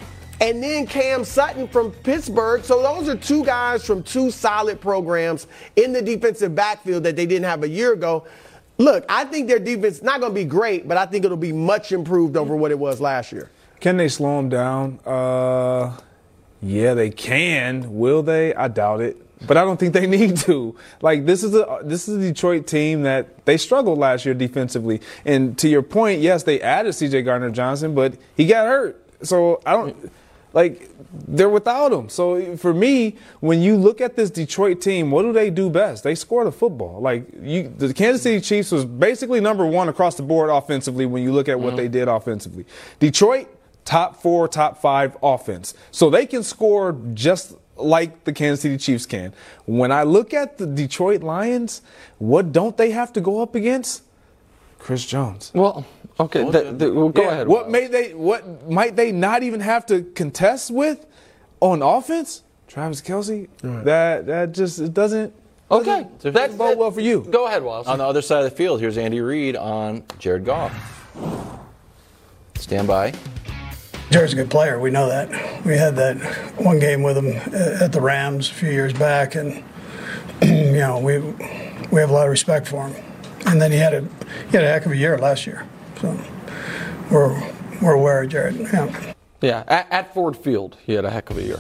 and 0.42 0.62
then 0.62 0.86
Cam 0.86 1.24
Sutton 1.24 1.68
from 1.70 1.92
Pittsburgh. 1.92 2.64
So 2.66 2.82
those 2.82 3.08
are 3.08 3.16
two 3.16 3.46
guys 3.46 3.86
from 3.86 4.04
two 4.04 4.30
solid 4.30 4.82
programs 4.82 5.48
in 5.78 5.94
the 5.94 6.02
defensive 6.02 6.54
backfield 6.54 7.04
that 7.04 7.16
they 7.16 7.26
didn't 7.26 7.46
have 7.46 7.64
a 7.64 7.70
year 7.70 7.94
ago. 7.94 8.26
Look, 8.78 9.06
I 9.08 9.24
think 9.26 9.48
their 9.48 9.60
defense 9.60 10.02
not 10.02 10.20
going 10.20 10.32
to 10.32 10.36
be 10.36 10.46
great, 10.46 10.88
but 10.88 10.98
I 10.98 11.06
think 11.06 11.24
it'll 11.24 11.38
be 11.38 11.54
much 11.54 11.92
improved 11.92 12.36
over 12.36 12.56
what 12.56 12.72
it 12.72 12.80
was 12.80 13.00
last 13.00 13.32
year. 13.32 13.52
Can 13.80 13.98
they 13.98 14.10
slow 14.10 14.38
them 14.38 14.50
down? 14.50 15.00
Uh, 15.06 15.96
yeah, 16.64 16.94
they 16.94 17.10
can. 17.10 17.98
Will 17.98 18.24
they? 18.24 18.54
I 18.56 18.68
doubt 18.68 19.02
it 19.02 19.24
but 19.46 19.58
I 19.58 19.64
don't 19.64 19.80
think 19.80 19.94
they 19.94 20.08
need 20.18 20.38
to. 20.38 20.76
Like 21.02 21.26
this 21.26 21.44
is 21.44 21.54
a 21.56 21.80
this 21.84 22.08
is 22.08 22.18
a 22.18 22.20
Detroit 22.20 22.68
team 22.68 23.04
that 23.04 23.46
they 23.46 23.58
struggled 23.58 24.00
last 24.00 24.26
year 24.26 24.34
defensively. 24.34 25.02
And 25.26 25.58
to 25.60 25.68
your 25.68 25.82
point, 25.82 26.22
yes, 26.22 26.44
they 26.44 26.62
added 26.62 26.94
C.J. 26.94 27.24
Gardner 27.24 27.52
Johnson, 27.52 27.94
but 27.96 28.16
he 28.36 28.48
got 28.48 28.68
hurt. 28.68 29.00
So 29.24 29.62
I 29.66 29.74
don't 29.74 30.12
like 30.54 30.90
they're 31.28 31.50
without 31.50 31.92
him. 31.92 32.10
So 32.10 32.58
for 32.58 32.74
me, 32.74 33.18
when 33.40 33.62
you 33.62 33.76
look 33.76 34.02
at 34.02 34.16
this 34.16 34.30
Detroit 34.30 34.82
team, 34.82 35.12
what 35.12 35.24
do 35.24 35.34
they 35.34 35.50
do 35.50 35.70
best? 35.70 36.04
They 36.04 36.16
score 36.16 36.44
the 36.44 36.52
football. 36.52 37.02
Like 37.02 37.28
you, 37.42 37.70
the 37.70 37.94
Kansas 37.94 38.24
City 38.24 38.42
Chiefs 38.42 38.72
was 38.72 38.86
basically 38.86 39.40
number 39.40 39.66
one 39.66 39.90
across 39.90 40.16
the 40.16 40.24
board 40.24 40.50
offensively 40.50 41.06
when 41.06 41.24
you 41.24 41.32
look 41.32 41.50
at 41.50 41.60
what 41.60 41.70
mm-hmm. 41.70 41.78
they 41.78 41.88
did 41.88 42.08
offensively. 42.08 42.66
Detroit 43.00 43.48
top 43.86 44.22
four, 44.22 44.48
top 44.48 44.82
five 44.82 45.18
offense. 45.22 45.74
So 45.92 46.10
they 46.10 46.26
can 46.26 46.44
score 46.44 46.98
just 47.14 47.56
like 47.76 48.24
the 48.24 48.34
Kansas 48.34 48.62
City 48.62 48.78
Chiefs 48.78 49.06
can. 49.06 49.34
When 49.66 49.92
I 49.92 50.04
look 50.04 50.34
at 50.34 50.58
the 50.58 50.66
Detroit 50.66 51.24
Lions, 51.24 51.82
what 52.18 52.52
don't 52.52 52.78
they 52.78 52.92
have 52.92 53.14
to 53.14 53.22
go 53.22 53.42
up 53.42 53.56
against? 53.56 54.04
Chris 54.80 55.06
Jones. 55.06 55.52
Well, 55.54 55.86
okay, 56.20 56.50
the, 56.50 56.72
the, 56.74 56.94
well, 56.94 57.10
go 57.10 57.24
yeah, 57.24 57.32
ahead. 57.32 57.48
What 57.48 57.70
may 57.70 57.88
they? 57.88 58.14
What 58.14 58.70
might 58.70 58.96
they 58.98 59.14
not 59.14 59.42
even 59.42 59.62
have 59.62 59.86
to 59.88 60.04
contest 60.04 60.72
with 60.72 61.06
on 61.62 61.82
offense? 61.82 62.44
Travis 62.68 63.02
Kelce. 63.02 63.48
Right. 63.64 63.86
That 63.86 64.26
that 64.26 64.52
just 64.52 64.80
it 64.80 64.94
doesn't. 64.94 65.34
Okay, 65.72 66.06
doesn't 66.18 66.34
that's 66.34 66.54
bode 66.54 66.78
well 66.78 66.92
for 66.92 67.00
you. 67.00 67.22
Go 67.22 67.48
ahead, 67.48 67.64
Wallace. 67.64 67.88
On 67.88 67.98
the 67.98 68.06
other 68.06 68.22
side 68.22 68.44
of 68.44 68.52
the 68.52 68.56
field, 68.56 68.82
here's 68.82 68.98
Andy 68.98 69.22
Reid 69.22 69.56
on 69.56 70.04
Jared 70.20 70.44
Goff. 70.44 70.74
Stand 72.56 72.88
by. 72.88 73.14
Jared's 74.14 74.34
a 74.34 74.36
good 74.36 74.52
player. 74.52 74.78
We 74.80 74.92
know 74.92 75.10
that. 75.10 75.66
We 75.66 75.76
had 75.76 75.96
that 75.96 76.18
one 76.62 76.78
game 76.78 77.02
with 77.02 77.18
him 77.18 77.36
uh, 77.52 77.84
at 77.84 77.94
the 77.94 78.00
Rams 78.00 78.48
a 78.48 78.54
few 78.54 78.70
years 78.70 78.94
back, 78.94 79.34
and 79.34 79.64
you 80.44 80.74
know 80.74 81.00
we 81.00 81.18
we 81.90 82.00
have 82.00 82.12
a 82.12 82.14
lot 82.14 82.28
of 82.28 82.30
respect 82.30 82.68
for 82.68 82.88
him. 82.88 83.04
And 83.48 83.60
then 83.60 83.72
he 83.72 83.80
had 83.80 83.96
a 83.96 84.02
he 84.52 84.52
had 84.52 84.66
a 84.66 84.68
heck 84.68 84.86
of 84.86 84.92
a 84.92 84.96
year 84.96 85.18
last 85.18 85.48
year. 85.48 85.68
So 86.00 86.16
we're 87.10 87.54
we're 87.82 87.94
aware 87.94 88.22
of 88.22 88.30
Jared. 88.30 88.60
Yeah. 88.60 89.14
Yeah. 89.42 89.64
At, 89.68 89.92
at 89.92 90.14
Ford 90.14 90.38
Field, 90.38 90.78
he 90.86 90.94
had 90.94 91.06
a 91.06 91.10
heck 91.10 91.32
of 91.32 91.40
a 91.40 91.44
year. 91.44 91.60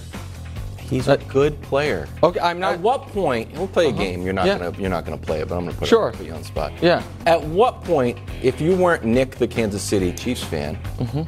He's 0.94 1.08
a 1.08 1.18
good 1.18 1.60
player. 1.64 2.08
Okay, 2.22 2.40
I'm 2.40 2.60
not. 2.60 2.74
At 2.76 2.80
what 2.82 3.08
point? 3.08 3.52
We'll 3.54 3.68
play 3.68 3.86
a 3.86 3.90
Uh-huh. 3.90 3.98
game. 3.98 4.22
You're 4.22 4.34
not 4.34 4.46
Yeah. 4.46 4.60
gonna. 4.60 4.78
You're 4.80 4.92
not 4.92 5.06
gonna 5.06 5.18
play 5.18 5.40
it, 5.40 5.48
but 5.50 5.56
I'm 5.58 5.66
gonna 5.66 5.76
put, 5.76 5.88
Sure. 5.88 6.10
it, 6.10 6.16
put 6.18 6.26
you 6.28 6.34
on 6.34 6.40
the 6.42 6.46
spot. 6.46 6.72
Yeah. 6.84 7.02
At 7.26 7.44
what 7.44 7.84
point, 7.84 8.20
if 8.44 8.62
you 8.62 8.76
weren't 8.76 9.04
Nick, 9.04 9.32
the 9.38 9.48
Kansas 9.48 9.82
City 9.82 10.12
Chiefs 10.12 10.44
fan, 10.44 10.78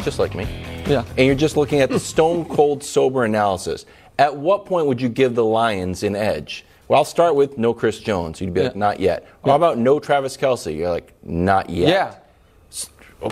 just 0.04 0.20
like 0.20 0.36
me, 0.36 0.44
Mm-hmm. 0.46 0.92
Yeah. 0.92 1.04
and 1.18 1.26
you're 1.26 1.34
just 1.36 1.58
looking 1.58 1.80
at 1.82 1.90
the 1.90 2.00
stone 2.00 2.46
cold 2.58 2.84
sober 2.84 3.24
analysis, 3.26 3.88
at 4.20 4.38
what 4.38 4.66
point 4.68 4.86
would 4.86 5.02
you 5.02 5.10
give 5.10 5.34
the 5.34 5.44
Lions 5.44 6.04
an 6.04 6.16
edge? 6.16 6.64
Well, 6.88 7.00
I'll 7.00 7.04
start 7.06 7.34
with 7.34 7.58
no 7.58 7.74
Chris 7.74 7.98
Jones. 7.98 8.40
You'd 8.40 8.54
be 8.54 8.62
like, 8.62 8.76
not 8.76 9.00
yet. 9.00 9.26
How 9.44 9.56
about 9.56 9.80
no 9.80 10.00
Travis 10.00 10.38
Kelce? 10.38 10.78
You're 10.78 10.92
like, 10.92 11.12
not 11.24 11.72
yet. 11.72 11.90
Yeah. 11.90 12.12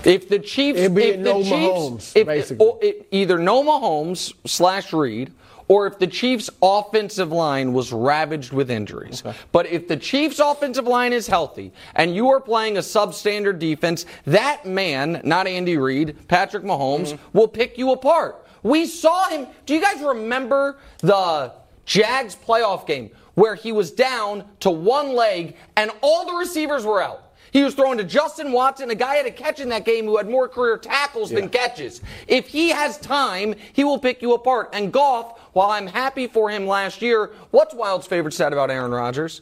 If 0.06 0.28
the 0.30 0.40
Chiefs, 0.40 0.80
It'd 0.80 0.96
be 0.96 1.04
if 1.04 1.24
the 1.24 1.34
Chiefs, 1.34 1.52
Mahomes, 1.52 2.12
if, 2.16 2.26
basically. 2.26 2.68
it- 2.82 3.08
either 3.12 3.38
no 3.38 3.64
Mahomes 3.64 4.34
slash 4.48 4.92
Reid, 4.92 5.32
or 5.68 5.88
if 5.88 6.00
the 6.00 6.08
Chiefs' 6.08 6.50
offensive 6.62 7.32
line 7.32 7.74
was 7.74 7.92
ravaged 7.92 8.52
with 8.52 8.70
injuries. 8.70 9.24
But 9.52 9.68
if 9.68 9.88
the 9.88 9.98
Chiefs' 9.98 10.40
offensive 10.40 10.86
line 10.86 11.14
is 11.14 11.28
healthy 11.28 11.72
and 11.96 12.16
you 12.16 12.30
are 12.30 12.40
playing 12.40 12.78
a 12.78 12.82
substandard 12.82 13.60
defense, 13.60 14.06
that 14.26 14.66
man, 14.66 15.22
not 15.24 15.48
Andy 15.48 15.78
Reid, 15.78 16.28
Patrick 16.28 16.64
Mahomes, 16.64 17.14
mm-hmm. 17.14 17.38
will 17.38 17.48
pick 17.48 17.78
you 17.78 17.92
apart. 17.92 18.46
We 18.64 18.86
saw 18.86 19.30
him. 19.30 19.48
Do 19.66 19.74
you 19.74 19.82
guys 19.82 20.02
remember 20.02 20.78
the 21.00 21.54
Jags 21.86 22.36
playoff 22.36 22.88
game 22.88 23.12
where 23.36 23.56
he 23.56 23.72
was 23.72 23.92
down 23.92 24.46
to 24.62 24.70
one 24.70 25.14
leg 25.14 25.56
and 25.76 25.92
all 26.02 26.26
the 26.26 26.34
receivers 26.34 26.86
were 26.86 27.02
out? 27.02 27.24
He 27.54 27.64
was 27.64 27.76
throwing 27.76 28.00
to 28.00 28.04
Justin 28.04 28.52
Watson, 28.52 28.90
a 28.90 28.96
guy 28.96 29.16
had 29.16 29.28
a 29.28 29.32
catch 29.32 29.60
in 29.60 29.70
that 29.70 29.86
game 29.86 30.06
who 30.06 30.18
had 30.18 30.28
more 30.28 30.50
career 30.50 30.76
tackles 30.76 31.30
than 31.30 31.50
catches. 31.50 32.02
If 32.28 32.48
he 32.48 32.70
has 32.70 32.98
time, 32.98 33.54
he 33.74 33.84
will 33.84 34.00
pick 34.00 34.24
you 34.24 34.34
apart. 34.34 34.72
And 34.74 34.92
Goff, 34.92 35.40
while 35.54 35.72
I'm 35.72 35.88
happy 35.88 36.28
for 36.28 36.50
him 36.50 36.68
last 36.68 37.02
year, 37.02 37.32
what's 37.52 37.74
Wildes' 37.74 38.08
favorite 38.08 38.34
stat 38.34 38.54
about 38.54 38.70
Aaron 38.70 38.92
Rodgers? 38.92 39.42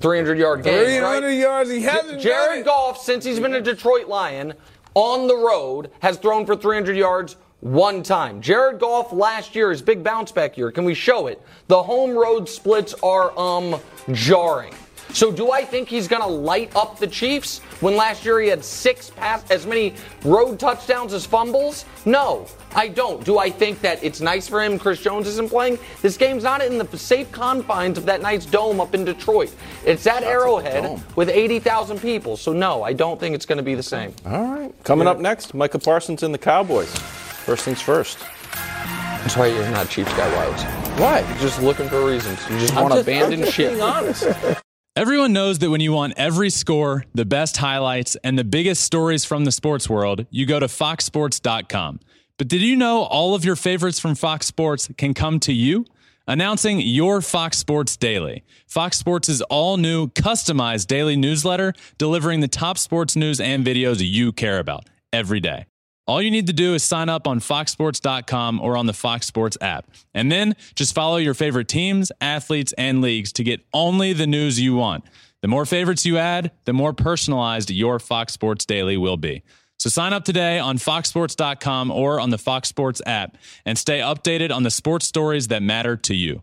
300 0.00 0.38
yard 0.38 0.62
game. 0.62 0.84
300 0.84 1.26
right? 1.26 1.38
yards. 1.38 1.70
He 1.70 1.82
hasn't 1.82 2.20
Jared. 2.20 2.64
Goff, 2.64 2.98
since 2.98 3.24
he's 3.24 3.38
been 3.38 3.54
a 3.54 3.60
Detroit 3.60 4.08
Lion, 4.08 4.54
on 4.94 5.26
the 5.26 5.36
road, 5.36 5.90
has 6.00 6.16
thrown 6.16 6.46
for 6.46 6.56
300 6.56 6.96
yards 6.96 7.36
one 7.60 8.02
time. 8.02 8.40
Jared 8.40 8.80
Goff 8.80 9.12
last 9.12 9.54
year, 9.54 9.70
his 9.70 9.82
big 9.82 10.02
bounce 10.02 10.32
back 10.32 10.58
year. 10.58 10.70
Can 10.70 10.84
we 10.84 10.94
show 10.94 11.28
it? 11.28 11.40
The 11.68 11.82
home 11.82 12.16
road 12.16 12.48
splits 12.48 12.94
are 13.02 13.38
um 13.38 13.80
jarring. 14.10 14.74
So 15.12 15.30
do 15.30 15.50
I 15.52 15.64
think 15.64 15.88
he's 15.88 16.08
going 16.08 16.22
to 16.22 16.28
light 16.28 16.74
up 16.74 16.98
the 16.98 17.06
Chiefs 17.06 17.58
when 17.80 17.96
last 17.96 18.24
year 18.24 18.40
he 18.40 18.48
had 18.48 18.64
six 18.64 19.10
pass 19.10 19.48
as 19.50 19.66
many 19.66 19.94
road 20.24 20.58
touchdowns 20.58 21.12
as 21.12 21.26
fumbles? 21.26 21.84
No, 22.06 22.46
I 22.74 22.88
don't. 22.88 23.22
Do 23.24 23.38
I 23.38 23.50
think 23.50 23.80
that 23.82 24.02
it's 24.02 24.20
nice 24.20 24.48
for 24.48 24.62
him 24.62 24.78
Chris 24.78 25.00
Jones 25.00 25.26
isn't 25.28 25.50
playing? 25.50 25.78
This 26.00 26.16
game's 26.16 26.44
not 26.44 26.62
in 26.62 26.78
the 26.78 26.98
safe 26.98 27.30
confines 27.30 27.98
of 27.98 28.06
that 28.06 28.22
nice 28.22 28.46
dome 28.46 28.80
up 28.80 28.94
in 28.94 29.04
Detroit. 29.04 29.54
It's 29.84 30.06
at 30.06 30.22
Arrowhead 30.22 31.02
with 31.14 31.28
80,000 31.28 32.00
people. 32.00 32.36
So 32.38 32.52
no, 32.52 32.82
I 32.82 32.94
don't 32.94 33.20
think 33.20 33.34
it's 33.34 33.46
going 33.46 33.58
to 33.58 33.62
be 33.62 33.74
the 33.74 33.82
same. 33.82 34.14
All 34.24 34.42
right. 34.46 34.84
Coming 34.84 35.06
up 35.06 35.18
next, 35.18 35.52
Micah 35.52 35.78
Parsons 35.78 36.22
and 36.22 36.32
the 36.32 36.38
Cowboys. 36.38 36.90
First 36.96 37.64
things 37.64 37.82
first. 37.82 38.18
That's 38.52 39.36
why 39.36 39.46
you're 39.46 39.68
not 39.70 39.88
Chiefs 39.88 40.10
guy 40.14 40.28
Wildes. 40.30 40.98
Why? 40.98 41.20
You're 41.20 41.38
just 41.38 41.62
looking 41.62 41.88
for 41.88 42.04
reasons. 42.04 42.38
You 42.50 42.58
just 42.58 42.74
I'm 42.74 42.82
want 42.82 42.94
to 42.94 42.98
just- 43.04 43.08
abandon 43.08 43.80
I'm 43.80 44.56
Everyone 44.94 45.32
knows 45.32 45.58
that 45.60 45.70
when 45.70 45.80
you 45.80 45.90
want 45.90 46.12
every 46.18 46.50
score, 46.50 47.06
the 47.14 47.24
best 47.24 47.56
highlights, 47.56 48.14
and 48.16 48.38
the 48.38 48.44
biggest 48.44 48.82
stories 48.82 49.24
from 49.24 49.46
the 49.46 49.52
sports 49.52 49.88
world, 49.88 50.26
you 50.28 50.44
go 50.44 50.60
to 50.60 50.66
foxsports.com. 50.66 52.00
But 52.36 52.48
did 52.48 52.60
you 52.60 52.76
know 52.76 53.04
all 53.04 53.34
of 53.34 53.42
your 53.42 53.56
favorites 53.56 53.98
from 53.98 54.14
Fox 54.14 54.44
Sports 54.44 54.90
can 54.98 55.14
come 55.14 55.40
to 55.40 55.52
you? 55.54 55.86
Announcing 56.28 56.78
your 56.80 57.22
Fox 57.22 57.56
Sports 57.56 57.96
Daily. 57.96 58.44
Fox 58.66 58.98
Sports' 58.98 59.40
all 59.48 59.78
new 59.78 60.08
customized 60.08 60.88
daily 60.88 61.16
newsletter 61.16 61.72
delivering 61.96 62.40
the 62.40 62.48
top 62.48 62.76
sports 62.76 63.16
news 63.16 63.40
and 63.40 63.64
videos 63.64 64.06
you 64.06 64.30
care 64.30 64.58
about 64.58 64.90
every 65.10 65.40
day. 65.40 65.64
All 66.06 66.20
you 66.20 66.32
need 66.32 66.48
to 66.48 66.52
do 66.52 66.74
is 66.74 66.82
sign 66.82 67.08
up 67.08 67.28
on 67.28 67.38
foxsports.com 67.38 68.60
or 68.60 68.76
on 68.76 68.86
the 68.86 68.92
Fox 68.92 69.26
Sports 69.26 69.56
app. 69.60 69.88
And 70.14 70.32
then 70.32 70.56
just 70.74 70.94
follow 70.94 71.16
your 71.16 71.34
favorite 71.34 71.68
teams, 71.68 72.10
athletes, 72.20 72.72
and 72.76 73.00
leagues 73.00 73.32
to 73.34 73.44
get 73.44 73.64
only 73.72 74.12
the 74.12 74.26
news 74.26 74.60
you 74.60 74.74
want. 74.74 75.04
The 75.42 75.48
more 75.48 75.64
favorites 75.64 76.04
you 76.04 76.18
add, 76.18 76.50
the 76.64 76.72
more 76.72 76.92
personalized 76.92 77.70
your 77.70 77.98
Fox 77.98 78.32
Sports 78.32 78.64
Daily 78.64 78.96
will 78.96 79.16
be. 79.16 79.42
So 79.78 79.90
sign 79.90 80.12
up 80.12 80.24
today 80.24 80.58
on 80.58 80.78
foxsports.com 80.78 81.90
or 81.90 82.20
on 82.20 82.30
the 82.30 82.38
Fox 82.38 82.68
Sports 82.68 83.02
app 83.06 83.36
and 83.64 83.76
stay 83.76 83.98
updated 83.98 84.52
on 84.52 84.62
the 84.62 84.70
sports 84.70 85.06
stories 85.06 85.48
that 85.48 85.62
matter 85.62 85.96
to 85.96 86.14
you. 86.14 86.42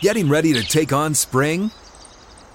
Getting 0.00 0.28
ready 0.28 0.52
to 0.52 0.62
take 0.62 0.92
on 0.92 1.14
spring? 1.14 1.70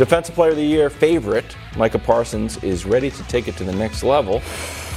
Defensive 0.00 0.34
Player 0.34 0.52
of 0.52 0.56
the 0.56 0.64
Year 0.64 0.88
favorite, 0.88 1.54
Micah 1.76 1.98
Parsons, 1.98 2.56
is 2.64 2.86
ready 2.86 3.10
to 3.10 3.22
take 3.24 3.48
it 3.48 3.56
to 3.58 3.64
the 3.64 3.72
next 3.74 4.02
level. 4.02 4.38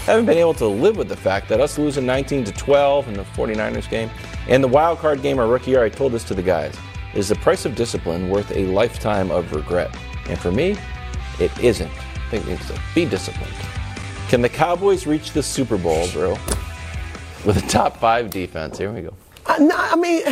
Haven't 0.06 0.26
been 0.26 0.38
able 0.38 0.54
to 0.54 0.66
live 0.66 0.96
with 0.96 1.10
the 1.10 1.18
fact 1.18 1.50
that 1.50 1.60
us 1.60 1.78
losing 1.78 2.06
19 2.06 2.46
to 2.46 2.54
12 2.54 3.10
in 3.10 3.16
the 3.16 3.24
49ers 3.24 3.90
game 3.90 4.10
and 4.48 4.64
the 4.64 4.68
wild 4.70 5.00
card 5.00 5.22
game 5.22 5.40
our 5.40 5.48
rookie 5.50 5.72
year, 5.72 5.84
I 5.84 5.90
told 5.90 6.14
this 6.14 6.24
to 6.24 6.34
the 6.34 6.42
guys, 6.42 6.74
is 7.14 7.28
the 7.28 7.36
price 7.36 7.66
of 7.66 7.76
discipline 7.76 8.30
worth 8.30 8.50
a 8.56 8.66
lifetime 8.68 9.30
of 9.30 9.52
regret? 9.52 9.94
And 10.30 10.40
for 10.40 10.54
me, 10.54 10.78
it 11.38 11.52
isn't. 11.60 11.92
I 11.92 12.30
think 12.30 12.48
it's 12.48 12.66
to 12.70 12.82
be 12.96 13.04
disciplined. 13.04 13.54
Can 14.30 14.42
the 14.42 14.48
Cowboys 14.48 15.06
reach 15.06 15.34
the 15.34 15.44
Super 15.44 15.78
Bowl, 15.78 16.08
bro? 16.14 16.38
With 17.46 17.58
a 17.58 17.68
top 17.68 17.98
five 17.98 18.30
defense. 18.30 18.78
Here 18.78 18.90
we 18.90 19.02
go. 19.02 19.14
I, 19.48 19.60
no, 19.60 19.76
I 19.76 19.98
mean, 19.98 20.24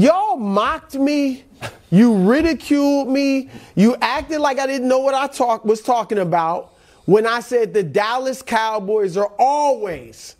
y'all 0.00 0.36
mocked 0.36 0.94
me. 0.94 1.44
You 1.90 2.16
ridiculed 2.28 3.08
me. 3.08 3.50
You 3.74 3.96
acted 4.00 4.38
like 4.40 4.58
I 4.58 4.66
didn't 4.66 4.88
know 4.88 5.00
what 5.00 5.14
I 5.14 5.26
talk, 5.26 5.64
was 5.64 5.82
talking 5.82 6.18
about 6.18 6.74
when 7.04 7.26
I 7.26 7.40
said 7.40 7.74
the 7.74 7.82
Dallas 7.82 8.42
Cowboys 8.42 9.16
are 9.16 9.32
always, 9.38 10.36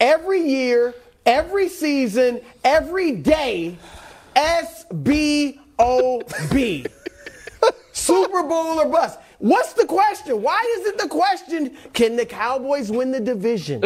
every 0.00 0.40
year, 0.40 0.94
every 1.24 1.68
season, 1.68 2.40
every 2.64 3.12
day, 3.12 3.76
SBOB. 4.34 5.60
Super 7.92 8.42
Bowl 8.42 8.80
or 8.80 8.88
bust. 8.88 9.18
What's 9.38 9.74
the 9.74 9.84
question? 9.84 10.40
Why 10.40 10.62
is 10.78 10.86
it 10.86 10.98
the 10.98 11.08
question? 11.08 11.76
Can 11.92 12.16
the 12.16 12.24
Cowboys 12.24 12.90
win 12.90 13.10
the 13.10 13.20
division 13.20 13.82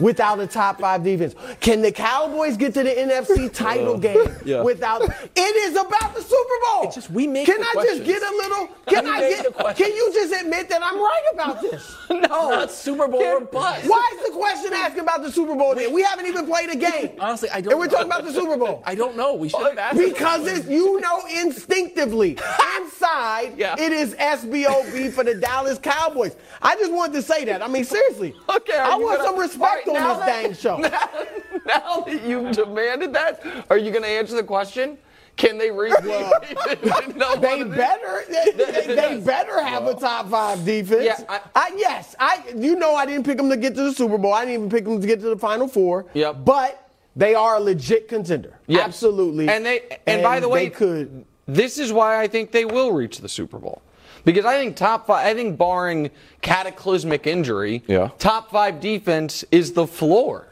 without 0.00 0.40
a 0.40 0.46
top 0.46 0.80
five 0.80 1.02
defense? 1.04 1.34
Can 1.60 1.82
the 1.82 1.92
Cowboys 1.92 2.56
get 2.56 2.74
to 2.74 2.82
the 2.82 2.90
NFC 2.90 3.52
title 3.52 3.98
game 3.98 4.18
yeah. 4.44 4.62
without? 4.62 5.02
It 5.02 5.56
is 5.56 5.72
about 5.76 6.14
the 6.14 6.22
Super 6.22 6.54
Bowl. 6.66 6.84
It's 6.84 6.94
just 6.94 7.10
we 7.10 7.26
make 7.26 7.46
Can 7.46 7.62
I 7.62 7.70
questions. 7.72 7.98
just 8.06 8.08
get 8.20 8.22
a 8.22 8.34
little? 8.36 8.68
Can 8.86 9.04
We 9.04 9.10
I 9.10 9.20
get? 9.20 9.76
Can 9.76 9.92
you 9.94 10.10
just 10.12 10.40
admit 10.42 10.68
that 10.68 10.82
I'm 10.82 10.96
right 10.98 11.24
about 11.32 11.60
this? 11.62 11.96
No, 12.10 12.50
Not 12.50 12.70
Super 12.72 13.06
Bowl 13.06 13.22
or 13.22 13.40
bust. 13.40 13.86
Why 13.88 14.12
is 14.16 14.26
the 14.26 14.32
question 14.36 14.72
asking 14.72 15.00
about 15.00 15.22
the 15.22 15.30
Super 15.30 15.54
Bowl? 15.54 15.74
Then 15.74 15.92
we 15.92 16.02
haven't 16.02 16.26
even 16.26 16.46
played 16.46 16.68
a 16.70 16.76
game. 16.76 17.10
Honestly, 17.20 17.48
I 17.50 17.60
don't 17.60 17.72
And 17.72 17.80
we're 17.80 17.86
talking 17.88 18.06
about 18.06 18.24
the 18.24 18.32
Super 18.32 18.56
Bowl. 18.56 18.82
I 18.86 18.94
don't 18.94 19.16
know. 19.16 19.34
We 19.34 19.48
should 19.48 19.60
have 19.66 19.78
asked. 19.78 19.98
Because 19.98 20.46
it's, 20.46 20.66
you 20.68 21.00
know 21.00 21.22
instinctively 21.42 22.36
inside 22.80 23.54
Yeah. 23.56 23.76
it 23.78 23.92
is 23.92 24.14
SBOB 24.14 25.12
for 25.12 25.24
the 25.24 25.34
Dallas 25.34 25.78
Cowboys. 25.78 26.34
I 26.62 26.74
just 26.76 26.92
wanted 26.92 27.14
to 27.14 27.22
say 27.22 27.44
that. 27.46 27.62
I 27.62 27.68
mean, 27.68 27.84
seriously. 27.84 28.34
Okay, 28.48 28.76
I 28.78 28.96
want 28.96 29.22
some 29.22 29.38
respect 29.38 29.86
on 29.88 29.94
now 29.94 30.14
this 30.14 30.26
that- 30.26 30.42
dang 30.42 30.54
show. 30.54 30.78
Now, 31.66 32.00
that 32.00 32.22
you've 32.24 32.52
demanded 32.56 33.12
that, 33.12 33.44
are 33.68 33.76
you 33.76 33.90
going 33.90 34.02
to 34.02 34.08
answer 34.08 34.34
the 34.34 34.42
question? 34.42 34.96
Can 35.36 35.58
they 35.58 35.70
reach? 35.70 35.92
no, 36.02 37.36
They 37.36 37.62
better, 37.62 38.24
they, 38.28 38.52
they- 38.56 38.94
they 38.94 39.20
better 39.24 39.62
have 39.62 39.86
a 39.86 39.94
top 39.94 40.30
five 40.30 40.64
defense. 40.64 41.04
Yeah, 41.04 41.40
I- 41.54 41.72
yes, 41.76 42.16
I. 42.18 42.42
You 42.56 42.74
know, 42.76 42.94
I 42.94 43.04
didn't 43.04 43.24
pick 43.26 43.36
them 43.36 43.50
to 43.50 43.56
get 43.58 43.74
to 43.74 43.82
the 43.82 43.92
Super 43.92 44.16
Bowl. 44.16 44.32
I 44.32 44.46
didn't 44.46 44.54
even 44.54 44.70
pick 44.70 44.84
them 44.84 44.98
to 45.00 45.06
get 45.06 45.20
to 45.20 45.28
the 45.28 45.36
Final 45.36 45.68
Four. 45.68 46.06
Yep. 46.14 46.36
But 46.44 46.90
they 47.14 47.34
are 47.34 47.56
a 47.56 47.60
legit 47.60 48.08
contender. 48.08 48.58
Yes. 48.66 48.84
Absolutely. 48.86 49.48
And 49.50 49.66
they 49.66 49.98
and, 50.06 50.22
by 50.22 50.40
the 50.40 50.48
way, 50.48 50.64
they 50.64 50.70
could. 50.70 51.24
This 51.46 51.78
is 51.78 51.92
why 51.92 52.20
I 52.20 52.28
think 52.28 52.50
they 52.50 52.64
will 52.64 52.92
reach 52.92 53.18
the 53.18 53.28
Super 53.28 53.58
Bowl. 53.58 53.82
Because 54.24 54.44
I 54.44 54.58
think 54.58 54.76
top 54.76 55.06
five, 55.06 55.26
I 55.26 55.34
think 55.34 55.56
barring 55.58 56.10
cataclysmic 56.42 57.26
injury, 57.26 57.82
Yeah. 57.86 58.10
top 58.18 58.50
five 58.50 58.80
defense 58.80 59.44
is 59.50 59.72
the 59.72 59.86
floor. 59.86 60.46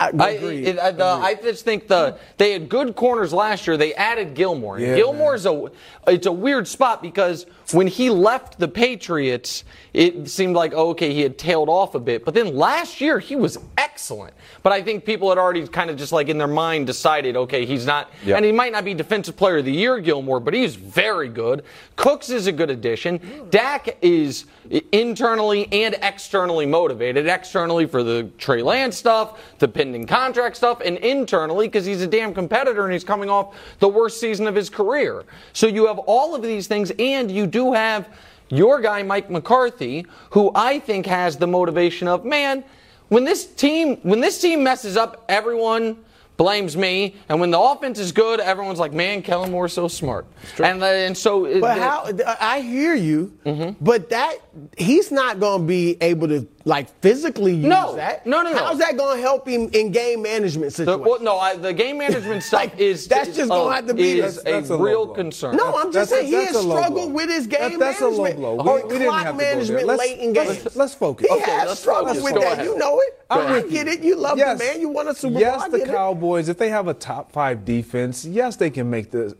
I, 0.00 0.10
I, 0.18 0.30
it- 0.30 0.78
I- 0.78 0.90
the- 0.90 1.04
I 1.04 1.34
just 1.34 1.64
think 1.64 1.88
the 1.88 2.16
they 2.38 2.52
had 2.52 2.68
good 2.68 2.96
corners 2.96 3.32
last 3.32 3.66
year. 3.66 3.76
They 3.76 3.94
added 3.94 4.34
Gilmore. 4.34 4.76
And 4.78 4.86
Yeah, 4.86 4.96
Gilmore's 4.96 5.46
a 5.46 5.70
it's 6.06 6.26
a 6.26 6.32
weird 6.32 6.66
spot 6.66 7.00
because 7.02 7.46
when 7.72 7.86
he 7.86 8.10
left 8.10 8.58
the 8.58 8.68
Patriots, 8.68 9.64
it 9.92 10.28
seemed 10.28 10.56
like 10.56 10.72
oh, 10.74 10.90
okay 10.90 11.14
he 11.14 11.22
had 11.22 11.38
tailed 11.38 11.68
off 11.68 11.94
a 11.94 12.00
bit. 12.00 12.24
But 12.24 12.34
then 12.34 12.56
last 12.56 13.00
year 13.00 13.18
he 13.18 13.36
was 13.36 13.58
excellent. 13.78 14.34
But 14.62 14.72
I 14.72 14.82
think 14.82 15.04
people 15.04 15.28
had 15.28 15.38
already 15.38 15.66
kind 15.68 15.88
of 15.90 15.96
just 15.96 16.12
like 16.12 16.28
in 16.28 16.36
their 16.38 16.48
mind 16.48 16.86
decided 16.86 17.36
okay 17.36 17.64
he's 17.64 17.86
not 17.86 18.10
Yeah. 18.24 18.36
and 18.36 18.44
he 18.44 18.52
might 18.52 18.72
not 18.72 18.84
be 18.84 18.92
defensive 18.94 19.36
player 19.36 19.58
of 19.58 19.64
the 19.64 19.72
year 19.72 19.98
Gilmore, 20.00 20.40
but 20.40 20.52
he's 20.54 20.74
very 20.74 21.28
good. 21.28 21.64
Cooks 21.96 22.28
is 22.30 22.46
a 22.46 22.52
good 22.52 22.70
addition. 22.70 23.20
Dak 23.50 23.96
is 24.02 24.46
internally 24.92 25.68
and 25.72 25.94
externally 26.02 26.66
motivated. 26.66 27.26
Externally 27.26 27.86
for 27.86 28.02
the 28.02 28.30
Trey 28.38 28.62
Lance 28.62 28.96
stuff, 28.96 29.38
the 29.58 29.68
pending 29.68 30.06
contract 30.06 30.56
stuff, 30.56 30.80
and 30.84 30.96
internally 30.98 31.68
because 31.68 31.84
he's 31.86 32.02
a 32.02 32.06
damn 32.06 32.34
competitor 32.34 32.84
and 32.84 32.92
he's 32.92 33.04
coming 33.04 33.30
off 33.30 33.54
the 33.78 33.88
worst 33.88 34.20
season 34.20 34.46
of 34.46 34.54
his 34.54 34.68
career. 34.70 35.24
So 35.52 35.66
you 35.66 35.86
have 35.86 35.98
all 36.00 36.34
of 36.34 36.42
these 36.42 36.66
things, 36.66 36.92
and 36.98 37.30
you 37.30 37.46
do 37.54 37.72
have 37.72 38.08
your 38.48 38.80
guy 38.80 39.02
Mike 39.02 39.30
McCarthy, 39.30 40.04
who 40.30 40.50
I 40.54 40.80
think 40.80 41.06
has 41.06 41.36
the 41.36 41.46
motivation 41.46 42.08
of 42.08 42.24
man. 42.24 42.64
When 43.08 43.24
this 43.24 43.46
team 43.46 43.96
when 44.02 44.20
this 44.20 44.40
team 44.40 44.62
messes 44.62 44.96
up, 44.96 45.24
everyone 45.28 45.96
blames 46.36 46.76
me, 46.76 47.14
and 47.28 47.38
when 47.40 47.52
the 47.52 47.60
offense 47.60 48.00
is 48.00 48.10
good, 48.10 48.40
everyone's 48.40 48.80
like, 48.80 48.92
"Man, 48.92 49.22
Kellen 49.22 49.52
Moore's 49.52 49.72
so 49.72 49.86
smart." 49.86 50.26
And 50.62 50.82
uh, 50.82 50.86
and 50.86 51.16
so, 51.16 51.42
But 51.60 51.78
it- 51.78 51.82
how? 51.82 52.10
I 52.40 52.60
hear 52.60 52.94
you, 52.94 53.32
Mm-hmm. 53.46 53.84
but 53.84 54.10
that 54.10 54.34
he's 54.76 55.12
not 55.12 55.38
going 55.38 55.60
to 55.60 55.66
be 55.66 55.96
able 56.00 56.26
to 56.28 56.40
like 56.66 56.88
physically 57.02 57.54
use 57.54 57.66
No. 57.66 57.94
that. 57.96 58.26
No, 58.26 58.40
no, 58.42 58.50
no. 58.52 58.56
How's 58.58 58.78
that 58.78 58.96
going 58.96 59.16
to 59.16 59.22
help 59.22 59.46
him 59.46 59.68
in 59.74 59.90
game 59.92 60.22
management 60.22 60.72
The, 60.72 60.76
situations? 60.84 61.06
well, 61.06 61.20
no, 61.20 61.38
I, 61.38 61.56
the 61.56 61.74
game 61.74 61.98
management 61.98 62.42
stuff 62.42 62.60
Like, 62.60 62.78
is 62.78 63.06
that's 63.06 63.36
just 63.36 63.50
gonna 63.50 63.64
uh, 63.64 63.68
have 63.70 63.86
to 63.88 63.92
be- 63.94 64.20
is 64.20 64.36
That's- 64.36 64.60
that's 64.62 64.70
a 64.70 64.74
a 64.74 64.82
real 64.82 65.04
blow. 65.04 65.14
concern. 65.14 65.56
no, 65.56 65.76
I'm 65.76 65.92
just 65.92 66.10
That's 66.10 66.12
a- 66.12 66.14
saying 66.14 66.26
he 66.26 66.32
has 66.46 66.56
struggled 66.56 66.94
blow. 66.94 67.08
with 67.08 67.28
his 67.28 67.46
That- 67.48 67.70
game 67.70 67.78
that's 67.78 68.00
a 68.00 68.08
low 68.08 68.22
management 68.24 68.36
blow. 68.38 68.54
We 68.54 68.60
or 68.70 68.76
didn't- 68.78 68.88
we 68.88 68.98
didn't 68.98 69.08
clock 69.08 69.22
have 69.24 69.26
to 69.26 69.32
go 69.32 69.38
there. 69.44 69.54
management 69.54 69.86
Let's- 69.86 69.98
late 70.00 70.18
in 70.18 70.32
let's- 70.32 70.62
games. 70.62 70.76
let's 70.76 70.94
focus. 70.94 71.26
He 71.28 71.34
Okay, 71.36 71.50
has 71.50 71.68
let's 71.68 71.80
struggled 71.80 72.08
focus. 72.16 72.22
with 72.24 72.34
that. 72.42 72.52
ahead. 72.54 72.64
You 72.64 72.78
know 72.78 72.98
it. 73.00 73.20
I'm 73.30 73.46
I 73.52 73.60
get 73.68 73.88
it. 73.88 74.00
You 74.00 74.16
love 74.16 74.38
yes, 74.38 74.58
the 74.58 74.64
man. 74.64 74.80
You 74.80 74.88
want 74.88 75.08
a 75.08 75.14
Super 75.14 75.38
yes, 75.38 75.56
Bowl. 75.56 75.74
I 75.74 75.78
the. 75.84 75.84
Cowboys, 75.92 76.48
if 76.48 76.56
they 76.56 76.70
have 76.70 76.88
a 76.88 76.94
top 76.94 77.30
five 77.32 77.64
defense, 77.64 78.24
yes, 78.24 78.56
they 78.56 78.70
can 78.70 78.88
make 78.88 79.10
the. 79.10 79.36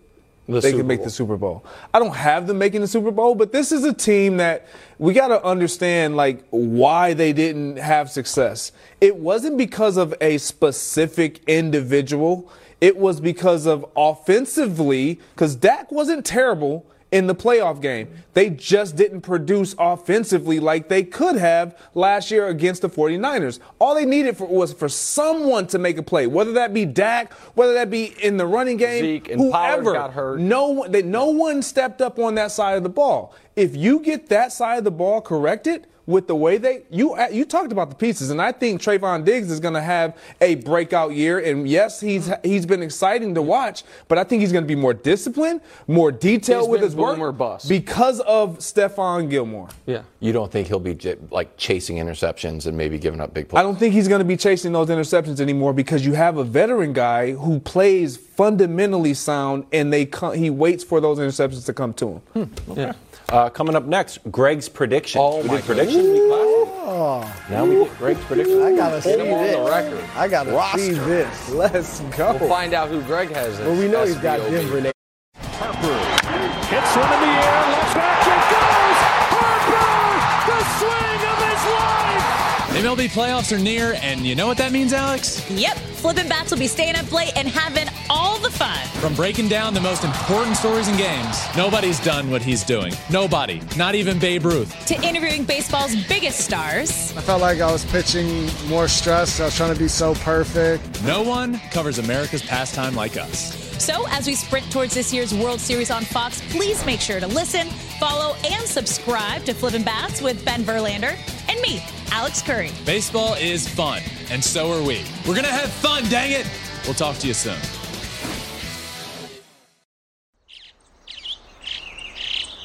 The 0.46 0.60
they 0.60 0.70
Super 0.70 0.78
can 0.78 0.86
make 0.86 0.98
Bowl. 0.98 1.04
the 1.04 1.10
Super 1.10 1.36
Bowl. 1.36 1.64
I 1.94 1.98
don't 1.98 2.14
have 2.14 2.46
them 2.46 2.58
making 2.58 2.82
the 2.82 2.86
Super 2.86 3.10
Bowl, 3.10 3.34
but 3.34 3.50
this 3.50 3.72
is 3.72 3.84
a 3.84 3.94
team 3.94 4.36
that 4.36 4.66
we 4.98 5.14
got 5.14 5.28
to 5.28 5.42
understand, 5.42 6.16
like 6.16 6.44
why 6.50 7.14
they 7.14 7.32
didn't 7.32 7.78
have 7.78 8.10
success. 8.10 8.72
It 9.00 9.16
wasn't 9.16 9.56
because 9.56 9.96
of 9.96 10.14
a 10.20 10.36
specific 10.38 11.40
individual. 11.46 12.52
It 12.80 12.96
was 12.98 13.20
because 13.20 13.66
of 13.66 13.86
offensively, 13.96 15.18
because 15.34 15.56
Dak 15.56 15.90
wasn't 15.90 16.26
terrible 16.26 16.84
in 17.14 17.28
the 17.28 17.34
playoff 17.34 17.80
game. 17.80 18.08
They 18.32 18.50
just 18.50 18.96
didn't 18.96 19.20
produce 19.20 19.76
offensively 19.78 20.58
like 20.58 20.88
they 20.88 21.04
could 21.04 21.36
have 21.36 21.78
last 21.94 22.32
year 22.32 22.48
against 22.48 22.82
the 22.82 22.90
49ers. 22.90 23.60
All 23.78 23.94
they 23.94 24.04
needed 24.04 24.36
for, 24.36 24.48
was 24.48 24.72
for 24.72 24.88
someone 24.88 25.68
to 25.68 25.78
make 25.78 25.96
a 25.96 26.02
play, 26.02 26.26
whether 26.26 26.50
that 26.54 26.74
be 26.74 26.84
Dak, 26.84 27.32
whether 27.54 27.72
that 27.74 27.88
be 27.88 28.16
in 28.20 28.36
the 28.36 28.46
running 28.46 28.78
game, 28.78 29.24
whoever. 29.26 29.92
got 29.92 30.12
hurt. 30.12 30.40
No 30.40 30.70
one, 30.70 30.90
they, 30.90 31.02
no 31.02 31.26
one 31.26 31.62
stepped 31.62 32.02
up 32.02 32.18
on 32.18 32.34
that 32.34 32.50
side 32.50 32.76
of 32.76 32.82
the 32.82 32.88
ball. 32.88 33.32
If 33.54 33.76
you 33.76 34.00
get 34.00 34.28
that 34.30 34.52
side 34.52 34.78
of 34.78 34.84
the 34.84 34.90
ball 34.90 35.20
corrected, 35.20 35.86
with 36.06 36.26
the 36.26 36.34
way 36.36 36.58
they 36.58 36.82
you 36.90 37.14
uh, 37.14 37.28
you 37.30 37.44
talked 37.44 37.72
about 37.72 37.88
the 37.90 37.96
pieces, 37.96 38.30
and 38.30 38.40
I 38.40 38.52
think 38.52 38.80
Trevon 38.82 39.24
Diggs 39.24 39.50
is 39.50 39.60
going 39.60 39.74
to 39.74 39.80
have 39.82 40.16
a 40.40 40.56
breakout 40.56 41.12
year. 41.12 41.38
And 41.38 41.68
yes, 41.68 42.00
he's 42.00 42.30
he's 42.42 42.66
been 42.66 42.82
exciting 42.82 43.34
to 43.34 43.42
watch, 43.42 43.84
but 44.08 44.18
I 44.18 44.24
think 44.24 44.40
he's 44.40 44.52
going 44.52 44.64
to 44.64 44.68
be 44.68 44.74
more 44.74 44.94
disciplined, 44.94 45.60
more 45.86 46.12
detailed 46.12 46.62
He's 46.64 46.70
with 46.70 46.82
his 46.82 46.94
boom 46.94 47.04
work 47.04 47.18
or 47.18 47.32
bust. 47.32 47.68
because 47.68 48.20
of 48.20 48.58
Stephon 48.58 49.30
Gilmore. 49.30 49.68
Yeah. 49.86 50.02
You 50.20 50.32
don't 50.32 50.50
think 50.50 50.68
he'll 50.68 50.78
be 50.80 50.94
j- 50.94 51.16
like 51.30 51.56
chasing 51.56 51.96
interceptions 51.96 52.66
and 52.66 52.76
maybe 52.76 52.98
giving 52.98 53.20
up 53.20 53.34
big 53.34 53.48
plays? 53.48 53.60
I 53.60 53.62
don't 53.62 53.78
think 53.78 53.92
he's 53.94 54.08
going 54.08 54.20
to 54.20 54.24
be 54.24 54.36
chasing 54.36 54.72
those 54.72 54.88
interceptions 54.88 55.40
anymore 55.40 55.72
because 55.72 56.04
you 56.04 56.14
have 56.14 56.38
a 56.38 56.44
veteran 56.44 56.92
guy 56.92 57.32
who 57.32 57.60
plays 57.60 58.16
fundamentally 58.16 59.14
sound, 59.14 59.64
and 59.72 59.92
they 59.92 60.06
co- 60.06 60.32
he 60.32 60.50
waits 60.50 60.82
for 60.84 61.00
those 61.00 61.18
interceptions 61.18 61.64
to 61.66 61.72
come 61.72 61.92
to 61.94 62.08
him. 62.08 62.18
Hmm. 62.46 62.72
Yeah. 62.78 62.92
Uh, 63.30 63.48
coming 63.50 63.74
up 63.74 63.84
next, 63.86 64.18
Greg's 64.30 64.68
predictions. 64.68 65.20
Oh 65.20 65.40
we 65.42 65.48
my 65.48 65.56
did 65.56 65.64
predictions 65.64 66.06
week 66.08 66.22
last 66.30 66.46
week. 66.46 67.50
Now 67.50 67.64
we 67.64 67.74
get 67.84 67.98
Greg's 67.98 68.24
predictions. 68.24 68.62
I 68.62 68.76
gotta 68.76 69.02
see 69.02 69.10
Get 69.16 69.26
him 69.26 69.32
on 69.34 69.42
this. 69.44 69.56
the 69.56 69.62
record. 69.70 70.04
I 70.14 70.28
gotta 70.28 70.78
see 70.78 70.90
this. 70.92 71.48
Let's 71.50 72.00
go. 72.16 72.36
We'll 72.38 72.48
find 72.48 72.74
out 72.74 72.88
who 72.90 73.00
Greg 73.02 73.30
has. 73.30 73.58
Well, 73.60 73.76
we 73.78 73.88
know 73.88 74.04
he's 74.04 74.16
got 74.18 74.40
SBOB. 74.40 74.50
Denver. 74.50 74.80
They- 74.80 74.92
Hits 75.34 76.96
one 76.96 77.12
in 77.12 77.20
the 77.20 77.26
air, 77.26 77.62
looks 77.70 77.94
back, 77.94 78.26
it 78.26 78.42
goes! 78.50 78.98
Harper! 79.34 80.50
The 80.50 80.60
swing 80.78 81.22
of 81.30 81.38
his 81.48 81.62
life! 81.74 82.72
The 82.72 82.78
MLB 82.88 83.08
playoffs 83.12 83.56
are 83.56 83.60
near, 83.62 83.94
and 84.02 84.20
you 84.20 84.34
know 84.34 84.46
what 84.46 84.56
that 84.58 84.72
means, 84.72 84.92
Alex? 84.92 85.48
Yep, 85.50 85.76
Flippin' 86.04 86.28
Bats 86.28 86.50
will 86.50 86.58
be 86.58 86.66
staying 86.66 86.96
up 86.96 87.10
late 87.12 87.32
and 87.34 87.48
having 87.48 87.88
all 88.10 88.38
the 88.38 88.50
fun. 88.50 88.78
From 89.00 89.14
breaking 89.14 89.48
down 89.48 89.72
the 89.72 89.80
most 89.80 90.04
important 90.04 90.54
stories 90.54 90.86
and 90.86 90.98
games, 90.98 91.38
nobody's 91.56 91.98
done 91.98 92.30
what 92.30 92.42
he's 92.42 92.62
doing. 92.62 92.92
Nobody, 93.10 93.62
not 93.78 93.94
even 93.94 94.18
Babe 94.18 94.44
Ruth. 94.44 94.84
To 94.84 95.02
interviewing 95.02 95.44
baseball's 95.44 95.96
biggest 96.04 96.40
stars. 96.40 96.90
I 97.16 97.22
felt 97.22 97.40
like 97.40 97.62
I 97.62 97.72
was 97.72 97.86
pitching 97.86 98.50
more 98.68 98.86
stress. 98.86 99.40
I 99.40 99.46
was 99.46 99.56
trying 99.56 99.72
to 99.72 99.78
be 99.78 99.88
so 99.88 100.14
perfect. 100.16 101.02
No 101.04 101.22
one 101.22 101.58
covers 101.70 101.98
America's 101.98 102.42
pastime 102.42 102.94
like 102.94 103.16
us. 103.16 103.64
So, 103.82 104.06
as 104.10 104.26
we 104.26 104.34
sprint 104.34 104.70
towards 104.70 104.92
this 104.92 105.10
year's 105.10 105.32
World 105.32 105.58
Series 105.58 105.90
on 105.90 106.04
Fox, 106.04 106.42
please 106.50 106.84
make 106.84 107.00
sure 107.00 107.18
to 107.18 107.26
listen, 107.26 107.66
follow, 107.98 108.36
and 108.44 108.66
subscribe 108.66 109.44
to 109.44 109.54
Flippin' 109.54 109.84
Bats 109.84 110.20
with 110.20 110.44
Ben 110.44 110.64
Verlander 110.64 111.16
and 111.48 111.60
me, 111.62 111.82
Alex 112.10 112.42
Curry. 112.42 112.70
Baseball 112.84 113.34
is 113.34 113.66
fun, 113.66 114.02
and 114.30 114.42
so 114.42 114.70
are 114.72 114.82
we. 114.82 115.04
We're 115.26 115.34
gonna 115.34 115.48
have 115.48 115.70
fun, 115.70 116.08
dang 116.08 116.32
it! 116.32 116.46
We'll 116.84 116.94
talk 116.94 117.16
to 117.18 117.26
you 117.26 117.34
soon. 117.34 117.56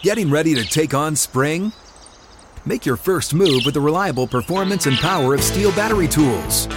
Getting 0.01 0.29
ready 0.31 0.55
to 0.55 0.63
take 0.63 0.93
on 0.93 1.15
spring? 1.15 1.73
Make 2.65 2.85
your 2.85 2.95
first 2.95 3.33
move 3.33 3.63
with 3.65 3.73
the 3.73 3.81
reliable 3.81 4.27
performance 4.27 4.85
and 4.85 4.95
power 4.97 5.33
of 5.33 5.41
STIHL 5.41 5.75
battery 5.75 6.07
tools. 6.07 6.67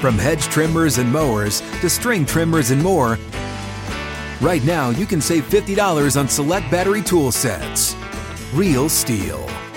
From 0.00 0.18
hedge 0.18 0.44
trimmers 0.44 0.98
and 0.98 1.10
mowers 1.10 1.60
to 1.80 1.88
string 1.88 2.26
trimmers 2.26 2.70
and 2.70 2.82
more, 2.82 3.18
right 4.40 4.62
now 4.64 4.90
you 4.90 5.06
can 5.06 5.20
save 5.20 5.44
$50 5.44 6.18
on 6.18 6.28
select 6.28 6.70
battery 6.70 7.02
tool 7.02 7.32
sets. 7.32 7.94
Real 8.52 8.88
STIHL. 8.88 9.69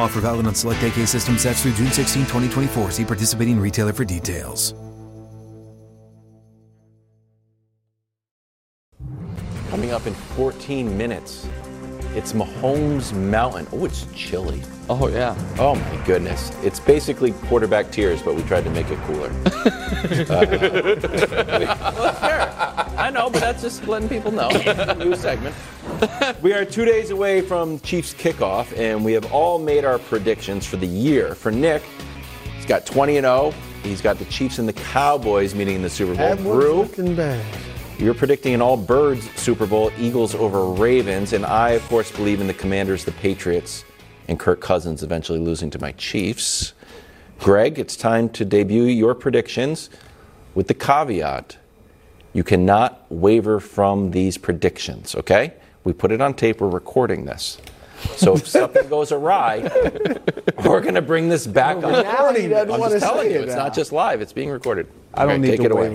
Offer 0.00 0.20
valid 0.20 0.46
on 0.46 0.54
select 0.54 0.82
AK 0.82 1.06
system 1.06 1.36
sets 1.36 1.62
through 1.62 1.74
June 1.74 1.92
16, 1.92 2.22
2024. 2.22 2.90
See 2.90 3.04
participating 3.04 3.60
retailer 3.60 3.92
for 3.92 4.04
details. 4.04 4.74
Coming 9.68 9.92
up 9.92 10.06
in 10.06 10.14
14 10.14 10.96
minutes, 10.96 11.46
it's 12.16 12.32
Mahomes 12.32 13.12
Mountain. 13.12 13.68
Oh, 13.72 13.84
it's 13.84 14.06
chilly. 14.14 14.62
Oh 14.88 15.06
yeah. 15.06 15.36
Oh 15.58 15.76
my 15.76 16.06
goodness. 16.06 16.50
It's 16.64 16.80
basically 16.80 17.32
quarterback 17.32 17.92
tears, 17.92 18.20
but 18.20 18.34
we 18.34 18.42
tried 18.42 18.64
to 18.64 18.70
make 18.70 18.90
it 18.90 18.98
cooler. 19.02 19.30
Uh, 20.30 20.46
I 22.96 23.10
know, 23.10 23.30
but 23.30 23.40
that's 23.40 23.62
just 23.62 23.86
letting 23.86 24.08
people 24.08 24.32
know. 24.32 24.48
New 24.98 25.14
segment. 25.14 25.54
We 26.42 26.54
are 26.54 26.64
two 26.64 26.84
days 26.84 27.10
away 27.10 27.40
from 27.42 27.80
Chiefs 27.80 28.14
kickoff, 28.14 28.76
and 28.78 29.04
we 29.04 29.12
have 29.12 29.30
all 29.32 29.58
made 29.58 29.84
our 29.84 29.98
predictions 29.98 30.66
for 30.66 30.76
the 30.76 30.86
year. 30.86 31.34
For 31.34 31.50
Nick, 31.50 31.82
he's 32.56 32.66
got 32.66 32.86
20 32.86 33.18
and 33.18 33.24
0. 33.24 33.52
He's 33.82 34.00
got 34.00 34.18
the 34.18 34.24
Chiefs 34.26 34.58
and 34.58 34.68
the 34.68 34.72
Cowboys 34.72 35.54
meeting 35.54 35.76
in 35.76 35.82
the 35.82 35.90
Super 35.90 36.14
Bowl. 36.14 36.36
Brew, 36.36 36.82
looking 36.82 37.14
bad. 37.14 37.44
you're 37.98 38.14
predicting 38.14 38.54
an 38.54 38.62
all 38.62 38.76
birds 38.76 39.28
Super 39.32 39.66
Bowl, 39.66 39.90
Eagles 39.98 40.34
over 40.34 40.64
Ravens, 40.66 41.32
and 41.32 41.44
I, 41.44 41.70
of 41.70 41.86
course, 41.88 42.10
believe 42.10 42.40
in 42.40 42.46
the 42.46 42.54
Commanders, 42.54 43.04
the 43.04 43.12
Patriots, 43.12 43.84
and 44.28 44.38
Kirk 44.38 44.60
Cousins 44.60 45.02
eventually 45.02 45.38
losing 45.38 45.70
to 45.70 45.78
my 45.78 45.92
Chiefs. 45.92 46.72
Greg, 47.40 47.78
it's 47.78 47.96
time 47.96 48.28
to 48.30 48.44
debut 48.44 48.84
your 48.84 49.14
predictions 49.14 49.90
with 50.54 50.68
the 50.68 50.74
caveat 50.74 51.58
you 52.32 52.44
cannot 52.44 53.04
waver 53.10 53.58
from 53.58 54.12
these 54.12 54.38
predictions, 54.38 55.14
okay? 55.14 55.54
We 55.84 55.92
put 55.92 56.12
it 56.12 56.20
on 56.20 56.34
tape, 56.34 56.60
we're 56.60 56.68
recording 56.68 57.24
this. 57.24 57.58
So 58.16 58.34
if 58.34 58.46
something 58.58 58.88
goes 58.88 59.12
awry, 59.12 59.60
we're 60.64 60.80
going 60.80 60.94
to 60.94 61.02
bring 61.02 61.28
this 61.28 61.46
back 61.46 61.78
Well, 61.78 61.96
on. 61.96 62.02
now 62.04 62.26
I'm 62.28 62.34
just 62.90 63.04
telling 63.04 63.30
you, 63.30 63.38
it 63.38 63.44
it's 63.44 63.52
now. 63.54 63.64
not 63.64 63.74
just 63.74 63.92
live, 63.92 64.20
it's 64.20 64.32
being 64.32 64.50
recorded. 64.50 64.86
I 65.14 65.22
don't 65.24 65.32
Okay, 65.32 65.40
need 65.42 65.48
take 65.48 65.60
to 65.60 65.66
it 65.66 65.72
away. 65.72 65.88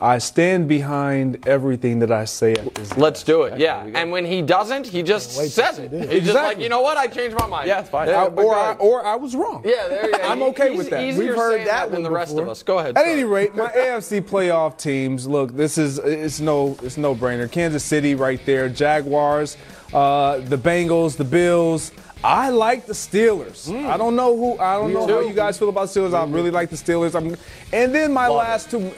Waver. 0.00 0.12
I 0.12 0.18
stand 0.18 0.68
behind 0.68 1.46
everything 1.46 1.98
that 2.00 2.10
I 2.10 2.24
say 2.24 2.54
at 2.54 2.74
this. 2.74 2.96
Let's 2.96 3.22
do 3.22 3.42
it. 3.42 3.58
Yeah. 3.58 3.86
And 3.94 4.10
when 4.10 4.24
he 4.24 4.42
doesn't, 4.42 4.86
he 4.86 5.02
just 5.02 5.32
says 5.32 5.78
it. 5.78 5.92
He's 6.10 6.24
just 6.24 6.34
like, 6.34 6.58
you 6.58 6.68
know 6.68 6.80
what? 6.80 6.96
I 6.96 7.06
changed 7.06 7.36
my 7.36 7.46
mind. 7.46 7.68
Yeah, 7.68 7.80
it's 7.80 7.90
fine. 7.90 8.08
I, 8.08 8.26
or, 8.26 8.54
I, 8.54 8.72
or 8.74 9.04
I 9.04 9.16
was 9.16 9.36
wrong. 9.36 9.62
Yeah, 9.64 9.88
there 9.88 10.06
you 10.06 10.16
go. 10.16 10.22
I'm 10.22 10.42
okay 10.44 10.76
with 10.76 10.90
that. 10.90 11.00
We've 11.16 11.34
heard 11.34 11.66
that 11.66 11.86
than 11.86 12.02
one 12.02 12.02
the 12.02 12.10
rest 12.10 12.32
before. 12.32 12.44
of 12.44 12.48
us. 12.50 12.62
Go 12.62 12.78
ahead. 12.78 12.96
At 12.96 13.02
sorry. 13.02 13.12
any 13.12 13.24
rate, 13.24 13.54
my 13.54 13.68
AFC 13.76 14.22
playoff 14.22 14.78
teams. 14.78 15.26
Look, 15.26 15.54
this 15.56 15.78
is 15.78 15.98
it's 15.98 16.40
no 16.40 16.76
it's 16.82 16.96
no 16.96 17.14
brainer. 17.14 17.50
Kansas 17.50 17.84
City 17.84 18.14
right 18.14 18.44
there, 18.46 18.68
Jaguars, 18.68 19.56
uh, 19.92 20.38
the 20.38 20.58
Bengals, 20.58 21.16
the 21.16 21.24
Bills. 21.24 21.92
I 22.22 22.50
like 22.50 22.84
the 22.86 22.92
Steelers. 22.92 23.72
I 23.86 23.96
don't 23.96 24.14
know 24.14 24.36
who 24.36 24.58
I 24.58 24.74
don't 24.74 24.92
know 24.92 25.06
how 25.06 25.20
you 25.20 25.32
guys 25.32 25.58
feel 25.58 25.70
about 25.70 25.88
Steelers. 25.88 26.12
I 26.12 26.24
really 26.30 26.50
like 26.50 26.68
the 26.68 26.76
Steelers. 26.76 27.14
I'm, 27.14 27.36
and 27.72 27.94
then 27.94 28.12
my 28.12 28.28
last 28.28 28.70
two, 28.70 28.92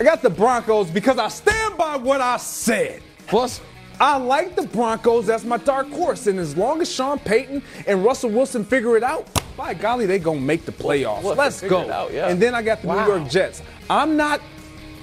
I 0.00 0.04
got 0.04 0.22
the 0.22 0.30
Broncos 0.30 0.90
because 0.90 1.18
I 1.18 1.28
stand 1.28 1.76
by 1.76 1.96
what 1.96 2.20
I 2.20 2.36
said. 2.36 3.02
Plus, 3.26 3.60
I 4.00 4.16
like 4.16 4.54
the 4.54 4.62
Broncos. 4.62 5.26
That's 5.26 5.44
my 5.44 5.56
dark 5.56 5.88
horse. 5.90 6.26
And 6.28 6.38
as 6.38 6.56
long 6.56 6.80
as 6.80 6.90
Sean 6.92 7.18
Payton 7.18 7.62
and 7.86 8.04
Russell 8.04 8.30
Wilson 8.30 8.64
figure 8.64 8.96
it 8.96 9.02
out, 9.02 9.26
by 9.56 9.74
golly, 9.74 10.06
they 10.06 10.20
gonna 10.20 10.38
make 10.40 10.64
the 10.64 10.70
playoffs. 10.72 11.24
Look, 11.24 11.36
Let's 11.36 11.60
go. 11.62 11.90
out, 11.90 12.12
yeah. 12.12 12.28
And 12.28 12.40
then 12.40 12.54
I 12.54 12.62
got 12.62 12.80
the 12.82 12.88
Wow. 12.88 13.04
New 13.06 13.12
York 13.16 13.28
Jets. 13.30 13.60
I'm 13.90 14.16
not. 14.16 14.40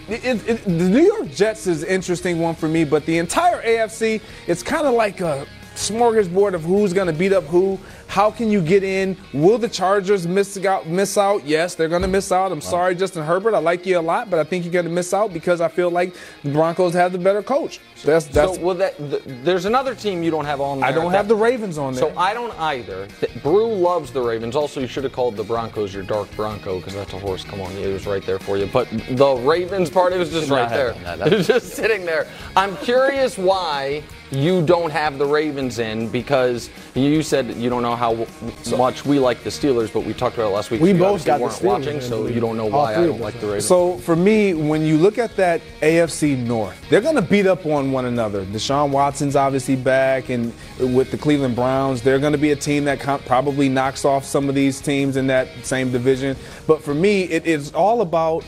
It, 0.08 0.24
it, 0.24 0.48
it- 0.50 0.64
the 0.64 0.70
New 0.89 1.04
York 1.04 1.30
Jets 1.32 1.68
is 1.68 1.84
an 1.84 1.89
interesting 1.89 2.39
one 2.39 2.56
for 2.56 2.70
me, 2.70 2.86
but 2.86 3.06
the 3.06 3.18
entire 3.18 3.62
AFC, 3.64 4.22
it's 4.48 4.64
kind 4.64 4.88
of 4.88 4.93
like 4.93 5.20
a 5.20 5.46
smorgasbord 5.76 6.54
of 6.54 6.64
who's 6.64 6.93
going 6.93 7.08
to 7.08 7.14
beat 7.14 7.34
up 7.34 7.43
who. 7.46 7.78
How 8.08 8.32
can 8.32 8.49
you 8.49 8.62
get 8.62 8.84
in? 8.84 9.18
Will 9.34 9.58
the 9.58 9.68
Chargers 9.68 10.26
miss 10.28 10.58
out? 10.64 10.88
Miss 10.88 11.18
out? 11.18 11.45
Yes, 11.45 11.76
they're 11.76 11.89
going 11.89 12.01
to 12.03 12.08
miss 12.08 12.32
out. 12.32 12.51
I'm 12.51 12.62
sorry, 12.62 12.95
Justin 12.95 13.24
Herbert. 13.24 13.53
I 13.53 13.60
like 13.60 13.86
you 13.86 13.99
a 13.99 14.01
lot, 14.01 14.30
but 14.30 14.39
I 14.39 14.43
think 14.43 14.64
you're 14.64 14.72
going 14.74 14.86
to 14.86 14.91
miss 14.91 15.14
out 15.14 15.34
because 15.34 15.60
I 15.60 15.68
feel 15.68 15.89
like 15.89 16.16
the 16.43 16.51
Broncos 16.51 16.93
have 16.93 17.12
the 17.12 17.18
better 17.18 17.43
coach. 17.43 17.80
That's 18.03 18.26
that's. 18.28 18.56
so 18.56 18.62
well, 18.62 18.76
that, 18.76 18.97
th- 18.97 19.24
there's 19.43 19.66
another 19.66 19.95
team 19.95 20.22
you 20.24 20.30
don't 20.32 20.45
have 20.45 20.62
on 20.62 20.80
there. 20.80 20.89
I 20.89 20.91
don't 20.91 21.12
that- 21.12 21.18
have 21.18 21.28
the 21.28 21.36
Ravens 21.36 21.78
on 21.78 21.93
there. 21.93 22.12
So 22.12 22.18
I 22.18 22.34
don't 22.34 22.58
either. 22.60 23.08
Th- 23.20 23.43
Brew 23.43 23.74
loves 23.74 24.12
the 24.12 24.22
Ravens. 24.22 24.56
Also, 24.56 24.80
you 24.80 24.88
should 24.88 25.03
have 25.03 25.14
called 25.14 25.36
the 25.36 25.43
Broncos 25.43 25.93
your 25.93 26.03
dark 26.03 26.30
Bronco 26.36 26.78
because 26.78 26.93
that's 26.93 27.14
a 27.14 27.20
horse. 27.20 27.43
Come 27.43 27.62
on, 27.62 27.72
it 27.74 27.91
was 27.91 28.06
right 28.06 28.24
there 28.26 28.39
for 28.39 28.58
you. 28.58 28.68
But 28.68 28.88
the 29.12 29.36
Ravens 29.36 29.89
part, 29.89 30.14
it 30.14 30.18
was 30.20 30.30
just 30.32 30.49
right 30.49 30.70
there. 30.70 30.93
done. 30.93 31.22
It 31.26 31.38
was 31.38 31.47
just 31.47 31.74
sitting 31.74 32.06
there. 32.06 32.28
I'm 32.56 32.78
curious 32.78 33.38
why 33.38 34.03
you 34.32 34.64
don't 34.66 34.91
have 34.91 35.18
the 35.18 35.26
Ravens 35.26 35.80
in 35.80 36.08
because 36.10 36.70
you 36.93 37.22
said 37.24 37.56
you 37.56 37.70
don't 37.70 37.82
know 37.82 37.95
how 37.96 38.16
w- 38.16 38.78
much 38.78 39.06
we 39.06 39.20
like 39.20 39.43
the 39.43 39.50
Steelers, 39.50 39.91
but 39.91 40.02
we 40.02 40.14
talked 40.14 40.36
about 40.36 40.50
it 40.50 40.56
last 40.56 40.72
week. 40.72 40.82
We 40.82 40.89
so 40.89 40.96
you 40.96 41.02
both 41.02 41.26
got 41.26 41.38
the 41.38 41.43
weren't 41.43 41.56
Steelers 41.56 41.64
watching, 41.64 42.02
so 42.02 42.28
you 42.28 42.39
don't 42.39 42.58
know 42.58 42.66
why 42.68 42.96
I 42.96 43.06
don't 43.06 43.22
like 43.22 43.39
the. 43.39 43.48
Ravens. 43.48 43.66
So 43.66 43.98
for 44.00 44.16
me, 44.16 44.54
when 44.54 44.82
you 44.84 44.98
look 44.98 45.18
at 45.18 45.36
that 45.36 45.62
AFC 45.82 46.38
North, 46.38 46.80
they're 46.89 47.02
going 47.02 47.16
to 47.16 47.22
beat 47.22 47.48
up 47.48 47.66
on 47.66 47.91
one 47.91 48.06
another. 48.06 48.46
Deshaun 48.46 48.91
Watson's 48.91 49.36
obviously 49.36 49.76
back, 49.76 50.30
and 50.30 50.54
with 50.80 51.12
the 51.12 51.18
Cleveland 51.18 51.56
Browns, 51.56 52.02
they're 52.02 52.20
going 52.20 52.34
to 52.34 52.38
be 52.39 52.52
a 52.52 52.56
team 52.56 52.86
that 52.86 53.00
probably 53.26 53.70
knocks 53.70 54.06
off 54.06 54.26
some 54.26 54.50
of 54.50 54.56
these 54.56 54.82
teams 54.82 55.18
in 55.18 55.28
that 55.28 55.48
same 55.64 55.91
division. 55.91 56.36
But 56.68 56.82
for 56.82 56.93
me, 56.93 57.24
it 57.24 57.46
is 57.46 57.74
all 57.74 58.02
about 58.02 58.43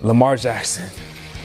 Lamar 0.00 0.36
Jackson 0.36 0.90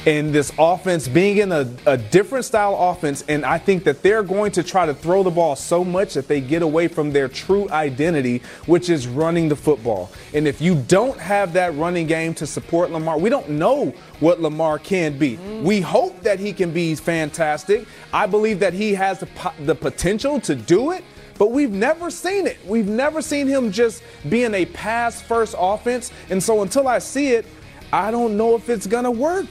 and 0.06 0.34
this 0.34 0.52
offense 0.58 1.08
being 1.08 1.38
in 1.38 1.52
a, 1.52 1.70
a 1.86 1.98
different 1.98 2.46
style 2.46 2.76
offense. 2.76 3.24
And 3.28 3.46
I 3.46 3.58
think 3.58 3.84
that 3.84 4.02
they're 4.02 4.24
going 4.24 4.52
to 4.54 4.64
try 4.64 4.86
to 4.86 4.94
throw 4.94 5.22
the 5.22 5.30
ball 5.30 5.56
so 5.56 5.84
much 5.84 6.16
that 6.16 6.28
they 6.28 6.42
get 6.42 6.62
away 6.62 6.88
from 6.88 7.12
their 7.12 7.28
true 7.28 7.70
identity, 7.70 8.42
which 8.66 8.90
is 8.90 9.08
running 9.08 9.48
the 9.48 9.56
football. 9.56 10.12
And 10.34 10.48
if 10.48 10.62
you 10.62 10.76
don't 10.76 11.20
have 11.20 11.54
that 11.54 11.76
running 11.76 12.08
game 12.08 12.34
to 12.36 12.48
support 12.48 12.92
Lamar, 12.92 13.20
we 13.20 13.30
don't 13.30 13.50
know 13.50 13.94
what 14.20 14.42
Lamar 14.42 14.80
can 14.80 15.18
be. 15.18 15.38
Mm-hmm. 15.38 15.64
We 15.64 15.82
hope 15.82 16.22
that 16.22 16.40
he 16.40 16.52
can 16.52 16.72
be 16.72 16.96
fantastic. 16.96 17.86
I 18.12 18.26
believe 18.26 18.60
that 18.60 18.74
he 18.74 18.96
has 18.96 19.20
the, 19.20 19.28
po- 19.28 19.54
the 19.60 19.76
potential 19.76 20.40
to 20.42 20.56
do 20.56 20.92
it. 20.92 21.04
But 21.38 21.52
we've 21.52 21.72
never 21.72 22.12
seen 22.12 22.46
it. 22.46 22.60
We've 22.68 22.88
never 22.88 23.20
seen 23.20 23.48
him 23.48 23.72
just 23.72 24.04
being 24.30 24.54
a 24.54 24.66
pass 24.66 25.22
first 25.22 25.56
offense. 25.58 26.12
And 26.30 26.42
so 26.42 26.62
until 26.62 26.88
I 26.88 27.00
see 27.00 27.30
it, 27.30 27.48
I 27.92 28.12
don't 28.12 28.38
know 28.38 28.56
if 28.56 28.70
it's 28.70 28.86
going 28.86 29.06
to 29.06 29.12
work. 29.12 29.48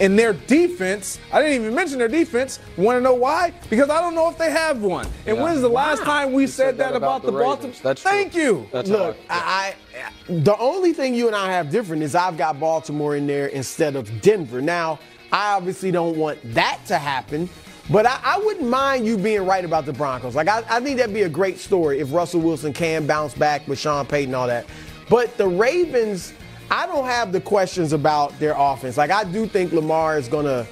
And 0.00 0.18
their 0.18 0.32
defense, 0.32 1.18
I 1.32 1.40
didn't 1.40 1.62
even 1.62 1.74
mention 1.74 1.98
their 1.98 2.08
defense. 2.08 2.58
Want 2.76 2.96
to 2.96 3.00
know 3.00 3.14
why? 3.14 3.52
Because 3.70 3.90
I 3.90 4.00
don't 4.00 4.14
know 4.14 4.28
if 4.28 4.36
they 4.36 4.50
have 4.50 4.82
one. 4.82 5.06
And 5.26 5.40
when's 5.40 5.60
the 5.60 5.68
last 5.68 6.02
time 6.02 6.32
we 6.32 6.46
said, 6.46 6.76
that, 6.78 6.96
about, 6.96 7.22
the, 7.22 7.30
Baltimore? 7.30 7.54
Ravens. 7.56 7.80
That's 7.80 8.02
true. 8.02 8.10
Thank 8.10 8.34
you. 8.34 8.68
That's 8.72 8.90
Look, 8.90 9.16
I, 9.30 9.74
I 9.96 10.32
the 10.32 10.56
only 10.58 10.92
thing 10.92 11.14
you 11.14 11.26
and 11.28 11.36
I 11.36 11.52
have 11.52 11.70
different 11.70 12.02
is 12.02 12.14
I've 12.14 12.36
got 12.36 12.58
Baltimore 12.58 13.16
in 13.16 13.26
there 13.26 13.46
instead 13.46 13.94
of 13.94 14.20
Denver. 14.20 14.60
Now, 14.60 14.98
I 15.32 15.54
obviously 15.54 15.90
don't 15.90 16.16
want 16.16 16.38
that 16.54 16.80
to 16.86 16.98
happen, 16.98 17.48
but 17.90 18.06
I, 18.06 18.20
I 18.22 18.38
wouldn't 18.38 18.68
mind 18.68 19.06
you 19.06 19.16
being 19.16 19.44
right 19.44 19.64
about 19.64 19.86
the 19.86 19.92
Broncos. 19.92 20.34
Like 20.34 20.48
I, 20.48 20.62
I 20.68 20.80
think 20.80 20.96
that'd 20.96 21.14
be 21.14 21.22
a 21.22 21.28
great 21.28 21.58
story 21.58 22.00
if 22.00 22.12
Russell 22.12 22.40
Wilson 22.40 22.72
can 22.72 23.06
bounce 23.06 23.34
back 23.34 23.66
with 23.68 23.78
Sean 23.78 24.06
Payton 24.06 24.30
and 24.30 24.36
all 24.36 24.46
that. 24.46 24.66
But 25.08 25.36
the 25.36 25.48
Ravens, 25.48 26.32
I 26.70 26.86
don't 26.86 27.04
have 27.04 27.32
the 27.32 27.40
questions 27.40 27.92
about 27.92 28.38
their 28.38 28.54
offense. 28.56 28.96
Like 28.96 29.10
I 29.10 29.24
do 29.24 29.46
think 29.46 29.72
Lamar 29.72 30.18
is 30.18 30.28
gonna 30.28 30.66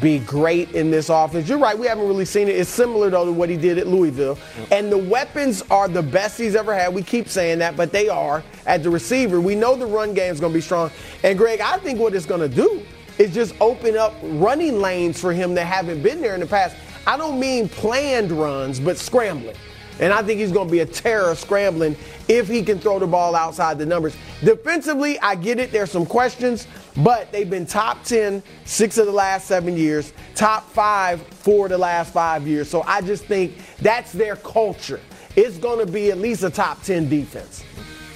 be 0.00 0.20
great 0.20 0.70
in 0.72 0.90
this 0.90 1.08
offense. 1.08 1.48
You're 1.48 1.58
right, 1.58 1.76
we 1.76 1.86
haven't 1.86 2.06
really 2.06 2.24
seen 2.24 2.48
it. 2.48 2.56
It's 2.56 2.70
similar 2.70 3.10
though 3.10 3.24
to 3.24 3.32
what 3.32 3.48
he 3.48 3.56
did 3.56 3.78
at 3.78 3.86
Louisville. 3.86 4.38
And 4.70 4.92
the 4.92 4.98
weapons 4.98 5.62
are 5.70 5.88
the 5.88 6.02
best 6.02 6.38
he's 6.38 6.54
ever 6.54 6.74
had. 6.74 6.94
We 6.94 7.02
keep 7.02 7.28
saying 7.28 7.58
that, 7.58 7.76
but 7.76 7.92
they 7.92 8.08
are 8.08 8.44
at 8.66 8.82
the 8.82 8.90
receiver. 8.90 9.40
We 9.40 9.54
know 9.54 9.74
the 9.74 9.86
run 9.86 10.14
game 10.14 10.32
is 10.32 10.40
gonna 10.40 10.54
be 10.54 10.60
strong. 10.60 10.90
And 11.24 11.36
Greg, 11.36 11.60
I 11.60 11.78
think 11.78 11.98
what 11.98 12.14
it's 12.14 12.26
gonna 12.26 12.48
do 12.48 12.82
is 13.18 13.34
just 13.34 13.54
open 13.60 13.96
up 13.96 14.14
running 14.22 14.80
lanes 14.80 15.20
for 15.20 15.32
him 15.32 15.54
that 15.54 15.64
haven't 15.64 16.02
been 16.02 16.20
there 16.20 16.34
in 16.34 16.40
the 16.40 16.46
past. 16.46 16.76
I 17.06 17.16
don't 17.16 17.40
mean 17.40 17.68
planned 17.68 18.30
runs, 18.30 18.78
but 18.78 18.98
scrambling. 18.98 19.56
And 20.00 20.12
I 20.12 20.22
think 20.22 20.40
he's 20.40 20.52
going 20.52 20.68
to 20.68 20.72
be 20.72 20.80
a 20.80 20.86
terror 20.86 21.34
scrambling 21.34 21.96
if 22.28 22.46
he 22.48 22.62
can 22.62 22.78
throw 22.78 22.98
the 22.98 23.06
ball 23.06 23.34
outside 23.34 23.78
the 23.78 23.86
numbers. 23.86 24.14
Defensively, 24.44 25.18
I 25.20 25.34
get 25.34 25.58
it. 25.58 25.72
There's 25.72 25.90
some 25.90 26.06
questions, 26.06 26.66
but 26.98 27.32
they've 27.32 27.48
been 27.48 27.66
top 27.66 28.04
10 28.04 28.42
six 28.64 28.98
of 28.98 29.06
the 29.06 29.12
last 29.12 29.46
seven 29.48 29.76
years, 29.76 30.12
top 30.34 30.70
five 30.70 31.20
for 31.22 31.68
the 31.68 31.78
last 31.78 32.12
five 32.12 32.46
years. 32.46 32.68
So 32.70 32.82
I 32.82 33.00
just 33.00 33.24
think 33.24 33.54
that's 33.80 34.12
their 34.12 34.36
culture. 34.36 35.00
It's 35.36 35.58
going 35.58 35.84
to 35.84 35.90
be 35.90 36.10
at 36.10 36.18
least 36.18 36.42
a 36.42 36.50
top 36.50 36.82
10 36.82 37.08
defense. 37.08 37.64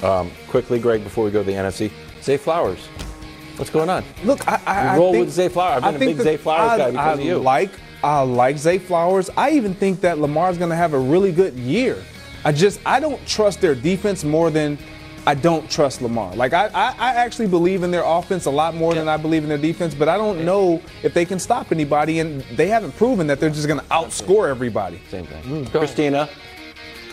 Um, 0.03 0.31
quickly, 0.49 0.79
Greg, 0.79 1.05
before 1.05 1.25
we 1.25 1.31
go 1.31 1.41
to 1.41 1.45
the 1.47 1.53
NFC, 1.53 1.91
Zay 2.23 2.37
Flowers. 2.37 2.79
What's 3.57 3.71
going 3.71 3.91
on? 3.91 4.05
Look, 4.25 4.47
I, 4.49 4.61
I, 4.67 4.83
You 4.85 4.89
I 4.91 4.97
roll 4.97 5.13
think- 5.13 5.27
with 5.27 5.35
Zay 5.35 5.49
Flowers. 5.49 5.83
I've 5.85 5.93
been 5.99 6.03
a 6.03 6.07
big 6.07 6.17
that 6.19 6.23
Zay 6.25 6.37
Flowers 6.37 6.71
I, 6.73 6.79
guy 6.79 6.91
because 6.91 7.07
I 7.19 7.21
of 7.21 7.27
you. 7.27 7.39
like 7.39 7.71
I 8.03 8.23
like 8.23 8.59
Zay 8.59 8.79
Flowers. 8.79 9.31
I 9.37 9.51
even 9.51 9.75
think 9.75 10.01
that 10.01 10.19
Lamar's 10.19 10.59
going 10.59 10.71
to 10.71 10.77
have 10.77 10.93
a 10.93 10.99
really 10.99 11.33
good 11.33 11.55
year. 11.55 12.03
I 12.45 12.53
just 12.53 12.81
I 12.85 12.99
don't 12.99 13.25
trust 13.27 13.61
their 13.61 13.75
defense 13.75 14.25
more 14.25 14.51
than 14.51 14.79
I 15.25 15.35
don't 15.35 15.71
trust 15.71 16.03
Lamar. 16.03 16.35
Like 16.35 16.53
I, 16.53 16.67
I, 16.67 16.95
I 16.99 17.15
actually 17.15 17.47
believe 17.47 17.85
in 17.85 17.93
their 17.93 18.03
offense 18.05 18.47
a 18.47 18.51
lot 18.51 18.75
more 18.75 18.93
than 18.95 19.09
I 19.09 19.17
believe 19.17 19.45
in 19.45 19.49
their 19.49 19.59
defense, 19.59 19.95
but 19.95 20.09
I 20.09 20.17
don't 20.17 20.45
know 20.45 20.83
if 21.05 21.15
they 21.15 21.25
can 21.25 21.39
stop 21.39 21.71
anybody, 21.71 22.19
and 22.19 22.41
they 22.57 22.67
haven't 22.67 22.97
proven 22.97 23.29
that 23.29 23.39
they're 23.39 23.51
just 23.51 23.69
going 23.69 23.79
to 23.79 23.87
outscore 23.87 24.49
everybody. 24.49 25.01
Same 25.09 25.27
thing. 25.27 25.43
Mm, 25.45 25.71
Christina, 25.71 26.29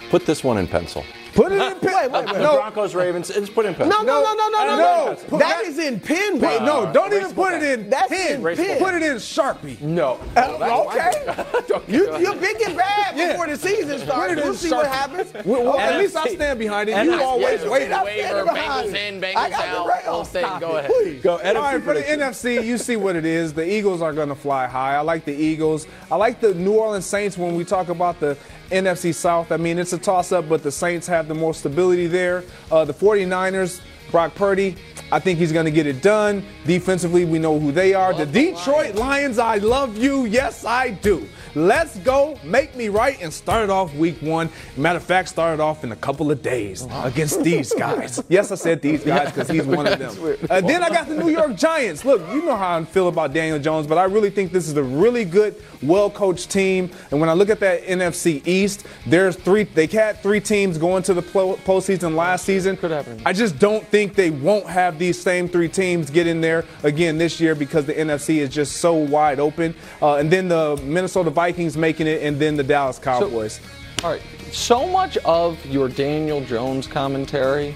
put 0.09 0.25
this 0.25 0.43
one 0.43 0.57
in 0.57 0.67
pencil. 0.67 1.03
Put 1.33 1.51
it 1.51 1.61
in 1.61 1.79
pen. 1.79 1.93
Wait, 1.93 2.11
wait, 2.11 2.25
wait. 2.25 2.33
The 2.33 2.39
Broncos, 2.39 2.95
Ravens. 2.95 3.27
Just 3.29 3.53
put 3.53 3.65
it 3.65 3.69
in 3.69 3.75
pencil. 3.75 4.03
No, 4.03 4.21
no, 4.21 4.21
no, 4.23 4.33
no, 4.33 4.49
no, 4.49 4.65
no, 4.65 4.77
No. 4.77 5.17
no. 5.31 5.37
That 5.37 5.63
is 5.65 5.77
in 5.79 5.99
pen. 5.99 6.39
Wait, 6.39 6.61
no, 6.63 6.91
don't 6.91 7.13
even 7.13 7.31
put 7.33 7.53
it 7.53 7.63
in 7.63 7.89
That's 7.89 8.09
pen. 8.09 8.45
in 8.45 8.55
pen. 8.57 8.77
Put 8.79 8.93
it 8.95 9.03
in 9.03 9.17
Sharpie. 9.17 9.79
No. 9.81 10.19
Uh, 10.35 10.85
okay. 10.87 11.81
you, 11.87 12.17
you're 12.19 12.35
big 12.35 12.59
and 12.61 12.75
bad 12.77 13.15
Yeah. 13.17 13.31
before 13.31 13.47
the 13.47 13.57
season 13.57 13.99
Put 13.99 14.01
starts. 14.07 14.33
it 14.33 14.43
We'll 14.43 14.53
see 14.53 14.71
what 14.71 14.87
happens. 14.87 15.33
Well, 15.45 15.63
well, 15.63 15.79
at 15.79 15.97
least 15.99 16.15
I 16.15 16.25
stand 16.33 16.59
behind 16.59 16.89
it. 16.89 16.93
And 16.93 17.09
You 17.09 17.19
I- 17.19 17.23
always 17.23 17.61
yeah, 17.63 17.69
wait. 17.69 17.87
the 17.89 17.97
up. 17.97 18.05
waiver, 18.05 18.43
behind 18.45 18.89
Bengals 18.89 18.93
it. 18.93 19.13
in, 19.13 19.23
I 19.23 19.27
Bengals 19.27 19.49
got 19.49 19.49
the 19.61 19.67
out, 19.77 19.87
rails. 19.87 20.05
whole 20.05 20.23
thing. 20.25 20.45
Stop 20.45 20.61
Go 20.61 20.77
ahead. 20.77 20.91
Please. 20.91 21.21
Go. 21.21 21.31
All 21.37 21.53
right, 21.53 21.83
for 21.83 21.93
the 21.93 22.01
NFC, 22.01 22.65
you 22.65 22.77
see 22.77 22.95
what 22.95 23.15
it 23.15 23.25
is. 23.25 23.53
The 23.53 23.69
Eagles 23.69 24.01
are 24.01 24.13
going 24.13 24.29
to 24.29 24.35
fly 24.35 24.67
high. 24.67 24.95
I 24.95 25.01
like 25.01 25.25
the 25.25 25.33
Eagles. 25.35 25.87
I 26.11 26.15
like 26.15 26.39
the 26.41 26.53
New 26.53 26.73
Orleans 26.73 27.05
Saints 27.05 27.37
when 27.37 27.55
we 27.55 27.63
talk 27.63 27.89
about 27.89 28.19
the 28.19 28.37
NFC 28.69 29.13
South. 29.13 29.51
I 29.51 29.57
mean, 29.57 29.79
it's 29.79 29.93
a 29.93 29.97
toss 29.97 30.31
up, 30.31 30.47
but 30.47 30.63
the 30.63 30.71
Saints 30.71 31.07
have 31.07 31.27
the 31.27 31.33
more 31.33 31.53
stability 31.53 32.07
there. 32.07 32.43
Uh, 32.71 32.85
the 32.85 32.93
49ers, 32.93 33.81
Brock 34.11 34.35
Purdy, 34.35 34.75
I 35.11 35.19
think 35.19 35.39
he's 35.39 35.51
going 35.51 35.65
to 35.65 35.71
get 35.71 35.87
it 35.87 36.01
done. 36.01 36.45
Defensively, 36.65 37.25
we 37.25 37.39
know 37.39 37.59
who 37.59 37.71
they 37.71 37.93
are. 37.93 38.13
the 38.13 38.25
Detroit 38.25 38.95
Lions, 38.95 39.39
I 39.39 39.57
love 39.57 39.97
you. 39.97 40.25
Yes, 40.25 40.65
I 40.65 40.91
do. 40.91 41.27
Let's 41.55 41.97
go. 41.99 42.37
Make 42.43 42.75
me 42.75 42.89
right 42.89 43.19
and 43.21 43.33
start 43.33 43.63
it 43.63 43.69
off 43.71 43.93
week 43.95 44.21
one. 44.21 44.49
Matter 44.77 44.97
of 44.97 45.03
fact, 45.03 45.29
start 45.29 45.55
it 45.55 45.59
off 45.59 45.83
in 45.83 45.91
a 45.91 45.95
couple 45.95 46.31
of 46.31 46.43
days 46.43 46.87
against 47.03 47.43
these 47.43 47.73
guys. 47.73 48.23
yes, 48.29 48.51
I 48.51 48.55
said 48.55 48.81
these 48.81 49.03
guys 49.03 49.31
because 49.31 49.49
he's 49.49 49.65
one 49.65 49.87
of 49.87 49.97
them. 49.97 50.37
Uh, 50.49 50.61
then 50.61 50.83
I 50.83 50.89
got 50.89 51.07
the 51.07 51.15
New 51.15 51.29
York 51.29 51.55
Giants. 51.55 52.05
Look, 52.05 52.21
you 52.31 52.45
know 52.45 52.55
how 52.55 52.77
I 52.77 52.85
feel 52.85 53.07
about 53.07 53.33
Daniel 53.33 53.57
Jones, 53.57 53.87
but 53.87 53.97
I 53.97 54.03
really 54.03 54.29
think 54.29 54.51
this 54.51 54.67
is 54.67 54.77
a 54.77 54.83
really 54.83 55.25
good, 55.25 55.55
well-coached 55.81 56.51
team. 56.51 56.91
And 57.09 57.19
when 57.19 57.29
I 57.29 57.33
look 57.33 57.49
at 57.49 57.59
that 57.61 57.83
NFC 57.83 58.45
East, 58.47 58.85
there's 59.07 59.35
three. 59.35 59.63
They 59.63 59.87
had 59.87 60.21
three 60.21 60.39
teams 60.39 60.77
going 60.77 61.01
to 61.03 61.15
the 61.15 61.23
postseason 61.23 62.15
last 62.15 62.45
season. 62.45 62.77
Could 62.77 62.91
happen. 62.91 63.21
I 63.25 63.33
just 63.33 63.57
don't 63.57 63.85
think 63.87 63.98
they 64.07 64.29
won't 64.29 64.65
have 64.67 64.97
these 64.99 65.19
same 65.21 65.47
three 65.47 65.69
teams 65.69 66.09
get 66.09 66.27
in 66.27 66.41
there 66.41 66.65
again 66.83 67.17
this 67.17 67.39
year 67.39 67.55
because 67.55 67.85
the 67.85 67.93
NFC 67.93 68.37
is 68.37 68.49
just 68.49 68.77
so 68.77 68.93
wide 68.93 69.39
open. 69.39 69.75
Uh, 70.01 70.15
and 70.15 70.31
then 70.31 70.47
the 70.47 70.79
Minnesota 70.83 71.29
Vikings 71.29 71.77
making 71.77 72.07
it, 72.07 72.23
and 72.23 72.39
then 72.39 72.55
the 72.55 72.63
Dallas 72.63 72.99
Cowboys. 72.99 73.59
All 74.03 74.11
right. 74.11 74.21
So 74.51 74.87
much 74.87 75.17
of 75.17 75.63
your 75.65 75.89
Daniel 75.89 76.41
Jones 76.45 76.87
commentary 76.87 77.75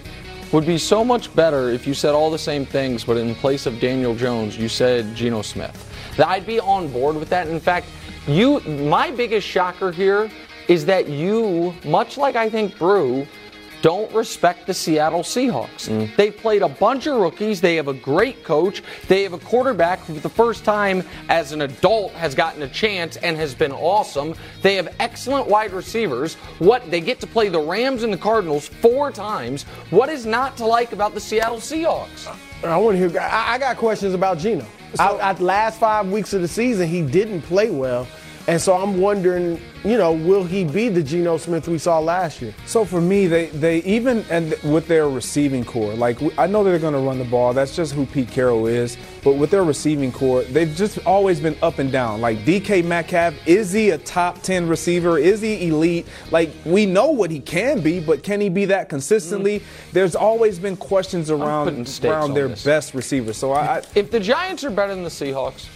would 0.52 0.66
be 0.66 0.78
so 0.78 1.04
much 1.04 1.36
better 1.36 1.70
if 1.70 1.86
you 1.88 1.94
said 1.94 2.14
all 2.14 2.30
the 2.30 2.38
same 2.38 2.66
things, 2.66 3.04
but 3.04 3.18
in 3.18 3.34
place 3.36 3.66
of 3.66 3.80
Daniel 3.80 4.16
Jones, 4.16 4.58
you 4.58 4.70
said 4.70 5.16
Geno 5.16 5.42
Smith. 5.42 5.90
That 6.16 6.28
I'd 6.28 6.46
be 6.46 6.60
on 6.60 6.92
board 6.92 7.16
with 7.16 7.30
that. 7.30 7.48
In 7.48 7.60
fact, 7.60 7.88
you, 8.28 8.60
my 8.62 9.12
biggest 9.12 9.48
shocker 9.48 9.92
here 9.92 10.30
is 10.68 10.86
that 10.86 11.10
you, 11.10 11.74
much 11.84 12.18
like 12.18 12.36
I 12.36 12.50
think 12.50 12.78
Brew, 12.78 13.28
don't 13.84 14.12
respect 14.14 14.66
the 14.66 14.74
Seattle 14.74 15.24
Seahawks. 15.24 15.90
Mm. 15.90 16.16
They 16.16 16.32
played 16.32 16.62
a 16.62 16.70
bunch 16.70 17.06
of 17.06 17.20
rookies. 17.20 17.60
They 17.60 17.76
have 17.76 17.90
a 17.90 17.94
great 17.94 18.44
coach. 18.46 18.82
They 19.10 19.24
have 19.24 19.34
a 19.34 19.38
quarterback 19.38 20.00
who, 20.00 20.16
for 20.16 20.22
the 20.22 20.30
first 20.30 20.64
time 20.64 21.04
as 21.28 21.52
an 21.52 21.62
adult, 21.62 22.14
has 22.14 22.34
gotten 22.34 22.62
a 22.64 22.70
chance 22.70 23.18
and 23.18 23.36
has 23.36 23.54
been 23.54 23.74
awesome. 23.74 24.36
They 24.62 24.76
have 24.76 24.96
excellent 25.02 25.48
wide 25.48 25.74
receivers. 25.74 26.36
What 26.60 26.90
they 26.90 27.02
get 27.02 27.20
to 27.20 27.28
play 27.28 27.50
the 27.50 27.60
Rams 27.60 28.04
and 28.04 28.14
the 28.14 28.18
Cardinals 28.18 28.70
four 28.70 29.12
times. 29.12 29.64
What 29.90 30.08
is 30.08 30.26
not 30.26 30.56
to 30.58 30.66
like 30.66 30.94
about 30.94 31.14
the 31.14 31.20
Seattle 31.20 31.58
Seahawks? 31.58 32.34
I 32.64 32.78
want 32.78 32.98
to 32.98 33.10
hear. 33.10 33.20
I, 33.20 33.56
I 33.56 33.58
got 33.58 33.76
questions 33.76 34.14
about 34.14 34.38
Geno. 34.38 34.66
I, 34.98 35.18
at 35.18 35.38
the 35.38 35.44
last 35.44 35.78
five 35.78 36.10
weeks 36.10 36.34
of 36.34 36.42
the 36.42 36.48
season, 36.48 36.88
he 36.88 37.02
didn't 37.02 37.42
play 37.42 37.70
well, 37.70 38.08
and 38.48 38.62
so 38.62 38.76
I'm 38.76 39.00
wondering, 39.00 39.62
you 39.86 39.98
know, 39.98 40.12
will 40.12 40.44
he 40.44 40.66
be 40.66 40.90
the 40.90 41.02
Geno 41.02 41.38
Smith 41.38 41.68
we 41.68 41.78
saw 41.78 42.00
last 42.00 42.42
year? 42.42 42.54
So 42.66 42.84
for 42.84 43.00
me, 43.00 43.28
they 43.28 43.48
they 43.48 43.78
even 43.84 44.26
and 44.30 44.54
with 44.64 44.88
their 44.88 45.10
receiving 45.10 45.64
corps, 45.64 45.94
like 45.94 46.18
I 46.38 46.48
know 46.48 46.64
they're 46.64 46.80
going 46.80 46.94
to 46.94 47.00
run 47.00 47.20
the 47.20 47.26
ball. 47.26 47.54
That's 47.54 47.76
just 47.76 47.94
who 47.94 48.06
Pete 48.06 48.30
Carroll 48.30 48.68
is. 48.68 48.98
But 49.24 49.36
with 49.36 49.50
their 49.50 49.64
receiving 49.64 50.12
corps, 50.12 50.44
they've 50.44 50.76
just 50.76 51.00
always 51.06 51.40
been 51.40 51.56
up 51.62 51.80
and 51.80 51.90
down. 51.90 52.20
Like 52.20 52.40
DK 52.40 52.84
Metcalf, 52.84 53.34
is 53.48 53.72
he 53.72 53.92
a 53.92 53.98
top 53.98 54.42
ten 54.42 54.68
receiver? 54.68 55.18
Is 55.18 55.40
he 55.42 55.68
elite? 55.68 56.06
Like 56.32 56.52
we 56.66 56.86
know 56.86 57.12
what 57.12 57.32
he 57.32 57.40
can 57.40 57.80
be, 57.80 58.02
but 58.02 58.24
can 58.24 58.42
he 58.42 58.50
be 58.50 58.66
that 58.66 58.90
consistently? 58.90 59.60
Mm. 59.60 59.64
There's 59.94 60.16
always 60.16 60.60
been 60.60 60.76
questions 60.76 61.32
around 61.32 61.70
around 62.04 62.34
their 62.34 62.50
this. 62.50 62.64
best 62.64 62.94
receivers. 62.94 63.38
So 63.38 63.54
I, 63.54 63.78
I 63.78 63.82
If 63.96 64.12
the 64.12 64.20
Giants 64.20 64.64
are 64.66 64.70
better 64.70 64.94
than 64.94 65.04
the 65.04 65.10
Seahawks, 65.10 65.68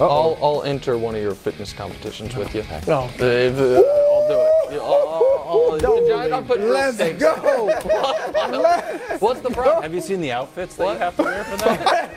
I'll, 0.00 0.36
I'll 0.42 0.62
enter 0.64 0.98
one 0.98 1.14
of 1.14 1.22
your 1.22 1.34
fitness 1.34 1.72
competitions 1.72 2.34
with 2.34 2.54
you. 2.54 2.62
No. 2.88 3.08
If, 3.14 3.20
uh, 3.20 3.22
I'll 3.22 4.28
do 4.28 4.34
it. 4.40 4.72
Yeah, 4.72 4.78
I'll- 4.78 5.08
I'll- 5.08 5.20
I'll- 5.46 6.34
I'm 6.34 6.44
putting 6.46 6.68
Let's 6.70 6.96
stakes. 6.96 7.20
go. 7.22 7.34
What's 9.20 9.40
the 9.40 9.50
problem? 9.50 9.82
Have 9.82 9.94
you 9.94 10.00
seen 10.00 10.20
the 10.20 10.32
outfits 10.32 10.74
that 10.76 10.92
you 10.94 10.98
have 10.98 11.16
to 11.16 11.22
wear 11.22 11.44
for 11.44 11.56
that? 11.58 12.10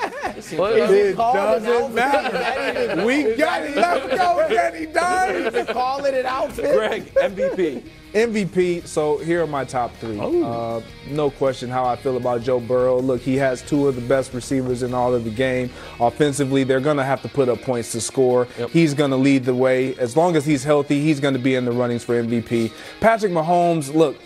What- 0.56 0.72
it 0.72 1.16
Call 1.16 1.34
it 1.54 1.56
an 1.58 1.62
doesn't 1.64 1.94
matter. 1.94 3.04
we 3.06 3.34
got 3.36 3.62
it. 3.62 3.76
Let's 3.76 4.16
go, 4.16 4.46
Danny 4.48 4.86
Dimes. 4.86 5.68
Call 5.70 6.04
it 6.04 6.14
an 6.14 6.26
outfit. 6.26 6.72
Greg, 6.76 7.12
MVP. 7.14 7.82
MVP. 8.12 8.86
So 8.86 9.18
here 9.18 9.42
are 9.42 9.46
my 9.46 9.64
top 9.64 9.94
three. 9.96 10.18
Uh, 10.20 10.80
no 11.08 11.30
question 11.30 11.70
how 11.70 11.84
I 11.84 11.96
feel 11.96 12.16
about 12.16 12.42
Joe 12.42 12.60
Burrow. 12.60 12.98
Look, 13.00 13.20
he 13.20 13.36
has 13.36 13.62
two 13.62 13.88
of 13.88 13.94
the 13.94 14.00
best 14.02 14.32
receivers 14.34 14.82
in 14.82 14.94
all 14.94 15.14
of 15.14 15.24
the 15.24 15.30
game. 15.30 15.70
Offensively, 16.00 16.64
they're 16.64 16.80
going 16.80 16.96
to 16.96 17.04
have 17.04 17.22
to 17.22 17.28
put 17.28 17.48
up 17.48 17.60
points 17.62 17.92
to 17.92 18.00
score. 18.00 18.46
He's 18.72 18.94
going 18.94 19.10
to 19.10 19.16
lead 19.16 19.44
the 19.44 19.54
way. 19.54 19.94
As 19.96 20.16
long 20.16 20.36
as 20.36 20.44
he's 20.44 20.64
healthy, 20.64 21.00
he's 21.02 21.20
going 21.20 21.34
to 21.34 21.40
be 21.40 21.54
in 21.54 21.64
the 21.64 21.72
runnings 21.72 22.04
for 22.04 22.20
MVP. 22.20 22.72
Patrick 23.00 23.32
Mahomes, 23.32 23.94
look. 23.94 24.16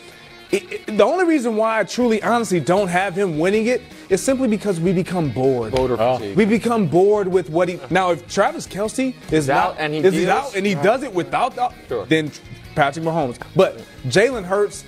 it- 0.53 0.73
it- 0.73 0.97
the 0.99 1.03
only 1.05 1.25
reason 1.25 1.57
why 1.57 1.81
I 1.81 1.85
truly, 1.85 2.23
honestly 2.23 2.61
don't 2.61 2.87
have 2.89 3.17
him 3.17 3.39
winning 3.41 3.67
it 3.67 3.83
is 4.09 4.23
simply 4.23 4.47
because 4.47 4.79
we 4.79 4.93
become 4.93 5.31
bored. 5.31 5.73
Voter 5.73 5.97
fatigue. 5.97 6.37
We 6.37 6.45
become 6.45 6.87
bored 6.87 7.27
with 7.27 7.51
what 7.51 7.69
he. 7.69 7.81
Now, 7.91 8.13
if 8.13 8.29
Travis 8.33 8.67
Kelce 8.67 9.15
is 9.33 9.51
out 9.51 9.75
not, 9.75 9.81
and 9.81 9.93
he 9.95 9.99
is 10.01 10.13
he's 10.15 10.27
deals? 10.27 10.31
out 10.31 10.55
and 10.55 10.65
he 10.65 10.75
does 10.75 11.03
it 11.03 11.13
without 11.13 11.57
the, 11.57 11.71
Sure. 11.89 12.07
then 12.07 12.31
Patrick 12.75 13.05
Mahomes. 13.05 13.39
But 13.55 13.79
Jalen 14.07 14.45
Hurts, 14.45 14.85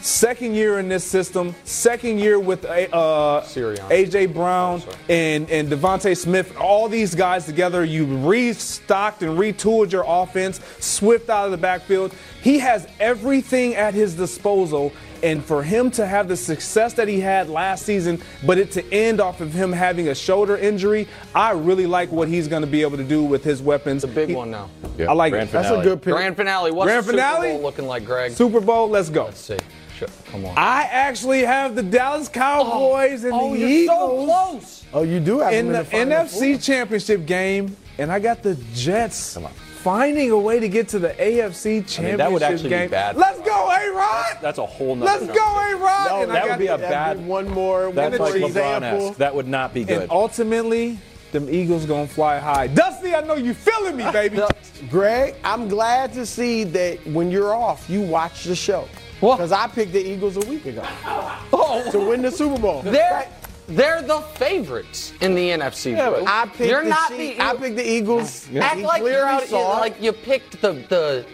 second 0.00 0.54
year 0.54 0.78
in 0.78 0.88
this 0.88 1.04
system, 1.04 1.54
second 1.64 2.18
year 2.18 2.38
with 2.38 2.64
uh, 2.64 3.42
AJ 3.42 4.32
Brown 4.32 4.82
and 5.08 5.50
and 5.50 5.68
DeVonta 5.68 6.16
Smith, 6.16 6.56
all 6.56 6.88
these 6.88 7.14
guys 7.14 7.46
together. 7.46 7.84
You 7.84 8.06
restocked 8.26 9.22
and 9.22 9.38
retooled 9.38 9.92
your 9.92 10.04
offense. 10.06 10.60
Swift 10.78 11.28
out 11.30 11.46
of 11.46 11.50
the 11.50 11.58
backfield. 11.58 12.14
He 12.42 12.58
has 12.60 12.86
everything 12.98 13.74
at 13.74 13.94
his 13.94 14.14
disposal. 14.14 14.92
And 15.22 15.44
for 15.44 15.62
him 15.62 15.90
to 15.92 16.06
have 16.06 16.28
the 16.28 16.36
success 16.36 16.94
that 16.94 17.06
he 17.06 17.20
had 17.20 17.48
last 17.48 17.84
season, 17.84 18.22
but 18.46 18.56
it 18.58 18.70
to 18.72 18.92
end 18.92 19.20
off 19.20 19.40
of 19.40 19.52
him 19.52 19.72
having 19.72 20.08
a 20.08 20.14
shoulder 20.14 20.56
injury, 20.56 21.06
I 21.34 21.50
really 21.52 21.86
like 21.86 22.10
what 22.10 22.28
he's 22.28 22.48
going 22.48 22.62
to 22.62 22.68
be 22.68 22.82
able 22.82 22.96
to 22.96 23.04
do 23.04 23.22
with 23.22 23.44
his 23.44 23.60
weapons. 23.60 24.02
It's 24.04 24.12
a 24.12 24.14
big 24.14 24.30
He- 24.30 24.34
one 24.34 24.50
now. 24.50 24.70
Yeah. 24.96 25.10
I 25.10 25.12
like 25.12 25.32
Grand 25.32 25.48
it. 25.48 25.52
That's 25.52 25.70
a 25.70 25.82
good 25.82 26.00
pick. 26.02 26.14
Grand 26.14 26.36
finale. 26.36 26.70
What's 26.70 26.86
Grand 26.86 27.00
the 27.04 27.12
Super 27.12 27.18
finale? 27.18 27.52
Bowl 27.52 27.62
looking 27.62 27.86
like, 27.86 28.04
Greg? 28.04 28.32
Super 28.32 28.60
Bowl, 28.60 28.88
let's 28.88 29.10
go. 29.10 29.24
Let's 29.24 29.40
see. 29.40 29.58
Sure. 29.98 30.08
Come 30.30 30.46
on. 30.46 30.54
I 30.56 30.84
actually 30.84 31.40
have 31.40 31.74
the 31.74 31.82
Dallas 31.82 32.28
Cowboys 32.28 33.24
and 33.24 33.34
oh, 33.34 33.38
the 33.38 33.44
oh, 33.44 33.54
you're 33.54 33.68
Eagles 33.68 33.98
so 33.98 34.24
close. 34.24 34.84
Oh, 34.94 35.02
you 35.02 35.20
do 35.20 35.40
have 35.40 35.52
in 35.52 35.66
him 35.66 35.72
the, 35.72 35.78
in 35.80 35.84
the 35.84 35.90
Final 35.90 36.24
NFC 36.24 36.54
Four. 36.54 36.58
Championship 36.62 37.26
game, 37.26 37.76
and 37.98 38.10
I 38.10 38.18
got 38.18 38.42
the 38.42 38.54
Jets 38.74 39.36
finding 39.82 40.30
a 40.30 40.38
way 40.38 40.60
to 40.60 40.68
get 40.68 40.88
to 40.88 40.98
the 40.98 41.10
AFC 41.10 41.86
Championship 41.86 42.04
mean, 42.04 42.16
that 42.18 42.32
would 42.32 42.42
actually 42.42 42.68
be 42.70 42.86
bad. 42.88 43.16
Let's 43.16 43.40
go, 43.40 43.68
A 43.70 43.92
Rod! 43.92 44.38
That's 44.42 44.58
a 44.58 44.66
whole 44.66 44.94
nother 44.94 45.26
Let's 45.26 45.38
go, 45.38 45.44
A 45.46 45.76
Rod! 45.76 46.06
No, 46.10 46.22
and 46.22 46.32
I 46.32 46.34
that 46.34 46.48
would 46.50 46.58
be 46.58 46.66
a 46.66 46.78
bad- 46.78 47.18
be 47.18 47.24
one 47.24 47.48
more, 47.48 47.90
That's 47.92 48.18
more 48.18 48.30
like 48.30 48.42
example. 48.42 48.90
LeBron-esque. 49.08 49.18
That 49.18 49.34
would 49.34 49.48
not 49.48 49.72
be 49.74 49.84
good. 49.84 50.02
And 50.02 50.10
ultimately, 50.10 50.98
them 51.32 51.48
Eagles 51.48 51.86
gonna 51.86 52.06
fly 52.06 52.38
high. 52.38 52.66
Dusty, 52.66 53.14
I 53.14 53.20
know 53.22 53.34
you 53.36 53.54
feeling 53.54 53.96
me, 53.96 54.04
baby. 54.12 54.40
Greg, 54.90 55.34
I'm 55.44 55.68
glad 55.68 56.12
to 56.14 56.26
see 56.26 56.64
that 56.64 57.04
when 57.06 57.30
you're 57.30 57.54
off, 57.54 57.88
you 57.88 58.00
watch 58.02 58.44
the 58.44 58.56
show. 58.56 58.88
Because 59.20 59.52
I 59.52 59.66
picked 59.66 59.92
the 59.92 60.02
Eagles 60.04 60.36
a 60.38 60.40
week 60.48 60.64
ago 60.64 60.82
Oh, 61.52 61.86
to 61.92 61.98
win 62.00 62.22
the 62.22 62.30
Super 62.30 62.58
Bowl. 62.58 62.80
they're 62.82 63.28
they're 63.70 64.02
the 64.02 64.20
favorites 64.34 65.12
in 65.20 65.34
the 65.34 65.48
NFC. 65.50 65.92
Yeah, 65.96 66.10
Brew. 66.10 66.20
but 66.24 66.28
I 66.28 66.46
picked 66.46 66.70
You're 66.70 66.82
the 66.84 66.90
not 66.90 67.08
Chiefs- 67.10 67.38
the. 67.38 67.44
I 67.44 67.54
picked 67.54 67.76
the 67.76 67.88
Eagles. 67.90 68.48
Act 68.56 68.80
like 68.80 69.02
you're 69.02 69.26
out, 69.26 69.42
saw 69.44 69.78
like 69.78 70.00
you 70.02 70.12
picked 70.12 70.60
the 70.60 70.72
the 70.72 71.26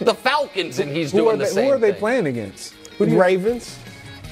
the 0.00 0.14
Falcons 0.14 0.78
and 0.78 0.90
he's 0.90 1.12
who 1.12 1.18
doing 1.18 1.34
are 1.34 1.38
the 1.38 1.44
they, 1.44 1.50
same 1.50 1.64
who 1.66 1.72
are 1.72 1.78
they 1.78 1.90
thing. 1.92 2.00
playing 2.00 2.26
against? 2.26 2.74
Who 2.98 3.06
do 3.06 3.12
you- 3.12 3.20
Ravens. 3.20 3.78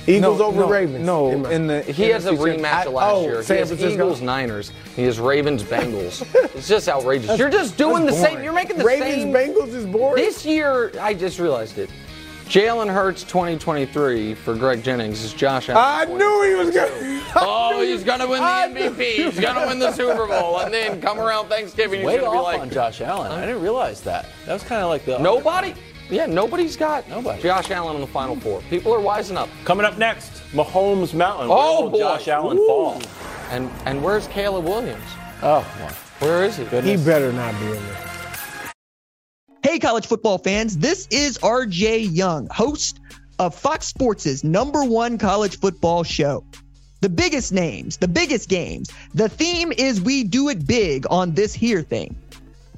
Eagles 0.06 0.38
no, 0.38 0.46
over 0.46 0.60
no, 0.60 0.68
Ravens. 0.68 1.06
No, 1.06 1.28
In 1.50 1.66
the 1.66 1.82
He 1.82 2.04
has 2.08 2.24
a 2.24 2.32
rematch 2.32 2.64
I- 2.64 2.86
last 2.86 3.14
oh, 3.14 3.22
year. 3.22 3.36
He 3.38 3.44
San 3.44 3.58
has 3.58 3.68
Francisco? 3.68 3.92
Eagles, 3.92 4.22
Niners. 4.22 4.72
He 4.96 5.02
has 5.04 5.20
Ravens, 5.20 5.62
Bengals. 5.62 6.26
it's 6.56 6.66
just 6.66 6.88
outrageous. 6.88 7.38
you're 7.38 7.50
just 7.50 7.76
doing 7.76 8.06
the 8.06 8.12
that's 8.12 8.22
same. 8.22 8.42
You're 8.42 8.54
making 8.54 8.78
the 8.78 8.84
Ravens 8.84 9.22
same. 9.22 9.32
Bengals 9.32 9.74
is 9.74 9.84
boring. 9.84 10.16
This 10.24 10.44
year, 10.46 10.90
I 11.00 11.12
just 11.12 11.38
realized 11.38 11.76
it. 11.78 11.90
Jalen 12.50 12.92
Hurts 12.92 13.22
2023 13.22 14.34
for 14.34 14.56
Greg 14.56 14.82
Jennings 14.82 15.22
is 15.22 15.32
Josh 15.32 15.68
Allen. 15.68 16.10
I 16.10 16.12
knew 16.12 16.42
he 16.48 16.54
was 16.56 16.74
gonna. 16.74 17.20
Oh, 17.36 17.80
he's 17.80 18.02
gonna 18.02 18.26
win 18.26 18.42
the 18.42 18.80
MVP. 18.80 19.12
He's 19.12 19.38
gonna 19.38 19.68
win 19.68 19.78
the 19.78 19.92
Super 19.92 20.26
Bowl, 20.26 20.58
and 20.62 20.74
then 20.74 21.00
come 21.00 21.20
around 21.20 21.46
Thanksgiving, 21.46 22.00
he's 22.00 22.06
Way 22.08 22.18
gonna 22.18 22.32
be 22.32 22.38
off 22.38 22.44
like, 22.44 22.60
on 22.60 22.68
Josh 22.70 23.00
Allen. 23.02 23.30
I 23.30 23.46
didn't 23.46 23.62
realize 23.62 24.00
that. 24.00 24.26
That 24.46 24.52
was 24.54 24.64
kind 24.64 24.82
of 24.82 24.88
like 24.88 25.04
the 25.04 25.18
nobody. 25.18 25.74
Yeah, 26.10 26.26
nobody's 26.26 26.76
got 26.76 27.08
Nobody. 27.08 27.40
Josh 27.40 27.70
Allen 27.70 27.94
in 27.94 28.00
the 28.00 28.08
Final 28.08 28.34
Four. 28.34 28.62
People 28.62 28.92
are 28.92 28.98
wising 28.98 29.36
up. 29.36 29.48
Coming 29.64 29.86
up 29.86 29.96
next, 29.96 30.42
Mahomes 30.50 31.14
Mountain. 31.14 31.50
Oh, 31.52 31.82
will 31.82 31.90
boy. 31.90 31.98
Josh 32.00 32.26
Allen 32.26 32.58
Ooh. 32.58 32.66
fall. 32.66 33.00
And 33.50 33.70
and 33.86 34.02
where's 34.02 34.26
Caleb 34.26 34.64
Williams? 34.64 35.04
Oh, 35.40 35.60
boy. 35.78 36.26
Where 36.26 36.42
is 36.42 36.56
he? 36.56 36.64
he 36.64 36.96
better 36.96 37.32
not 37.32 37.56
be 37.60 37.66
in 37.66 37.72
there. 37.74 38.09
Hey, 39.62 39.78
college 39.78 40.06
football 40.06 40.38
fans, 40.38 40.78
this 40.78 41.06
is 41.10 41.36
RJ 41.36 42.16
Young, 42.16 42.48
host 42.50 42.98
of 43.38 43.54
Fox 43.54 43.86
Sports' 43.86 44.42
number 44.42 44.84
one 44.84 45.18
college 45.18 45.58
football 45.58 46.02
show. 46.02 46.44
The 47.02 47.10
biggest 47.10 47.52
names, 47.52 47.98
the 47.98 48.08
biggest 48.08 48.48
games. 48.48 48.90
The 49.12 49.28
theme 49.28 49.70
is 49.70 50.00
we 50.00 50.24
do 50.24 50.48
it 50.48 50.66
big 50.66 51.04
on 51.10 51.34
this 51.34 51.52
here 51.52 51.82
thing. 51.82 52.16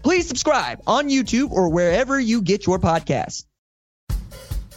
Please 0.03 0.27
subscribe 0.27 0.83
on 0.85 1.09
YouTube 1.09 1.53
or 1.53 1.69
wherever 1.69 2.19
you 2.19 2.43
get 2.43 2.67
your 2.67 2.81
podcasts. 2.81 3.45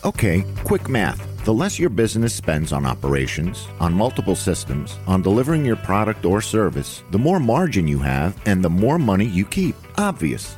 Okay, 0.03 0.45
quick 0.63 0.87
math. 0.87 1.43
The 1.43 1.53
less 1.53 1.79
your 1.79 1.89
business 1.89 2.35
spends 2.35 2.71
on 2.71 2.85
operations, 2.85 3.67
on 3.79 3.95
multiple 3.95 4.35
systems, 4.35 4.99
on 5.07 5.23
delivering 5.23 5.65
your 5.65 5.75
product 5.77 6.23
or 6.23 6.39
service, 6.39 7.03
the 7.09 7.17
more 7.17 7.39
margin 7.39 7.87
you 7.87 7.97
have 7.97 8.39
and 8.45 8.63
the 8.63 8.69
more 8.69 8.99
money 8.99 9.25
you 9.25 9.45
keep. 9.45 9.75
Obvious. 9.97 10.57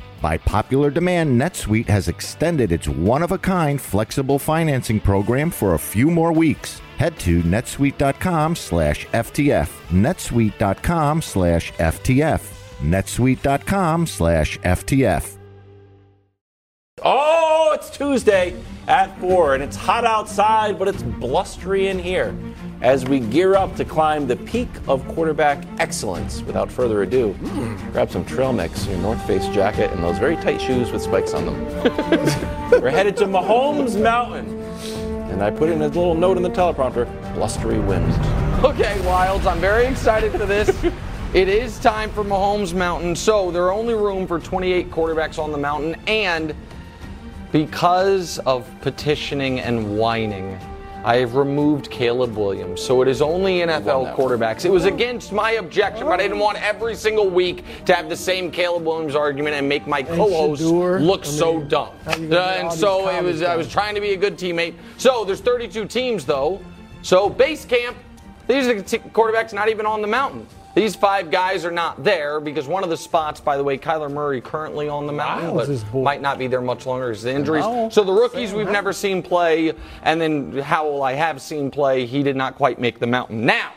By 0.21 0.37
popular 0.37 0.91
demand, 0.91 1.41
NetSuite 1.41 1.89
has 1.89 2.07
extended 2.07 2.71
its 2.71 2.87
one 2.87 3.23
of 3.23 3.31
a 3.31 3.39
kind 3.39 3.81
flexible 3.81 4.37
financing 4.37 4.99
program 4.99 5.49
for 5.49 5.73
a 5.73 5.79
few 5.79 6.11
more 6.11 6.31
weeks. 6.31 6.79
Head 6.97 7.17
to 7.19 7.41
netsuite.com 7.41 8.55
slash 8.55 9.07
FTF. 9.07 9.67
netsuite.com 9.89 11.21
slash 11.23 11.73
FTF. 11.73 12.41
netsuite.com 12.81 14.05
slash 14.05 14.59
FTF. 14.59 15.37
Oh, 17.03 17.71
it's 17.73 17.89
Tuesday 17.89 18.55
at 18.87 19.17
4, 19.19 19.55
and 19.55 19.63
it's 19.63 19.75
hot 19.75 20.05
outside, 20.05 20.77
but 20.77 20.87
it's 20.87 21.01
blustery 21.01 21.87
in 21.87 21.97
here 21.97 22.35
as 22.81 23.05
we 23.05 23.19
gear 23.19 23.55
up 23.55 23.75
to 23.75 23.85
climb 23.85 24.27
the 24.27 24.35
peak 24.35 24.69
of 24.87 25.07
quarterback 25.09 25.63
excellence. 25.79 26.41
Without 26.41 26.71
further 26.71 27.03
ado, 27.03 27.35
grab 27.91 28.09
some 28.09 28.25
trail 28.25 28.51
mix, 28.51 28.87
your 28.87 28.97
North 28.97 29.25
Face 29.27 29.47
jacket, 29.49 29.91
and 29.91 30.03
those 30.03 30.17
very 30.17 30.35
tight 30.37 30.59
shoes 30.59 30.91
with 30.91 31.01
spikes 31.01 31.33
on 31.33 31.45
them. 31.45 31.65
We're 32.71 32.89
headed 32.89 33.15
to 33.17 33.25
Mahomes 33.25 34.01
Mountain. 34.01 34.59
And 35.31 35.43
I 35.43 35.51
put 35.51 35.69
in 35.69 35.81
a 35.81 35.87
little 35.87 36.15
note 36.15 36.37
in 36.37 36.43
the 36.43 36.49
teleprompter 36.49 37.05
blustery 37.35 37.79
winds. 37.79 38.15
Okay, 38.65 38.97
Wildes, 39.03 39.45
I'm 39.45 39.59
very 39.59 39.85
excited 39.85 40.31
for 40.31 40.45
this. 40.45 40.69
it 41.33 41.47
is 41.47 41.79
time 41.79 42.11
for 42.11 42.23
Mahomes 42.23 42.73
Mountain. 42.73 43.15
So 43.15 43.51
there 43.51 43.63
are 43.63 43.71
only 43.71 43.93
room 43.93 44.27
for 44.27 44.39
28 44.39 44.89
quarterbacks 44.89 45.39
on 45.39 45.51
the 45.51 45.57
mountain, 45.57 45.95
and 46.07 46.55
because 47.51 48.39
of 48.39 48.69
petitioning 48.81 49.59
and 49.59 49.97
whining, 49.97 50.59
I 51.03 51.17
have 51.17 51.33
removed 51.33 51.89
Caleb 51.89 52.37
Williams. 52.37 52.79
So 52.81 53.01
it 53.01 53.07
is 53.07 53.21
only 53.23 53.59
NFL 53.59 54.15
quarterbacks. 54.15 54.65
It 54.65 54.71
was 54.71 54.85
against 54.85 55.31
my 55.31 55.51
objection, 55.53 56.05
but 56.05 56.19
I 56.19 56.23
didn't 56.23 56.37
want 56.37 56.61
every 56.61 56.93
single 56.95 57.27
week 57.27 57.63
to 57.85 57.95
have 57.95 58.07
the 58.07 58.15
same 58.15 58.51
Caleb 58.51 58.85
Williams 58.85 59.15
argument 59.15 59.55
and 59.55 59.67
make 59.67 59.87
my 59.87 60.03
co-host 60.03 60.61
Shador, 60.61 60.99
look 60.99 61.21
I 61.21 61.29
so 61.29 61.61
dumb. 61.63 61.89
Uh, 62.05 62.11
gonna 62.13 62.27
get 62.27 62.37
all 62.37 62.69
and 62.71 62.79
so 62.79 63.09
it 63.09 63.23
was. 63.23 63.41
I 63.41 63.55
was 63.55 63.67
trying 63.67 63.95
to 63.95 64.01
be 64.01 64.11
a 64.11 64.17
good 64.17 64.37
teammate. 64.37 64.75
So 64.97 65.25
there's 65.25 65.41
32 65.41 65.87
teams 65.87 66.25
though. 66.25 66.61
So 67.01 67.29
base 67.29 67.65
camp. 67.65 67.97
These 68.47 68.67
are 68.67 68.75
the 68.75 68.83
t- 68.83 68.99
quarterbacks 68.99 69.53
not 69.53 69.69
even 69.69 69.85
on 69.85 70.01
the 70.01 70.07
mountain. 70.07 70.45
These 70.73 70.95
five 70.95 71.31
guys 71.31 71.65
are 71.65 71.71
not 71.71 72.03
there 72.03 72.39
because 72.39 72.67
one 72.67 72.83
of 72.83 72.89
the 72.89 72.97
spots, 72.97 73.41
by 73.41 73.57
the 73.57 73.63
way, 73.63 73.77
Kyler 73.77 74.11
Murray 74.11 74.39
currently 74.39 74.87
on 74.87 75.05
the 75.05 75.13
mountain, 75.13 75.55
Miles 75.55 75.83
but 75.83 75.93
might 75.97 76.21
not 76.21 76.39
be 76.39 76.47
there 76.47 76.61
much 76.61 76.85
longer 76.85 77.09
because 77.09 77.25
of 77.25 77.35
injuries. 77.35 77.65
No. 77.65 77.89
So 77.89 78.03
the 78.03 78.13
rookies 78.13 78.53
we've 78.53 78.69
never 78.69 78.93
seen 78.93 79.21
play, 79.21 79.73
and 80.03 80.21
then 80.21 80.57
Howell 80.59 81.03
I 81.03 81.13
have 81.13 81.41
seen 81.41 81.71
play. 81.71 82.05
He 82.05 82.23
did 82.23 82.35
not 82.35 82.55
quite 82.55 82.79
make 82.79 82.99
the 82.99 83.07
mountain. 83.07 83.45
Now, 83.45 83.73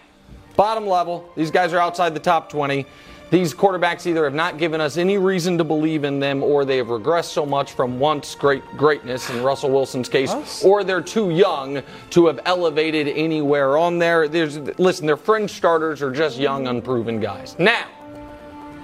bottom 0.57 0.87
level, 0.87 1.29
these 1.37 1.51
guys 1.51 1.73
are 1.73 1.79
outside 1.79 2.15
the 2.15 2.21
top 2.21 2.49
20. 2.49 2.87
These 3.31 3.55
quarterbacks 3.55 4.07
either 4.07 4.25
have 4.25 4.35
not 4.35 4.59
given 4.59 4.81
us 4.81 4.97
any 4.97 5.19
reason 5.19 5.59
to 5.59 5.65
believe 5.65 6.05
in 6.05 6.21
them, 6.21 6.43
or 6.43 6.65
they 6.65 6.77
have 6.77 6.87
regressed 6.87 7.33
so 7.33 7.45
much 7.45 7.73
from 7.73 7.99
once 7.99 8.35
great 8.35 8.63
greatness 8.77 9.29
in 9.31 9.43
Russell 9.43 9.71
Wilson's 9.71 10.09
case, 10.09 10.63
or 10.63 10.85
they're 10.85 11.01
too 11.01 11.31
young 11.31 11.83
to 12.11 12.27
have 12.27 12.39
elevated 12.45 13.09
anywhere 13.09 13.77
on 13.77 13.99
there. 13.99 14.29
There's 14.29 14.59
listen, 14.79 15.07
their 15.07 15.17
fringe 15.17 15.51
starters 15.51 16.01
are 16.01 16.13
just 16.13 16.39
young, 16.39 16.69
unproven 16.69 17.19
guys. 17.19 17.57
Now, 17.59 17.89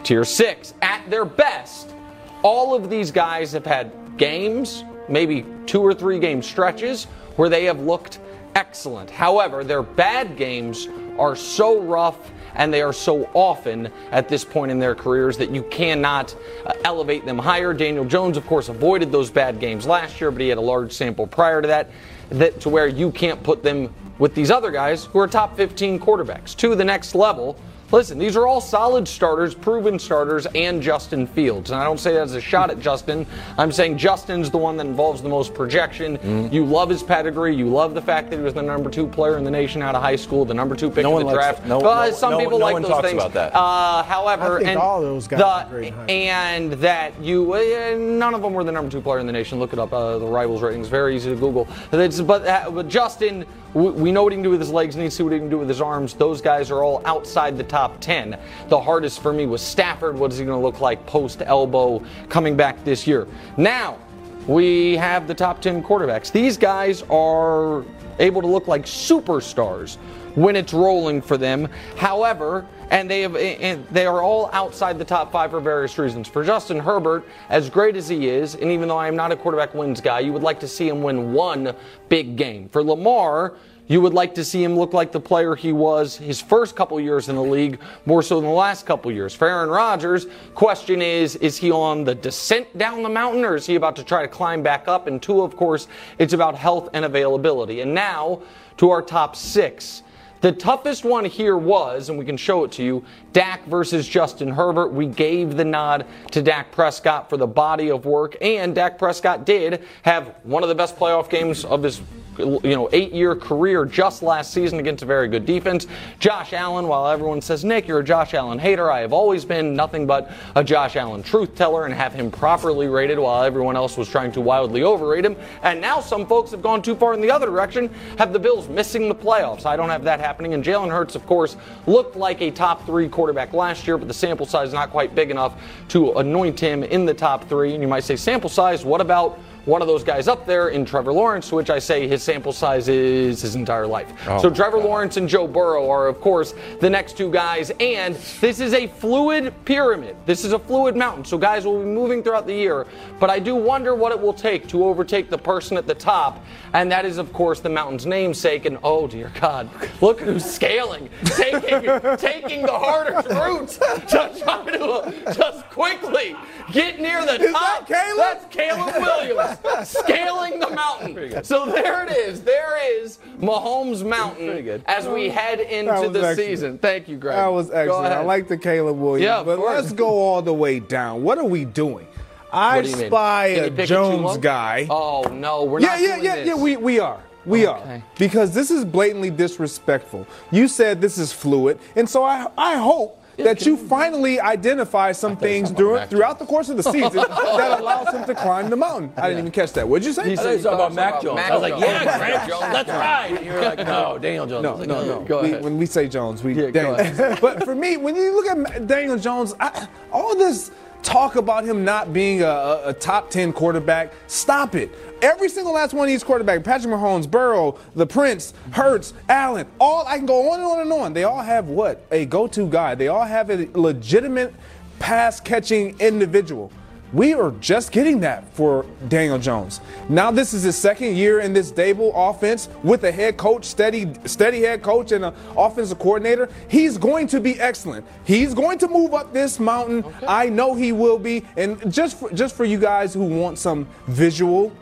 Tier 0.03 0.24
six, 0.24 0.74
at 0.82 1.09
their 1.11 1.26
best, 1.26 1.95
all 2.43 2.74
of 2.74 2.91
these 2.91 3.12
guys 3.12 3.53
have 3.53 3.66
had 3.66 3.93
games, 4.16 4.84
maybe 5.09 5.45
two 5.66 5.82
or 5.82 5.95
three 5.95 6.18
game 6.18 6.43
stretches, 6.43 7.05
where 7.36 7.49
they 7.49 7.64
have 7.66 7.78
looked 7.80 8.18
excellent. 8.55 9.11
However, 9.11 9.62
their 9.62 9.82
bad 9.82 10.36
games 10.36 10.88
are 11.18 11.36
so 11.36 11.80
rough 11.82 12.32
and 12.55 12.73
they 12.73 12.83
are 12.83 12.93
so 12.93 13.29
often 13.35 13.91
at 14.11 14.29
this 14.29 14.45
point 14.45 14.71
in 14.71 14.79
their 14.79 14.95
careers 14.95 15.37
that 15.39 15.51
you 15.51 15.63
cannot 15.65 16.35
uh, 16.67 16.73
elevate 16.85 17.25
them 17.25 17.39
higher. 17.39 17.73
Daniel 17.73 18.05
Jones, 18.05 18.37
of 18.37 18.47
course, 18.47 18.69
avoided 18.69 19.13
those 19.13 19.31
bad 19.31 19.61
games 19.61 19.87
last 19.87 20.21
year, 20.21 20.31
but 20.31 20.41
he 20.41 20.49
had 20.49 20.59
a 20.59 20.63
large 20.63 20.93
sample 20.93 21.27
prior 21.27 21.63
to 21.63 21.69
that, 21.69 21.91
that 22.31 22.61
to 22.61 22.69
where 22.69 22.89
you 22.89 23.11
can't 23.11 23.43
put 23.43 23.63
them 23.63 23.93
with 24.19 24.35
these 24.35 24.51
other 24.51 24.71
guys 24.71 25.07
who 25.07 25.19
are 25.19 25.27
top 25.27 25.57
15 25.57 25.99
quarterbacks 25.99 26.55
to 26.57 26.75
the 26.75 26.85
next 26.85 27.15
level. 27.15 27.59
Listen, 27.93 28.18
these 28.18 28.36
are 28.36 28.47
all 28.47 28.61
solid 28.61 29.09
starters, 29.09 29.53
proven 29.53 29.99
starters, 29.99 30.47
and 30.55 30.80
Justin 30.80 31.26
Fields. 31.26 31.72
And 31.72 31.80
I 31.80 31.84
don't 31.84 31.99
say 31.99 32.12
that 32.12 32.22
as 32.22 32.34
a 32.36 32.41
shot 32.41 32.70
at 32.70 32.78
Justin. 32.78 33.26
I'm 33.59 33.72
saying 33.72 33.99
Justin's 33.99 34.49
the 34.49 34.59
one 34.59 34.76
that 34.76 34.86
involves 34.86 35.22
the 35.22 35.28
most 35.28 35.55
projection. 35.55 36.16
Mm-hmm. 36.18 36.55
You 36.55 36.64
love 36.64 36.88
his 36.88 37.03
pedigree. 37.03 37.55
You 37.57 37.66
love 37.66 37.95
the 37.95 38.01
fact 38.03 38.30
that 38.30 38.36
he 38.36 38.43
was 38.43 38.55
the 38.55 38.62
number 38.62 38.91
two 38.91 39.09
player 39.09 39.38
in 39.38 39.45
the 39.45 39.51
nation 39.51 39.82
out 39.82 39.97
of 39.97 40.03
high 40.03 40.14
school, 40.14 40.45
the 40.45 40.55
number 40.55 40.76
two 40.76 40.88
pick 40.88 41.03
No 41.03 41.18
in 41.18 41.26
the 41.26 41.32
draft. 41.32 41.66
no- 41.66 41.80
Uh, 41.80 42.07
no- 42.07 42.11
some 42.12 42.32
no- 42.34 42.38
people 42.38 42.59
no 42.61 42.64
like 42.66 42.72
one 42.74 42.82
those 42.82 42.91
talks 42.93 43.09
things. 43.09 43.20
about 43.20 43.32
that. 43.34 43.53
Uh, 43.57 44.05
however, 44.05 44.59
and 44.59 44.78
all 44.78 45.01
those 45.01 45.26
guys 45.26 45.41
the- 45.41 45.47
are 45.47 45.66
great 45.68 45.93
and 46.09 46.72
that 46.74 47.12
you 47.20 47.53
uh, 47.55 47.97
none 47.99 48.34
of 48.34 48.43
them 48.43 48.53
were 48.53 48.62
the 48.62 48.70
number 48.70 48.91
two 48.91 49.01
player 49.01 49.18
in 49.18 49.26
the 49.26 49.32
nation. 49.32 49.59
Look 49.59 49.72
it 49.72 49.80
up. 49.80 49.93
Uh, 49.93 50.18
the 50.18 50.26
rivals 50.26 50.62
ratings 50.62 50.86
very 50.86 51.16
easy 51.16 51.30
to 51.30 51.36
Google. 51.36 51.66
But, 51.91 52.47
uh, 52.47 52.70
but 52.70 52.88
Justin, 52.88 53.45
we, 53.75 54.11
know 54.11 54.23
what 54.23 54.33
he 54.33 54.37
can 54.37 54.43
do 54.43 54.51
with 54.51 54.61
his 54.61 54.71
legs. 54.71 54.97
Need 54.97 55.05
to 55.05 55.11
see 55.11 55.23
what 55.23 55.33
he 55.33 55.39
can 55.39 55.49
do 55.49 55.59
with 55.59 55.68
his 55.68 55.81
arms. 55.81 56.14
Those 56.14 56.41
guys 56.41 56.71
are 56.71 56.83
all 56.83 57.03
outside 57.05 57.57
the 57.57 57.64
top 57.64 58.01
ten. 58.01 58.39
The 58.68 58.81
hardest 58.81 59.23
for 59.23 59.33
me 59.33 59.47
was 59.47 59.62
Stafford. 59.62 60.18
What 60.18 60.33
is 60.33 60.39
he 60.39 60.45
going 60.45 60.59
to 60.59 60.64
look 60.64 60.81
like 60.81 61.07
post 61.07 61.43
elbow 61.43 62.03
coming 62.29 62.57
back 62.57 62.83
this 62.85 63.07
year? 63.07 63.29
Now 63.57 63.99
we 64.47 64.97
have 64.97 65.29
the 65.29 65.35
top 65.35 65.61
10 65.61 65.83
quarterbacks. 65.83 66.33
These 66.33 66.57
guys 66.57 67.03
are 67.11 67.85
able 68.18 68.41
to 68.43 68.49
look 68.49 68.66
like 68.66 68.85
superstars 68.85 69.97
when 70.35 70.57
it's 70.57 70.72
rolling 70.72 71.22
for 71.22 71.37
them. 71.37 71.68
However, 71.97 72.66
and 72.91 73.09
they 73.09 73.22
have 73.22 73.37
and 73.37 73.87
they 73.89 74.07
are 74.07 74.20
all 74.20 74.51
outside 74.53 74.99
the 74.99 75.05
top 75.05 75.33
5 75.33 75.51
for 75.51 75.61
various 75.61 75.97
reasons. 75.97 76.28
For 76.28 76.45
Justin 76.45 76.78
Herbert, 76.78 77.24
as 77.49 77.70
great 77.70 77.97
as 77.97 78.09
he 78.09 78.28
is, 78.28 78.55
and 78.57 78.70
even 78.70 78.89
though 78.89 78.99
I 78.99 79.09
am 79.09 79.16
not 79.16 79.33
a 79.33 79.37
quarterback 79.37 79.74
wins 79.74 80.01
guy, 80.01 80.20
you 80.20 80.33
would 80.33 80.43
like 80.43 80.61
to 80.61 80.68
see 80.68 80.89
him 80.89 81.03
win 81.03 81.33
one 81.33 81.74
big 82.09 82.37
game. 82.37 82.68
For 82.68 82.83
Lamar, 82.83 83.55
you 83.87 84.01
would 84.01 84.14
like 84.14 84.37
to 84.37 84.45
see 84.45 84.62
him 84.62 84.78
look 84.78 84.93
like 84.93 85.11
the 85.11 85.20
player 85.20 85.57
he 85.57 85.72
was 85.72 86.16
his 86.16 86.41
first 86.41 86.76
couple 86.76 87.01
years 87.01 87.28
in 87.28 87.35
the 87.35 87.43
league, 87.43 87.81
more 88.07 88.22
so 88.22 88.37
than 88.37 88.49
the 88.49 88.55
last 88.55 88.87
couple 88.87 89.11
years. 89.11 89.35
For 89.35 89.49
Aaron 89.49 89.68
Rodgers, 89.68 90.26
question 90.55 91.03
is, 91.03 91.35
is 91.37 91.57
he 91.57 91.72
on 91.72 92.05
the 92.05 92.14
descent 92.14 92.78
down 92.78 93.03
the 93.03 93.09
mountain 93.09 93.45
or 93.45 93.57
is 93.57 93.66
he 93.66 93.74
about 93.74 93.97
to 93.97 94.05
try 94.05 94.22
to 94.22 94.28
climb 94.28 94.62
back 94.62 94.87
up? 94.87 95.09
And 95.09 95.20
two, 95.20 95.43
of 95.43 95.57
course, 95.57 95.89
it's 96.18 96.33
about 96.33 96.55
health 96.55 96.89
and 96.93 97.05
availability. 97.05 97.81
And 97.81 97.93
now 97.93 98.43
to 98.76 98.91
our 98.91 99.03
top 99.03 99.35
six. 99.35 100.05
The 100.41 100.53
toughest 100.53 101.05
one 101.05 101.26
here 101.26 101.57
was, 101.57 102.09
and 102.09 102.18
we 102.18 102.24
can 102.24 102.38
show 102.38 102.64
it 102.64 102.72
to 102.72 102.82
you, 102.82 103.05
Dak 103.34 103.66
versus 103.66 104.09
Justin 104.09 104.49
Herbert. 104.49 104.88
We 104.88 105.07
gave 105.07 105.57
the 105.57 105.66
nod 105.66 106.07
to 106.30 106.41
Dak 106.41 106.72
Prescott 106.72 107.28
for 107.28 107.36
the 107.36 107.47
body 107.47 107.91
of 107.91 108.07
work, 108.07 108.36
and 108.41 108.74
Dak 108.74 108.99
Prescott 108.99 109.45
did 109.45 109.84
have 110.03 110.34
one 110.45 110.62
of 110.62 110.70
the 110.70 110.74
best 110.74 110.97
playoff 110.97 111.28
games 111.28 111.64
of 111.66 111.82
his 111.82 112.01
you 112.41 112.74
know, 112.76 112.88
eight-year 112.93 113.36
career 113.36 113.84
just 113.84 114.22
last 114.22 114.53
season 114.53 114.78
against 114.78 115.03
a 115.03 115.07
very 115.07 115.28
good 115.28 115.47
defense. 115.47 115.86
Josh 116.18 116.53
Allen, 116.53 116.88
while 116.88 117.09
everyone 117.09 117.41
says, 117.41 117.64
Nick, 117.64 117.86
you're 117.86 118.01
a 118.01 118.05
Josh 118.05 118.34
Allen 118.34 118.59
hater, 118.59 118.91
I 118.91 119.01
have 119.01 119.12
always 119.12 119.45
been 119.45 119.74
nothing 119.74 120.07
but 120.07 120.30
a 120.57 120.64
Josh 120.64 120.97
Allen 120.97 121.22
truth 121.22 121.55
teller 121.55 121.84
and 121.84 121.95
have 121.95 122.12
him 122.12 122.30
properly 122.30 122.86
rated 122.86 123.18
while 123.18 123.43
everyone 123.43 123.76
else 123.76 123.97
was 123.97 124.09
trying 124.09 124.32
to 124.32 124.41
wildly 124.41 124.82
overrate 124.82 125.24
him. 125.24 125.36
And 125.62 125.80
now 125.80 126.01
some 126.01 126.26
folks 126.26 126.51
have 126.51 126.62
gone 126.62 126.82
too 126.82 126.95
far 126.95 127.14
in 127.14 127.20
the 127.20 127.30
other 127.30 127.47
direction, 127.47 127.91
have 128.18 128.32
the 128.32 128.38
Bills 128.38 128.68
missing 128.68 129.09
the 129.09 129.14
playoffs. 129.14 129.66
I 129.66 129.76
don't 129.76 129.91
have 129.91 130.05
that 130.05 130.20
happening. 130.20 130.55
And 130.55 130.64
Jalen 130.64 130.91
Hurts, 130.91 131.14
of 131.14 131.26
course, 131.26 131.57
looked 131.86 132.16
like 132.16 132.41
a 132.41 132.51
top 132.51 132.86
three 132.86 133.09
quarterback 133.09 133.53
last 133.53 133.86
year, 133.86 133.99
but 133.99 134.09
the 134.09 134.14
sample 134.14 134.47
size 134.47 134.68
is 134.68 134.74
not 134.74 134.91
quite 134.91 135.14
big 135.14 135.30
enough 135.30 135.61
to 135.88 136.12
anoint 136.12 136.59
him 136.59 136.82
in 136.82 137.05
the 137.05 137.14
top 137.14 137.49
three. 137.49 137.74
And 137.74 137.82
you 137.82 137.88
might 137.88 138.05
say, 138.05 138.16
sample 138.16 138.51
size, 138.51 138.84
what 138.84 139.01
about 139.01 139.38
one 139.65 139.83
of 139.83 139.89
those 139.89 140.03
guys 140.03 140.29
up 140.29 140.47
there 140.47 140.69
in 140.69 140.85
Trevor 140.85 141.13
Lawrence, 141.13 141.53
which 141.53 141.71
I 141.71 141.79
say 141.79 142.09
his 142.09 142.23
sample 142.23 142.53
size 142.53 142.89
is 142.89 143.43
his 143.43 143.55
entire 143.55 143.87
life. 143.87 144.13
Oh, 144.27 144.41
so 144.41 144.51
Trevor 144.51 144.79
Lawrence 144.79 145.17
and 145.17 145.29
Joe 145.29 145.47
Burrow 145.47 145.89
are, 145.91 146.09
of 146.09 146.21
course, 146.21 146.55
the 146.81 146.89
next 146.89 147.17
two 147.17 147.31
guys. 147.31 147.71
And 147.81 148.15
this 148.41 148.61
is 148.61 148.73
a 148.73 148.87
fluid 148.87 149.53
pyramid. 149.65 150.17
This 150.27 150.45
is 150.45 150.53
a 150.53 150.59
fluid 150.59 150.97
mountain. 150.97 151.25
So 151.25 151.39
guys 151.39 151.65
will 151.65 151.81
be 151.81 151.87
moving 151.87 152.23
throughout 152.23 152.47
the 152.47 152.55
year. 152.55 152.87
But 153.19 153.31
I 153.31 153.39
do 153.39 153.55
wonder 153.55 153.95
what 153.95 154.13
it 154.13 154.21
will 154.21 154.33
take 154.33 154.67
to 154.69 154.85
overtake 154.85 155.31
the 155.31 155.39
person 155.39 155.77
at 155.77 155.87
the 155.87 155.95
top. 155.95 156.45
And 156.73 156.91
that 156.93 157.05
is, 157.05 157.19
of 157.19 157.33
course, 157.33 157.61
the 157.61 157.69
mountain's 157.69 158.07
namesake. 158.07 158.65
And 158.65 158.79
oh, 158.83 159.07
dear 159.07 159.31
God, 159.41 159.69
look 160.01 160.21
who's 160.21 160.45
scaling, 160.45 161.11
taking, 161.25 161.61
taking 162.19 162.63
the 162.63 162.73
harder 162.73 163.29
route 163.29 163.69
to 164.09 164.35
try 164.39 164.65
to 164.71 165.35
just 165.35 165.69
quickly 165.71 166.37
get 166.73 167.01
near 167.01 167.25
the 167.25 167.41
Is 167.41 167.53
top. 167.53 167.87
that 167.87 168.07
Caleb? 168.07 168.16
That's 168.18 168.55
Caleb 168.55 168.95
Williams 168.97 169.89
scaling 169.89 170.59
the 170.61 170.71
mountain. 170.71 171.45
So 171.45 171.66
there 171.66 172.05
it 172.07 172.16
is. 172.16 172.43
There 172.43 172.79
is 173.01 173.18
Mahomes 173.39 174.07
Mountain 174.07 174.83
as 174.87 175.07
we 175.07 175.29
head 175.29 175.61
into 175.61 176.09
the 176.09 176.21
excellent. 176.21 176.37
season. 176.39 176.79
Thank 176.79 177.09
you, 177.09 177.16
Greg. 177.16 177.37
That 177.37 177.49
was 177.49 177.71
excellent. 177.71 178.12
I 178.12 178.23
like 178.23 178.49
the 178.49 178.59
Caleb 178.59 178.99
Williams. 178.99 179.25
Yeah, 179.25 179.43
but 179.43 179.57
course. 179.57 179.83
let's 179.83 179.93
go 179.93 180.09
all 180.09 180.43
the 180.43 180.55
way 180.55 180.81
down. 180.81 181.23
What 181.23 181.39
are 181.39 181.45
we 181.45 181.64
doing? 181.64 182.07
I 182.53 182.83
do 182.83 182.89
spy 182.89 183.55
Can 183.55 183.57
you 183.57 183.68
a 183.68 183.71
pick 183.71 183.79
it 183.85 183.87
too 183.89 183.95
low? 183.95 184.23
Jones 184.23 184.39
guy. 184.39 184.87
Oh 184.91 185.23
no, 185.23 185.64
we're 185.64 185.81
yeah, 185.81 185.87
not 185.87 186.01
yeah, 186.01 186.07
doing 186.14 186.25
yeah, 186.25 186.35
this. 186.37 186.47
yeah. 186.49 186.55
We 186.55 186.77
we 186.77 186.99
are. 186.99 187.21
We 187.47 187.64
are 187.64 188.03
because 188.18 188.53
this 188.53 188.71
is 188.71 188.85
blatantly 188.85 189.31
disrespectful. 189.31 190.27
You 190.51 190.68
said 190.68 191.01
this 191.01 191.16
is 191.16 191.33
fluid, 191.33 191.79
and 191.97 192.09
so 192.09 192.23
I 192.25 192.49
I 192.59 192.77
hope 192.77 193.20
that 193.45 193.66
you 193.66 193.76
finally 193.76 194.41
identify 194.41 195.12
some 195.12 195.36
things 195.36 195.70
during, 195.70 196.07
throughout 196.09 196.38
the 196.38 196.47
course 196.47 196.68
of 196.68 196.76
the 196.76 196.82
season 196.82 197.12
that 197.14 197.80
allows 197.80 198.12
him 198.14 198.24
to 198.24 198.34
climb 198.34 198.70
the 198.70 198.76
mountain. 198.76 199.12
I 199.16 199.28
didn't 199.28 199.41
even 199.41 199.53
catch 199.53 199.72
that. 199.72 199.88
What'd 199.88 200.07
you 200.07 200.12
say? 200.12 200.30
He 200.30 200.36
said 200.36 200.55
he's 200.55 200.62
talking 200.62 200.78
about 200.78 200.95
Mac 200.95 201.22
Jones. 201.22 201.41
I 201.41 201.53
was 201.53 201.62
like, 201.62 201.80
yeah, 201.80 202.05
Mac 202.05 202.18
Greg, 202.18 202.49
Jones. 202.49 202.72
let's 202.72 202.88
ride. 202.88 203.32
And 203.32 203.47
you 203.47 203.53
were 203.53 203.61
like, 203.61 203.78
no, 203.86 204.12
oh, 204.14 204.18
Daniel 204.18 204.47
Jones. 204.47 204.62
No, 204.62 204.70
was 204.72 204.80
like, 204.80 204.88
no, 204.88 204.99
oh, 204.99 205.05
no. 205.05 205.20
Go 205.24 205.43
We- 205.43 205.51
ahead. 205.51 205.64
when 205.64 205.78
we 205.78 205.86
say 205.86 206.09
Jones, 206.09 206.43
we 206.43 206.55
go 206.55 206.70
Daniel. 206.70 207.36
but 207.41 207.64
for 207.64 207.74
me, 207.74 207.97
when 207.97 208.16
you 208.16 208.34
look 208.34 208.47
at 208.47 208.86
Daniel 208.86 209.18
Jones, 209.18 209.55
I, 209.61 209.86
all 210.12 210.36
this 210.36 210.70
talk 211.03 211.36
about 211.36 211.64
him 211.64 211.84
not 211.84 212.12
being 212.12 212.43
a, 212.43 212.47
a, 212.47 212.88
a 212.88 212.93
top 212.93 213.30
10 213.30 213.53
quarterback, 213.53 214.12
stop 214.26 214.74
it. 214.74 214.91
Every 215.23 215.51
single 215.51 215.75
last 215.75 215.93
one 215.93 216.09
of 216.09 216.09
these 216.09 216.25
quarterbacks, 216.25 216.64
Patrick 216.64 216.95
Mahomes, 216.95 217.31
Burrow, 217.31 217.79
the 217.95 218.07
Prince, 218.07 218.55
Hurts, 218.71 219.12
Allen, 219.29 219.66
all 219.79 220.07
I 220.07 220.16
can 220.16 220.25
go 220.25 220.51
on 220.51 220.61
and 220.61 220.68
on 220.68 220.81
and 220.81 220.93
on. 220.93 221.12
They 221.12 221.25
all 221.25 221.43
have 221.43 221.68
what? 221.68 222.07
A 222.11 222.25
go-to 222.25 222.66
guy. 222.66 222.95
They 222.95 223.09
all 223.09 223.25
have 223.25 223.51
a 223.51 223.68
legitimate 223.75 224.55
pass 224.99 225.39
catching 225.39 225.99
individual. 226.01 226.73
We 227.12 227.35
are 227.35 227.51
just 227.61 227.91
getting 227.91 228.21
that 228.21 228.55
for 228.55 228.87
Daniel 229.09 229.39
Jones. 229.39 229.81
Now 230.09 230.31
this 230.31 230.55
is 230.55 230.62
his 230.62 230.77
second 230.77 231.16
year 231.16 231.41
in 231.41 231.53
this 231.53 231.73
Daboll 231.73 232.12
offense 232.14 232.68
with 232.85 233.03
a 233.03 233.11
head 233.11 233.37
coach, 233.37 233.64
steady, 233.64 234.12
steady 234.27 234.62
head 234.62 234.81
coach, 234.83 235.11
and 235.11 235.25
an 235.25 235.35
offensive 235.57 235.99
coordinator. 235.99 236.49
He's 236.68 236.97
going 236.97 237.27
to 237.29 237.41
be 237.41 237.59
excellent. 237.61 238.07
He's 238.25 238.55
going 238.55 238.79
to 238.79 238.89
move 238.89 239.12
up 239.12 239.33
this 239.33 239.59
mountain. 239.59 240.05
I 240.27 240.49
know 240.49 240.75
he 240.75 240.93
will 240.93 241.18
be. 241.18 241.45
And 241.57 241.93
just 241.93 242.21
for, 242.21 242.31
just 242.31 242.57
for 242.57 242.64
you 242.64 242.79
guys 242.79 243.12
who 243.12 243.25
want 243.25 243.59
some 243.59 243.89
visual, 244.07 244.73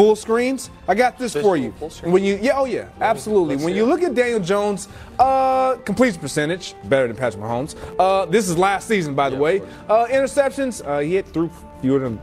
full 0.00 0.16
screens, 0.16 0.70
I 0.88 0.94
got 0.94 1.18
this 1.18 1.34
for 1.34 1.58
you. 1.58 1.72
When 2.04 2.24
you, 2.24 2.38
yeah, 2.40 2.58
oh 2.58 2.64
yeah, 2.64 2.88
absolutely. 3.02 3.56
When 3.56 3.74
you 3.74 3.84
look 3.84 4.02
at 4.02 4.14
Daniel 4.14 4.40
Jones, 4.40 4.88
uh, 5.18 5.74
completion 5.84 6.18
percentage 6.20 6.74
better 6.84 7.06
than 7.06 7.16
Patrick 7.16 7.42
Mahomes. 7.42 7.76
Uh, 7.98 8.24
this 8.24 8.48
is 8.48 8.56
last 8.56 8.88
season, 8.88 9.14
by 9.14 9.28
the 9.28 9.36
way. 9.36 9.60
Uh, 9.90 10.06
interceptions, 10.06 10.82
uh, 10.86 11.00
he 11.00 11.16
hit 11.16 11.28
through 11.28 11.50
fewer 11.82 11.98
than 11.98 12.18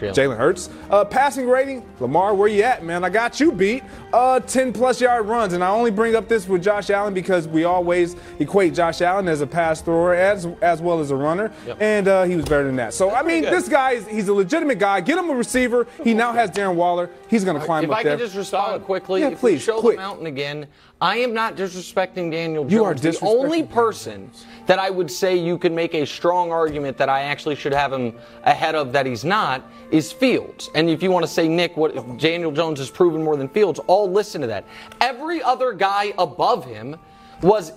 Jalen 0.00 0.36
Hurts. 0.36 0.70
Uh, 0.90 1.04
passing 1.04 1.48
rating, 1.48 1.84
Lamar, 2.00 2.34
where 2.34 2.48
you 2.48 2.62
at, 2.62 2.84
man? 2.84 3.04
I 3.04 3.10
got 3.10 3.40
you 3.40 3.52
beat. 3.52 3.82
Uh, 4.12 4.40
10 4.40 4.72
plus 4.72 5.00
yard 5.00 5.26
runs, 5.26 5.52
and 5.52 5.62
I 5.64 5.68
only 5.70 5.90
bring 5.90 6.14
up 6.14 6.28
this 6.28 6.48
with 6.48 6.62
Josh 6.62 6.90
Allen 6.90 7.14
because 7.14 7.48
we 7.48 7.64
always 7.64 8.16
equate 8.38 8.74
Josh 8.74 9.00
Allen 9.00 9.28
as 9.28 9.40
a 9.40 9.46
pass 9.46 9.80
thrower 9.80 10.14
as 10.14 10.46
as 10.62 10.80
well 10.80 11.00
as 11.00 11.10
a 11.10 11.16
runner, 11.16 11.52
and 11.80 12.06
uh, 12.08 12.24
he 12.24 12.36
was 12.36 12.44
better 12.44 12.64
than 12.64 12.76
that. 12.76 12.94
So 12.94 13.10
I 13.10 13.22
mean, 13.22 13.42
this 13.42 13.68
guy 13.68 13.92
is 13.92 14.06
he's 14.06 14.28
a 14.28 14.34
legitimate 14.34 14.78
guy. 14.78 15.00
Get 15.00 15.18
him 15.18 15.30
a 15.30 15.34
receiver. 15.34 15.86
He 16.02 16.14
now 16.14 16.32
has 16.32 16.50
Darren 16.50 16.74
Waller. 16.74 17.10
He's 17.28 17.44
going 17.44 17.58
to 17.58 17.64
climb 17.64 17.78
up. 17.78 17.84
if 17.84 17.90
up 17.90 17.96
I 17.98 18.02
there. 18.02 18.16
could 18.16 18.24
just 18.24 18.36
respond 18.36 18.84
quickly, 18.84 19.20
Yeah, 19.22 19.28
if 19.30 19.38
please, 19.40 19.62
show 19.62 19.80
quick. 19.80 19.96
the 19.96 20.02
mountain 20.02 20.26
again, 20.26 20.66
I 21.00 21.16
am 21.18 21.34
not 21.34 21.56
disrespecting 21.56 22.30
Daniel 22.30 22.64
Jones. 22.64 22.72
You 22.72 22.84
are 22.84 22.94
disrespecting 22.94 23.20
the 23.20 23.26
only 23.26 23.62
person 23.64 24.30
that 24.66 24.78
I 24.78 24.90
would 24.90 25.10
say 25.10 25.36
you 25.36 25.58
can 25.58 25.74
make 25.74 25.94
a 25.94 26.06
strong 26.06 26.50
argument 26.50 26.96
that 26.98 27.08
I 27.08 27.22
actually 27.22 27.54
should 27.54 27.72
have 27.72 27.92
him 27.92 28.16
ahead 28.44 28.74
of 28.74 28.92
that 28.92 29.06
he's 29.06 29.24
not 29.24 29.62
is 29.90 30.12
Fields. 30.12 30.70
And 30.74 30.88
if 30.88 31.02
you 31.02 31.10
want 31.10 31.24
to 31.24 31.30
say 31.30 31.48
Nick, 31.48 31.76
what 31.76 31.94
if 31.94 32.04
Daniel 32.18 32.50
Jones 32.50 32.78
has 32.78 32.90
proven 32.90 33.22
more 33.22 33.36
than 33.36 33.48
Fields, 33.48 33.78
all 33.86 34.10
listen 34.10 34.40
to 34.40 34.46
that. 34.46 34.64
Every 35.00 35.42
other 35.42 35.72
guy 35.72 36.14
above 36.18 36.64
him 36.64 36.96
was 37.42 37.72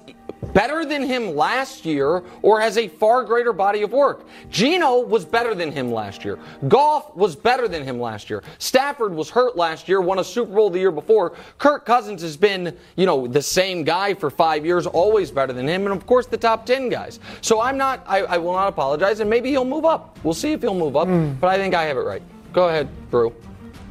better 0.53 0.85
than 0.85 1.03
him 1.03 1.35
last 1.35 1.85
year 1.85 2.23
or 2.41 2.59
has 2.59 2.77
a 2.77 2.87
far 2.87 3.23
greater 3.23 3.53
body 3.53 3.81
of 3.81 3.91
work. 3.91 4.25
Geno 4.49 4.99
was 4.99 5.25
better 5.25 5.55
than 5.55 5.71
him 5.71 5.91
last 5.91 6.23
year. 6.23 6.39
Goff 6.67 7.15
was 7.15 7.35
better 7.35 7.67
than 7.67 7.83
him 7.83 7.99
last 7.99 8.29
year. 8.29 8.43
Stafford 8.59 9.13
was 9.13 9.29
hurt 9.29 9.55
last 9.55 9.87
year, 9.87 10.01
won 10.01 10.19
a 10.19 10.23
Super 10.23 10.53
Bowl 10.53 10.69
the 10.69 10.79
year 10.79 10.91
before. 10.91 11.33
Kirk 11.57 11.85
Cousins 11.85 12.21
has 12.21 12.37
been, 12.37 12.75
you 12.95 13.05
know, 13.05 13.27
the 13.27 13.41
same 13.41 13.83
guy 13.83 14.13
for 14.13 14.29
five 14.29 14.65
years, 14.65 14.85
always 14.85 15.31
better 15.31 15.53
than 15.53 15.67
him, 15.67 15.85
and 15.85 15.95
of 15.95 16.05
course 16.05 16.27
the 16.27 16.37
top 16.37 16.65
10 16.65 16.89
guys. 16.89 17.19
So 17.41 17.61
I'm 17.61 17.77
not, 17.77 18.03
I, 18.07 18.19
I 18.19 18.37
will 18.37 18.53
not 18.53 18.67
apologize, 18.67 19.19
and 19.19 19.29
maybe 19.29 19.49
he'll 19.49 19.65
move 19.65 19.85
up. 19.85 20.17
We'll 20.23 20.33
see 20.33 20.51
if 20.51 20.61
he'll 20.61 20.75
move 20.75 20.95
up, 20.95 21.07
hmm. 21.07 21.33
but 21.33 21.47
I 21.47 21.57
think 21.57 21.73
I 21.73 21.83
have 21.83 21.97
it 21.97 22.01
right. 22.01 22.21
Go 22.53 22.69
ahead, 22.69 22.89
Brew. 23.11 23.35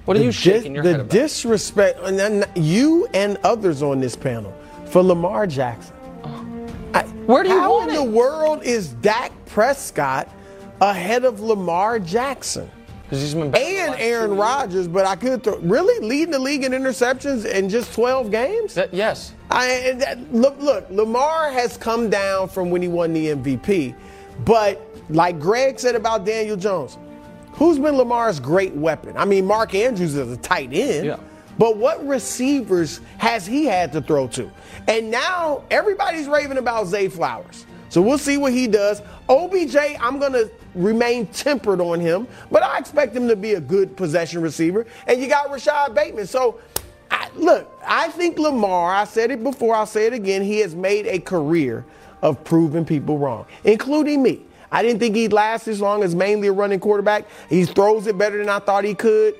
What 0.06 0.16
are 0.16 0.20
you 0.20 0.26
dis- 0.26 0.36
shaking 0.36 0.74
your 0.74 0.84
the 0.84 0.90
head 0.92 1.00
about? 1.00 1.10
disrespect, 1.10 2.00
and 2.02 2.18
then 2.18 2.44
you 2.54 3.08
and 3.12 3.36
others 3.38 3.82
on 3.82 4.00
this 4.00 4.14
panel 4.14 4.54
for 4.86 5.02
Lamar 5.02 5.46
Jackson. 5.46 5.95
I- 7.28 7.32
Where 7.32 7.42
do 7.42 7.48
you 7.50 7.60
How 7.60 7.72
want 7.72 7.90
in 7.90 7.94
it? 7.96 7.98
the 7.98 8.10
world 8.10 8.62
is 8.62 8.88
Dak 8.94 9.32
Prescott 9.46 10.28
ahead 10.80 11.24
of 11.24 11.40
Lamar 11.40 11.98
Jackson? 11.98 12.70
Because 13.04 13.22
he's 13.22 13.34
been 13.34 13.50
better 13.52 13.64
And 13.64 13.94
Aaron 14.00 14.30
two 14.30 14.36
Rodgers, 14.36 14.88
but 14.88 15.06
I 15.06 15.14
could 15.14 15.44
throw, 15.44 15.58
really 15.58 16.04
leading 16.06 16.32
the 16.32 16.38
league 16.40 16.64
in 16.64 16.72
interceptions 16.72 17.44
in 17.44 17.68
just 17.68 17.92
12 17.94 18.30
games. 18.32 18.74
That- 18.74 18.92
yes. 18.92 19.32
I, 19.50 19.66
and 19.68 20.00
that, 20.02 20.34
look, 20.34 20.56
look, 20.60 20.86
Lamar 20.90 21.50
has 21.52 21.76
come 21.76 22.10
down 22.10 22.48
from 22.48 22.70
when 22.70 22.82
he 22.82 22.88
won 22.88 23.12
the 23.12 23.28
MVP, 23.28 23.94
but 24.44 24.84
like 25.08 25.38
Greg 25.38 25.78
said 25.78 25.94
about 25.94 26.24
Daniel 26.26 26.56
Jones, 26.56 26.98
who's 27.52 27.78
been 27.78 27.96
Lamar's 27.96 28.40
great 28.40 28.74
weapon? 28.74 29.14
I 29.16 29.24
mean, 29.24 29.46
Mark 29.46 29.72
Andrews 29.76 30.16
is 30.16 30.32
a 30.32 30.36
tight 30.36 30.70
end, 30.72 31.06
Yeah. 31.06 31.16
But 31.58 31.76
what 31.76 32.06
receivers 32.06 33.00
has 33.18 33.46
he 33.46 33.64
had 33.64 33.92
to 33.92 34.00
throw 34.00 34.28
to? 34.28 34.50
And 34.88 35.10
now 35.10 35.64
everybody's 35.70 36.28
raving 36.28 36.58
about 36.58 36.86
Zay 36.86 37.08
Flowers. 37.08 37.66
So 37.88 38.02
we'll 38.02 38.18
see 38.18 38.36
what 38.36 38.52
he 38.52 38.66
does. 38.66 39.00
OBJ, 39.28 39.76
I'm 40.00 40.18
going 40.18 40.32
to 40.32 40.50
remain 40.74 41.26
tempered 41.28 41.80
on 41.80 42.00
him, 42.00 42.26
but 42.50 42.62
I 42.62 42.78
expect 42.78 43.16
him 43.16 43.28
to 43.28 43.36
be 43.36 43.54
a 43.54 43.60
good 43.60 43.96
possession 43.96 44.42
receiver. 44.42 44.86
And 45.06 45.20
you 45.20 45.28
got 45.28 45.50
Rashod 45.50 45.94
Bateman. 45.94 46.26
So 46.26 46.60
I, 47.10 47.30
look, 47.34 47.70
I 47.86 48.08
think 48.10 48.38
Lamar, 48.38 48.94
I 48.94 49.04
said 49.04 49.30
it 49.30 49.42
before, 49.42 49.74
I'll 49.74 49.86
say 49.86 50.06
it 50.06 50.12
again, 50.12 50.42
he 50.42 50.58
has 50.58 50.74
made 50.74 51.06
a 51.06 51.18
career 51.18 51.84
of 52.22 52.42
proving 52.44 52.84
people 52.84 53.18
wrong, 53.18 53.46
including 53.64 54.22
me. 54.22 54.42
I 54.70 54.82
didn't 54.82 54.98
think 54.98 55.14
he'd 55.14 55.32
last 55.32 55.68
as 55.68 55.80
long 55.80 56.02
as 56.02 56.14
mainly 56.14 56.48
a 56.48 56.52
running 56.52 56.80
quarterback. 56.80 57.26
He 57.48 57.64
throws 57.64 58.06
it 58.06 58.18
better 58.18 58.38
than 58.38 58.48
I 58.48 58.58
thought 58.58 58.84
he 58.84 58.94
could. 58.94 59.34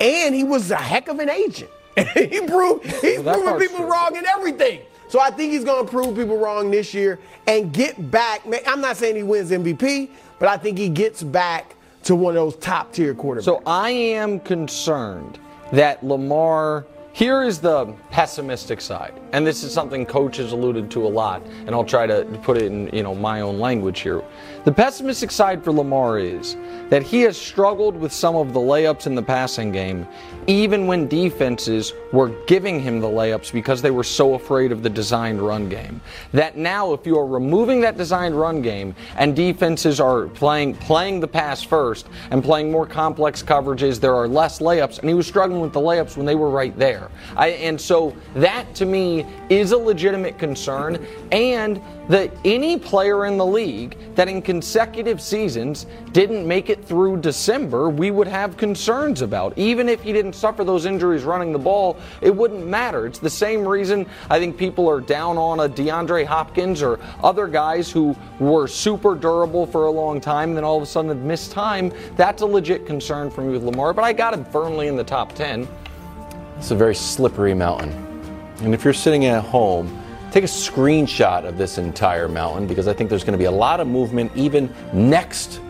And 0.00 0.34
he 0.34 0.44
was 0.44 0.70
a 0.70 0.76
heck 0.76 1.08
of 1.08 1.18
an 1.18 1.28
agent. 1.30 1.70
he 2.14 2.40
proved 2.46 2.86
he's 2.86 3.20
Well, 3.20 3.40
proving 3.40 3.68
people 3.68 3.84
true. 3.84 3.92
wrong 3.92 4.16
in 4.16 4.24
everything. 4.26 4.80
So 5.08 5.20
I 5.20 5.30
think 5.30 5.52
he's 5.52 5.64
going 5.64 5.84
to 5.84 5.90
prove 5.90 6.16
people 6.16 6.38
wrong 6.38 6.70
this 6.70 6.94
year 6.94 7.18
and 7.46 7.72
get 7.72 8.10
back. 8.10 8.42
I'm 8.66 8.80
not 8.80 8.96
saying 8.96 9.16
he 9.16 9.24
wins 9.24 9.50
MVP, 9.50 10.08
but 10.38 10.48
I 10.48 10.56
think 10.56 10.78
he 10.78 10.88
gets 10.88 11.22
back 11.22 11.74
to 12.04 12.14
one 12.14 12.36
of 12.36 12.42
those 12.42 12.56
top 12.56 12.92
tier 12.92 13.12
quarterbacks. 13.14 13.42
So 13.42 13.62
I 13.66 13.90
am 13.90 14.40
concerned 14.40 15.38
that 15.72 16.04
Lamar. 16.04 16.86
Here 17.12 17.42
is 17.42 17.58
the 17.58 17.86
pessimistic 18.12 18.80
side, 18.80 19.12
and 19.32 19.44
this 19.44 19.64
is 19.64 19.74
something 19.74 20.06
coaches 20.06 20.52
alluded 20.52 20.92
to 20.92 21.04
a 21.04 21.08
lot, 21.08 21.42
and 21.66 21.70
I'll 21.70 21.84
try 21.84 22.06
to 22.06 22.24
put 22.44 22.56
it 22.56 22.62
in 22.66 22.88
you 22.92 23.02
know 23.02 23.16
my 23.16 23.40
own 23.40 23.58
language 23.58 23.98
here. 24.00 24.22
The 24.62 24.72
pessimistic 24.72 25.30
side 25.30 25.64
for 25.64 25.72
Lamar 25.72 26.18
is 26.18 26.54
that 26.90 27.02
he 27.02 27.22
has 27.22 27.38
struggled 27.38 27.96
with 27.96 28.12
some 28.12 28.36
of 28.36 28.52
the 28.52 28.60
layups 28.60 29.06
in 29.06 29.14
the 29.14 29.22
passing 29.22 29.72
game, 29.72 30.06
even 30.46 30.86
when 30.86 31.08
defenses 31.08 31.94
were 32.12 32.28
giving 32.46 32.78
him 32.78 33.00
the 33.00 33.08
layups 33.08 33.52
because 33.52 33.80
they 33.80 33.90
were 33.90 34.04
so 34.04 34.34
afraid 34.34 34.70
of 34.70 34.82
the 34.82 34.90
designed 34.90 35.40
run 35.40 35.70
game. 35.70 35.98
That 36.32 36.58
now, 36.58 36.92
if 36.92 37.06
you 37.06 37.18
are 37.18 37.26
removing 37.26 37.80
that 37.80 37.96
designed 37.96 38.38
run 38.38 38.60
game 38.60 38.94
and 39.16 39.34
defenses 39.34 39.98
are 39.98 40.26
playing 40.26 40.74
playing 40.74 41.20
the 41.20 41.28
pass 41.28 41.62
first 41.62 42.08
and 42.30 42.44
playing 42.44 42.70
more 42.70 42.86
complex 42.86 43.42
coverages, 43.42 43.98
there 43.98 44.14
are 44.14 44.28
less 44.28 44.58
layups, 44.58 44.98
and 44.98 45.08
he 45.08 45.14
was 45.14 45.26
struggling 45.26 45.62
with 45.62 45.72
the 45.72 45.80
layups 45.80 46.18
when 46.18 46.26
they 46.26 46.34
were 46.34 46.50
right 46.50 46.78
there. 46.78 47.10
I, 47.34 47.48
and 47.50 47.80
so 47.80 48.14
that 48.34 48.74
to 48.74 48.84
me 48.84 49.24
is 49.48 49.72
a 49.72 49.78
legitimate 49.78 50.38
concern. 50.38 51.06
And 51.32 51.80
that 52.10 52.32
any 52.44 52.76
player 52.76 53.26
in 53.26 53.38
the 53.38 53.46
league 53.46 53.96
that 54.16 54.28
in 54.28 54.42
consecutive 54.50 55.20
seasons 55.20 55.86
didn't 56.10 56.44
make 56.44 56.70
it 56.70 56.84
through 56.84 57.16
December, 57.20 57.88
we 57.88 58.10
would 58.10 58.26
have 58.26 58.56
concerns 58.56 59.22
about. 59.22 59.56
Even 59.56 59.88
if 59.88 60.02
he 60.02 60.12
didn't 60.12 60.32
suffer 60.32 60.64
those 60.64 60.86
injuries 60.86 61.22
running 61.22 61.52
the 61.52 61.58
ball, 61.58 61.96
it 62.20 62.34
wouldn't 62.34 62.66
matter. 62.66 63.06
It's 63.06 63.20
the 63.20 63.30
same 63.30 63.64
reason 63.64 64.04
I 64.28 64.40
think 64.40 64.56
people 64.56 64.90
are 64.90 65.00
down 65.00 65.38
on 65.38 65.60
a 65.60 65.68
DeAndre 65.68 66.26
Hopkins 66.26 66.82
or 66.82 66.98
other 67.22 67.46
guys 67.46 67.92
who 67.92 68.16
were 68.40 68.66
super 68.66 69.14
durable 69.14 69.66
for 69.66 69.86
a 69.86 69.90
long 69.92 70.20
time, 70.20 70.48
and 70.48 70.56
then 70.56 70.64
all 70.64 70.78
of 70.78 70.82
a 70.82 70.86
sudden 70.86 71.10
have 71.10 71.22
missed 71.22 71.52
time. 71.52 71.92
That's 72.16 72.42
a 72.42 72.46
legit 72.46 72.86
concern 72.86 73.30
for 73.30 73.42
me 73.42 73.52
with 73.52 73.62
Lamar, 73.62 73.92
but 73.92 74.02
I 74.02 74.12
got 74.12 74.34
him 74.34 74.44
firmly 74.46 74.88
in 74.88 74.96
the 74.96 75.04
top 75.04 75.32
10. 75.36 75.68
It's 76.58 76.72
a 76.72 76.74
very 76.74 76.96
slippery 76.96 77.54
mountain. 77.54 77.92
And 78.62 78.74
if 78.74 78.82
you're 78.82 78.94
sitting 78.94 79.26
at 79.26 79.44
home, 79.44 79.99
take 80.30 80.44
a 80.44 80.48
screenshot 80.48 81.44
of 81.44 81.58
this 81.58 81.78
entire 81.78 82.28
mountain 82.28 82.66
because 82.66 82.88
I 82.88 82.92
think 82.92 83.10
there's 83.10 83.24
going 83.24 83.32
to 83.32 83.38
be 83.38 83.44
a 83.46 83.50
lot 83.50 83.80
of 83.80 83.86
movement 83.88 84.30
even 84.34 84.72
next 84.92 85.60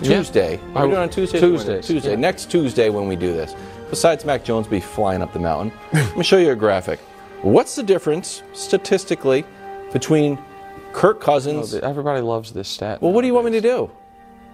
Yeah. 0.00 0.16
Tuesday. 0.16 0.60
Are 0.74 0.84
we 0.86 0.90
doing 0.92 1.02
on 1.02 1.10
Tuesday? 1.10 1.40
Tuesdays, 1.40 1.86
Tuesday. 1.86 2.10
yeah. 2.10 2.16
Next 2.16 2.50
Tuesday 2.50 2.88
when 2.90 3.06
we 3.08 3.16
do 3.16 3.32
this. 3.32 3.54
Besides 3.88 4.24
Mac 4.24 4.44
Jones 4.44 4.66
be 4.66 4.80
flying 4.80 5.20
up 5.22 5.32
the 5.32 5.38
mountain, 5.40 5.72
let 5.92 6.16
me 6.16 6.22
show 6.24 6.38
you 6.38 6.52
a 6.52 6.56
graphic. 6.56 7.00
What's 7.42 7.74
the 7.74 7.82
difference 7.82 8.42
statistically 8.52 9.44
between 9.92 10.38
Kirk 10.92 11.20
Cousins? 11.20 11.74
everybody 11.74 12.20
loves 12.20 12.52
this 12.52 12.68
stat. 12.68 13.00
Well, 13.02 13.12
what 13.12 13.22
do 13.22 13.26
you 13.26 13.34
want 13.34 13.46
me 13.46 13.52
to 13.52 13.60
do? 13.60 13.90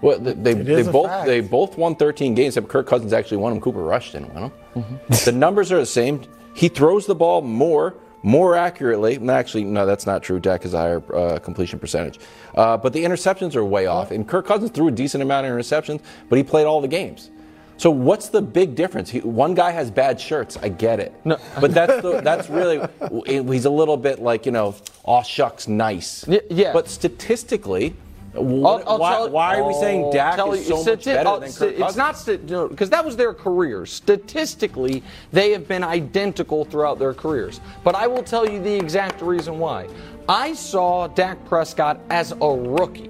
Well, 0.01 0.19
they, 0.19 0.33
they, 0.33 0.53
they 0.53 0.83
both 0.83 1.07
fact. 1.07 1.25
they 1.25 1.41
both 1.41 1.77
won 1.77 1.95
13 1.95 2.35
games. 2.35 2.55
Except 2.55 2.67
Kirk 2.69 2.87
Cousins 2.87 3.13
actually 3.13 3.37
won 3.37 3.53
them. 3.53 3.61
Cooper 3.61 3.81
Rush 3.83 4.11
didn't 4.11 4.33
win 4.33 4.43
them. 4.43 4.51
Mm-hmm. 4.75 5.25
the 5.25 5.31
numbers 5.31 5.71
are 5.71 5.79
the 5.79 5.85
same. 5.85 6.21
He 6.53 6.67
throws 6.69 7.05
the 7.07 7.15
ball 7.15 7.41
more, 7.41 7.95
more 8.23 8.55
accurately. 8.55 9.17
Actually, 9.29 9.63
no, 9.63 9.85
that's 9.85 10.05
not 10.05 10.23
true. 10.23 10.39
Dak 10.39 10.63
has 10.63 10.73
a 10.73 10.77
higher 10.77 11.15
uh, 11.15 11.39
completion 11.39 11.79
percentage, 11.79 12.19
uh, 12.55 12.77
but 12.77 12.93
the 12.93 13.03
interceptions 13.03 13.55
are 13.55 13.63
way 13.63 13.85
off. 13.85 14.11
And 14.11 14.27
Kirk 14.27 14.45
Cousins 14.45 14.71
threw 14.71 14.87
a 14.87 14.91
decent 14.91 15.21
amount 15.21 15.45
of 15.45 15.51
interceptions, 15.53 16.01
but 16.29 16.37
he 16.37 16.43
played 16.43 16.65
all 16.65 16.81
the 16.81 16.87
games. 16.87 17.29
So 17.77 17.91
what's 17.91 18.29
the 18.29 18.41
big 18.41 18.73
difference? 18.73 19.11
He, 19.11 19.19
one 19.19 19.53
guy 19.53 19.69
has 19.69 19.91
bad 19.91 20.19
shirts. 20.19 20.57
I 20.57 20.69
get 20.69 20.99
it. 20.99 21.13
No. 21.23 21.37
But 21.61 21.73
that's 21.75 22.01
the, 22.01 22.21
that's 22.21 22.49
really 22.49 22.81
he's 23.27 23.65
a 23.65 23.69
little 23.69 23.97
bit 23.97 24.19
like 24.19 24.45
you 24.45 24.51
know, 24.51 24.75
aw 25.03 25.21
shucks, 25.21 25.67
nice. 25.67 26.25
yeah. 26.49 26.73
But 26.73 26.89
statistically, 26.89 27.95
what, 28.37 28.85
why, 28.99 29.25
why 29.25 29.59
are 29.59 29.67
we 29.67 29.73
saying 29.73 30.11
Dak 30.11 30.39
is 30.53 30.69
you- 30.69 30.77
so 30.77 30.91
much 30.91 31.05
better 31.05 31.29
oh, 31.29 31.39
than 31.39 31.51
Kirk 31.51 31.77
Cousins? 31.77 31.81
It's 31.81 31.95
not 31.95 32.17
sta- 32.17 32.37
no, 32.47 32.67
because 32.67 32.89
that 32.89 33.03
was 33.03 33.15
their 33.15 33.33
career. 33.33 33.85
Statistically, 33.85 35.03
they 35.31 35.51
have 35.51 35.67
been 35.67 35.83
identical 35.83 36.65
throughout 36.65 36.99
their 36.99 37.13
careers. 37.13 37.59
But 37.83 37.95
I 37.95 38.07
will 38.07 38.23
tell 38.23 38.49
you 38.49 38.61
the 38.61 38.73
exact 38.73 39.21
reason 39.21 39.59
why. 39.59 39.87
I 40.29 40.53
saw 40.53 41.07
Dak 41.07 41.43
Prescott 41.45 41.99
as 42.09 42.31
a 42.31 42.49
rookie 42.49 43.09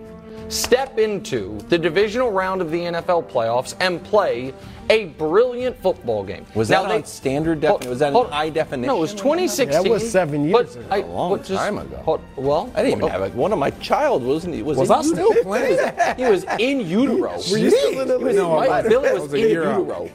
step 0.50 0.98
into 1.00 1.58
the 1.70 1.78
divisional 1.78 2.32
round 2.32 2.62
of 2.62 2.72
the 2.72 2.80
NFL 2.80 3.30
playoffs 3.30 3.76
and 3.80 4.04
play 4.04 4.54
a 4.90 5.06
brilliant 5.06 5.76
football 5.82 6.24
game. 6.24 6.46
Was 6.56 6.70
Now, 6.70 6.84
that 6.84 6.88
they- 6.90 6.96
on 6.96 7.04
standard 7.04 7.60
def- 7.60 7.70
Hold- 7.72 7.86
was 7.88 8.00
that 8.00 8.08
in 8.08 8.14
hold- 8.14 8.30
high 8.30 8.50
definition? 8.50 8.88
No, 8.88 8.98
it 8.98 9.00
was 9.02 9.14
when 9.16 9.24
2016. 9.24 9.84
That 9.84 9.90
was 9.90 10.10
seven 10.10 10.48
years 10.48 10.78
ago. 10.78 10.86
I, 10.90 11.00
A 11.00 11.06
long 11.06 11.32
but 11.32 11.44
just- 11.44 11.52
time 11.62 11.78
ago. 11.78 11.98
hold- 12.06 12.22
well, 12.38 12.72
I 12.74 12.84
didn't 12.84 13.00
even 13.00 13.04
oh, 13.04 13.08
have 13.10 13.22
it. 13.24 13.34
One 13.36 13.52
of 13.52 13.60
my 13.60 13.72
child 13.72 14.24
wasn't. 14.24 14.56
He 14.56 14.64
was, 14.64 14.78
Was 14.78 14.90
in 14.90 14.96
I 14.96 15.02
still 15.02 15.28
utero. 15.30 15.44
playing? 15.44 15.92
He 16.18 16.26
was 16.26 16.46
in 16.58 16.80
utero. 16.88 17.34
Were 17.52 17.58
you 17.58 17.70
still 17.70 18.02
in 18.02 18.08
the 18.08 18.18
He 18.18 18.24
was- 18.24 18.36
league? 18.38 18.46
my 18.70 18.82
No, 18.82 18.90
Billy 18.90 19.12
was, 19.14 19.22
was 19.24 19.34
in 19.34 19.40
utero. 19.50 20.10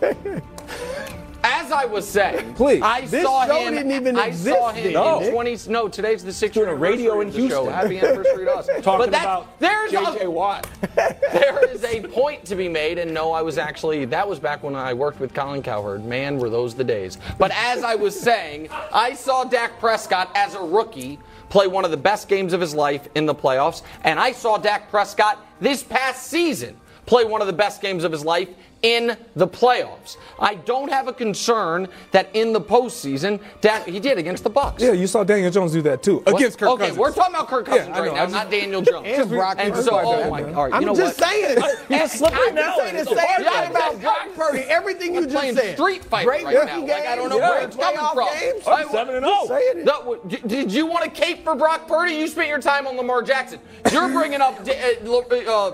As 1.44 1.72
I 1.72 1.84
was 1.84 2.08
saying, 2.08 2.54
Please. 2.54 2.82
I 2.82 3.02
This 3.06 3.24
saw 3.24 3.46
show 3.46 3.66
him. 3.66 3.74
didn't 3.74 3.92
even 3.92 4.16
I 4.16 4.26
exist 4.28 4.56
saw 4.56 4.70
him 4.72 4.92
then. 4.92 5.22
in 5.24 5.32
20. 5.32 5.58
No, 5.68 5.88
today's 5.88 6.22
the 6.24 6.32
sixth 6.32 6.54
Doing 6.54 6.68
a 6.68 6.74
radio 6.74 7.20
anniversary 7.20 7.44
in 7.44 7.44
of 7.44 7.50
the 7.50 7.54
show. 7.56 7.70
Happy 7.70 7.98
anniversary 7.98 8.44
to 8.44 8.52
us. 8.52 8.66
Talking 8.82 8.98
but 8.98 9.10
that's, 9.10 9.24
about 9.24 9.58
there's 9.58 9.90
J.J. 9.90 10.24
a, 10.24 10.30
Watt. 10.30 10.68
there 11.32 11.64
is 11.70 11.82
a 11.84 12.00
point 12.02 12.44
to 12.44 12.54
be 12.54 12.68
made, 12.68 12.98
and 12.98 13.12
no, 13.12 13.32
I 13.32 13.42
was 13.42 13.58
actually 13.58 14.04
that 14.06 14.28
was 14.28 14.38
back 14.38 14.62
when 14.62 14.74
I 14.76 14.92
worked 14.94 15.18
with 15.20 15.34
Colin 15.34 15.62
Cowherd. 15.62 16.04
Man, 16.04 16.38
were 16.38 16.50
those 16.50 16.74
the 16.74 16.84
days! 16.84 17.18
But 17.38 17.50
as 17.52 17.82
I 17.82 17.94
was 17.94 18.18
saying, 18.18 18.68
I 18.92 19.14
saw 19.14 19.44
Dak 19.44 19.78
Prescott 19.80 20.30
as 20.34 20.54
a 20.54 20.60
rookie 20.62 21.18
play 21.48 21.66
one 21.66 21.84
of 21.84 21.90
the 21.90 21.96
best 21.96 22.28
games 22.28 22.52
of 22.52 22.60
his 22.60 22.74
life 22.74 23.08
in 23.14 23.26
the 23.26 23.34
playoffs, 23.34 23.82
and 24.04 24.18
I 24.20 24.32
saw 24.32 24.58
Dak 24.58 24.90
Prescott 24.90 25.38
this 25.60 25.82
past 25.82 26.28
season 26.28 26.76
play 27.06 27.24
one 27.24 27.40
of 27.40 27.46
the 27.46 27.52
best 27.52 27.80
games 27.82 28.04
of 28.04 28.12
his 28.12 28.24
life 28.24 28.48
in 28.82 29.16
the 29.36 29.46
playoffs. 29.46 30.16
I 30.38 30.56
don't 30.56 30.90
have 30.90 31.06
a 31.08 31.12
concern 31.12 31.88
that 32.10 32.28
in 32.34 32.52
the 32.52 32.60
postseason, 32.60 33.40
Dak 33.60 33.86
he 33.86 34.00
did 34.00 34.18
against 34.18 34.42
the 34.44 34.50
Bucs. 34.50 34.80
Yeah, 34.80 34.92
you 34.92 35.06
saw 35.06 35.22
Daniel 35.22 35.50
Jones 35.50 35.72
do 35.72 35.82
that 35.82 36.02
too 36.02 36.18
What? 36.18 36.34
against 36.36 36.58
Kirk 36.58 36.66
Cousins. 36.68 36.72
okay, 36.80 36.84
Cousins. 36.88 36.98
we're 36.98 37.12
talking 37.12 37.34
about 37.34 37.48
Kirk 37.48 37.66
Cousins 37.66 37.88
Yeah, 37.88 38.00
right 38.02 38.12
now, 38.12 38.22
just- 38.24 38.34
not 38.34 38.50
Daniel 38.50 38.82
Jones. 38.82 39.06
And 39.06 39.30
Brock 39.30 39.56
and 39.60 39.76
so, 39.76 40.00
oh 40.00 40.30
Purdy. 40.30 40.30
my, 40.30 40.52
all 40.54 40.64
right, 40.64 40.74
I'm 40.74 40.80
you 40.82 40.86
know 40.86 40.94
just 40.96 41.20
what? 41.20 41.30
saying. 41.30 41.56
And 41.90 42.00
He's 42.00 42.12
slippery 42.12 42.40
I 42.40 42.46
can 42.46 42.54
now. 42.56 42.76
say 42.76 42.92
the 42.92 43.04
same 43.04 43.16
thing 43.16 43.44
yeah, 43.44 43.70
about 43.70 44.00
Brock 44.00 44.28
Purdy. 44.34 44.60
Everything 44.62 45.14
you 45.14 45.20
I'm 45.22 45.30
just 45.30 45.54
said. 45.56 45.74
Street 45.76 46.10
Great 46.10 46.26
right 46.44 46.54
now. 46.54 46.60
rookie 46.60 46.92
Like, 46.92 47.06
I 47.06 47.16
don't 47.16 47.28
know 47.28 47.38
games, 47.38 47.50
where 47.50 47.62
it's 47.62 47.76
coming 47.76 48.00
from. 48.14 48.28
games. 48.40 48.66
I- 48.66 48.84
seven 48.92 49.14
and 49.16 49.24
Just 49.26 49.50
oh. 49.50 50.26
saying 50.26 50.48
did- 50.48 50.72
you 50.72 50.86
want 50.86 51.04
to 51.04 51.10
cape 51.10 51.44
for 51.44 51.54
Brock 51.54 51.86
Purdy? 51.86 52.14
You 52.14 52.26
spent 52.26 52.48
your 52.48 52.60
time 52.60 52.86
on 52.86 52.96
Lamar 52.96 53.22
Jackson. 53.22 53.60
You're 53.92 54.08
bringing 54.08 54.40
up 54.40 54.58
uh, 54.66 54.70
uh, 54.72 55.68
uh, 55.68 55.70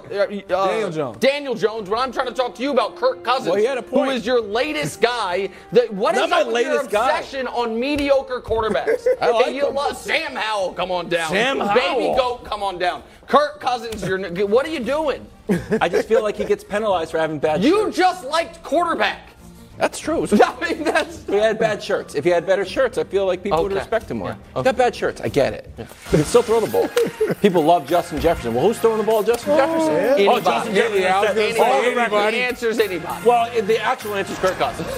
Daniel 0.66 0.90
Jones. 0.90 1.18
Daniel 1.18 1.54
Jones. 1.54 1.88
When 1.88 1.98
I'm 1.98 2.12
trying 2.12 2.26
to 2.26 2.34
talk 2.34 2.54
to 2.56 2.62
you 2.62 2.72
about 2.72 2.96
Kirk 2.98 3.22
Cousins, 3.22 3.46
Well, 3.48 3.56
he 3.56 3.64
had 3.64 3.78
a 3.78 3.82
point. 3.82 4.10
who 4.10 4.16
is 4.16 4.26
your 4.26 4.40
latest 4.40 5.00
guy. 5.00 5.50
That 5.70 5.92
what 5.94 6.16
is 6.16 6.28
my 6.28 6.40
up 6.40 6.48
with 6.48 6.56
your 6.64 6.72
latest 6.74 6.90
guy. 6.90 7.18
obsession 7.18 7.46
on 7.46 7.78
mediocre 7.78 8.40
quarterbacks? 8.40 9.06
I 9.20 9.30
like 9.30 9.54
you 9.54 9.68
love 9.70 9.96
Sam 9.96 10.34
Howell. 10.34 10.72
Come 10.72 10.90
on 10.90 11.08
down. 11.08 11.30
Sam 11.30 11.58
Baby 11.58 12.14
goat. 12.16 12.44
Come 12.44 12.62
on 12.64 12.78
down. 12.78 13.04
Kirk 13.28 13.60
Cousins. 13.60 14.02
You're. 14.06 14.18
What 14.48 14.66
are 14.66 14.70
you 14.70 14.80
doing? 14.80 15.24
I 15.80 15.88
just 15.88 16.08
feel 16.08 16.22
like 16.22 16.36
he 16.36 16.44
gets 16.44 16.64
penalized 16.64 17.12
for 17.12 17.18
having 17.18 17.38
bad. 17.38 17.62
You 17.62 17.84
shirts. 17.84 17.96
just 17.96 18.24
liked 18.24 18.62
quarterback. 18.64 19.30
That's 19.78 19.98
true. 19.98 20.26
I 20.32 20.56
mean, 20.60 20.84
that's. 20.84 21.24
He 21.24 21.36
had 21.36 21.58
bad 21.58 21.82
shirts, 21.82 22.14
if 22.14 22.24
he 22.24 22.30
had 22.30 22.46
better 22.46 22.64
shirts, 22.64 22.98
I 22.98 23.04
feel 23.04 23.26
like 23.26 23.42
people 23.42 23.62
would 23.62 23.72
respect 23.72 24.10
him 24.10 24.18
more. 24.18 24.36
Yeah. 24.56 24.62
Got 24.62 24.76
bad 24.76 24.94
shirts, 24.94 25.20
I 25.20 25.28
get 25.28 25.52
it. 25.54 25.70
But 25.76 25.88
he 26.10 26.22
still 26.24 26.42
throw 26.42 26.60
the 26.60 26.66
ball. 26.66 26.88
people 27.40 27.62
love 27.62 27.86
Justin 27.86 28.20
Jefferson. 28.20 28.54
Well, 28.54 28.66
who's 28.66 28.78
throwing 28.78 28.98
the 28.98 29.04
ball? 29.04 29.22
Justin 29.22 29.52
oh, 29.52 29.56
Jefferson. 29.56 29.94
Anybody. 29.94 30.28
Oh, 30.28 30.40
Justin 30.40 30.74
Jefferson. 30.74 31.02
Yeah, 31.02 31.16
I 31.16 31.20
was 31.20 31.28
gonna 31.28 31.40
Anybody. 31.40 31.86
Anybody. 31.86 32.36
The 32.36 32.42
answer's 32.42 32.78
anybody. 32.78 33.24
Well, 33.26 33.62
the 33.62 33.78
actual 33.80 34.14
answer 34.14 34.32
is 34.32 34.38
Kirk 34.38 34.56
Cousins. 34.58 34.88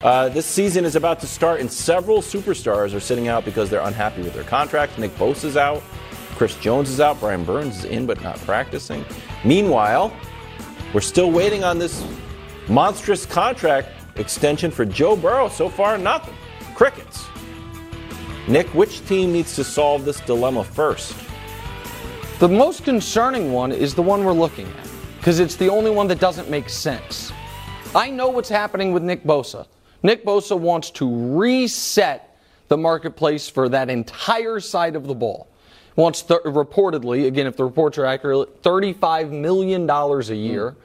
Uh, 0.00 0.28
this 0.28 0.46
season 0.46 0.84
is 0.84 0.94
about 0.94 1.18
to 1.18 1.26
start, 1.26 1.58
and 1.58 1.68
several 1.68 2.18
superstars 2.18 2.94
are 2.94 3.00
sitting 3.00 3.26
out 3.26 3.44
because 3.44 3.68
they're 3.68 3.80
unhappy 3.80 4.22
with 4.22 4.32
their 4.32 4.44
contracts. 4.44 4.96
Nick 4.96 5.10
Bosa's 5.16 5.56
out, 5.56 5.82
Chris 6.36 6.54
Jones 6.58 6.88
is 6.88 7.00
out, 7.00 7.18
Brian 7.18 7.42
Burns 7.42 7.78
is 7.78 7.84
in 7.86 8.06
but 8.06 8.22
not 8.22 8.36
practicing. 8.42 9.04
Meanwhile, 9.44 10.16
we're 10.94 11.00
still 11.00 11.32
waiting 11.32 11.64
on 11.64 11.80
this 11.80 12.06
monstrous 12.68 13.26
contract 13.26 13.88
extension 14.14 14.70
for 14.70 14.84
Joe 14.84 15.16
Burrow. 15.16 15.48
So 15.48 15.68
far, 15.68 15.98
nothing. 15.98 16.34
Crickets. 16.76 17.26
Nick, 18.46 18.68
which 18.68 19.04
team 19.06 19.32
needs 19.32 19.56
to 19.56 19.64
solve 19.64 20.04
this 20.04 20.20
dilemma 20.20 20.62
first? 20.62 21.16
The 22.38 22.48
most 22.48 22.84
concerning 22.84 23.52
one 23.52 23.72
is 23.72 23.96
the 23.96 24.02
one 24.02 24.24
we're 24.24 24.30
looking 24.30 24.68
at 24.68 24.88
because 25.16 25.40
it's 25.40 25.56
the 25.56 25.68
only 25.68 25.90
one 25.90 26.06
that 26.06 26.20
doesn't 26.20 26.48
make 26.48 26.68
sense. 26.68 27.32
I 27.96 28.10
know 28.10 28.28
what's 28.28 28.48
happening 28.48 28.92
with 28.92 29.02
Nick 29.02 29.24
Bosa. 29.24 29.66
Nick 30.02 30.24
Bosa 30.24 30.58
wants 30.58 30.90
to 30.92 31.36
reset 31.38 32.38
the 32.68 32.76
marketplace 32.76 33.48
for 33.48 33.68
that 33.68 33.90
entire 33.90 34.60
side 34.60 34.94
of 34.94 35.06
the 35.06 35.14
ball. 35.14 35.48
Wants 35.96 36.22
th- 36.22 36.40
reportedly, 36.42 37.26
again, 37.26 37.46
if 37.46 37.56
the 37.56 37.64
reports 37.64 37.98
are 37.98 38.06
accurate, 38.06 38.62
$35 38.62 39.30
million 39.30 39.90
a 39.90 40.20
year. 40.34 40.76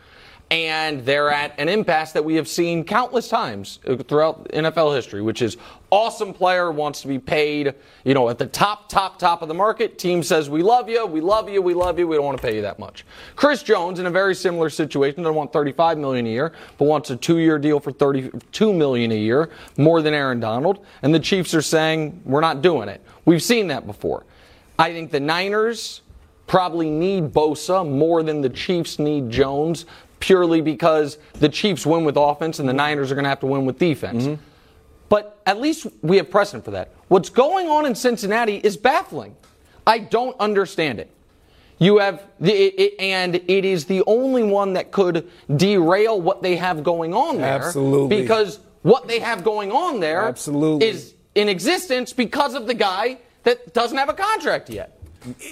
And 0.51 1.03
they're 1.05 1.29
at 1.29 1.59
an 1.59 1.67
impasse 1.67 2.11
that 2.11 2.23
we 2.23 2.35
have 2.35 2.47
seen 2.47 2.83
countless 2.83 3.27
times 3.27 3.79
uh, 3.87 3.95
throughout 3.95 4.47
NFL 4.49 4.95
history, 4.95 5.21
which 5.21 5.41
is 5.41 5.57
awesome 5.89 6.33
player 6.33 6.71
wants 6.71 7.01
to 7.01 7.07
be 7.07 7.17
paid, 7.17 7.73
you 8.03 8.13
know, 8.13 8.29
at 8.29 8.37
the 8.37 8.45
top, 8.45 8.87
top, 8.89 9.17
top 9.17 9.41
of 9.41 9.47
the 9.47 9.53
market. 9.53 9.97
Team 9.97 10.21
says, 10.21 10.49
we 10.49 10.61
love 10.61 10.89
you, 10.89 11.05
we 11.05 11.21
love 11.21 11.49
you, 11.49 11.61
we 11.61 11.73
love 11.73 11.97
you, 11.97 12.07
we 12.07 12.15
don't 12.15 12.25
want 12.25 12.37
to 12.37 12.41
pay 12.41 12.55
you 12.55 12.61
that 12.61 12.77
much. 12.77 13.05
Chris 13.35 13.63
Jones 13.63 13.99
in 13.99 14.05
a 14.05 14.11
very 14.11 14.35
similar 14.35 14.69
situation, 14.69 15.23
doesn't 15.23 15.35
want 15.35 15.51
35 15.51 15.97
million 15.97 16.27
a 16.27 16.29
year, 16.29 16.53
but 16.77 16.85
wants 16.85 17.09
a 17.09 17.15
two-year 17.15 17.57
deal 17.57 17.79
for 17.79 17.91
32 17.91 18.73
million 18.73 19.11
a 19.11 19.17
year, 19.17 19.49
more 19.77 20.01
than 20.01 20.13
Aaron 20.13 20.39
Donald. 20.39 20.85
And 21.01 21.13
the 21.13 21.19
Chiefs 21.19 21.53
are 21.55 21.61
saying, 21.61 22.21
we're 22.25 22.41
not 22.41 22.61
doing 22.61 22.89
it. 22.89 23.01
We've 23.25 23.43
seen 23.43 23.67
that 23.67 23.87
before. 23.87 24.25
I 24.77 24.91
think 24.91 25.11
the 25.11 25.19
Niners 25.19 26.01
probably 26.47 26.89
need 26.89 27.31
Bosa 27.31 27.87
more 27.87 28.21
than 28.21 28.41
the 28.41 28.49
Chiefs 28.49 28.99
need 28.99 29.29
Jones 29.29 29.85
purely 30.23 30.61
because 30.61 31.17
the 31.33 31.49
Chiefs 31.49 31.85
win 31.85 32.05
with 32.05 32.15
offense 32.15 32.57
and 32.57 32.69
the 32.69 32.73
Niners 32.73 33.11
are 33.11 33.15
going 33.15 33.25
to 33.25 33.29
have 33.29 33.41
to 33.41 33.45
win 33.45 33.65
with 33.65 33.77
defense. 33.77 34.23
Mm-hmm. 34.23 34.41
But 35.09 35.37
at 35.45 35.59
least 35.59 35.85
we 36.01 36.15
have 36.15 36.31
precedent 36.31 36.63
for 36.63 36.71
that. 36.71 36.91
What's 37.09 37.29
going 37.29 37.67
on 37.67 37.85
in 37.85 37.93
Cincinnati 37.93 38.55
is 38.55 38.77
baffling. 38.77 39.35
I 39.85 39.99
don't 39.99 40.39
understand 40.39 41.01
it. 41.01 41.11
You 41.77 41.97
have 41.97 42.23
the, 42.39 42.53
it, 42.53 42.73
it, 42.79 42.99
and 43.01 43.35
it 43.35 43.65
is 43.65 43.83
the 43.83 44.01
only 44.07 44.43
one 44.43 44.73
that 44.73 44.93
could 44.93 45.29
derail 45.53 46.21
what 46.21 46.41
they 46.41 46.55
have 46.55 46.85
going 46.85 47.13
on 47.13 47.39
there. 47.39 47.61
Absolutely. 47.61 48.21
Because 48.21 48.61
what 48.81 49.09
they 49.09 49.19
have 49.19 49.43
going 49.43 49.73
on 49.73 49.99
there 49.99 50.21
Absolutely. 50.21 50.87
is 50.87 51.15
in 51.35 51.49
existence 51.49 52.13
because 52.13 52.53
of 52.53 52.65
the 52.65 52.73
guy 52.73 53.17
that 53.43 53.73
doesn't 53.73 53.97
have 53.97 54.07
a 54.07 54.13
contract 54.13 54.69
yet. 54.69 55.01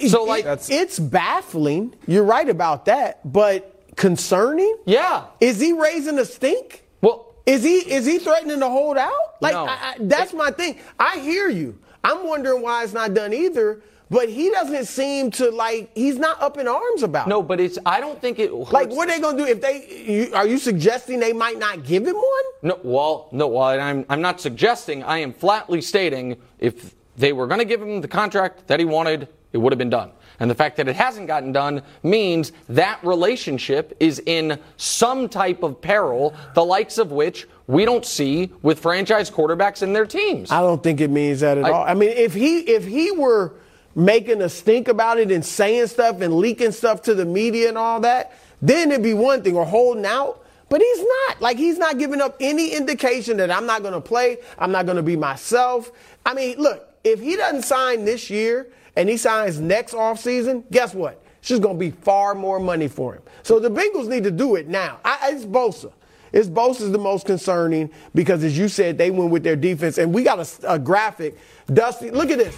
So 0.08 0.24
like 0.24 0.46
It- 0.46 0.70
it's 0.70 0.98
baffling. 0.98 1.94
You're 2.06 2.24
right 2.24 2.48
about 2.48 2.86
that, 2.86 3.20
but 3.30 3.71
concerning? 4.02 4.76
Yeah. 4.84 5.26
Is 5.40 5.60
he 5.60 5.72
raising 5.72 6.18
a 6.18 6.24
stink? 6.24 6.82
Well, 7.02 7.36
is 7.46 7.62
he 7.62 7.76
is 7.78 8.04
he 8.04 8.18
threatening 8.18 8.58
to 8.58 8.68
hold 8.68 8.98
out? 8.98 9.40
Like 9.40 9.52
No. 9.52 9.64
I, 9.66 9.70
I, 9.70 9.94
that's 10.00 10.32
my 10.32 10.50
thing. 10.50 10.80
I 10.98 11.20
hear 11.20 11.48
you. 11.48 11.78
I'm 12.02 12.26
wondering 12.26 12.62
why 12.62 12.82
it's 12.82 12.92
not 12.92 13.14
done 13.14 13.32
either. 13.32 13.80
But 14.10 14.28
he 14.28 14.50
doesn't 14.50 14.86
seem 14.86 15.30
to 15.32 15.50
like. 15.50 15.90
He's 15.94 16.18
not 16.18 16.42
up 16.42 16.58
in 16.58 16.68
arms 16.68 17.02
about. 17.02 17.28
No, 17.28 17.42
but 17.42 17.60
it's. 17.60 17.78
I 17.86 17.98
don't 17.98 18.20
think 18.20 18.38
it. 18.38 18.52
Like, 18.52 18.90
what 18.90 19.08
are 19.08 19.14
they 19.14 19.20
gonna 19.20 19.38
do 19.38 19.46
if 19.46 19.62
they? 19.62 19.86
You, 20.04 20.34
are 20.34 20.46
you 20.46 20.58
suggesting 20.58 21.18
they 21.18 21.32
might 21.32 21.58
not 21.58 21.84
give 21.84 22.06
him 22.06 22.16
one? 22.16 22.44
No, 22.62 22.78
well, 22.82 23.28
no, 23.32 23.46
well, 23.46 23.80
I'm, 23.80 24.04
I'm 24.10 24.20
not 24.20 24.38
suggesting. 24.38 25.02
I 25.02 25.18
am 25.18 25.32
flatly 25.32 25.80
stating 25.80 26.36
if 26.58 26.94
they 27.16 27.32
were 27.32 27.46
going 27.46 27.60
to 27.60 27.64
give 27.64 27.80
him 27.80 28.00
the 28.02 28.08
contract 28.08 28.66
that 28.66 28.80
he 28.80 28.84
wanted, 28.84 29.28
it 29.52 29.58
would 29.58 29.72
have 29.72 29.78
been 29.78 29.90
done. 29.90 30.12
And 30.42 30.50
the 30.50 30.56
fact 30.56 30.76
that 30.78 30.88
it 30.88 30.96
hasn't 30.96 31.28
gotten 31.28 31.52
done 31.52 31.82
means 32.02 32.50
that 32.68 32.98
relationship 33.04 33.96
is 34.00 34.20
in 34.26 34.58
some 34.76 35.28
type 35.28 35.62
of 35.62 35.80
peril, 35.80 36.34
the 36.54 36.64
likes 36.64 36.98
of 36.98 37.12
which 37.12 37.46
we 37.68 37.84
don't 37.84 38.04
see 38.04 38.50
with 38.60 38.80
franchise 38.80 39.30
quarterbacks 39.30 39.82
and 39.82 39.94
their 39.94 40.04
teams. 40.04 40.50
I 40.50 40.60
don't 40.62 40.82
think 40.82 41.00
it 41.00 41.10
means 41.10 41.40
that 41.40 41.58
at 41.58 41.64
I- 41.66 41.70
all. 41.70 41.84
I 41.84 41.94
mean, 41.94 42.10
if 42.10 42.34
he 42.34 42.58
if 42.58 42.84
he 42.84 43.12
were 43.12 43.54
making 43.94 44.42
a 44.42 44.48
stink 44.48 44.88
about 44.88 45.20
it 45.20 45.30
and 45.30 45.44
saying 45.44 45.86
stuff 45.86 46.20
and 46.20 46.34
leaking 46.34 46.72
stuff 46.72 47.02
to 47.02 47.14
the 47.14 47.24
media 47.24 47.68
and 47.68 47.78
all 47.78 48.00
that, 48.00 48.32
then 48.60 48.90
it'd 48.90 49.00
be 49.00 49.14
one 49.14 49.44
thing 49.44 49.54
or 49.54 49.64
holding 49.64 50.04
out. 50.06 50.44
But 50.68 50.80
he's 50.80 51.04
not. 51.28 51.40
Like 51.40 51.56
he's 51.56 51.78
not 51.78 51.98
giving 51.98 52.20
up 52.20 52.34
any 52.40 52.70
indication 52.74 53.36
that 53.36 53.52
I'm 53.52 53.66
not 53.66 53.82
going 53.82 53.94
to 53.94 54.00
play. 54.00 54.38
I'm 54.58 54.72
not 54.72 54.86
going 54.86 54.96
to 54.96 55.04
be 55.04 55.14
myself. 55.14 55.92
I 56.26 56.34
mean, 56.34 56.58
look, 56.58 56.88
if 57.04 57.20
he 57.20 57.36
doesn't 57.36 57.62
sign 57.62 58.04
this 58.04 58.28
year 58.28 58.66
and 58.96 59.08
he 59.08 59.16
signs 59.16 59.60
next 59.60 59.94
offseason, 59.94 60.64
guess 60.70 60.94
what? 60.94 61.22
It's 61.38 61.48
just 61.48 61.62
going 61.62 61.76
to 61.76 61.80
be 61.80 61.90
far 61.90 62.34
more 62.34 62.60
money 62.60 62.88
for 62.88 63.14
him. 63.14 63.22
So 63.42 63.58
the 63.58 63.70
Bengals 63.70 64.08
need 64.08 64.24
to 64.24 64.30
do 64.30 64.56
it 64.56 64.68
now. 64.68 65.00
I, 65.04 65.32
it's 65.32 65.44
Bosa. 65.44 65.92
It's 66.32 66.48
Bosa's 66.48 66.92
the 66.92 66.98
most 66.98 67.26
concerning 67.26 67.90
because, 68.14 68.42
as 68.44 68.56
you 68.56 68.68
said, 68.68 68.96
they 68.96 69.10
went 69.10 69.30
with 69.30 69.42
their 69.42 69.56
defense. 69.56 69.98
And 69.98 70.14
we 70.14 70.22
got 70.22 70.38
a, 70.38 70.74
a 70.74 70.78
graphic. 70.78 71.36
Dusty, 71.72 72.10
look 72.10 72.30
at 72.30 72.38
this. 72.38 72.56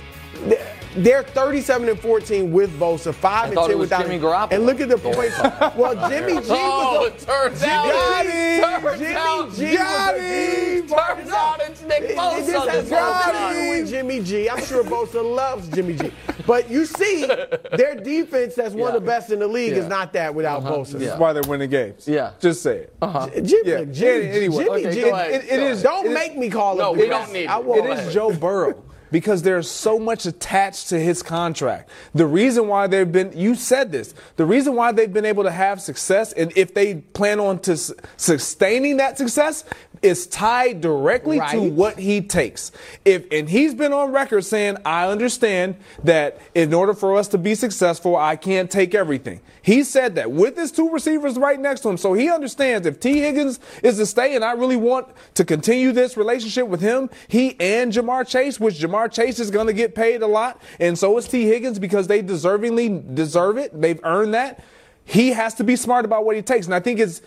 They're 0.96 1.24
37 1.24 1.88
and 1.88 1.98
14 1.98 2.52
with 2.52 2.78
Bosa, 2.78 3.12
5 3.12 3.24
I 3.24 3.46
and 3.46 3.54
thought 3.54 3.62
10 3.66 3.70
it 3.72 3.78
was 3.78 3.86
without 3.86 4.02
Jimmy 4.02 4.14
him. 4.14 4.22
Garoppolo. 4.22 4.52
And 4.52 4.64
look 4.64 4.80
at 4.80 4.88
the 4.88 4.96
points. 4.96 5.36
well, 5.76 6.08
Jimmy 6.08 6.34
G 6.40 6.46
Oh, 6.50 7.00
was 7.00 7.10
a, 7.10 7.14
it 7.16 7.18
turns 7.26 7.60
Jimmy, 7.60 7.72
out- 7.72 8.22
Jimmy, 8.22 8.60
turns 8.70 9.16
out- 9.16 9.54
G 9.56 9.76
Got 9.76 10.14
was 10.14 10.22
a 10.22 10.24
him. 10.24 10.80
deep 10.82 10.90
part- 10.90 11.16
Turns 11.18 11.30
out 11.32 11.60
it's 11.62 11.82
Nick 11.82 12.00
It- 12.02 12.16
Bosa 12.16 12.36
This 12.36 12.54
has 12.54 12.64
this 12.82 12.90
nothing 12.92 12.96
whole 12.96 13.32
to 13.32 13.38
time. 13.38 13.54
do 13.54 13.70
with 13.70 13.90
Jimmy 13.90 14.20
G. 14.20 14.48
I'm 14.48 14.64
sure 14.64 14.84
Bosa 14.84 15.34
loves 15.34 15.66
Jimmy 15.70 15.94
G. 15.94 16.12
But 16.46 16.70
you 16.70 16.86
see, 16.86 17.26
their 17.72 17.96
defense, 17.96 18.54
that's 18.54 18.74
one 18.74 18.94
of 18.94 19.02
the 19.02 19.04
best 19.04 19.30
in 19.32 19.40
the 19.40 19.48
league, 19.48 19.72
is 19.72 19.88
not 19.88 20.12
that 20.12 20.32
without 20.32 20.58
Uh-huh. 20.58 20.76
Bosa. 20.76 20.92
This 21.00 21.12
is 21.12 21.18
why 21.18 21.32
they're 21.32 21.42
winning 21.48 21.70
games. 21.70 22.06
Yeah. 22.06 22.30
Just 22.38 22.62
say 22.62 22.76
it. 22.76 22.94
Uh-huh. 23.02 23.28
J- 23.30 23.40
Jimmy, 23.42 23.68
Yeah. 23.70 23.84
Jimmy, 23.90 24.28
Anyway, 24.28 24.64
Jimmy 24.64 24.86
Okay, 24.86 24.94
G. 24.94 25.00
go 25.00 25.10
ahead. 25.10 25.30
It- 25.32 25.44
it 25.50 25.56
Go 25.56 25.66
is- 25.66 25.82
Don't 25.82 26.06
it 26.06 26.08
is- 26.10 26.14
make 26.14 26.36
me 26.38 26.50
call 26.50 26.76
No, 26.76 26.92
him. 26.92 27.00
we 27.00 27.08
don't 27.08 27.32
need 27.32 27.48
I 27.48 27.58
won't. 27.58 27.84
It 27.86 27.98
is 27.98 28.14
Joe 28.14 28.30
Burrow 28.30 28.74
because 29.10 29.42
there's 29.42 29.70
so 29.70 29.98
much 29.98 30.26
attached 30.26 30.88
to 30.88 30.98
his 30.98 31.22
contract. 31.22 31.90
The 32.14 32.26
reason 32.26 32.68
why 32.68 32.86
they've 32.86 33.10
been, 33.10 33.32
you 33.36 33.54
said 33.54 33.92
this, 33.92 34.14
the 34.36 34.44
reason 34.44 34.74
why 34.74 34.92
they've 34.92 35.12
been 35.12 35.24
able 35.24 35.44
to 35.44 35.50
have 35.50 35.80
success, 35.80 36.32
and 36.32 36.52
if 36.56 36.74
they 36.74 36.96
plan 36.96 37.40
on 37.40 37.58
to 37.60 37.76
sustaining 38.16 38.96
that 38.98 39.18
success, 39.18 39.64
is 40.04 40.26
tied 40.26 40.80
directly 40.80 41.40
to 41.50 41.60
what 41.60 41.98
he 41.98 42.20
takes. 42.20 42.70
If 43.04 43.24
and 43.32 43.48
he's 43.48 43.74
been 43.74 43.92
on 43.92 44.12
record 44.12 44.44
saying, 44.44 44.76
"I 44.84 45.08
understand 45.08 45.76
that 46.04 46.38
in 46.54 46.74
order 46.74 46.92
for 46.92 47.16
us 47.16 47.26
to 47.28 47.38
be 47.38 47.54
successful, 47.54 48.14
I 48.14 48.36
can't 48.36 48.70
take 48.70 48.94
everything." 48.94 49.40
He 49.62 49.82
said 49.82 50.14
that 50.16 50.30
with 50.30 50.58
his 50.58 50.70
two 50.70 50.90
receivers 50.90 51.36
right 51.36 51.58
next 51.58 51.80
to 51.80 51.88
him, 51.88 51.96
so 51.96 52.12
he 52.12 52.30
understands 52.30 52.86
if 52.86 53.00
Tee 53.00 53.20
Higgins 53.20 53.60
is 53.82 53.96
to 53.96 54.04
stay, 54.04 54.34
and 54.34 54.44
I 54.44 54.52
really 54.52 54.76
want 54.76 55.06
to 55.34 55.44
continue 55.44 55.90
this 55.90 56.18
relationship 56.18 56.68
with 56.68 56.82
him, 56.82 57.08
he 57.28 57.56
and 57.58 57.90
Ja'Marr 57.90 58.28
Chase, 58.28 58.60
which 58.60 58.74
Ja'Marr 58.74 59.10
Chase 59.10 59.40
is 59.40 59.50
going 59.50 59.66
to 59.66 59.72
get 59.72 59.94
paid 59.94 60.20
a 60.20 60.26
lot, 60.26 60.60
and 60.78 60.98
so 60.98 61.16
is 61.16 61.26
Tee 61.26 61.46
Higgins 61.46 61.78
because 61.78 62.06
they 62.08 62.22
deservingly 62.22 63.14
deserve 63.14 63.56
it. 63.56 63.80
They've 63.80 64.00
earned 64.04 64.34
that. 64.34 64.62
He 65.06 65.30
has 65.30 65.54
to 65.54 65.64
be 65.64 65.76
smart 65.76 66.04
about 66.04 66.24
what 66.24 66.34
he 66.36 66.42
takes, 66.42 66.66
and 66.66 66.74
I 66.74 66.80
think 66.80 66.98
it's 66.98 67.20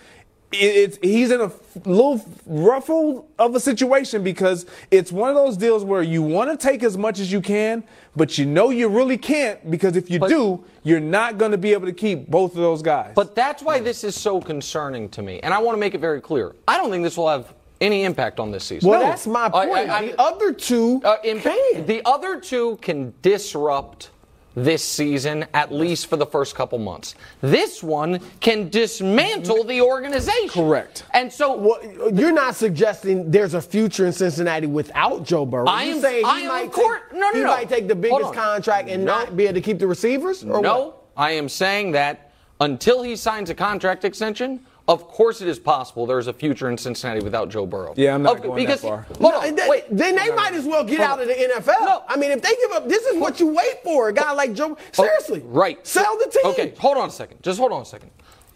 it's 0.52 0.98
he's 1.02 1.30
in 1.32 1.42
a 1.42 1.52
little 1.86 2.24
ruffle 2.46 3.30
of 3.38 3.54
a 3.56 3.60
situation 3.60 4.24
because 4.24 4.66
it's 4.92 5.12
one 5.12 5.30
of 5.30 5.36
those 5.36 5.58
deals 5.58 5.84
where 5.84 6.02
you 6.02 6.22
want 6.22 6.50
to 6.50 6.58
take 6.68 6.84
as 6.84 6.98
much 6.98 7.20
as 7.20 7.32
you 7.32 7.42
can, 7.42 7.84
but 8.16 8.38
you 8.38 8.46
know 8.46 8.70
you 8.70 8.88
really 8.88 9.18
can't 9.18 9.70
because 9.70 9.98
if 9.98 10.10
you 10.10 10.20
do, 10.20 10.64
you're 10.84 11.00
not 11.02 11.38
going 11.38 11.52
to 11.52 11.58
be 11.58 11.74
able 11.74 11.86
to 11.86 11.92
keep 11.94 12.28
both 12.28 12.52
of 12.52 12.58
those 12.62 12.82
guys. 12.82 13.12
But 13.14 13.36
that's 13.36 13.62
why 13.62 13.80
this 13.80 14.04
is 14.06 14.16
so 14.16 14.40
concerning 14.40 15.10
to 15.10 15.22
me. 15.22 15.40
And 15.42 15.54
I 15.54 15.60
want 15.60 15.76
to 15.76 15.80
make 15.80 15.94
it 15.94 16.00
very 16.02 16.22
clear. 16.22 16.56
I 16.68 16.78
don't 16.78 16.90
think 16.92 17.04
this 17.04 17.18
will 17.18 17.30
have 17.30 17.54
any 17.82 18.06
impact 18.06 18.40
on 18.40 18.50
this 18.50 18.64
season. 18.64 18.90
Well, 18.90 19.02
that's 19.02 19.28
my 19.28 19.46
I- 19.46 19.50
point. 19.50 19.90
I- 19.90 19.98
I- 19.98 20.08
the 20.08 20.22
other 20.22 20.54
two 20.54 21.02
Uh, 21.04 21.18
in- 21.24 21.40
can. 21.42 21.86
The 21.86 22.02
other 22.06 22.40
two 22.40 22.78
can 22.82 23.14
disrupt 23.22 24.10
this 24.58 24.84
season, 24.84 25.46
at 25.54 25.72
least 25.72 26.08
for 26.08 26.18
the 26.18 26.26
first 26.26 26.56
couple 26.56 26.80
months. 26.80 27.14
This 27.42 27.84
one 27.84 28.20
can 28.40 28.70
dismantle 28.70 29.64
the 29.66 29.80
organization. 29.82 30.50
Correct. 30.50 31.04
And 31.14 31.32
so, 31.32 31.56
Well, 31.56 32.12
you're 32.12 32.32
not 32.32 32.56
suggesting 32.56 33.30
there's 33.30 33.54
a 33.54 33.62
future 33.62 34.08
in 34.08 34.12
Cincinnati 34.14 34.66
without 34.66 35.24
Joe 35.24 35.46
Burrow. 35.46 35.68
I 35.68 35.84
you 35.84 35.96
am- 35.96 36.02
saying 36.02 36.26
he 36.26 36.32
I 36.32 36.40
am 36.40 36.48
might 36.48 36.66
of 36.66 36.72
course- 36.72 37.02
take, 37.12 37.20
no, 37.20 37.30
no, 37.30 37.34
he 37.36 37.42
no. 37.42 37.48
might 37.48 37.70
take 37.70 37.88
the 37.88 37.96
biggest 37.96 38.34
contract 38.34 38.90
and 38.90 39.06
No. 39.06 39.20
not 39.20 39.38
be 39.38 39.44
able 39.44 39.54
to 39.54 39.62
keep 39.62 39.78
the 39.78 39.86
receivers? 39.88 40.44
Or 40.44 40.60
no, 40.60 40.80
what? 40.80 40.98
I 41.16 41.32
am 41.32 41.50
saying 41.50 41.92
that 41.92 42.32
until 42.60 43.04
he 43.04 43.16
signs 43.16 43.52
a 43.52 43.56
contract 43.56 44.06
extension, 44.06 44.62
of 44.88 45.08
course 45.08 45.42
it 45.42 45.48
is 45.48 45.60
possible 45.60 46.06
there's 46.06 46.28
a 46.28 46.34
future 46.34 46.70
in 46.70 46.78
Cincinnati 46.78 47.22
without 47.24 47.50
Joe 47.50 47.66
Burrow. 47.66 47.94
Yeah, 47.98 48.16
I'm 48.16 48.24
not 48.24 48.38
Of- 48.38 48.44
going 48.44 48.56
because, 48.56 48.82
that 48.82 48.88
far. 48.88 49.02
Hold 49.20 49.34
No, 49.34 49.40
on, 49.42 49.56
then, 49.56 49.70
wait. 49.70 49.86
then 49.92 50.16
they 50.16 50.30
might 50.34 50.54
as 50.54 50.66
well 50.66 50.84
get 50.84 51.02
out 51.02 51.22
of 51.22 51.28
the 51.28 51.34
NFL. 51.34 51.82
No. 51.82 52.04
I 52.08 52.16
mean, 52.16 52.32
if 52.32 52.42
they 52.42 52.56
give 52.56 52.72
up, 52.72 52.88
this 52.88 53.06
is 53.06 53.20
what 53.20 53.40
you 53.40 53.48
wait 53.48 53.84
for. 53.84 54.10
A 54.10 54.14
guy 54.14 54.32
oh. 54.32 54.36
like 54.36 54.54
Joe. 54.54 54.78
Oh, 54.98 55.04
seriously. 55.04 55.42
Oh, 55.44 55.50
right. 55.50 55.86
Sell 55.86 56.18
the 56.18 56.30
team. 56.32 56.52
Okay, 56.52 56.74
hold 56.78 56.98
on 56.98 57.10
a 57.10 57.12
second. 57.12 57.44
Just 57.44 57.60
hold 57.60 57.72
on 57.72 57.82
a 57.82 57.86
second. 57.86 58.12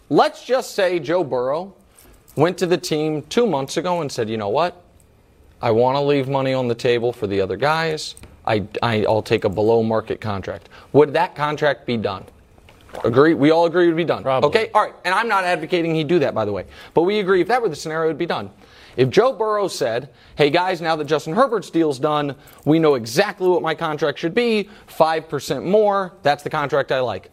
Let's 0.08 0.44
just 0.44 0.74
say 0.74 0.98
Joe 0.98 1.22
Burrow 1.22 1.74
went 2.36 2.56
to 2.58 2.66
the 2.66 2.78
team 2.78 3.22
two 3.22 3.46
months 3.46 3.76
ago 3.76 4.00
and 4.00 4.10
said, 4.10 4.28
you 4.28 4.36
know 4.36 4.48
what? 4.48 4.82
I 5.60 5.70
want 5.70 5.96
to 5.96 6.00
leave 6.00 6.28
money 6.28 6.54
on 6.54 6.66
the 6.66 6.74
table 6.74 7.12
for 7.12 7.26
the 7.26 7.40
other 7.40 7.56
guys. 7.56 8.14
I, 8.46 8.64
I, 8.82 9.04
I'll 9.04 9.22
take 9.22 9.44
a 9.44 9.48
below 9.48 9.82
market 9.82 10.20
contract. 10.20 10.68
Would 10.92 11.12
that 11.12 11.36
contract 11.36 11.86
be 11.86 11.96
done? 11.96 12.24
Agree? 13.04 13.34
We 13.34 13.50
all 13.50 13.66
agree 13.66 13.84
it 13.84 13.88
would 13.88 13.96
be 13.96 14.04
done. 14.04 14.22
Probably. 14.22 14.48
Okay? 14.48 14.70
All 14.74 14.82
right. 14.82 14.94
And 15.04 15.14
I'm 15.14 15.28
not 15.28 15.44
advocating 15.44 15.94
he 15.94 16.04
do 16.04 16.18
that, 16.20 16.34
by 16.34 16.44
the 16.44 16.52
way. 16.52 16.66
But 16.94 17.02
we 17.02 17.20
agree 17.20 17.40
if 17.40 17.48
that 17.48 17.62
were 17.62 17.68
the 17.68 17.76
scenario, 17.76 18.04
it 18.04 18.08
would 18.08 18.18
be 18.18 18.26
done. 18.26 18.50
If 18.96 19.08
Joe 19.08 19.32
Burrow 19.32 19.68
said, 19.68 20.10
hey 20.36 20.50
guys, 20.50 20.80
now 20.82 20.96
that 20.96 21.06
Justin 21.06 21.34
Herbert's 21.34 21.70
deal's 21.70 21.98
done, 21.98 22.36
we 22.64 22.78
know 22.78 22.94
exactly 22.94 23.48
what 23.48 23.62
my 23.62 23.74
contract 23.74 24.18
should 24.18 24.34
be 24.34 24.68
5% 24.88 25.64
more, 25.64 26.12
that's 26.22 26.42
the 26.42 26.50
contract 26.50 26.92
I 26.92 27.00
like. 27.00 27.30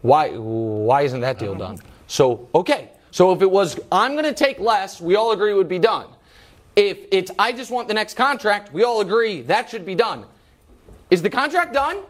Why, 0.00 0.30
why 0.30 1.02
isn't 1.02 1.20
that 1.20 1.38
deal 1.38 1.54
done? 1.54 1.78
So, 2.06 2.48
okay. 2.54 2.90
So 3.10 3.32
if 3.32 3.42
it 3.42 3.50
was, 3.50 3.78
I'm 3.90 4.12
going 4.12 4.24
to 4.24 4.34
take 4.34 4.58
less, 4.58 5.00
we 5.00 5.16
all 5.16 5.32
agree 5.32 5.52
it 5.52 5.56
would 5.56 5.68
be 5.68 5.78
done. 5.78 6.06
If 6.74 6.98
it's, 7.10 7.30
I 7.38 7.52
just 7.52 7.70
want 7.70 7.88
the 7.88 7.94
next 7.94 8.14
contract, 8.14 8.72
we 8.72 8.84
all 8.84 9.00
agree 9.00 9.42
that 9.42 9.68
should 9.68 9.84
be 9.84 9.94
done. 9.94 10.24
Is 11.10 11.22
the 11.22 11.30
contract 11.30 11.72
done? 11.72 12.02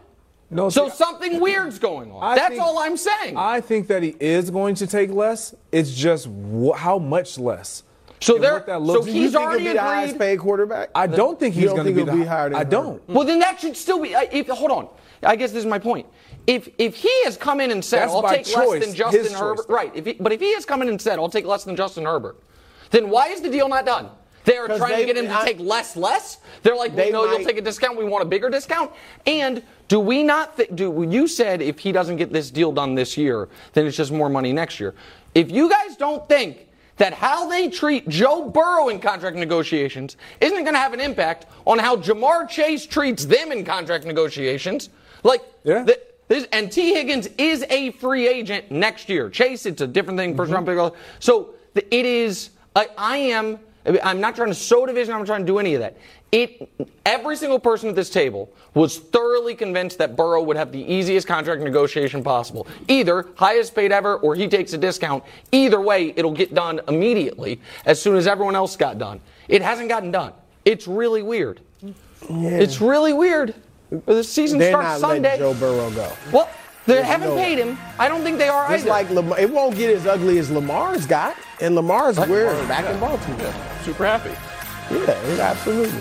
No, 0.50 0.68
so 0.70 0.88
see, 0.88 0.94
something 0.96 1.40
weird's 1.40 1.78
going 1.78 2.10
on. 2.12 2.22
I 2.22 2.36
That's 2.36 2.50
think- 2.50 2.62
all 2.62 2.78
I'm 2.78 2.96
saying. 2.96 3.36
I 3.36 3.60
think 3.60 3.88
that 3.88 4.02
he 4.02 4.14
is 4.20 4.50
going 4.50 4.76
to 4.76 4.86
take 4.86 5.10
less. 5.10 5.54
It's 5.72 5.92
just 5.92 6.26
wh- 6.28 6.76
how 6.76 6.98
much 6.98 7.38
less. 7.38 7.82
So 8.20 8.36
And 8.36 8.44
there- 8.44 8.52
what 8.54 8.66
that 8.66 8.86
so 8.86 9.02
he's 9.02 9.32
think 9.32 9.44
already 9.44 9.64
he'll 9.64 9.72
be 9.72 9.76
the 9.76 9.82
highest 9.82 10.14
agreed- 10.14 10.26
paid 10.26 10.38
quarterback? 10.38 10.90
I 10.94 11.06
don't 11.08 11.38
think 11.38 11.54
he's 11.54 11.70
going 11.70 11.78
to 11.84 11.90
be 11.90 11.94
he'll 11.96 12.06
the 12.06 12.12
be 12.12 12.24
higher 12.24 12.54
I 12.54 12.64
don't. 12.64 13.06
Well, 13.08 13.26
then 13.26 13.40
that 13.40 13.60
should 13.60 13.76
still 13.76 14.00
be. 14.00 14.14
If, 14.14 14.46
hold 14.48 14.70
on. 14.70 14.88
I 15.22 15.34
guess 15.36 15.50
this 15.50 15.60
is 15.60 15.66
my 15.66 15.78
point. 15.78 16.06
If 16.46 16.68
if 16.78 16.94
he 16.94 17.10
has 17.24 17.36
come 17.36 17.60
in 17.60 17.72
and 17.72 17.84
said, 17.84 18.02
That's 18.02 18.12
"I'll 18.12 18.22
by 18.22 18.36
take 18.36 18.56
less 18.56 18.84
than 18.86 18.94
Justin. 18.94 19.32
Herbert," 19.34 19.66
right? 19.68 19.90
If 19.94 20.06
he, 20.06 20.12
but 20.12 20.30
if 20.32 20.40
he 20.40 20.54
has 20.54 20.64
come 20.64 20.80
in 20.80 20.88
and 20.88 21.00
said, 21.02 21.18
"I'll 21.18 21.28
take 21.28 21.44
less 21.44 21.64
than 21.64 21.74
Justin 21.74 22.04
Herbert," 22.04 22.36
then 22.92 23.10
why 23.10 23.28
is 23.28 23.40
the 23.40 23.48
deal 23.48 23.68
not 23.68 23.84
done? 23.84 24.10
They 24.44 24.56
are 24.56 24.68
trying 24.68 24.92
they- 24.92 25.00
to 25.00 25.06
get 25.06 25.16
him 25.16 25.26
to 25.26 25.40
I- 25.40 25.44
take 25.44 25.58
less, 25.58 25.96
less. 25.96 26.38
They're 26.62 26.76
like, 26.76 26.94
They 26.94 27.06
"We 27.06 27.10
know 27.10 27.24
you'll 27.24 27.44
take 27.44 27.58
a 27.58 27.62
discount. 27.62 27.98
We 27.98 28.04
want 28.04 28.22
a 28.22 28.26
bigger 28.28 28.48
discount." 28.48 28.92
And 29.26 29.62
do 29.88 30.00
we 30.00 30.22
not? 30.22 30.56
Th- 30.56 30.70
do 30.74 31.06
you 31.08 31.28
said 31.28 31.62
if 31.62 31.78
he 31.78 31.92
doesn't 31.92 32.16
get 32.16 32.32
this 32.32 32.50
deal 32.50 32.72
done 32.72 32.94
this 32.94 33.16
year, 33.16 33.48
then 33.72 33.86
it's 33.86 33.96
just 33.96 34.12
more 34.12 34.28
money 34.28 34.52
next 34.52 34.80
year? 34.80 34.94
If 35.34 35.50
you 35.50 35.70
guys 35.70 35.96
don't 35.96 36.28
think 36.28 36.66
that 36.96 37.12
how 37.12 37.48
they 37.48 37.68
treat 37.68 38.08
Joe 38.08 38.48
Burrow 38.48 38.88
in 38.88 39.00
contract 39.00 39.36
negotiations 39.36 40.16
isn't 40.40 40.62
going 40.62 40.74
to 40.74 40.80
have 40.80 40.94
an 40.94 41.00
impact 41.00 41.46
on 41.66 41.78
how 41.78 41.96
Ja'Marr 41.96 42.48
Chase 42.48 42.86
treats 42.86 43.24
them 43.26 43.52
in 43.52 43.64
contract 43.64 44.04
negotiations. 44.04 44.88
Like, 45.22 45.42
th- 45.64 45.98
this, 46.28 46.46
and 46.52 46.72
Tee 46.72 46.94
Higgins 46.94 47.28
is 47.38 47.64
a 47.68 47.90
free 47.92 48.26
agent 48.26 48.70
next 48.70 49.08
year. 49.08 49.30
Chase, 49.30 49.66
it's 49.66 49.82
a 49.82 49.86
different 49.86 50.18
thing, 50.18 50.36
1st 50.36 50.44
mm-hmm. 50.44 50.52
round 50.66 50.94
pick. 50.94 51.02
So 51.20 51.54
th- 51.74 51.86
it 51.90 52.06
is, 52.06 52.50
I, 52.74 52.88
I 52.96 53.16
am, 53.18 53.58
I'm 54.02 54.20
not 54.20 54.34
trying 54.34 54.48
to 54.48 54.54
sow 54.54 54.86
division, 54.86 55.12
I'm 55.12 55.20
not 55.20 55.26
trying 55.26 55.42
to 55.42 55.46
do 55.46 55.58
any 55.58 55.74
of 55.74 55.80
that. 55.80 55.96
It, 56.36 56.68
every 57.06 57.34
single 57.34 57.58
person 57.58 57.88
at 57.88 57.94
this 57.94 58.10
table 58.10 58.52
was 58.74 58.98
thoroughly 58.98 59.54
convinced 59.54 59.96
that 59.98 60.16
Burrow 60.16 60.42
would 60.42 60.58
have 60.58 60.70
the 60.70 60.80
easiest 60.92 61.26
contract 61.26 61.62
negotiation 61.62 62.22
possible. 62.22 62.66
Either 62.88 63.26
highest 63.36 63.74
paid 63.74 63.90
ever 63.90 64.16
or 64.18 64.34
he 64.34 64.46
takes 64.46 64.74
a 64.74 64.78
discount. 64.78 65.24
Either 65.50 65.80
way, 65.80 66.12
it'll 66.14 66.34
get 66.34 66.52
done 66.52 66.82
immediately 66.88 67.58
as 67.86 68.02
soon 68.02 68.16
as 68.16 68.26
everyone 68.26 68.54
else 68.54 68.76
got 68.76 68.98
done. 68.98 69.18
It 69.48 69.62
hasn't 69.62 69.88
gotten 69.88 70.10
done. 70.10 70.34
It's 70.66 70.86
really 70.86 71.22
weird. 71.22 71.60
It's 72.28 72.82
really 72.82 73.14
weird. 73.14 73.54
The 74.04 74.22
season 74.22 74.58
They're 74.58 74.72
starts 74.72 75.00
not 75.00 75.08
Sunday. 75.08 75.38
letting 75.38 75.54
Joe 75.54 75.54
Burrow 75.58 75.90
go. 75.92 76.12
Well, 76.32 76.50
they 76.84 76.96
There's 76.96 77.06
haven't 77.06 77.30
no- 77.30 77.36
paid 77.36 77.56
him. 77.56 77.78
I 77.98 78.08
don't 78.08 78.22
think 78.22 78.36
they 78.36 78.48
are 78.48 78.68
Just 78.68 78.82
either. 78.82 78.90
like 78.90 79.08
Lamar, 79.10 79.40
it 79.40 79.50
won't 79.50 79.74
get 79.74 79.88
as 79.96 80.06
ugly 80.06 80.38
as 80.38 80.50
Lamar's 80.50 81.06
got, 81.06 81.34
and 81.62 81.74
Lamar's 81.74 82.18
we're 82.18 82.52
back 82.68 82.84
in 82.92 83.00
Baltimore. 83.00 83.54
Super 83.84 84.04
happy. 84.04 84.32
Yeah, 84.90 85.50
absolutely. 85.50 86.00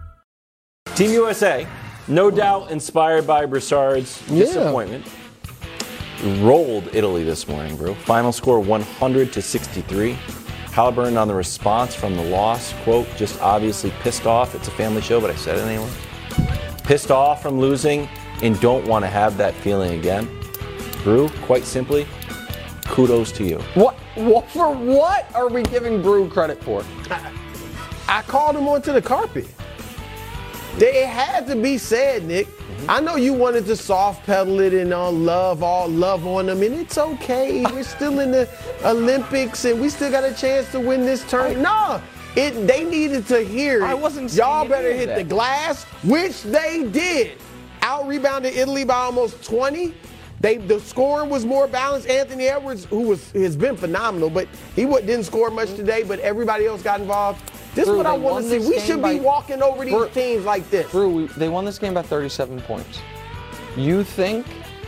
Team 1.01 1.13
USA, 1.13 1.65
no 2.07 2.29
doubt 2.29 2.69
inspired 2.69 3.25
by 3.25 3.47
Broussard's 3.47 4.21
Yeah. 4.29 4.45
disappointment, 4.45 5.03
rolled 6.43 6.89
Italy 6.93 7.23
this 7.23 7.47
morning, 7.47 7.75
bro. 7.75 7.95
Final 7.95 8.31
score 8.31 8.59
100 8.59 9.33
to 9.33 9.41
63. 9.41 10.15
Halliburton 10.73 11.17
on 11.17 11.27
the 11.27 11.33
response 11.33 11.95
from 11.95 12.15
the 12.15 12.21
loss, 12.21 12.75
quote, 12.83 13.07
just 13.17 13.41
obviously 13.41 13.91
pissed 14.03 14.27
off. 14.27 14.53
It's 14.53 14.67
a 14.67 14.71
family 14.71 15.01
show, 15.01 15.19
but 15.19 15.31
I 15.31 15.35
said 15.35 15.57
it 15.57 15.61
anyway. 15.61 15.89
Pissed 16.83 17.09
off 17.09 17.41
from 17.41 17.59
losing 17.59 18.07
and 18.43 18.59
don't 18.61 18.85
want 18.85 19.03
to 19.03 19.09
have 19.09 19.37
that 19.37 19.55
feeling 19.55 19.97
again. 19.97 20.29
Brew, 21.03 21.29
quite 21.41 21.65
simply, 21.65 22.05
kudos 22.89 23.31
to 23.31 23.43
you. 23.43 23.57
What, 23.73 23.95
what 24.13 24.47
for 24.51 24.71
what 24.71 25.25
are 25.33 25.49
we 25.49 25.63
giving 25.63 26.03
Brew 26.03 26.29
credit 26.29 26.63
for? 26.63 26.83
I 28.07 28.21
called 28.21 28.55
him 28.55 28.67
onto 28.67 28.93
the 28.93 29.01
carpet. 29.01 29.47
They, 30.77 31.05
had 31.05 31.47
to 31.47 31.55
be 31.55 31.77
said, 31.77 32.25
Nick. 32.25 32.47
I 32.89 32.99
know 32.99 33.15
you 33.15 33.33
wanted 33.33 33.65
to 33.67 33.75
soft 33.75 34.25
pedal 34.25 34.59
it 34.59 34.73
and 34.73 34.91
uh, 34.93 35.11
love 35.11 35.61
all 35.61 35.87
love 35.87 36.25
on 36.25 36.47
them, 36.47 36.63
and 36.63 36.73
it's 36.73 36.97
okay. 36.97 37.63
We're 37.63 37.83
still 37.83 38.19
in 38.19 38.31
the 38.31 38.49
Olympics, 38.83 39.65
and 39.65 39.79
we 39.79 39.89
still 39.89 40.09
got 40.09 40.23
a 40.23 40.33
chance 40.33 40.71
to 40.71 40.79
win 40.79 41.01
this 41.05 41.23
tournament. 41.29 41.61
No, 41.61 42.01
it. 42.35 42.67
They 42.67 42.83
needed 42.83 43.27
to 43.27 43.41
hear 43.41 43.81
it. 43.81 43.83
I 43.83 43.93
wasn't 43.93 44.33
Y'all 44.33 44.67
better 44.67 44.91
hit 44.91 45.07
that. 45.07 45.17
the 45.17 45.23
glass, 45.23 45.83
which 46.03 46.41
they 46.43 46.87
did. 46.91 47.37
Out 47.83 48.07
rebounded 48.07 48.55
Italy 48.55 48.83
by 48.83 48.95
almost 48.95 49.43
20. 49.43 49.93
They 50.39 50.57
the 50.57 50.79
scoring 50.79 51.29
was 51.29 51.45
more 51.45 51.67
balanced. 51.67 52.07
Anthony 52.09 52.47
Edwards, 52.47 52.85
who 52.85 53.01
was 53.01 53.31
has 53.33 53.55
been 53.55 53.77
phenomenal, 53.77 54.29
but 54.31 54.47
he 54.75 54.85
didn't 54.85 55.25
score 55.25 55.51
much 55.51 55.75
today. 55.75 56.01
But 56.03 56.19
everybody 56.19 56.65
else 56.65 56.81
got 56.81 56.99
involved. 56.99 57.51
This 57.73 57.87
is 57.87 57.95
what 57.95 58.05
I 58.05 58.13
want 58.13 58.45
to 58.45 58.61
see. 58.61 58.69
We 58.69 58.79
should 58.79 59.01
by- 59.01 59.13
be 59.13 59.19
walking 59.19 59.61
over 59.61 59.85
these 59.85 59.93
Brew- 59.93 60.09
teams 60.09 60.45
like 60.45 60.69
this. 60.69 60.91
Brew, 60.91 61.09
we, 61.09 61.25
they 61.27 61.49
won 61.49 61.65
this 61.65 61.79
game 61.79 61.93
by 61.93 62.01
37 62.01 62.61
points. 62.61 62.99
You 63.77 64.03
think 64.03 64.45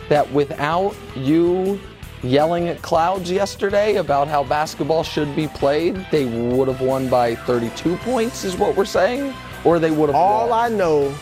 that 0.08 0.30
without 0.32 0.94
you 1.16 1.80
yelling 2.22 2.68
at 2.68 2.82
clouds 2.82 3.30
yesterday 3.30 3.96
about 3.96 4.28
how 4.28 4.44
basketball 4.44 5.02
should 5.02 5.34
be 5.34 5.48
played, 5.48 6.06
they 6.10 6.24
would 6.26 6.68
have 6.68 6.80
won 6.80 7.08
by 7.08 7.34
32 7.34 7.96
points, 7.98 8.44
is 8.44 8.56
what 8.56 8.76
we're 8.76 8.84
saying? 8.84 9.34
Or 9.64 9.78
they 9.78 9.90
would 9.90 10.10
have 10.10 10.16
All 10.16 10.48
lost? 10.48 10.72
I 10.72 10.76
know 10.76 11.14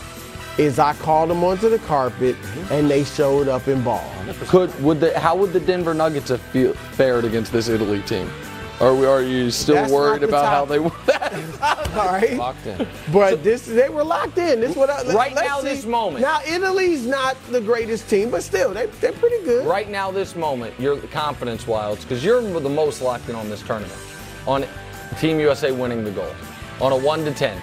is 0.59 0.78
I 0.78 0.93
called 0.94 1.30
them 1.30 1.43
onto 1.44 1.68
the 1.68 1.78
carpet 1.80 2.36
mm-hmm. 2.36 2.74
and 2.74 2.90
they 2.90 3.05
showed 3.05 3.48
up 3.48 3.68
in 3.68 3.82
ball. 3.82 4.05
Could 4.48 4.82
would 4.82 5.01
the 5.01 5.18
how 5.18 5.34
would 5.36 5.52
the 5.52 5.60
Denver 5.60 5.94
Nuggets 5.94 6.28
have 6.28 6.43
fared 6.43 7.24
against 7.24 7.52
this 7.52 7.68
Italy 7.68 8.02
team? 8.02 8.30
Are 8.82 8.92
we 8.96 9.06
are 9.06 9.22
you 9.22 9.50
still 9.52 9.76
That's 9.76 9.92
not 9.92 9.96
worried 9.96 10.22
the 10.22 10.28
about 10.28 10.44
how 10.46 10.64
topic. 10.64 11.06
they 11.06 11.98
All 12.00 12.06
right. 12.09 12.36
locked 12.36 12.66
in? 12.66 12.88
But 13.12 13.44
this, 13.44 13.64
they 13.64 13.88
were 13.88 14.02
locked 14.02 14.38
in. 14.38 14.60
This 14.60 14.74
what 14.74 14.90
I, 14.90 15.04
Right 15.14 15.34
now, 15.36 15.60
see. 15.60 15.68
this 15.68 15.84
moment. 15.86 16.22
Now 16.22 16.40
Italy's 16.44 17.06
not 17.06 17.36
the 17.52 17.60
greatest 17.60 18.10
team, 18.10 18.28
but 18.28 18.42
still, 18.42 18.74
they 18.74 18.86
they're 19.00 19.12
pretty 19.12 19.44
good. 19.44 19.66
Right 19.68 19.88
now, 19.88 20.10
this 20.10 20.34
moment, 20.34 20.74
your 20.80 20.96
confidence 20.96 21.64
Wildes 21.64 22.00
because 22.02 22.24
you're 22.24 22.42
the 22.42 22.68
most 22.68 23.02
locked 23.02 23.28
in 23.28 23.36
on 23.36 23.48
this 23.48 23.62
tournament. 23.62 23.98
On 24.48 24.66
Team 25.20 25.38
USA 25.38 25.70
winning 25.70 26.02
the 26.02 26.10
gold 26.10 26.34
on 26.80 26.90
a 26.90 26.96
one 26.96 27.24
to 27.24 27.32
ten. 27.32 27.60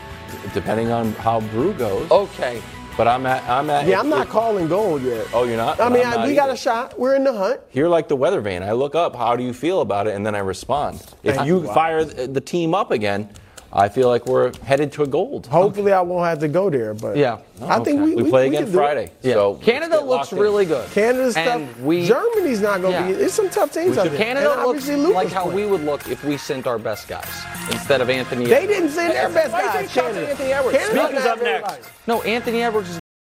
Depending 0.54 0.90
on 0.92 1.12
how 1.14 1.42
Brew 1.42 1.74
goes. 1.74 2.10
Okay. 2.12 2.62
But 3.00 3.08
I'm 3.08 3.26
at, 3.28 3.48
I'm 3.48 3.70
at. 3.70 3.88
Yeah, 3.88 4.02
I'm 4.02 4.10
not 4.10 4.28
calling 4.28 4.68
gold 4.68 5.04
yet. 5.04 5.26
Oh, 5.34 5.46
you're 5.46 5.56
not? 5.56 5.80
I 5.80 5.88
mean, 5.88 6.06
I'm 6.06 6.16
not 6.18 6.28
we 6.28 6.36
got 6.36 6.50
a 6.50 6.58
shot. 6.58 7.00
We're 7.00 7.16
in 7.16 7.24
the 7.24 7.32
hunt. 7.32 7.62
You're 7.72 7.88
like 7.88 8.10
the 8.10 8.18
weather 8.18 8.42
vane. 8.42 8.62
I 8.62 8.74
look 8.74 8.94
up, 8.94 9.16
how 9.16 9.38
do 9.38 9.44
you 9.46 9.54
feel 9.54 9.80
about 9.80 10.08
it? 10.08 10.16
And 10.16 10.26
then 10.26 10.36
I 10.36 10.40
respond. 10.40 11.02
If 11.24 11.38
Thank 11.38 11.48
you 11.48 11.62
you. 11.62 11.68
fire 11.74 12.04
th- 12.04 12.32
the 12.32 12.42
team 12.42 12.76
up 12.76 12.92
again, 12.92 13.30
I 13.72 13.88
feel 13.88 14.08
like 14.08 14.26
we're 14.26 14.52
headed 14.64 14.92
to 14.94 15.04
a 15.04 15.08
gold. 15.08 15.46
Hopefully, 15.48 15.94
I 15.94 16.02
won't 16.02 16.26
have 16.26 16.40
to 16.40 16.48
go 16.48 16.70
there. 16.72 16.94
But 16.96 17.18
Yeah. 17.18 17.38
I 17.62 17.80
think 17.82 18.02
we, 18.02 18.16
We 18.16 18.24
we 18.24 18.30
play 18.30 18.50
we 18.50 18.56
again 18.56 18.64
can 18.64 18.72
do 18.72 18.78
it. 18.80 18.82
Friday. 18.82 19.12
Yeah. 19.22 19.34
So 19.34 19.54
Canada 19.56 19.98
looks 19.98 20.08
locked 20.10 20.34
in. 20.34 20.40
really 20.40 20.66
good. 20.66 20.90
Canada's 20.92 21.36
And 21.38 21.68
tough. 21.68 21.80
we- 21.82 22.06
Germany's 22.08 22.62
not 22.62 22.82
going 22.82 22.94
to 22.94 23.10
Yeah. 23.12 23.18
be. 23.18 23.24
It's 23.26 23.34
some 23.34 23.50
tough 23.50 23.72
teams 23.72 23.98
out 23.98 24.10
there. 24.10 24.18
Canada 24.18 24.52
and 24.54 24.66
looks 24.66 24.88
like 24.90 25.30
how 25.32 25.44
playing. 25.44 25.56
we 25.56 25.66
would 25.68 25.84
look 25.86 26.08
if 26.10 26.24
we 26.24 26.38
sent 26.38 26.66
our 26.68 26.80
best 26.80 27.08
guys 27.08 27.28
instead 27.72 28.02
of 28.02 28.10
Anthony. 28.10 28.46
They 28.46 28.56
Edwards. 28.64 28.74
didn't 28.80 28.90
send 28.92 29.14
their 29.14 29.30
best 29.30 29.54
Why 29.54 29.62
guys. 29.62 29.74
take 29.82 29.90
Canada. 29.90 30.30
Anthony 30.30 30.54
Edwards? 30.54 30.78
Canada 30.78 31.02
up 31.02 31.16
next. 31.16 31.26
everybody. 31.36 31.82
No, 32.08 32.22
Anthony 32.24 32.64
Edwards 32.64 32.90
is 32.90 33.00